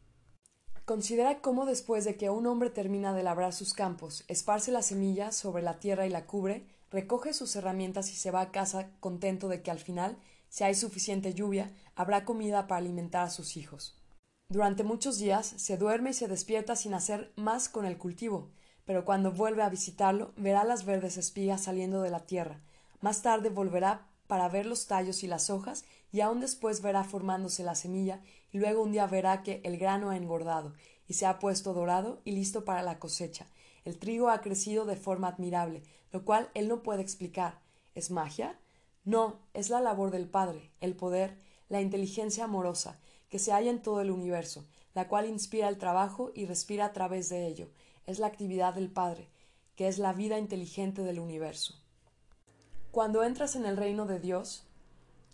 Considera 0.86 1.42
cómo 1.42 1.66
después 1.66 2.06
de 2.06 2.16
que 2.16 2.30
un 2.30 2.46
hombre 2.48 2.70
termina 2.70 3.14
de 3.14 3.24
labrar 3.24 3.54
sus 3.54 3.74
campos, 3.74 4.24
esparce 4.28 4.72
la 4.72 4.82
semilla 4.82 5.32
sobre 5.32 5.64
la 5.64 5.80
tierra 5.80 6.06
y 6.06 6.10
la 6.10 6.26
cubre, 6.26 6.66
recoge 6.92 7.34
sus 7.34 7.56
herramientas 7.56 8.12
y 8.12 8.16
se 8.16 8.32
va 8.32 8.42
a 8.42 8.52
casa 8.52 8.92
contento 9.00 9.48
de 9.48 9.62
que 9.62 9.72
al 9.72 9.80
final, 9.80 10.18
si 10.50 10.64
hay 10.64 10.76
suficiente 10.76 11.34
lluvia, 11.34 11.74
habrá 11.96 12.24
comida 12.24 12.68
para 12.68 12.80
alimentar 12.80 13.26
a 13.26 13.30
sus 13.30 13.58
hijos. 13.58 14.02
Durante 14.50 14.86
muchos 14.86 15.18
días 15.18 15.46
se 15.58 15.76
duerme 15.76 16.12
y 16.12 16.14
se 16.14 16.30
despierta 16.30 16.78
sin 16.78 16.94
hacer 16.94 17.34
más 17.36 17.68
con 17.68 17.86
el 17.86 17.98
cultivo, 17.98 18.50
pero 18.86 19.04
cuando 19.04 19.34
vuelve 19.34 19.64
a 19.64 19.70
visitarlo 19.70 20.32
verá 20.38 20.64
las 20.64 20.86
verdes 20.86 21.18
espigas 21.18 21.64
saliendo 21.64 22.02
de 22.02 22.12
la 22.12 22.26
tierra. 22.26 22.62
Más 23.02 23.22
tarde 23.22 23.50
volverá 23.50 24.08
para 24.28 24.50
ver 24.50 24.66
los 24.66 24.88
tallos 24.88 25.24
y 25.24 25.28
las 25.28 25.50
hojas, 25.50 25.86
y 26.12 26.22
aún 26.22 26.40
después 26.40 26.82
verá 26.82 27.04
formándose 27.04 27.64
la 27.64 27.76
semilla, 27.76 28.22
y 28.52 28.60
luego 28.60 28.84
un 28.84 28.92
día 28.92 29.08
verá 29.08 29.44
que 29.44 29.62
el 29.64 29.78
grano 29.78 30.10
ha 30.10 30.18
engordado, 30.18 30.74
y 31.08 31.14
se 31.14 31.26
ha 31.26 31.40
puesto 31.40 31.74
dorado 31.74 32.22
y 32.26 32.32
listo 32.32 32.66
para 32.66 32.84
la 32.84 33.00
cosecha. 33.00 33.48
El 33.86 33.98
trigo 33.98 34.30
ha 34.30 34.42
crecido 34.42 34.86
de 34.86 34.98
forma 34.98 35.30
admirable, 35.30 35.84
lo 36.12 36.26
cual 36.26 36.50
él 36.54 36.68
no 36.68 36.84
puede 36.84 37.02
explicar. 37.02 37.62
¿Es 37.96 38.12
magia? 38.12 38.60
No, 39.06 39.40
es 39.54 39.70
la 39.70 39.80
labor 39.80 40.12
del 40.12 40.28
Padre, 40.28 40.72
el 40.82 40.96
poder, 40.96 41.38
la 41.70 41.82
inteligencia 41.82 42.44
amorosa, 42.44 43.00
que 43.30 43.40
se 43.40 43.52
halla 43.52 43.72
en 43.72 43.82
todo 43.82 44.02
el 44.02 44.12
universo, 44.12 44.66
la 44.94 45.08
cual 45.08 45.28
inspira 45.28 45.70
el 45.70 45.78
trabajo 45.78 46.32
y 46.36 46.46
respira 46.46 46.86
a 46.86 46.94
través 46.94 47.30
de 47.30 47.48
ello. 47.48 47.70
Es 48.06 48.20
la 48.20 48.28
actividad 48.28 48.74
del 48.74 48.92
Padre, 48.92 49.30
que 49.76 49.88
es 49.88 50.00
la 50.00 50.12
vida 50.12 50.38
inteligente 50.38 51.04
del 51.04 51.20
universo. 51.20 51.76
Cuando 52.98 53.22
entras 53.22 53.56
en 53.56 53.68
el 53.68 53.78
reino 53.78 54.08
de 54.08 54.20
Dios, 54.20 54.66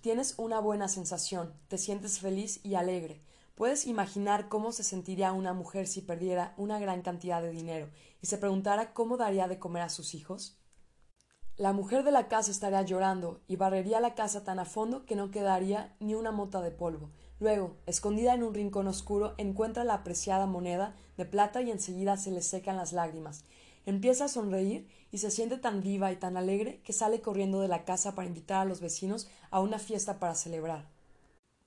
tienes 0.02 0.34
una 0.36 0.60
buena 0.60 0.90
sensación, 0.90 1.54
te 1.70 1.78
sientes 1.78 2.20
feliz 2.20 2.60
y 2.62 2.76
alegre. 2.76 3.22
Puedes 3.56 3.88
imaginar 3.88 4.50
cómo 4.50 4.74
se 4.74 4.84
sentiría 4.84 5.32
una 5.32 5.54
mujer 5.54 5.88
si 5.88 6.02
perdiera 6.02 6.56
una 6.58 6.78
gran 6.78 7.04
cantidad 7.04 7.42
de 7.42 7.52
dinero 7.52 7.90
y 8.22 8.28
se 8.28 8.38
preguntara 8.38 8.94
cómo 8.94 9.16
daría 9.16 9.48
de 9.48 9.60
comer 9.60 9.84
a 9.84 9.88
sus 9.88 10.14
hijos. 10.14 10.60
La 11.56 11.72
mujer 11.72 12.04
de 12.04 12.12
la 12.12 12.28
casa 12.28 12.52
estaría 12.52 12.82
llorando 12.82 13.40
y 13.48 13.56
barrería 13.56 14.02
la 14.02 14.14
casa 14.14 14.44
tan 14.44 14.60
a 14.60 14.66
fondo 14.66 15.06
que 15.06 15.16
no 15.16 15.32
quedaría 15.32 15.96
ni 16.02 16.16
una 16.16 16.34
mota 16.34 16.60
de 16.60 16.72
polvo. 16.72 17.12
Luego, 17.40 17.78
escondida 17.86 18.34
en 18.34 18.44
un 18.44 18.54
rincón 18.54 18.88
oscuro, 18.88 19.36
encuentra 19.38 19.86
la 19.86 19.94
apreciada 19.94 20.48
moneda 20.48 20.98
de 21.16 21.24
plata 21.24 21.62
y 21.62 21.72
enseguida 21.72 22.18
se 22.18 22.32
le 22.32 22.42
secan 22.42 22.76
las 22.76 22.92
lágrimas. 22.92 23.46
Empieza 23.86 24.26
a 24.26 24.30
sonreír 24.30 24.88
y 25.12 25.18
se 25.18 25.32
siente 25.32 25.58
tan 25.58 25.82
viva 25.82 26.12
y 26.12 26.16
tan 26.16 26.38
alegre 26.38 26.80
que 26.84 26.94
sale 26.94 27.22
corriendo 27.22 27.60
de 27.60 27.68
la 27.68 27.84
casa 27.86 28.16
para 28.16 28.28
invitar 28.28 28.62
a 28.62 28.66
los 28.66 28.80
vecinos 28.80 29.28
a 29.52 29.60
una 29.60 29.80
fiesta 29.80 30.20
para 30.20 30.36
celebrar. 30.36 30.86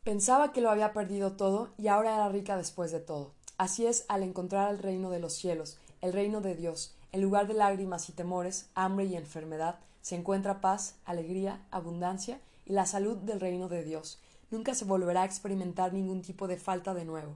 Pensaba 0.02 0.52
que 0.52 0.60
lo 0.60 0.70
había 0.70 0.92
perdido 0.92 1.32
todo 1.32 1.70
y 1.76 1.88
ahora 1.88 2.14
era 2.14 2.28
rica 2.28 2.56
después 2.56 2.92
de 2.92 3.00
todo. 3.00 3.32
Así 3.58 3.86
es 3.86 4.04
al 4.08 4.22
encontrar 4.22 4.70
el 4.72 4.78
reino 4.78 5.10
de 5.10 5.18
los 5.18 5.34
cielos, 5.34 5.78
el 6.00 6.12
reino 6.12 6.40
de 6.40 6.54
Dios, 6.54 6.94
en 7.12 7.22
lugar 7.22 7.46
de 7.46 7.54
lágrimas 7.54 8.08
y 8.08 8.12
temores, 8.12 8.68
hambre 8.74 9.06
y 9.06 9.16
enfermedad, 9.16 9.78
se 10.02 10.14
encuentra 10.14 10.60
paz, 10.60 10.96
alegría, 11.04 11.66
abundancia 11.70 12.40
y 12.66 12.72
la 12.72 12.86
salud 12.86 13.16
del 13.16 13.40
reino 13.40 13.68
de 13.68 13.82
Dios. 13.82 14.20
Nunca 14.50 14.74
se 14.74 14.84
volverá 14.84 15.22
a 15.22 15.24
experimentar 15.24 15.92
ningún 15.92 16.22
tipo 16.22 16.46
de 16.46 16.56
falta 16.56 16.94
de 16.94 17.04
nuevo. 17.04 17.34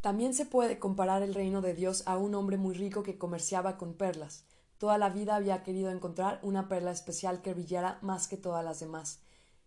También 0.00 0.32
se 0.32 0.46
puede 0.46 0.78
comparar 0.78 1.22
el 1.22 1.34
reino 1.34 1.60
de 1.60 1.74
Dios 1.74 2.04
a 2.06 2.16
un 2.16 2.34
hombre 2.34 2.56
muy 2.56 2.74
rico 2.74 3.02
que 3.02 3.18
comerciaba 3.18 3.76
con 3.76 3.92
perlas. 3.92 4.44
Toda 4.78 4.96
la 4.96 5.10
vida 5.10 5.36
había 5.36 5.62
querido 5.62 5.90
encontrar 5.90 6.40
una 6.42 6.68
perla 6.68 6.90
especial 6.90 7.42
que 7.42 7.52
brillara 7.52 7.98
más 8.00 8.26
que 8.26 8.38
todas 8.38 8.64
las 8.64 8.80
demás, 8.80 9.18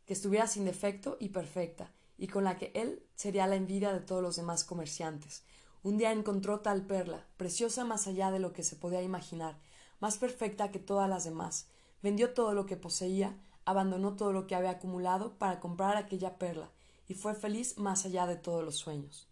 que 0.08 0.14
estuviera 0.14 0.48
sin 0.48 0.66
defecto 0.66 1.18
y 1.20 1.30
perfecta, 1.30 1.92
y 2.18 2.30
con 2.30 2.44
la 2.44 2.58
que 2.58 2.72
él 2.74 3.04
sería 3.14 3.46
la 3.46 3.58
envidia 3.58 3.94
de 3.94 4.00
todos 4.00 4.24
los 4.24 4.36
demás 4.36 4.64
comerciantes. 4.64 5.44
Un 5.84 6.00
día 6.00 6.12
encontró 6.12 6.62
tal 6.62 6.88
perla, 6.88 7.28
preciosa 7.38 7.86
más 7.86 8.08
allá 8.08 8.32
de 8.32 8.40
lo 8.40 8.54
que 8.54 8.64
se 8.64 8.76
podía 8.76 9.04
imaginar, 9.04 9.60
más 10.00 10.18
perfecta 10.18 10.72
que 10.72 10.80
todas 10.80 11.08
las 11.08 11.26
demás. 11.26 11.68
Vendió 12.02 12.34
todo 12.34 12.56
lo 12.56 12.66
que 12.66 12.76
poseía, 12.76 13.38
abandonó 13.66 14.16
todo 14.16 14.34
lo 14.34 14.48
que 14.48 14.56
había 14.56 14.72
acumulado 14.72 15.38
para 15.38 15.60
comprar 15.60 15.96
aquella 15.96 16.40
perla, 16.40 16.72
y 17.08 17.14
fue 17.14 17.36
feliz 17.36 17.78
más 17.78 18.08
allá 18.08 18.26
de 18.26 18.36
todos 18.36 18.66
los 18.66 18.78
sueños. 18.78 19.30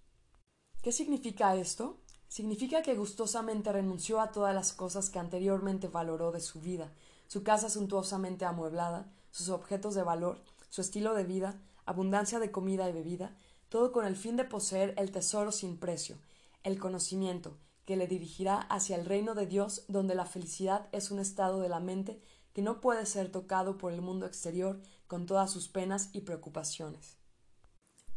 ¿Qué 0.81 0.91
significa 0.91 1.55
esto? 1.55 1.99
Significa 2.27 2.81
que 2.81 2.95
gustosamente 2.95 3.71
renunció 3.71 4.19
a 4.19 4.31
todas 4.31 4.55
las 4.55 4.73
cosas 4.73 5.11
que 5.11 5.19
anteriormente 5.19 5.87
valoró 5.87 6.31
de 6.31 6.39
su 6.39 6.59
vida, 6.59 6.91
su 7.27 7.43
casa 7.43 7.69
suntuosamente 7.69 8.45
amueblada, 8.45 9.13
sus 9.29 9.49
objetos 9.49 9.93
de 9.93 10.01
valor, 10.01 10.41
su 10.71 10.81
estilo 10.81 11.13
de 11.13 11.23
vida, 11.23 11.61
abundancia 11.85 12.39
de 12.39 12.49
comida 12.49 12.89
y 12.89 12.93
bebida, 12.93 13.37
todo 13.69 13.91
con 13.91 14.07
el 14.07 14.15
fin 14.15 14.37
de 14.37 14.43
poseer 14.43 14.95
el 14.97 15.11
tesoro 15.11 15.51
sin 15.51 15.77
precio, 15.77 16.17
el 16.63 16.79
conocimiento, 16.79 17.59
que 17.85 17.95
le 17.95 18.07
dirigirá 18.07 18.57
hacia 18.57 18.95
el 18.95 19.05
reino 19.05 19.35
de 19.35 19.45
Dios, 19.45 19.83
donde 19.87 20.15
la 20.15 20.25
felicidad 20.25 20.89
es 20.93 21.11
un 21.11 21.19
estado 21.19 21.59
de 21.59 21.69
la 21.69 21.79
mente 21.79 22.19
que 22.53 22.63
no 22.63 22.81
puede 22.81 23.05
ser 23.05 23.31
tocado 23.31 23.77
por 23.77 23.93
el 23.93 24.01
mundo 24.01 24.25
exterior 24.25 24.81
con 25.05 25.27
todas 25.27 25.51
sus 25.51 25.67
penas 25.67 26.09
y 26.11 26.21
preocupaciones. 26.21 27.17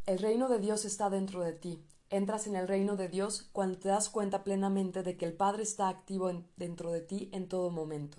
El 0.07 0.19
reino 0.19 0.49
de 0.49 0.61
Dios 0.61 0.87
está 0.87 1.11
dentro 1.11 1.43
de 1.43 1.53
ti, 1.53 1.85
Entras 2.15 2.47
en 2.47 2.55
el 2.55 2.69
reino 2.69 2.95
de 2.95 3.09
Dios 3.09 3.49
cuando 3.51 3.77
te 3.77 3.89
das 3.89 4.09
cuenta 4.09 4.45
plenamente 4.45 5.03
de 5.03 5.17
que 5.17 5.25
el 5.25 5.33
Padre 5.33 5.65
está 5.65 5.89
activo 5.89 6.31
dentro 6.55 6.93
de 6.93 7.01
ti 7.01 7.29
en 7.33 7.49
todo 7.49 7.71
momento. 7.71 8.19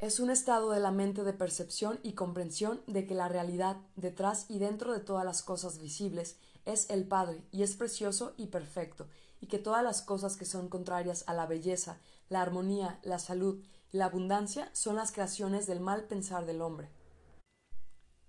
Es 0.00 0.18
un 0.18 0.28
estado 0.28 0.72
de 0.72 0.80
la 0.80 0.90
mente 0.90 1.22
de 1.22 1.32
percepción 1.32 2.00
y 2.02 2.14
comprensión 2.14 2.82
de 2.88 3.06
que 3.06 3.14
la 3.14 3.28
realidad, 3.28 3.76
detrás 3.94 4.46
y 4.48 4.58
dentro 4.58 4.92
de 4.92 4.98
todas 4.98 5.24
las 5.24 5.44
cosas 5.44 5.78
visibles, 5.78 6.36
es 6.64 6.90
el 6.90 7.06
Padre, 7.06 7.44
y 7.52 7.62
es 7.62 7.76
precioso 7.76 8.34
y 8.36 8.48
perfecto, 8.48 9.06
y 9.40 9.46
que 9.46 9.60
todas 9.60 9.84
las 9.84 10.02
cosas 10.02 10.36
que 10.36 10.44
son 10.44 10.68
contrarias 10.68 11.22
a 11.28 11.32
la 11.32 11.46
belleza, 11.46 12.00
la 12.28 12.42
armonía, 12.42 12.98
la 13.04 13.20
salud 13.20 13.62
y 13.92 13.98
la 13.98 14.06
abundancia 14.06 14.68
son 14.72 14.96
las 14.96 15.12
creaciones 15.12 15.68
del 15.68 15.78
mal 15.78 16.08
pensar 16.08 16.44
del 16.44 16.60
hombre. 16.60 16.90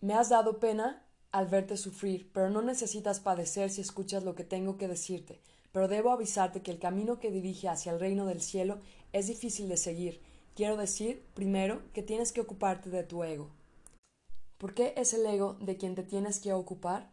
Me 0.02 0.14
has 0.14 0.30
dado 0.30 0.60
pena 0.60 1.07
al 1.38 1.46
verte 1.46 1.78
sufrir, 1.78 2.32
pero 2.34 2.50
no 2.50 2.64
necesitas 2.64 3.20
padecer 3.20 3.70
si 3.70 3.82
escuchas 3.82 4.24
lo 4.24 4.34
que 4.34 4.44
tengo 4.44 4.80
que 4.80 4.88
decirte, 4.88 5.40
pero 5.72 5.88
debo 5.88 6.12
avisarte 6.12 6.64
que 6.64 6.72
el 6.72 6.80
camino 6.80 7.20
que 7.20 7.30
dirige 7.30 7.70
hacia 7.70 7.92
el 7.92 8.00
reino 8.00 8.26
del 8.26 8.42
cielo 8.42 8.80
es 9.14 9.28
difícil 9.28 9.70
de 9.70 9.78
seguir. 9.78 10.20
Quiero 10.56 10.78
decir, 10.78 11.24
primero, 11.36 11.84
que 11.94 12.02
tienes 12.02 12.32
que 12.32 12.42
ocuparte 12.42 12.90
de 12.90 13.04
tu 13.04 13.24
ego. 13.24 13.52
¿Por 14.58 14.74
qué 14.74 14.96
es 14.98 15.14
el 15.14 15.28
ego 15.28 15.58
de 15.62 15.78
quien 15.78 15.94
te 15.94 16.02
tienes 16.02 16.40
que 16.40 16.54
ocupar? 16.54 17.12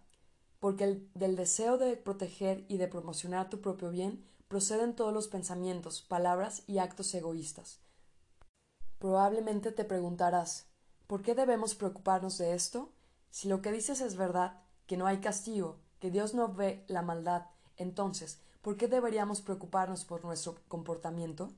Porque 0.59 0.85
el, 0.85 1.11
del 1.13 1.37
deseo 1.37 1.77
de 1.77 1.95
proteger 1.99 2.65
y 2.67 2.79
de 2.79 2.89
promocionar 2.89 3.51
tu 3.51 3.61
propio 3.61 3.91
bien 3.91 4.25
proceden 4.49 4.97
todos 4.97 5.13
los 5.13 5.29
pensamientos, 5.29 6.01
palabras 6.01 6.63
y 6.67 6.79
actos 6.79 7.15
egoístas. 7.15 7.79
Probablemente 8.99 9.71
te 9.71 9.85
preguntarás 9.85 10.65
¿por 11.07 11.21
qué 11.21 11.35
debemos 11.35 11.75
preocuparnos 11.75 12.39
de 12.39 12.55
esto? 12.55 12.94
Si 13.35 13.49
lo 13.49 13.63
que 13.63 13.73
dices 13.73 14.01
es 14.01 14.15
verdad, 14.15 14.61
que 14.87 14.97
no 14.97 15.09
hay 15.09 15.19
castigo, 15.19 15.81
que 15.99 16.13
Dios 16.13 16.35
no 16.35 16.55
ve 16.55 16.85
la 16.87 17.03
maldad, 17.03 17.47
entonces, 17.77 18.39
¿por 18.63 18.77
qué 18.77 18.87
deberíamos 18.87 19.41
preocuparnos 19.41 20.05
por 20.05 20.25
nuestro 20.25 20.61
comportamiento? 20.69 21.51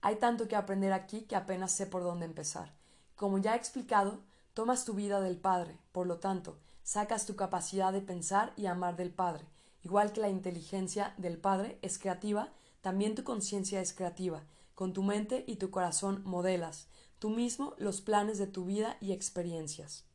Hay 0.00 0.16
tanto 0.16 0.48
que 0.48 0.56
aprender 0.56 0.92
aquí 0.92 1.20
que 1.20 1.36
apenas 1.36 1.70
sé 1.70 1.86
por 1.86 2.02
dónde 2.02 2.26
empezar. 2.26 2.74
Como 3.14 3.38
ya 3.38 3.54
he 3.54 3.56
explicado, 3.56 4.24
tomas 4.54 4.84
tu 4.84 4.94
vida 4.94 5.20
del 5.20 5.36
Padre, 5.36 5.78
por 5.92 6.08
lo 6.08 6.18
tanto, 6.18 6.58
sacas 6.82 7.26
tu 7.26 7.36
capacidad 7.36 7.92
de 7.92 8.00
pensar 8.00 8.52
y 8.56 8.66
amar 8.66 8.96
del 8.96 9.12
Padre. 9.12 9.44
Igual 9.84 10.12
que 10.12 10.20
la 10.20 10.30
inteligencia 10.30 11.14
del 11.16 11.38
Padre 11.38 11.78
es 11.82 12.00
creativa, 12.00 12.52
también 12.80 13.14
tu 13.14 13.22
conciencia 13.22 13.80
es 13.80 13.92
creativa. 13.92 14.42
Con 14.74 14.92
tu 14.92 15.04
mente 15.04 15.44
y 15.46 15.56
tu 15.56 15.70
corazón 15.70 16.22
modelas, 16.24 16.88
tú 17.20 17.30
mismo, 17.30 17.76
los 17.78 18.00
planes 18.00 18.38
de 18.38 18.48
tu 18.48 18.64
vida 18.64 18.96
y 19.00 19.12
experiencias. 19.12 20.06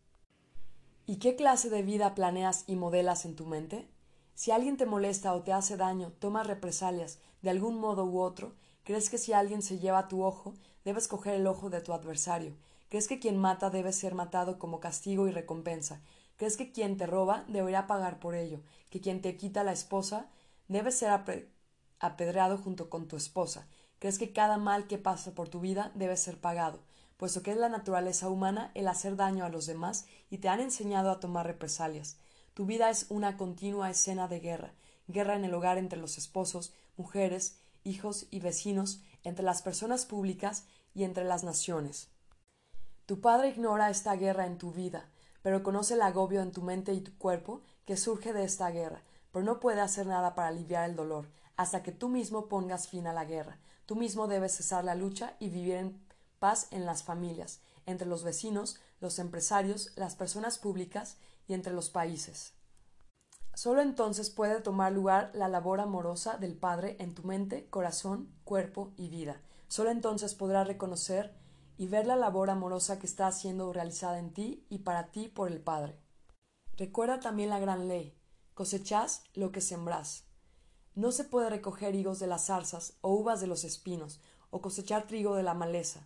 ¿Y 1.09 1.15
qué 1.15 1.35
clase 1.35 1.71
de 1.71 1.81
vida 1.81 2.13
planeas 2.13 2.65
y 2.67 2.75
modelas 2.75 3.25
en 3.25 3.35
tu 3.35 3.47
mente? 3.47 3.89
Si 4.35 4.51
alguien 4.51 4.77
te 4.77 4.85
molesta 4.85 5.33
o 5.33 5.41
te 5.41 5.51
hace 5.51 5.75
daño, 5.75 6.11
tomas 6.19 6.45
represalias, 6.45 7.17
de 7.41 7.49
algún 7.49 7.79
modo 7.79 8.05
u 8.05 8.19
otro, 8.19 8.53
crees 8.83 9.09
que 9.09 9.17
si 9.17 9.33
alguien 9.33 9.63
se 9.63 9.79
lleva 9.79 10.07
tu 10.07 10.21
ojo, 10.23 10.53
debes 10.85 11.07
coger 11.07 11.33
el 11.33 11.47
ojo 11.47 11.71
de 11.71 11.81
tu 11.81 11.93
adversario, 11.93 12.53
crees 12.89 13.07
que 13.07 13.17
quien 13.17 13.39
mata 13.39 13.71
debe 13.71 13.91
ser 13.91 14.13
matado 14.13 14.59
como 14.59 14.79
castigo 14.79 15.27
y 15.27 15.31
recompensa, 15.31 15.99
crees 16.37 16.57
que 16.57 16.71
quien 16.71 16.95
te 16.95 17.07
roba 17.07 17.43
debería 17.47 17.87
pagar 17.87 18.19
por 18.19 18.35
ello, 18.35 18.59
que 18.91 19.01
quien 19.01 19.23
te 19.23 19.35
quita 19.35 19.63
la 19.63 19.71
esposa 19.71 20.29
debe 20.67 20.91
ser 20.91 21.09
apedreado 21.99 22.59
junto 22.59 22.91
con 22.91 23.07
tu 23.07 23.15
esposa, 23.15 23.67
crees 23.97 24.19
que 24.19 24.31
cada 24.31 24.59
mal 24.59 24.85
que 24.85 24.99
pasa 24.99 25.33
por 25.33 25.49
tu 25.49 25.59
vida 25.59 25.91
debe 25.95 26.15
ser 26.17 26.39
pagado, 26.39 26.81
puesto 27.19 27.43
que 27.43 27.51
es 27.51 27.57
la 27.57 27.67
naturaleza 27.67 28.29
humana 28.29 28.71
el 28.75 28.87
hacer 28.87 29.17
daño 29.17 29.43
a 29.43 29.49
los 29.49 29.65
demás 29.65 30.05
y 30.29 30.37
te 30.37 30.47
han 30.47 30.61
enseñado 30.61 31.11
a 31.11 31.19
tomar 31.19 31.45
represalias. 31.45 32.15
Tu 32.53 32.65
vida 32.65 32.89
es 32.89 33.07
una 33.09 33.35
continua 33.35 33.89
escena 33.89 34.29
de 34.29 34.39
guerra, 34.39 34.71
guerra 35.07 35.35
en 35.35 35.43
el 35.43 35.53
hogar 35.53 35.77
entre 35.77 35.99
los 35.99 36.17
esposos, 36.17 36.73
mujeres, 36.95 37.59
hijos 37.83 38.27
y 38.31 38.39
vecinos, 38.39 39.01
entre 39.25 39.43
las 39.43 39.61
personas 39.61 40.05
públicas 40.05 40.63
y 40.95 41.03
entre 41.03 41.25
las 41.25 41.43
naciones. 41.43 42.07
Tu 43.05 43.19
padre 43.19 43.49
ignora 43.49 43.89
esta 43.89 44.15
guerra 44.15 44.45
en 44.45 44.57
tu 44.57 44.71
vida, 44.71 45.09
pero 45.41 45.61
conoce 45.61 45.95
el 45.95 46.01
agobio 46.03 46.41
en 46.41 46.53
tu 46.53 46.61
mente 46.61 46.93
y 46.93 47.01
tu 47.01 47.17
cuerpo 47.17 47.63
que 47.83 47.97
surge 47.97 48.31
de 48.31 48.45
esta 48.45 48.69
guerra, 48.71 49.03
pero 49.33 49.43
no 49.43 49.59
puede 49.59 49.81
hacer 49.81 50.07
nada 50.07 50.35
para 50.35 50.47
aliviar 50.47 50.89
el 50.89 50.95
dolor, 50.95 51.27
hasta 51.57 51.83
que 51.83 51.91
tú 51.91 52.07
mismo 52.07 52.47
pongas 52.47 52.87
fin 52.87 53.07
a 53.07 53.13
la 53.13 53.25
guerra. 53.25 53.59
Tú 53.85 53.97
mismo 53.97 54.27
debes 54.27 54.55
cesar 54.55 54.85
la 54.85 54.95
lucha 54.95 55.35
y 55.39 55.49
vivir 55.49 55.75
en 55.75 56.08
paz 56.39 56.67
en 56.71 56.85
las 56.85 57.03
familias, 57.03 57.61
entre 57.85 58.07
los 58.07 58.23
vecinos, 58.23 58.79
los 58.99 59.19
empresarios, 59.19 59.91
las 59.95 60.15
personas 60.15 60.57
públicas 60.57 61.17
y 61.47 61.53
entre 61.53 61.73
los 61.73 61.89
países. 61.89 62.53
Solo 63.53 63.81
entonces 63.81 64.29
puede 64.29 64.61
tomar 64.61 64.91
lugar 64.91 65.31
la 65.33 65.47
labor 65.47 65.81
amorosa 65.81 66.37
del 66.37 66.55
Padre 66.55 66.95
en 66.99 67.13
tu 67.13 67.23
mente, 67.23 67.69
corazón, 67.69 68.33
cuerpo 68.43 68.93
y 68.95 69.09
vida. 69.09 69.41
Solo 69.67 69.91
entonces 69.91 70.33
podrás 70.33 70.67
reconocer 70.67 71.35
y 71.77 71.87
ver 71.87 72.07
la 72.07 72.15
labor 72.15 72.49
amorosa 72.49 72.99
que 72.99 73.07
está 73.07 73.31
siendo 73.31 73.71
realizada 73.73 74.17
en 74.19 74.33
ti 74.33 74.65
y 74.69 74.79
para 74.79 75.11
ti 75.11 75.27
por 75.27 75.51
el 75.51 75.59
Padre. 75.59 75.99
Recuerda 76.77 77.19
también 77.19 77.49
la 77.49 77.59
gran 77.59 77.87
ley 77.87 78.15
cosechás 78.59 79.23
lo 79.35 79.53
que 79.53 79.61
sembrás. 79.61 80.25
No 80.93 81.13
se 81.13 81.23
puede 81.23 81.49
recoger 81.49 81.95
higos 81.95 82.19
de 82.19 82.27
las 82.27 82.47
zarzas 82.47 82.97
o 82.99 83.13
uvas 83.13 83.39
de 83.39 83.47
los 83.47 83.63
espinos, 83.63 84.19
o 84.49 84.59
cosechar 84.59 85.07
trigo 85.07 85.33
de 85.35 85.43
la 85.43 85.53
maleza. 85.53 86.05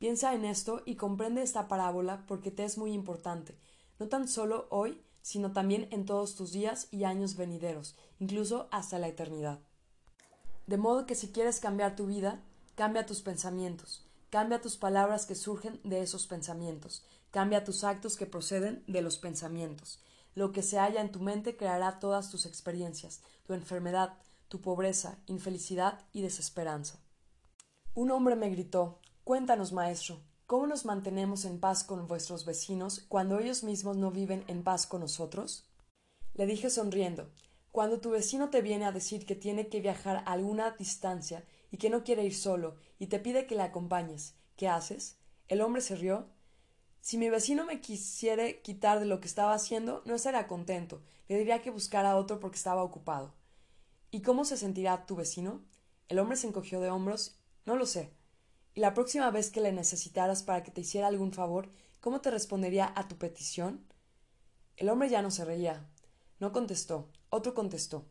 Piensa 0.00 0.32
en 0.32 0.46
esto 0.46 0.80
y 0.86 0.96
comprende 0.96 1.42
esta 1.42 1.68
parábola 1.68 2.24
porque 2.26 2.50
te 2.50 2.64
es 2.64 2.78
muy 2.78 2.94
importante, 2.94 3.54
no 3.98 4.08
tan 4.08 4.28
solo 4.28 4.66
hoy, 4.70 5.04
sino 5.20 5.52
también 5.52 5.88
en 5.90 6.06
todos 6.06 6.36
tus 6.36 6.52
días 6.52 6.88
y 6.90 7.04
años 7.04 7.36
venideros, 7.36 7.98
incluso 8.18 8.66
hasta 8.70 8.98
la 8.98 9.08
eternidad. 9.08 9.58
De 10.66 10.78
modo 10.78 11.04
que 11.04 11.14
si 11.14 11.32
quieres 11.32 11.60
cambiar 11.60 11.96
tu 11.96 12.06
vida, 12.06 12.42
cambia 12.76 13.04
tus 13.04 13.20
pensamientos, 13.20 14.08
cambia 14.30 14.62
tus 14.62 14.78
palabras 14.78 15.26
que 15.26 15.34
surgen 15.34 15.78
de 15.84 16.00
esos 16.00 16.26
pensamientos, 16.26 17.04
cambia 17.30 17.62
tus 17.62 17.84
actos 17.84 18.16
que 18.16 18.24
proceden 18.24 18.82
de 18.86 19.02
los 19.02 19.18
pensamientos. 19.18 20.00
Lo 20.34 20.50
que 20.50 20.62
se 20.62 20.78
halla 20.78 21.02
en 21.02 21.12
tu 21.12 21.20
mente 21.20 21.58
creará 21.58 21.98
todas 21.98 22.30
tus 22.30 22.46
experiencias, 22.46 23.20
tu 23.42 23.52
enfermedad, 23.52 24.16
tu 24.48 24.62
pobreza, 24.62 25.18
infelicidad 25.26 26.06
y 26.14 26.22
desesperanza. 26.22 27.00
Un 27.92 28.10
hombre 28.12 28.34
me 28.34 28.48
gritó 28.48 28.99
Cuéntanos, 29.30 29.72
maestro, 29.72 30.24
¿cómo 30.46 30.66
nos 30.66 30.84
mantenemos 30.84 31.44
en 31.44 31.60
paz 31.60 31.84
con 31.84 32.08
vuestros 32.08 32.44
vecinos 32.44 33.04
cuando 33.06 33.38
ellos 33.38 33.62
mismos 33.62 33.96
no 33.96 34.10
viven 34.10 34.42
en 34.48 34.64
paz 34.64 34.88
con 34.88 35.02
nosotros? 35.02 35.70
Le 36.34 36.46
dije 36.46 36.68
sonriendo, 36.68 37.30
cuando 37.70 38.00
tu 38.00 38.10
vecino 38.10 38.50
te 38.50 38.60
viene 38.60 38.86
a 38.86 38.90
decir 38.90 39.26
que 39.26 39.36
tiene 39.36 39.68
que 39.68 39.80
viajar 39.80 40.16
a 40.16 40.32
alguna 40.32 40.72
distancia 40.72 41.44
y 41.70 41.76
que 41.76 41.90
no 41.90 42.02
quiere 42.02 42.24
ir 42.24 42.34
solo 42.34 42.74
y 42.98 43.06
te 43.06 43.20
pide 43.20 43.46
que 43.46 43.54
le 43.54 43.62
acompañes, 43.62 44.34
¿qué 44.56 44.66
haces? 44.66 45.20
El 45.46 45.60
hombre 45.60 45.80
se 45.80 45.94
rió. 45.94 46.26
Si 47.00 47.16
mi 47.16 47.30
vecino 47.30 47.64
me 47.64 47.80
quisiera 47.80 48.52
quitar 48.62 48.98
de 48.98 49.06
lo 49.06 49.20
que 49.20 49.28
estaba 49.28 49.54
haciendo, 49.54 50.02
no 50.06 50.16
estaría 50.16 50.48
contento. 50.48 51.02
Le 51.28 51.38
diría 51.38 51.62
que 51.62 51.70
buscara 51.70 52.10
a 52.10 52.16
otro 52.16 52.40
porque 52.40 52.56
estaba 52.56 52.82
ocupado. 52.82 53.32
¿Y 54.10 54.22
cómo 54.22 54.44
se 54.44 54.56
sentirá 54.56 55.06
tu 55.06 55.14
vecino? 55.14 55.62
El 56.08 56.18
hombre 56.18 56.36
se 56.36 56.48
encogió 56.48 56.80
de 56.80 56.90
hombros. 56.90 57.38
No 57.64 57.76
lo 57.76 57.86
sé. 57.86 58.18
Y 58.74 58.80
la 58.80 58.94
próxima 58.94 59.30
vez 59.30 59.50
que 59.50 59.60
le 59.60 59.72
necesitaras 59.72 60.42
para 60.42 60.62
que 60.62 60.70
te 60.70 60.82
hiciera 60.82 61.06
algún 61.06 61.32
favor, 61.32 61.68
¿cómo 62.00 62.20
te 62.20 62.30
respondería 62.30 62.92
a 62.94 63.08
tu 63.08 63.16
petición? 63.16 63.84
El 64.76 64.88
hombre 64.88 65.08
ya 65.08 65.22
no 65.22 65.30
se 65.30 65.44
reía. 65.44 65.86
No 66.38 66.52
contestó. 66.52 67.08
Otro 67.28 67.54
contestó. 67.54 68.04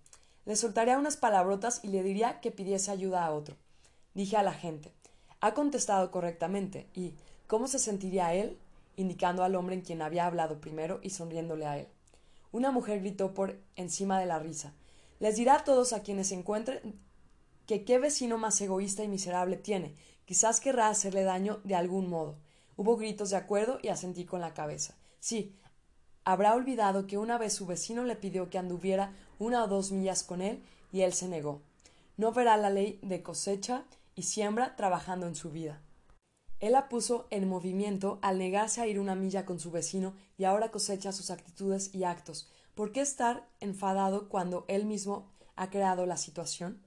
Le 0.45 0.55
soltaría 0.55 0.97
unas 0.97 1.17
palabrotas 1.17 1.79
y 1.83 1.87
le 1.87 2.03
diría 2.03 2.39
que 2.41 2.51
pidiese 2.51 2.91
ayuda 2.91 3.25
a 3.25 3.31
otro. 3.31 3.57
Dije 4.13 4.37
a 4.37 4.43
la 4.43 4.53
gente. 4.53 4.93
Ha 5.39 5.53
contestado 5.53 6.11
correctamente. 6.11 6.87
¿Y 6.93 7.15
cómo 7.47 7.67
se 7.67 7.79
sentiría 7.79 8.33
él? 8.33 8.57
indicando 8.99 9.45
al 9.45 9.55
hombre 9.55 9.75
en 9.75 9.81
quien 9.81 10.01
había 10.01 10.25
hablado 10.25 10.59
primero 10.59 10.99
y 11.01 11.11
sonriéndole 11.11 11.65
a 11.65 11.77
él. 11.77 11.87
Una 12.51 12.69
mujer 12.69 12.99
gritó 12.99 13.33
por 13.33 13.57
encima 13.77 14.19
de 14.19 14.25
la 14.25 14.39
risa. 14.39 14.73
Les 15.19 15.37
dirá 15.37 15.55
a 15.55 15.63
todos 15.63 15.93
a 15.93 16.03
quienes 16.03 16.27
se 16.27 16.35
encuentren 16.35 16.99
que 17.65 17.85
qué 17.85 17.97
vecino 17.97 18.37
más 18.37 18.59
egoísta 18.59 19.03
y 19.03 19.07
miserable 19.07 19.55
tiene, 19.55 19.95
Quizás 20.29 20.59
querrá 20.59 20.89
hacerle 20.89 21.23
daño 21.23 21.59
de 21.63 21.73
algún 21.73 22.07
modo. 22.07 22.35
Hubo 22.77 22.97
gritos 22.97 23.31
de 23.31 23.37
acuerdo 23.37 23.79
y 23.81 23.87
asentí 23.87 24.25
con 24.25 24.41
la 24.41 24.53
cabeza. 24.53 24.93
Sí, 25.19 25.55
habrá 26.23 26.53
olvidado 26.53 27.07
que 27.07 27.17
una 27.17 27.39
vez 27.39 27.53
su 27.53 27.65
vecino 27.65 28.03
le 28.03 28.15
pidió 28.15 28.47
que 28.51 28.59
anduviera 28.59 29.11
una 29.39 29.63
o 29.63 29.67
dos 29.67 29.91
millas 29.91 30.21
con 30.21 30.43
él 30.43 30.61
y 30.91 31.01
él 31.01 31.13
se 31.13 31.27
negó. 31.27 31.63
No 32.15 32.31
verá 32.31 32.57
la 32.57 32.69
ley 32.69 32.99
de 33.01 33.23
cosecha 33.23 33.85
y 34.13 34.21
siembra 34.21 34.75
trabajando 34.75 35.25
en 35.25 35.33
su 35.33 35.49
vida. 35.49 35.81
Él 36.59 36.73
la 36.73 36.89
puso 36.89 37.25
en 37.31 37.49
movimiento 37.49 38.19
al 38.21 38.37
negarse 38.37 38.81
a 38.81 38.85
ir 38.85 38.99
una 38.99 39.15
milla 39.15 39.47
con 39.47 39.59
su 39.59 39.71
vecino 39.71 40.13
y 40.37 40.43
ahora 40.43 40.69
cosecha 40.69 41.11
sus 41.11 41.31
actitudes 41.31 41.89
y 41.95 42.03
actos. 42.03 42.51
¿Por 42.75 42.91
qué 42.91 43.01
estar 43.01 43.47
enfadado 43.61 44.29
cuando 44.29 44.63
él 44.67 44.85
mismo 44.85 45.27
ha 45.55 45.71
creado 45.71 46.05
la 46.05 46.17
situación? 46.17 46.83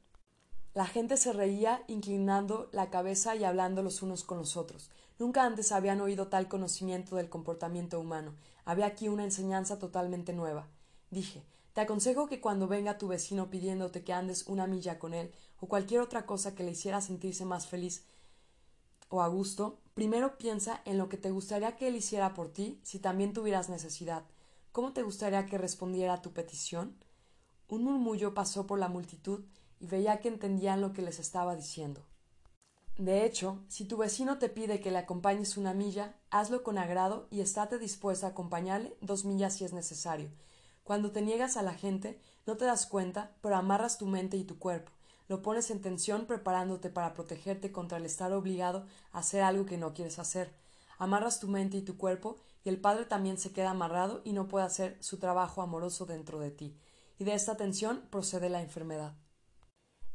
La 0.75 0.87
gente 0.87 1.19
se 1.19 1.35
reía, 1.35 1.83
inclinando 1.87 2.71
la 2.73 2.89
cabeza 2.89 3.37
y 3.37 3.45
hablando 3.45 3.83
los 3.83 4.01
unos 4.01 4.25
con 4.25 4.39
los 4.39 4.57
otros. 4.57 4.91
Nunca 5.19 5.45
antes 5.45 5.71
habían 5.71 6.01
oído 6.01 6.29
tal 6.29 6.49
conocimiento 6.49 7.17
del 7.17 7.29
comportamiento 7.29 8.01
humano. 8.01 8.35
Había 8.65 8.87
aquí 8.87 9.09
una 9.09 9.25
enseñanza 9.25 9.79
totalmente 9.79 10.33
nueva. 10.33 10.67
Dije, 11.11 11.43
Te 11.75 11.83
aconsejo 11.83 12.27
que 12.27 12.41
cuando 12.41 12.69
venga 12.69 12.99
tu 12.99 13.09
vecino 13.09 13.51
pidiéndote 13.51 14.03
que 14.03 14.15
andes 14.15 14.47
una 14.47 14.67
milla 14.67 14.99
con 14.99 15.13
él 15.13 15.33
o 15.61 15.67
cualquier 15.67 16.01
otra 16.01 16.25
cosa 16.25 16.55
que 16.55 16.65
le 16.65 16.71
hiciera 16.71 17.01
sentirse 17.01 17.45
más 17.45 17.67
feliz 17.67 18.05
o 19.11 19.21
a 19.21 19.29
gusto, 19.29 19.79
primero 19.93 20.39
piensa 20.39 20.81
en 20.87 20.97
lo 20.97 21.11
que 21.11 21.19
te 21.19 21.31
gustaría 21.31 21.77
que 21.77 21.89
él 21.89 21.97
hiciera 21.97 22.33
por 22.33 22.51
ti 22.51 22.81
si 22.83 22.99
también 22.99 23.35
tuvieras 23.35 23.69
necesidad. 23.69 24.25
¿Cómo 24.73 24.95
te 24.95 25.03
gustaría 25.03 25.45
que 25.45 25.59
respondiera 25.59 26.15
a 26.15 26.23
tu 26.23 26.33
petición? 26.33 26.97
Un 27.69 27.85
murmullo 27.85 28.33
pasó 28.33 28.67
por 28.67 28.79
la 28.79 28.89
multitud 28.89 29.45
y 29.83 29.87
veía 29.89 30.21
que 30.21 30.29
entendían 30.29 30.81
lo 30.81 30.93
que 30.93 31.03
les 31.03 31.19
estaba 31.19 31.57
diciendo. 31.57 32.01
De 32.97 33.25
hecho, 33.25 33.59
si 33.67 33.85
tu 33.85 33.97
vecino 33.97 34.39
te 34.39 34.49
pide 34.49 34.81
que 34.81 34.93
le 34.93 34.99
acompañes 34.99 35.57
una 35.57 35.75
milla, 35.75 36.15
hazlo 36.31 36.63
con 36.63 36.79
agrado 36.79 37.27
y 37.31 37.41
estate 37.41 37.81
dispuesta 37.81 38.29
a 38.29 38.31
acompañarle 38.31 38.97
dos 39.01 39.25
millas 39.25 39.57
si 39.57 39.65
es 39.65 39.73
necesario. 39.73 40.31
Cuando 40.85 41.11
te 41.11 41.21
niegas 41.21 41.57
a 41.57 41.63
la 41.63 41.75
gente, 41.75 42.21
no 42.47 42.57
te 42.57 42.65
das 42.65 42.87
cuenta, 42.87 43.35
pero 43.41 43.57
amarras 43.57 43.99
tu 43.99 44.07
mente 44.07 44.37
y 44.37 44.45
tu 44.45 44.61
cuerpo, 44.61 44.93
lo 45.27 45.43
pones 45.43 45.71
en 45.73 45.83
tensión 45.83 46.27
preparándote 46.27 46.89
para 46.89 47.13
protegerte 47.13 47.73
contra 47.73 47.99
el 47.99 48.05
estar 48.05 48.33
obligado 48.33 48.87
a 49.11 49.19
hacer 49.19 49.43
algo 49.43 49.67
que 49.67 49.79
no 49.79 49.95
quieres 49.95 50.21
hacer. 50.21 50.55
Amarras 50.99 51.41
tu 51.41 51.49
mente 51.49 51.79
y 51.79 51.83
tu 51.83 51.97
cuerpo, 51.97 52.37
y 52.63 52.69
el 52.69 52.81
padre 52.81 53.07
también 53.07 53.37
se 53.37 53.53
queda 53.53 53.71
amarrado 53.71 54.21
y 54.23 54.33
no 54.33 54.47
puede 54.47 54.65
hacer 54.65 54.97
su 55.01 55.19
trabajo 55.19 55.61
amoroso 55.61 56.07
dentro 56.07 56.39
de 56.39 56.53
ti. 56.53 56.77
Y 57.19 57.25
de 57.25 57.35
esta 57.35 57.57
tensión 57.57 58.03
procede 58.11 58.49
la 58.49 58.63
enfermedad. 58.63 59.17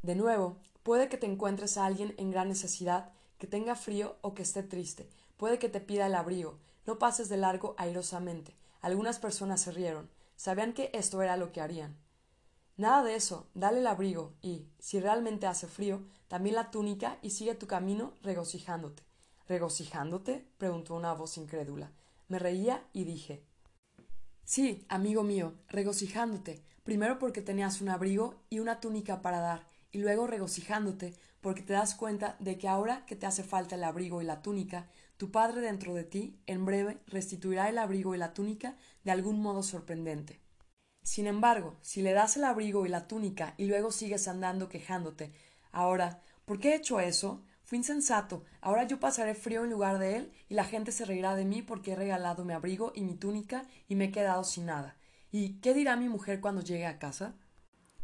De 0.07 0.15
nuevo, 0.15 0.55
Puede 0.83 1.09
que 1.09 1.17
te 1.17 1.25
encuentres 1.25 1.77
a 1.77 1.85
alguien 1.85 2.15
en 2.17 2.31
gran 2.31 2.47
necesidad, 2.47 3.11
que 3.39 3.45
tenga 3.45 3.75
frío 3.75 4.15
o 4.21 4.33
que 4.33 4.41
esté 4.41 4.63
triste. 4.63 5.09
Puede 5.35 5.59
que 5.59 5.67
te 5.67 5.81
pida 5.81 6.07
el 6.07 6.15
abrigo. 6.15 6.59
No 6.85 6.97
pases 6.97 7.27
de 7.27 7.35
largo 7.35 7.75
airosamente. 7.77 8.55
Algunas 8.79 9.19
personas 9.19 9.59
se 9.59 9.73
rieron. 9.73 10.09
Sabían 10.37 10.71
que 10.71 10.91
esto 10.93 11.21
era 11.21 11.35
lo 11.35 11.51
que 11.51 11.59
harían. 11.59 11.97
Nada 12.77 13.03
de 13.03 13.15
eso. 13.15 13.47
Dale 13.53 13.79
el 13.79 13.87
abrigo 13.87 14.31
y, 14.41 14.69
si 14.79 15.01
realmente 15.01 15.45
hace 15.45 15.67
frío, 15.67 15.99
también 16.29 16.55
la 16.55 16.71
túnica 16.71 17.17
y 17.21 17.31
sigue 17.31 17.55
tu 17.55 17.67
camino 17.67 18.13
regocijándote. 18.23 19.03
¿Regocijándote? 19.49 20.47
preguntó 20.57 20.95
una 20.95 21.11
voz 21.11 21.37
incrédula. 21.37 21.91
Me 22.29 22.39
reía 22.39 22.81
y 22.93 23.03
dije 23.03 23.43
Sí, 24.45 24.85
amigo 24.87 25.23
mío, 25.23 25.55
regocijándote, 25.67 26.63
primero 26.85 27.19
porque 27.19 27.41
tenías 27.41 27.81
un 27.81 27.89
abrigo 27.89 28.35
y 28.49 28.59
una 28.59 28.79
túnica 28.79 29.21
para 29.21 29.41
dar, 29.41 29.67
y 29.91 29.99
luego 29.99 30.27
regocijándote 30.27 31.13
porque 31.41 31.61
te 31.61 31.73
das 31.73 31.95
cuenta 31.95 32.35
de 32.39 32.57
que 32.57 32.67
ahora 32.67 33.05
que 33.05 33.15
te 33.15 33.25
hace 33.25 33.43
falta 33.43 33.75
el 33.75 33.83
abrigo 33.83 34.21
y 34.21 34.25
la 34.25 34.41
túnica, 34.41 34.87
tu 35.17 35.31
Padre 35.31 35.61
dentro 35.61 35.93
de 35.93 36.03
ti, 36.03 36.39
en 36.45 36.65
breve, 36.65 36.99
restituirá 37.07 37.69
el 37.69 37.77
abrigo 37.77 38.13
y 38.13 38.17
la 38.17 38.33
túnica 38.33 38.75
de 39.03 39.11
algún 39.11 39.41
modo 39.41 39.63
sorprendente. 39.63 40.39
Sin 41.03 41.25
embargo, 41.25 41.77
si 41.81 42.01
le 42.01 42.11
das 42.11 42.37
el 42.37 42.43
abrigo 42.43 42.85
y 42.85 42.89
la 42.89 43.07
túnica 43.07 43.53
y 43.57 43.65
luego 43.65 43.91
sigues 43.91 44.27
andando 44.27 44.67
quejándote, 44.67 45.31
ahora, 45.71 46.21
¿por 46.45 46.59
qué 46.59 46.71
he 46.71 46.75
hecho 46.75 46.99
eso? 46.99 47.43
Fui 47.63 47.77
insensato. 47.77 48.43
Ahora 48.61 48.83
yo 48.83 48.99
pasaré 48.99 49.33
frío 49.33 49.63
en 49.63 49.69
lugar 49.69 49.99
de 49.99 50.17
él 50.17 50.31
y 50.49 50.53
la 50.53 50.65
gente 50.65 50.91
se 50.91 51.05
reirá 51.05 51.35
de 51.35 51.45
mí 51.45 51.61
porque 51.61 51.93
he 51.93 51.95
regalado 51.95 52.45
mi 52.45 52.53
abrigo 52.53 52.91
y 52.95 53.01
mi 53.01 53.15
túnica 53.15 53.65
y 53.87 53.95
me 53.95 54.05
he 54.05 54.11
quedado 54.11 54.43
sin 54.43 54.65
nada. 54.65 54.97
¿Y 55.31 55.59
qué 55.59 55.73
dirá 55.73 55.95
mi 55.95 56.09
mujer 56.09 56.39
cuando 56.39 56.61
llegue 56.61 56.85
a 56.85 56.99
casa? 56.99 57.35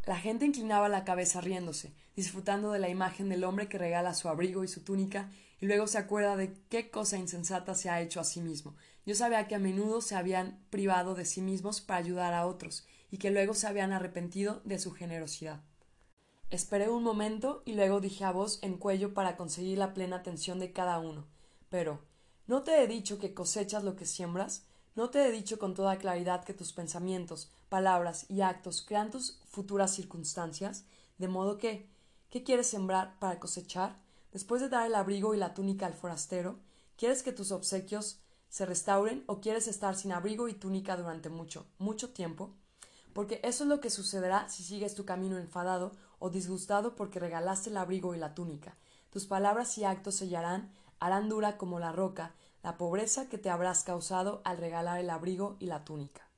La 0.06 0.18
gente 0.18 0.46
inclinaba 0.46 0.90
la 0.90 1.06
cabeza 1.06 1.40
riéndose, 1.40 1.94
disfrutando 2.16 2.72
de 2.72 2.80
la 2.80 2.90
imagen 2.90 3.30
del 3.30 3.46
hombre 3.46 3.70
que 3.70 3.78
regala 3.78 4.14
su 4.14 4.28
abrigo 4.28 4.64
y 4.64 4.68
su 4.68 4.82
túnica, 4.84 5.30
y 5.62 5.66
luego 5.66 5.88
se 5.88 5.98
acuerda 5.98 6.36
de 6.36 6.54
qué 6.68 6.90
cosa 6.90 7.18
insensata 7.18 7.74
se 7.74 7.90
ha 7.90 8.02
hecho 8.02 8.20
a 8.20 8.26
sí 8.26 8.42
mismo. 8.42 8.76
Yo 9.06 9.16
sabía 9.16 9.48
que 9.48 9.56
a 9.56 9.60
menudo 9.60 10.02
se 10.02 10.16
habían 10.16 10.60
privado 10.70 11.16
de 11.16 11.24
sí 11.24 11.42
mismos 11.42 11.80
para 11.80 12.00
ayudar 12.00 12.34
a 12.34 12.46
otros, 12.46 12.86
y 13.12 13.18
que 13.18 13.32
luego 13.32 13.54
se 13.54 13.68
habían 13.68 13.94
arrepentido 13.94 14.62
de 14.66 14.78
su 14.78 14.92
generosidad. 14.92 15.62
Esperé 16.50 16.90
un 16.90 17.04
momento 17.04 17.64
y 17.66 17.74
luego 17.74 18.02
dije 18.02 18.26
a 18.26 18.32
voz 18.32 18.60
en 18.62 18.78
cuello 18.78 19.14
para 19.14 19.38
conseguir 19.38 19.78
la 19.78 19.94
plena 19.94 20.18
atención 20.18 20.60
de 20.60 20.74
cada 20.74 21.00
uno. 21.00 21.28
Pero, 21.70 22.02
¿no 22.46 22.64
te 22.64 22.84
he 22.84 22.88
dicho 22.88 23.20
que 23.20 23.34
cosechas 23.34 23.84
lo 23.84 23.96
que 23.96 24.06
siembras? 24.06 24.66
¿No 24.96 25.10
te 25.10 25.28
he 25.28 25.32
dicho 25.32 25.58
con 25.58 25.74
toda 25.74 25.98
claridad 25.98 26.44
que 26.44 26.54
tus 26.54 26.72
pensamientos, 26.72 27.50
palabras 27.68 28.30
y 28.30 28.42
actos 28.42 28.84
crean 28.88 29.10
tus 29.10 29.40
futuras 29.50 29.92
circunstancias? 29.92 30.86
De 31.18 31.28
modo 31.28 31.58
que, 31.58 31.90
¿qué 32.30 32.44
quieres 32.44 32.68
sembrar 32.68 33.18
para 33.18 33.40
cosechar? 33.40 33.96
Después 34.32 34.62
de 34.62 34.70
dar 34.70 34.86
el 34.86 34.94
abrigo 34.94 35.34
y 35.34 35.38
la 35.38 35.56
túnica 35.56 35.88
al 35.88 35.96
forastero, 35.96 36.60
¿quieres 36.96 37.24
que 37.24 37.32
tus 37.32 37.52
obsequios 37.52 38.20
se 38.50 38.68
restauren 38.68 39.24
o 39.26 39.42
quieres 39.42 39.68
estar 39.68 39.96
sin 39.96 40.12
abrigo 40.12 40.48
y 40.48 40.54
túnica 40.54 40.96
durante 40.96 41.30
mucho, 41.30 41.66
mucho 41.80 42.12
tiempo? 42.12 42.54
Porque 43.14 43.40
eso 43.44 43.64
es 43.64 43.70
lo 43.70 43.82
que 43.82 43.90
sucederá 43.90 44.48
si 44.48 44.62
sigues 44.62 44.94
tu 44.94 45.06
camino 45.06 45.40
enfadado 45.40 45.94
o 46.20 46.30
disgustado 46.30 46.96
porque 46.96 47.20
regalaste 47.20 47.72
el 47.72 47.78
abrigo 47.78 48.14
y 48.14 48.20
la 48.20 48.36
túnica. 48.36 48.78
Tus 49.10 49.26
palabras 49.26 49.76
y 49.80 49.86
actos 49.86 50.16
sellarán, 50.18 50.72
harán 51.00 51.30
dura 51.30 51.58
como 51.58 51.80
la 51.80 51.92
roca, 51.92 52.36
la 52.64 52.78
pobreza 52.78 53.28
que 53.28 53.38
te 53.38 53.50
habrás 53.50 53.84
causado 53.84 54.42
al 54.46 54.58
regalar 54.58 55.00
el 55.00 55.10
abrigo 55.10 55.58
y 55.60 55.66
la 55.66 55.84
túnica. 55.84 56.30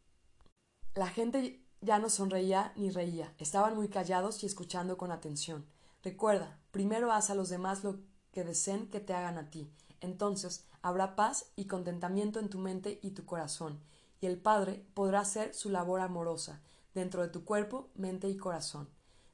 La 0.95 1.07
gente 1.07 1.63
ya 1.81 1.99
no 1.99 2.09
sonreía 2.09 2.73
ni 2.75 2.89
reía, 2.89 3.33
estaban 3.37 3.75
muy 3.75 3.89
callados 3.89 4.43
y 4.43 4.47
escuchando 4.47 4.97
con 4.97 5.11
atención. 5.11 5.65
Recuerda, 6.03 6.59
primero 6.71 7.11
haz 7.11 7.29
a 7.29 7.35
los 7.35 7.49
demás 7.49 7.83
lo 7.83 7.99
que 8.31 8.43
deseen 8.43 8.89
que 8.89 8.99
te 8.99 9.13
hagan 9.13 9.37
a 9.37 9.51
ti. 9.51 9.71
Entonces 10.01 10.65
habrá 10.81 11.15
paz 11.15 11.51
y 11.55 11.65
contentamiento 11.65 12.39
en 12.39 12.49
tu 12.49 12.57
mente 12.57 12.99
y 13.01 13.11
tu 13.11 13.25
corazón, 13.25 13.79
y 14.19 14.25
el 14.25 14.37
Padre 14.37 14.85
podrá 14.93 15.21
hacer 15.21 15.53
su 15.53 15.69
labor 15.69 16.01
amorosa 16.01 16.61
dentro 16.93 17.21
de 17.21 17.27
tu 17.27 17.43
cuerpo, 17.45 17.89
mente 17.93 18.29
y 18.29 18.37
corazón. 18.37 18.89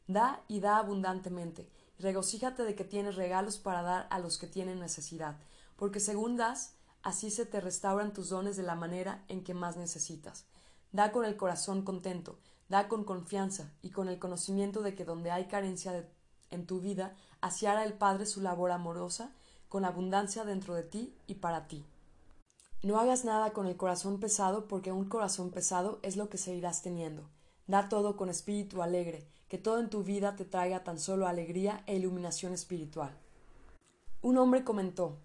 Da 0.07 0.43
y 0.47 0.59
da 0.59 0.77
abundantemente, 0.77 1.69
y 1.97 2.01
regocíjate 2.01 2.63
de 2.63 2.75
que 2.75 2.83
tienes 2.83 3.15
regalos 3.15 3.59
para 3.59 3.81
dar 3.81 4.07
a 4.09 4.19
los 4.19 4.37
que 4.37 4.47
tienen 4.47 4.79
necesidad, 4.79 5.37
porque 5.77 5.99
según 5.99 6.35
das, 6.37 6.75
Así 7.03 7.31
se 7.31 7.45
te 7.45 7.61
restauran 7.61 8.13
tus 8.13 8.29
dones 8.29 8.57
de 8.57 8.63
la 8.63 8.75
manera 8.75 9.23
en 9.27 9.43
que 9.43 9.53
más 9.53 9.77
necesitas. 9.77 10.45
Da 10.91 11.11
con 11.11 11.25
el 11.25 11.37
corazón 11.37 11.83
contento, 11.83 12.37
da 12.69 12.87
con 12.87 13.03
confianza 13.03 13.71
y 13.81 13.89
con 13.89 14.07
el 14.07 14.19
conocimiento 14.19 14.81
de 14.81 14.93
que 14.93 15.05
donde 15.05 15.31
hay 15.31 15.45
carencia 15.45 16.07
en 16.51 16.65
tu 16.67 16.79
vida, 16.79 17.15
así 17.39 17.65
hará 17.65 17.83
el 17.83 17.93
Padre 17.93 18.25
su 18.25 18.41
labor 18.41 18.71
amorosa, 18.71 19.33
con 19.69 19.85
abundancia 19.85 20.43
dentro 20.43 20.75
de 20.75 20.83
ti 20.83 21.15
y 21.27 21.35
para 21.35 21.67
ti. 21.67 21.85
No 22.83 22.99
hagas 22.99 23.25
nada 23.25 23.53
con 23.53 23.67
el 23.67 23.77
corazón 23.77 24.19
pesado, 24.19 24.67
porque 24.67 24.91
un 24.91 25.05
corazón 25.05 25.51
pesado 25.51 25.99
es 26.01 26.17
lo 26.17 26.29
que 26.29 26.37
seguirás 26.37 26.81
teniendo. 26.81 27.29
Da 27.67 27.89
todo 27.89 28.17
con 28.17 28.29
espíritu 28.29 28.81
alegre, 28.81 29.27
que 29.47 29.57
todo 29.57 29.79
en 29.79 29.89
tu 29.89 30.03
vida 30.03 30.35
te 30.35 30.45
traiga 30.45 30.83
tan 30.83 30.99
solo 30.99 31.27
alegría 31.27 31.83
e 31.85 31.95
iluminación 31.95 32.53
espiritual. 32.53 33.17
Un 34.21 34.37
hombre 34.37 34.63
comentó 34.63 35.17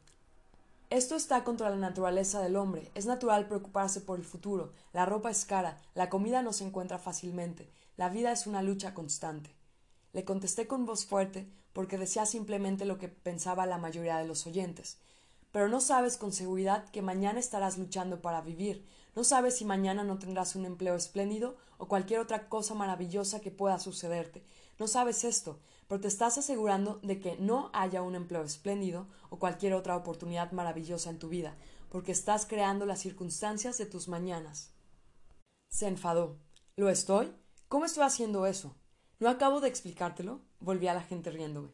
esto 0.88 1.16
está 1.16 1.42
contra 1.42 1.68
la 1.70 1.76
naturaleza 1.76 2.40
del 2.40 2.54
hombre. 2.54 2.90
Es 2.94 3.06
natural 3.06 3.48
preocuparse 3.48 4.00
por 4.00 4.18
el 4.18 4.24
futuro. 4.24 4.72
La 4.92 5.04
ropa 5.04 5.30
es 5.30 5.44
cara, 5.44 5.80
la 5.94 6.08
comida 6.08 6.42
no 6.42 6.52
se 6.52 6.64
encuentra 6.64 6.98
fácilmente, 6.98 7.68
la 7.96 8.08
vida 8.08 8.30
es 8.30 8.46
una 8.46 8.62
lucha 8.62 8.94
constante. 8.94 9.54
Le 10.12 10.24
contesté 10.24 10.66
con 10.66 10.86
voz 10.86 11.04
fuerte, 11.04 11.50
porque 11.72 11.98
decía 11.98 12.24
simplemente 12.24 12.84
lo 12.84 12.98
que 12.98 13.08
pensaba 13.08 13.66
la 13.66 13.78
mayoría 13.78 14.16
de 14.18 14.26
los 14.26 14.46
oyentes. 14.46 14.98
Pero 15.50 15.68
no 15.68 15.80
sabes 15.80 16.16
con 16.16 16.32
seguridad 16.32 16.88
que 16.90 17.02
mañana 17.02 17.40
estarás 17.40 17.78
luchando 17.78 18.22
para 18.22 18.40
vivir, 18.40 18.86
no 19.16 19.24
sabes 19.24 19.56
si 19.56 19.64
mañana 19.64 20.04
no 20.04 20.18
tendrás 20.18 20.56
un 20.56 20.66
empleo 20.66 20.94
espléndido 20.94 21.56
o 21.78 21.88
cualquier 21.88 22.20
otra 22.20 22.48
cosa 22.48 22.74
maravillosa 22.74 23.40
que 23.40 23.50
pueda 23.50 23.78
sucederte. 23.78 24.44
No 24.78 24.86
sabes 24.86 25.24
esto, 25.24 25.58
pero 25.88 26.00
te 26.00 26.08
estás 26.08 26.38
asegurando 26.38 26.98
de 27.02 27.20
que 27.20 27.36
no 27.38 27.70
haya 27.72 28.02
un 28.02 28.14
empleo 28.14 28.42
espléndido 28.42 29.06
o 29.30 29.38
cualquier 29.38 29.74
otra 29.74 29.96
oportunidad 29.96 30.52
maravillosa 30.52 31.10
en 31.10 31.18
tu 31.18 31.28
vida, 31.28 31.56
porque 31.90 32.12
estás 32.12 32.46
creando 32.46 32.86
las 32.86 33.00
circunstancias 33.00 33.78
de 33.78 33.86
tus 33.86 34.08
mañanas. 34.08 34.72
Se 35.68 35.86
enfadó. 35.86 36.38
¿Lo 36.76 36.88
estoy? 36.88 37.32
¿Cómo 37.68 37.84
estoy 37.84 38.04
haciendo 38.04 38.46
eso? 38.46 38.74
¿No 39.18 39.28
acabo 39.28 39.60
de 39.60 39.68
explicártelo? 39.68 40.40
Volví 40.60 40.88
a 40.88 40.94
la 40.94 41.02
gente 41.02 41.30
riéndome. 41.30 41.70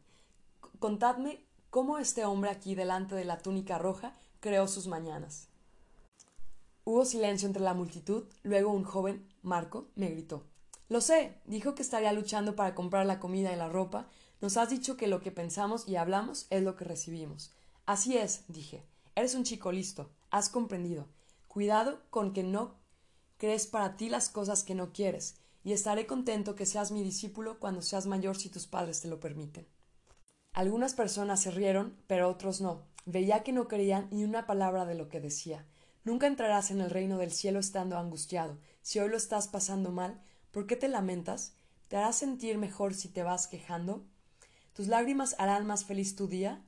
Contadme 0.79 1.45
cómo 1.71 1.99
este 1.99 2.25
hombre 2.25 2.51
aquí 2.51 2.75
delante 2.75 3.15
de 3.15 3.25
la 3.25 3.39
túnica 3.39 3.79
roja 3.79 4.13
creó 4.41 4.69
sus 4.69 4.87
mañanas. 4.87 5.49
Hubo 6.85 7.05
silencio 7.05 7.47
entre 7.47 7.63
la 7.63 7.75
multitud, 7.75 8.25
luego 8.43 8.73
un 8.73 8.85
joven, 8.85 9.29
Marco, 9.43 9.89
me 9.95 10.09
gritó. 10.11 10.45
Lo 10.93 11.01
sé, 11.01 11.41
dijo 11.47 11.75
que 11.75 11.81
estaría 11.81 12.13
luchando 12.13 12.55
para 12.55 12.75
comprar 12.75 13.07
la 13.07 13.19
comida 13.19 13.51
y 13.51 13.57
la 13.57 13.71
ropa. 13.71 14.09
Nos 14.43 14.59
has 14.59 14.69
dicho 14.69 14.99
que 14.99 15.07
lo 15.07 15.23
que 15.23 15.33
pensamos 15.33 15.89
y 15.89 15.97
hablamos 15.97 16.47
es 16.51 16.63
lo 16.63 16.77
que 16.77 16.85
recibimos. 16.85 17.51
Así 17.87 18.19
es, 18.19 18.45
dije. 18.49 18.85
Eres 19.15 19.35
un 19.35 19.45
chico 19.45 19.73
listo. 19.73 20.11
Has 20.31 20.51
comprendido. 20.51 21.09
Cuidado 21.49 22.03
con 22.11 22.35
que 22.35 22.43
no 22.43 22.75
crees 23.39 23.67
para 23.67 23.97
ti 23.97 24.11
las 24.11 24.29
cosas 24.29 24.65
que 24.65 24.75
no 24.75 24.93
quieres, 24.93 25.37
y 25.65 25.73
estaré 25.73 26.07
contento 26.07 26.55
que 26.55 26.67
seas 26.67 26.93
mi 26.93 27.03
discípulo 27.03 27.59
cuando 27.59 27.81
seas 27.81 28.05
mayor 28.05 28.37
si 28.37 28.51
tus 28.51 28.67
padres 28.67 29.01
te 29.01 29.09
lo 29.09 29.19
permiten. 29.19 29.67
Algunas 30.53 30.93
personas 30.93 31.41
se 31.41 31.53
rieron, 31.53 31.97
pero 32.07 32.29
otros 32.29 32.61
no. 32.61 32.83
Veía 33.07 33.43
que 33.43 33.53
no 33.53 33.67
creían 33.67 34.09
ni 34.11 34.25
una 34.25 34.47
palabra 34.47 34.85
de 34.85 34.95
lo 34.95 35.09
que 35.09 35.23
decía. 35.23 35.65
Nunca 36.05 36.27
entrarás 36.27 36.71
en 36.71 36.83
el 36.83 36.91
reino 36.91 37.17
del 37.17 37.33
cielo 37.33 37.61
estando 37.61 37.97
angustiado. 37.97 38.59
Si 38.83 38.99
hoy 38.99 39.09
lo 39.09 39.17
estás 39.17 39.49
pasando 39.49 39.91
mal, 39.91 40.21
¿Por 40.53 40.67
qué 40.67 40.77
te 40.77 40.87
lamentas? 40.87 41.55
¿Te 41.89 41.97
harás 41.97 42.17
sentir 42.17 42.59
mejor 42.59 42.93
si 42.93 43.09
te 43.09 43.23
vas 43.23 43.49
quejando? 43.49 44.05
¿Tus 44.75 44.87
lágrimas 44.87 45.35
harán 45.39 45.67
más 45.67 45.87
feliz 45.87 46.15
tu 46.15 46.29
día? 46.29 46.63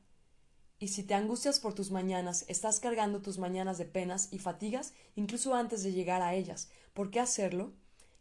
Y 0.79 0.89
si 0.89 1.03
te 1.03 1.13
angustias 1.13 1.61
por 1.61 1.75
tus 1.75 1.91
mañanas, 1.91 2.47
estás 2.49 2.81
cargando 2.81 3.21
tus 3.21 3.39
mañanas 3.39 3.77
de 3.77 3.85
penas 3.85 4.29
y 4.33 4.39
fatigas 4.39 4.95
incluso 5.17 5.55
antes 5.55 5.83
de 5.83 5.93
llegar 5.93 6.23
a 6.23 6.35
ellas. 6.35 6.71
¿Por 6.95 7.11
qué 7.11 7.21
hacerlo? 7.21 7.75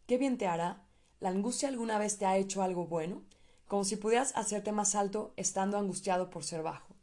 ¿Qué 0.06 0.18
bien 0.18 0.38
te 0.38 0.48
hará? 0.48 0.86
¿La 1.22 1.30
angustia 1.30 1.70
alguna 1.70 1.98
vez 1.98 2.18
te 2.18 2.26
ha 2.26 2.36
hecho 2.36 2.62
algo 2.62 2.86
bueno? 2.86 3.24
Como 3.66 3.86
si 3.86 3.96
pudieras 3.96 4.36
hacerte 4.36 4.74
más 4.74 4.96
alto 4.96 5.34
estando 5.38 5.78
angustiado 5.78 6.30
por 6.30 6.44
ser 6.44 6.62
bajo. 6.62 6.94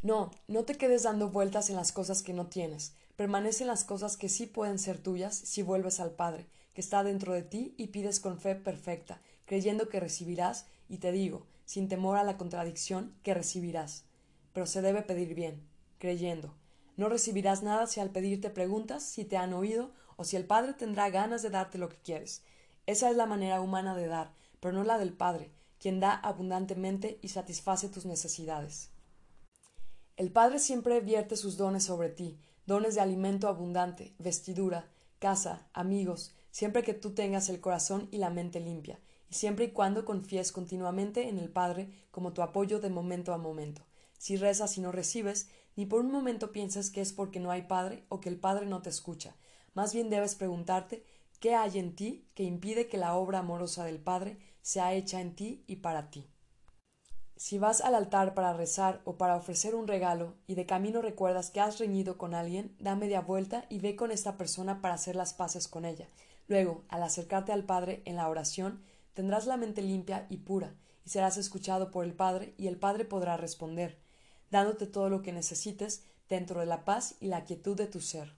No, 0.00 0.30
no 0.46 0.64
te 0.64 0.76
quedes 0.76 1.02
dando 1.02 1.28
vueltas 1.28 1.68
en 1.68 1.76
las 1.76 1.92
cosas 1.92 2.22
que 2.22 2.32
no 2.32 2.46
tienes. 2.46 2.94
Permanece 3.16 3.64
en 3.64 3.68
las 3.68 3.84
cosas 3.84 4.16
que 4.16 4.30
sí 4.30 4.46
pueden 4.46 4.78
ser 4.78 4.98
tuyas 4.98 5.36
si 5.36 5.62
vuelves 5.62 6.00
al 6.00 6.12
Padre, 6.12 6.48
que 6.78 6.82
está 6.82 7.02
dentro 7.02 7.32
de 7.32 7.42
ti 7.42 7.74
y 7.76 7.88
pides 7.88 8.20
con 8.20 8.38
fe 8.38 8.54
perfecta, 8.54 9.20
creyendo 9.46 9.88
que 9.88 9.98
recibirás, 9.98 10.66
y 10.88 10.98
te 10.98 11.10
digo, 11.10 11.48
sin 11.64 11.88
temor 11.88 12.16
a 12.16 12.22
la 12.22 12.36
contradicción, 12.36 13.16
que 13.24 13.34
recibirás 13.34 14.04
pero 14.52 14.66
se 14.66 14.80
debe 14.80 15.02
pedir 15.02 15.34
bien, 15.34 15.66
creyendo. 15.98 16.54
No 16.96 17.08
recibirás 17.08 17.64
nada 17.64 17.86
si 17.86 17.98
al 17.98 18.10
pedirte 18.10 18.48
preguntas 18.48 19.02
si 19.02 19.24
te 19.24 19.36
han 19.36 19.52
oído 19.52 19.92
o 20.16 20.22
si 20.24 20.36
el 20.36 20.46
Padre 20.46 20.74
tendrá 20.74 21.10
ganas 21.10 21.42
de 21.42 21.50
darte 21.50 21.78
lo 21.78 21.88
que 21.88 21.98
quieres. 21.98 22.42
Esa 22.86 23.10
es 23.10 23.16
la 23.16 23.26
manera 23.26 23.60
humana 23.60 23.96
de 23.96 24.06
dar, 24.06 24.32
pero 24.60 24.74
no 24.74 24.84
la 24.84 24.98
del 24.98 25.12
Padre, 25.12 25.50
quien 25.78 26.00
da 26.00 26.12
abundantemente 26.12 27.18
y 27.22 27.28
satisface 27.28 27.88
tus 27.88 28.06
necesidades. 28.06 28.90
El 30.16 30.32
Padre 30.32 30.58
siempre 30.58 31.00
vierte 31.00 31.36
sus 31.36 31.56
dones 31.56 31.84
sobre 31.84 32.08
ti, 32.08 32.38
dones 32.66 32.96
de 32.96 33.00
alimento 33.00 33.48
abundante, 33.48 34.14
vestidura, 34.18 34.88
casa, 35.18 35.68
amigos, 35.72 36.34
siempre 36.50 36.82
que 36.82 36.94
tú 36.94 37.14
tengas 37.14 37.48
el 37.48 37.60
corazón 37.60 38.08
y 38.10 38.18
la 38.18 38.30
mente 38.30 38.60
limpia, 38.60 39.00
y 39.30 39.34
siempre 39.34 39.66
y 39.66 39.70
cuando 39.70 40.04
confíes 40.04 40.52
continuamente 40.52 41.28
en 41.28 41.38
el 41.38 41.50
Padre 41.50 41.90
como 42.10 42.32
tu 42.32 42.42
apoyo 42.42 42.80
de 42.80 42.90
momento 42.90 43.32
a 43.32 43.38
momento. 43.38 43.82
Si 44.18 44.36
rezas 44.36 44.76
y 44.78 44.80
no 44.80 44.90
recibes, 44.90 45.48
ni 45.76 45.86
por 45.86 46.00
un 46.00 46.10
momento 46.10 46.50
piensas 46.50 46.90
que 46.90 47.00
es 47.00 47.12
porque 47.12 47.40
no 47.40 47.50
hay 47.50 47.62
Padre 47.62 48.04
o 48.08 48.20
que 48.20 48.28
el 48.28 48.38
Padre 48.38 48.66
no 48.66 48.82
te 48.82 48.90
escucha. 48.90 49.36
Más 49.74 49.94
bien 49.94 50.10
debes 50.10 50.34
preguntarte 50.34 51.04
qué 51.40 51.54
hay 51.54 51.78
en 51.78 51.94
ti 51.94 52.26
que 52.34 52.42
impide 52.42 52.88
que 52.88 52.98
la 52.98 53.14
obra 53.14 53.38
amorosa 53.38 53.84
del 53.84 54.00
Padre 54.00 54.38
sea 54.60 54.92
hecha 54.94 55.20
en 55.20 55.36
ti 55.36 55.62
y 55.66 55.76
para 55.76 56.10
ti. 56.10 56.26
Si 57.36 57.56
vas 57.56 57.80
al 57.80 57.94
altar 57.94 58.34
para 58.34 58.52
rezar 58.52 59.00
o 59.04 59.16
para 59.16 59.36
ofrecer 59.36 59.76
un 59.76 59.86
regalo 59.86 60.34
y 60.48 60.56
de 60.56 60.66
camino 60.66 61.00
recuerdas 61.00 61.52
que 61.52 61.60
has 61.60 61.78
reñido 61.78 62.18
con 62.18 62.34
alguien, 62.34 62.74
da 62.80 62.96
media 62.96 63.20
vuelta 63.20 63.64
y 63.68 63.78
ve 63.78 63.94
con 63.94 64.10
esta 64.10 64.36
persona 64.36 64.80
para 64.80 64.94
hacer 64.94 65.14
las 65.14 65.34
paces 65.34 65.68
con 65.68 65.84
ella. 65.84 66.08
Luego, 66.48 66.84
al 66.88 67.02
acercarte 67.02 67.52
al 67.52 67.64
Padre 67.64 68.02
en 68.04 68.16
la 68.16 68.28
oración, 68.28 68.82
tendrás 69.14 69.46
la 69.46 69.56
mente 69.56 69.82
limpia 69.82 70.26
y 70.28 70.38
pura, 70.38 70.74
y 71.04 71.10
serás 71.10 71.36
escuchado 71.36 71.90
por 71.92 72.04
el 72.04 72.14
Padre, 72.14 72.54
y 72.58 72.66
el 72.66 72.76
Padre 72.76 73.04
podrá 73.04 73.36
responder 73.36 73.98
dándote 74.50 74.86
todo 74.86 75.08
lo 75.08 75.22
que 75.22 75.32
necesites 75.32 76.04
dentro 76.28 76.60
de 76.60 76.66
la 76.66 76.84
paz 76.84 77.16
y 77.20 77.26
la 77.26 77.44
quietud 77.44 77.76
de 77.76 77.86
tu 77.86 78.00
ser. 78.00 78.34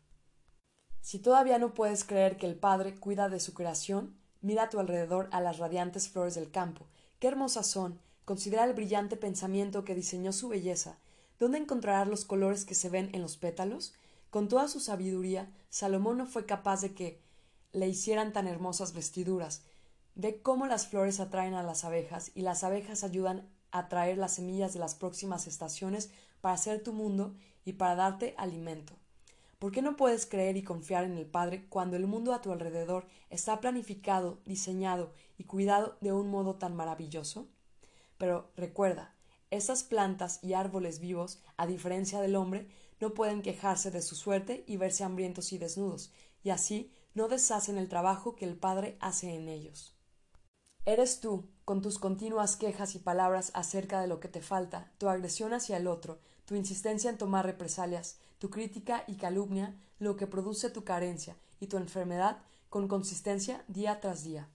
Si 1.00 1.18
todavía 1.18 1.58
no 1.58 1.74
puedes 1.74 2.04
creer 2.04 2.36
que 2.36 2.46
el 2.46 2.56
Padre 2.56 2.94
cuida 2.94 3.28
de 3.28 3.40
su 3.40 3.54
creación, 3.54 4.16
mira 4.42 4.64
a 4.64 4.68
tu 4.70 4.78
alrededor 4.78 5.28
a 5.32 5.40
las 5.40 5.58
radiantes 5.58 6.08
flores 6.08 6.34
del 6.34 6.50
campo. 6.50 6.86
Qué 7.18 7.28
hermosas 7.28 7.66
son. 7.66 8.00
Considera 8.24 8.64
el 8.64 8.74
brillante 8.74 9.16
pensamiento 9.16 9.84
que 9.84 9.94
diseñó 9.94 10.32
su 10.32 10.48
belleza. 10.48 10.98
¿Dónde 11.38 11.58
encontrarás 11.58 12.06
los 12.06 12.24
colores 12.24 12.64
que 12.64 12.74
se 12.74 12.90
ven 12.90 13.10
en 13.12 13.22
los 13.22 13.36
pétalos? 13.36 13.94
Con 14.28 14.48
toda 14.48 14.68
su 14.68 14.78
sabiduría, 14.78 15.50
Salomón 15.70 16.18
no 16.18 16.26
fue 16.26 16.44
capaz 16.44 16.82
de 16.82 16.94
que 16.94 17.20
le 17.72 17.88
hicieran 17.88 18.32
tan 18.32 18.46
hermosas 18.46 18.92
vestiduras. 18.92 19.62
Ve 20.14 20.42
cómo 20.42 20.66
las 20.66 20.86
flores 20.86 21.20
atraen 21.20 21.54
a 21.54 21.62
las 21.62 21.84
abejas 21.84 22.32
y 22.34 22.42
las 22.42 22.64
abejas 22.64 23.04
ayudan 23.04 23.48
atraer 23.70 24.18
las 24.18 24.34
semillas 24.34 24.72
de 24.72 24.80
las 24.80 24.94
próximas 24.94 25.46
estaciones 25.46 26.10
para 26.40 26.54
hacer 26.54 26.82
tu 26.82 26.92
mundo 26.92 27.34
y 27.64 27.74
para 27.74 27.94
darte 27.94 28.34
alimento. 28.36 28.94
¿Por 29.58 29.72
qué 29.72 29.82
no 29.82 29.96
puedes 29.96 30.26
creer 30.26 30.56
y 30.56 30.62
confiar 30.62 31.04
en 31.04 31.18
el 31.18 31.26
Padre 31.26 31.66
cuando 31.68 31.96
el 31.96 32.06
mundo 32.06 32.32
a 32.32 32.40
tu 32.40 32.50
alrededor 32.50 33.06
está 33.28 33.60
planificado, 33.60 34.40
diseñado 34.46 35.12
y 35.36 35.44
cuidado 35.44 35.98
de 36.00 36.12
un 36.12 36.30
modo 36.30 36.54
tan 36.56 36.74
maravilloso? 36.74 37.46
Pero 38.16 38.50
recuerda, 38.56 39.14
esas 39.50 39.82
plantas 39.82 40.42
y 40.42 40.54
árboles 40.54 40.98
vivos, 40.98 41.42
a 41.56 41.66
diferencia 41.66 42.20
del 42.20 42.36
hombre, 42.36 42.68
no 43.00 43.12
pueden 43.12 43.42
quejarse 43.42 43.90
de 43.90 44.00
su 44.00 44.14
suerte 44.14 44.64
y 44.66 44.76
verse 44.76 45.04
hambrientos 45.04 45.52
y 45.52 45.58
desnudos, 45.58 46.12
y 46.42 46.50
así 46.50 46.92
no 47.14 47.28
deshacen 47.28 47.78
el 47.78 47.88
trabajo 47.88 48.36
que 48.36 48.44
el 48.44 48.56
Padre 48.56 48.96
hace 49.00 49.34
en 49.34 49.48
ellos. 49.48 49.96
Eres 50.86 51.20
tú, 51.20 51.48
con 51.64 51.82
tus 51.82 51.98
continuas 51.98 52.56
quejas 52.56 52.94
y 52.94 52.98
palabras 52.98 53.50
acerca 53.54 54.00
de 54.00 54.06
lo 54.06 54.18
que 54.18 54.28
te 54.28 54.40
falta, 54.40 54.92
tu 54.98 55.08
agresión 55.08 55.52
hacia 55.52 55.76
el 55.76 55.86
otro, 55.86 56.18
tu 56.46 56.54
insistencia 56.54 57.10
en 57.10 57.18
tomar 57.18 57.44
represalias, 57.44 58.18
tu 58.38 58.50
crítica 58.50 59.04
y 59.06 59.16
calumnia, 59.16 59.78
lo 59.98 60.16
que 60.16 60.26
produce 60.26 60.70
tu 60.70 60.84
carencia 60.84 61.36
y 61.60 61.66
tu 61.66 61.76
enfermedad 61.76 62.38
con 62.70 62.88
consistencia 62.88 63.64
día 63.68 64.00
tras 64.00 64.24
día. 64.24 64.48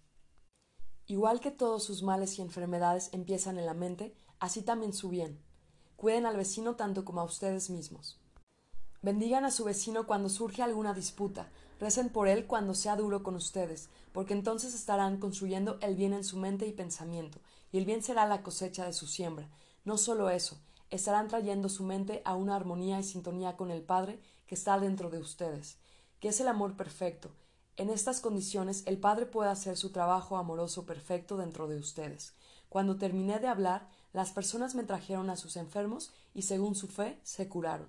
Igual 1.08 1.40
que 1.40 1.52
todos 1.52 1.84
sus 1.84 2.02
males 2.02 2.40
y 2.40 2.42
enfermedades 2.42 3.10
empiezan 3.14 3.60
en 3.60 3.68
la 3.68 3.76
mente, 3.76 4.16
así 4.40 4.64
también 4.64 4.94
su 4.94 5.10
bien. 5.10 5.40
Cuiden 5.98 6.26
al 6.26 6.36
vecino 6.36 6.76
tanto 6.76 7.06
como 7.06 7.22
a 7.22 7.26
ustedes 7.26 7.70
mismos. 7.70 8.20
Bendigan 9.04 9.46
a 9.46 9.52
su 9.52 9.64
vecino 9.64 10.08
cuando 10.08 10.30
surge 10.30 10.64
alguna 10.64 10.96
disputa, 10.96 11.52
recen 11.80 12.10
por 12.10 12.28
él 12.28 12.46
cuando 12.48 12.74
sea 12.74 12.96
duro 12.96 13.24
con 13.24 13.36
ustedes, 13.36 13.90
porque 14.12 14.34
entonces 14.34 14.74
estarán 14.74 15.18
construyendo 15.18 15.78
el 15.82 15.96
bien 15.96 16.14
en 16.14 16.24
su 16.24 16.38
mente 16.38 16.68
y 16.68 16.74
pensamiento, 16.74 17.40
y 17.72 17.78
el 17.78 17.86
bien 17.86 18.04
será 18.04 18.26
la 18.26 18.44
cosecha 18.44 18.86
de 18.86 18.94
su 18.94 19.08
siembra. 19.08 19.50
No 19.84 19.98
solo 19.98 20.30
eso, 20.30 20.58
estarán 20.90 21.28
trayendo 21.28 21.70
su 21.70 21.84
mente 21.84 22.22
a 22.26 22.36
una 22.36 22.56
armonía 22.56 23.00
y 23.00 23.04
sintonía 23.04 23.58
con 23.58 23.72
el 23.72 23.82
Padre 23.82 24.20
que 24.48 24.56
está 24.56 24.80
dentro 24.80 25.10
de 25.10 25.20
ustedes, 25.20 25.78
que 26.20 26.30
es 26.30 26.40
el 26.40 26.48
amor 26.48 26.76
perfecto. 26.78 27.32
En 27.78 27.90
estas 27.90 28.22
condiciones 28.22 28.84
el 28.86 28.98
Padre 28.98 29.26
puede 29.26 29.50
hacer 29.50 29.76
su 29.76 29.92
trabajo 29.92 30.38
amoroso 30.38 30.86
perfecto 30.86 31.36
dentro 31.38 31.68
de 31.68 31.78
ustedes. 31.78 32.34
Cuando 32.70 32.98
terminé 32.98 33.40
de 33.40 33.48
hablar, 33.48 33.90
las 34.14 34.32
personas 34.32 34.76
me 34.76 34.84
trajeron 34.84 35.30
a 35.30 35.36
sus 35.36 35.58
enfermos 35.58 36.12
y 36.34 36.44
según 36.44 36.76
su 36.76 36.88
fe 36.88 37.20
se 37.24 37.50
curaron. 37.50 37.88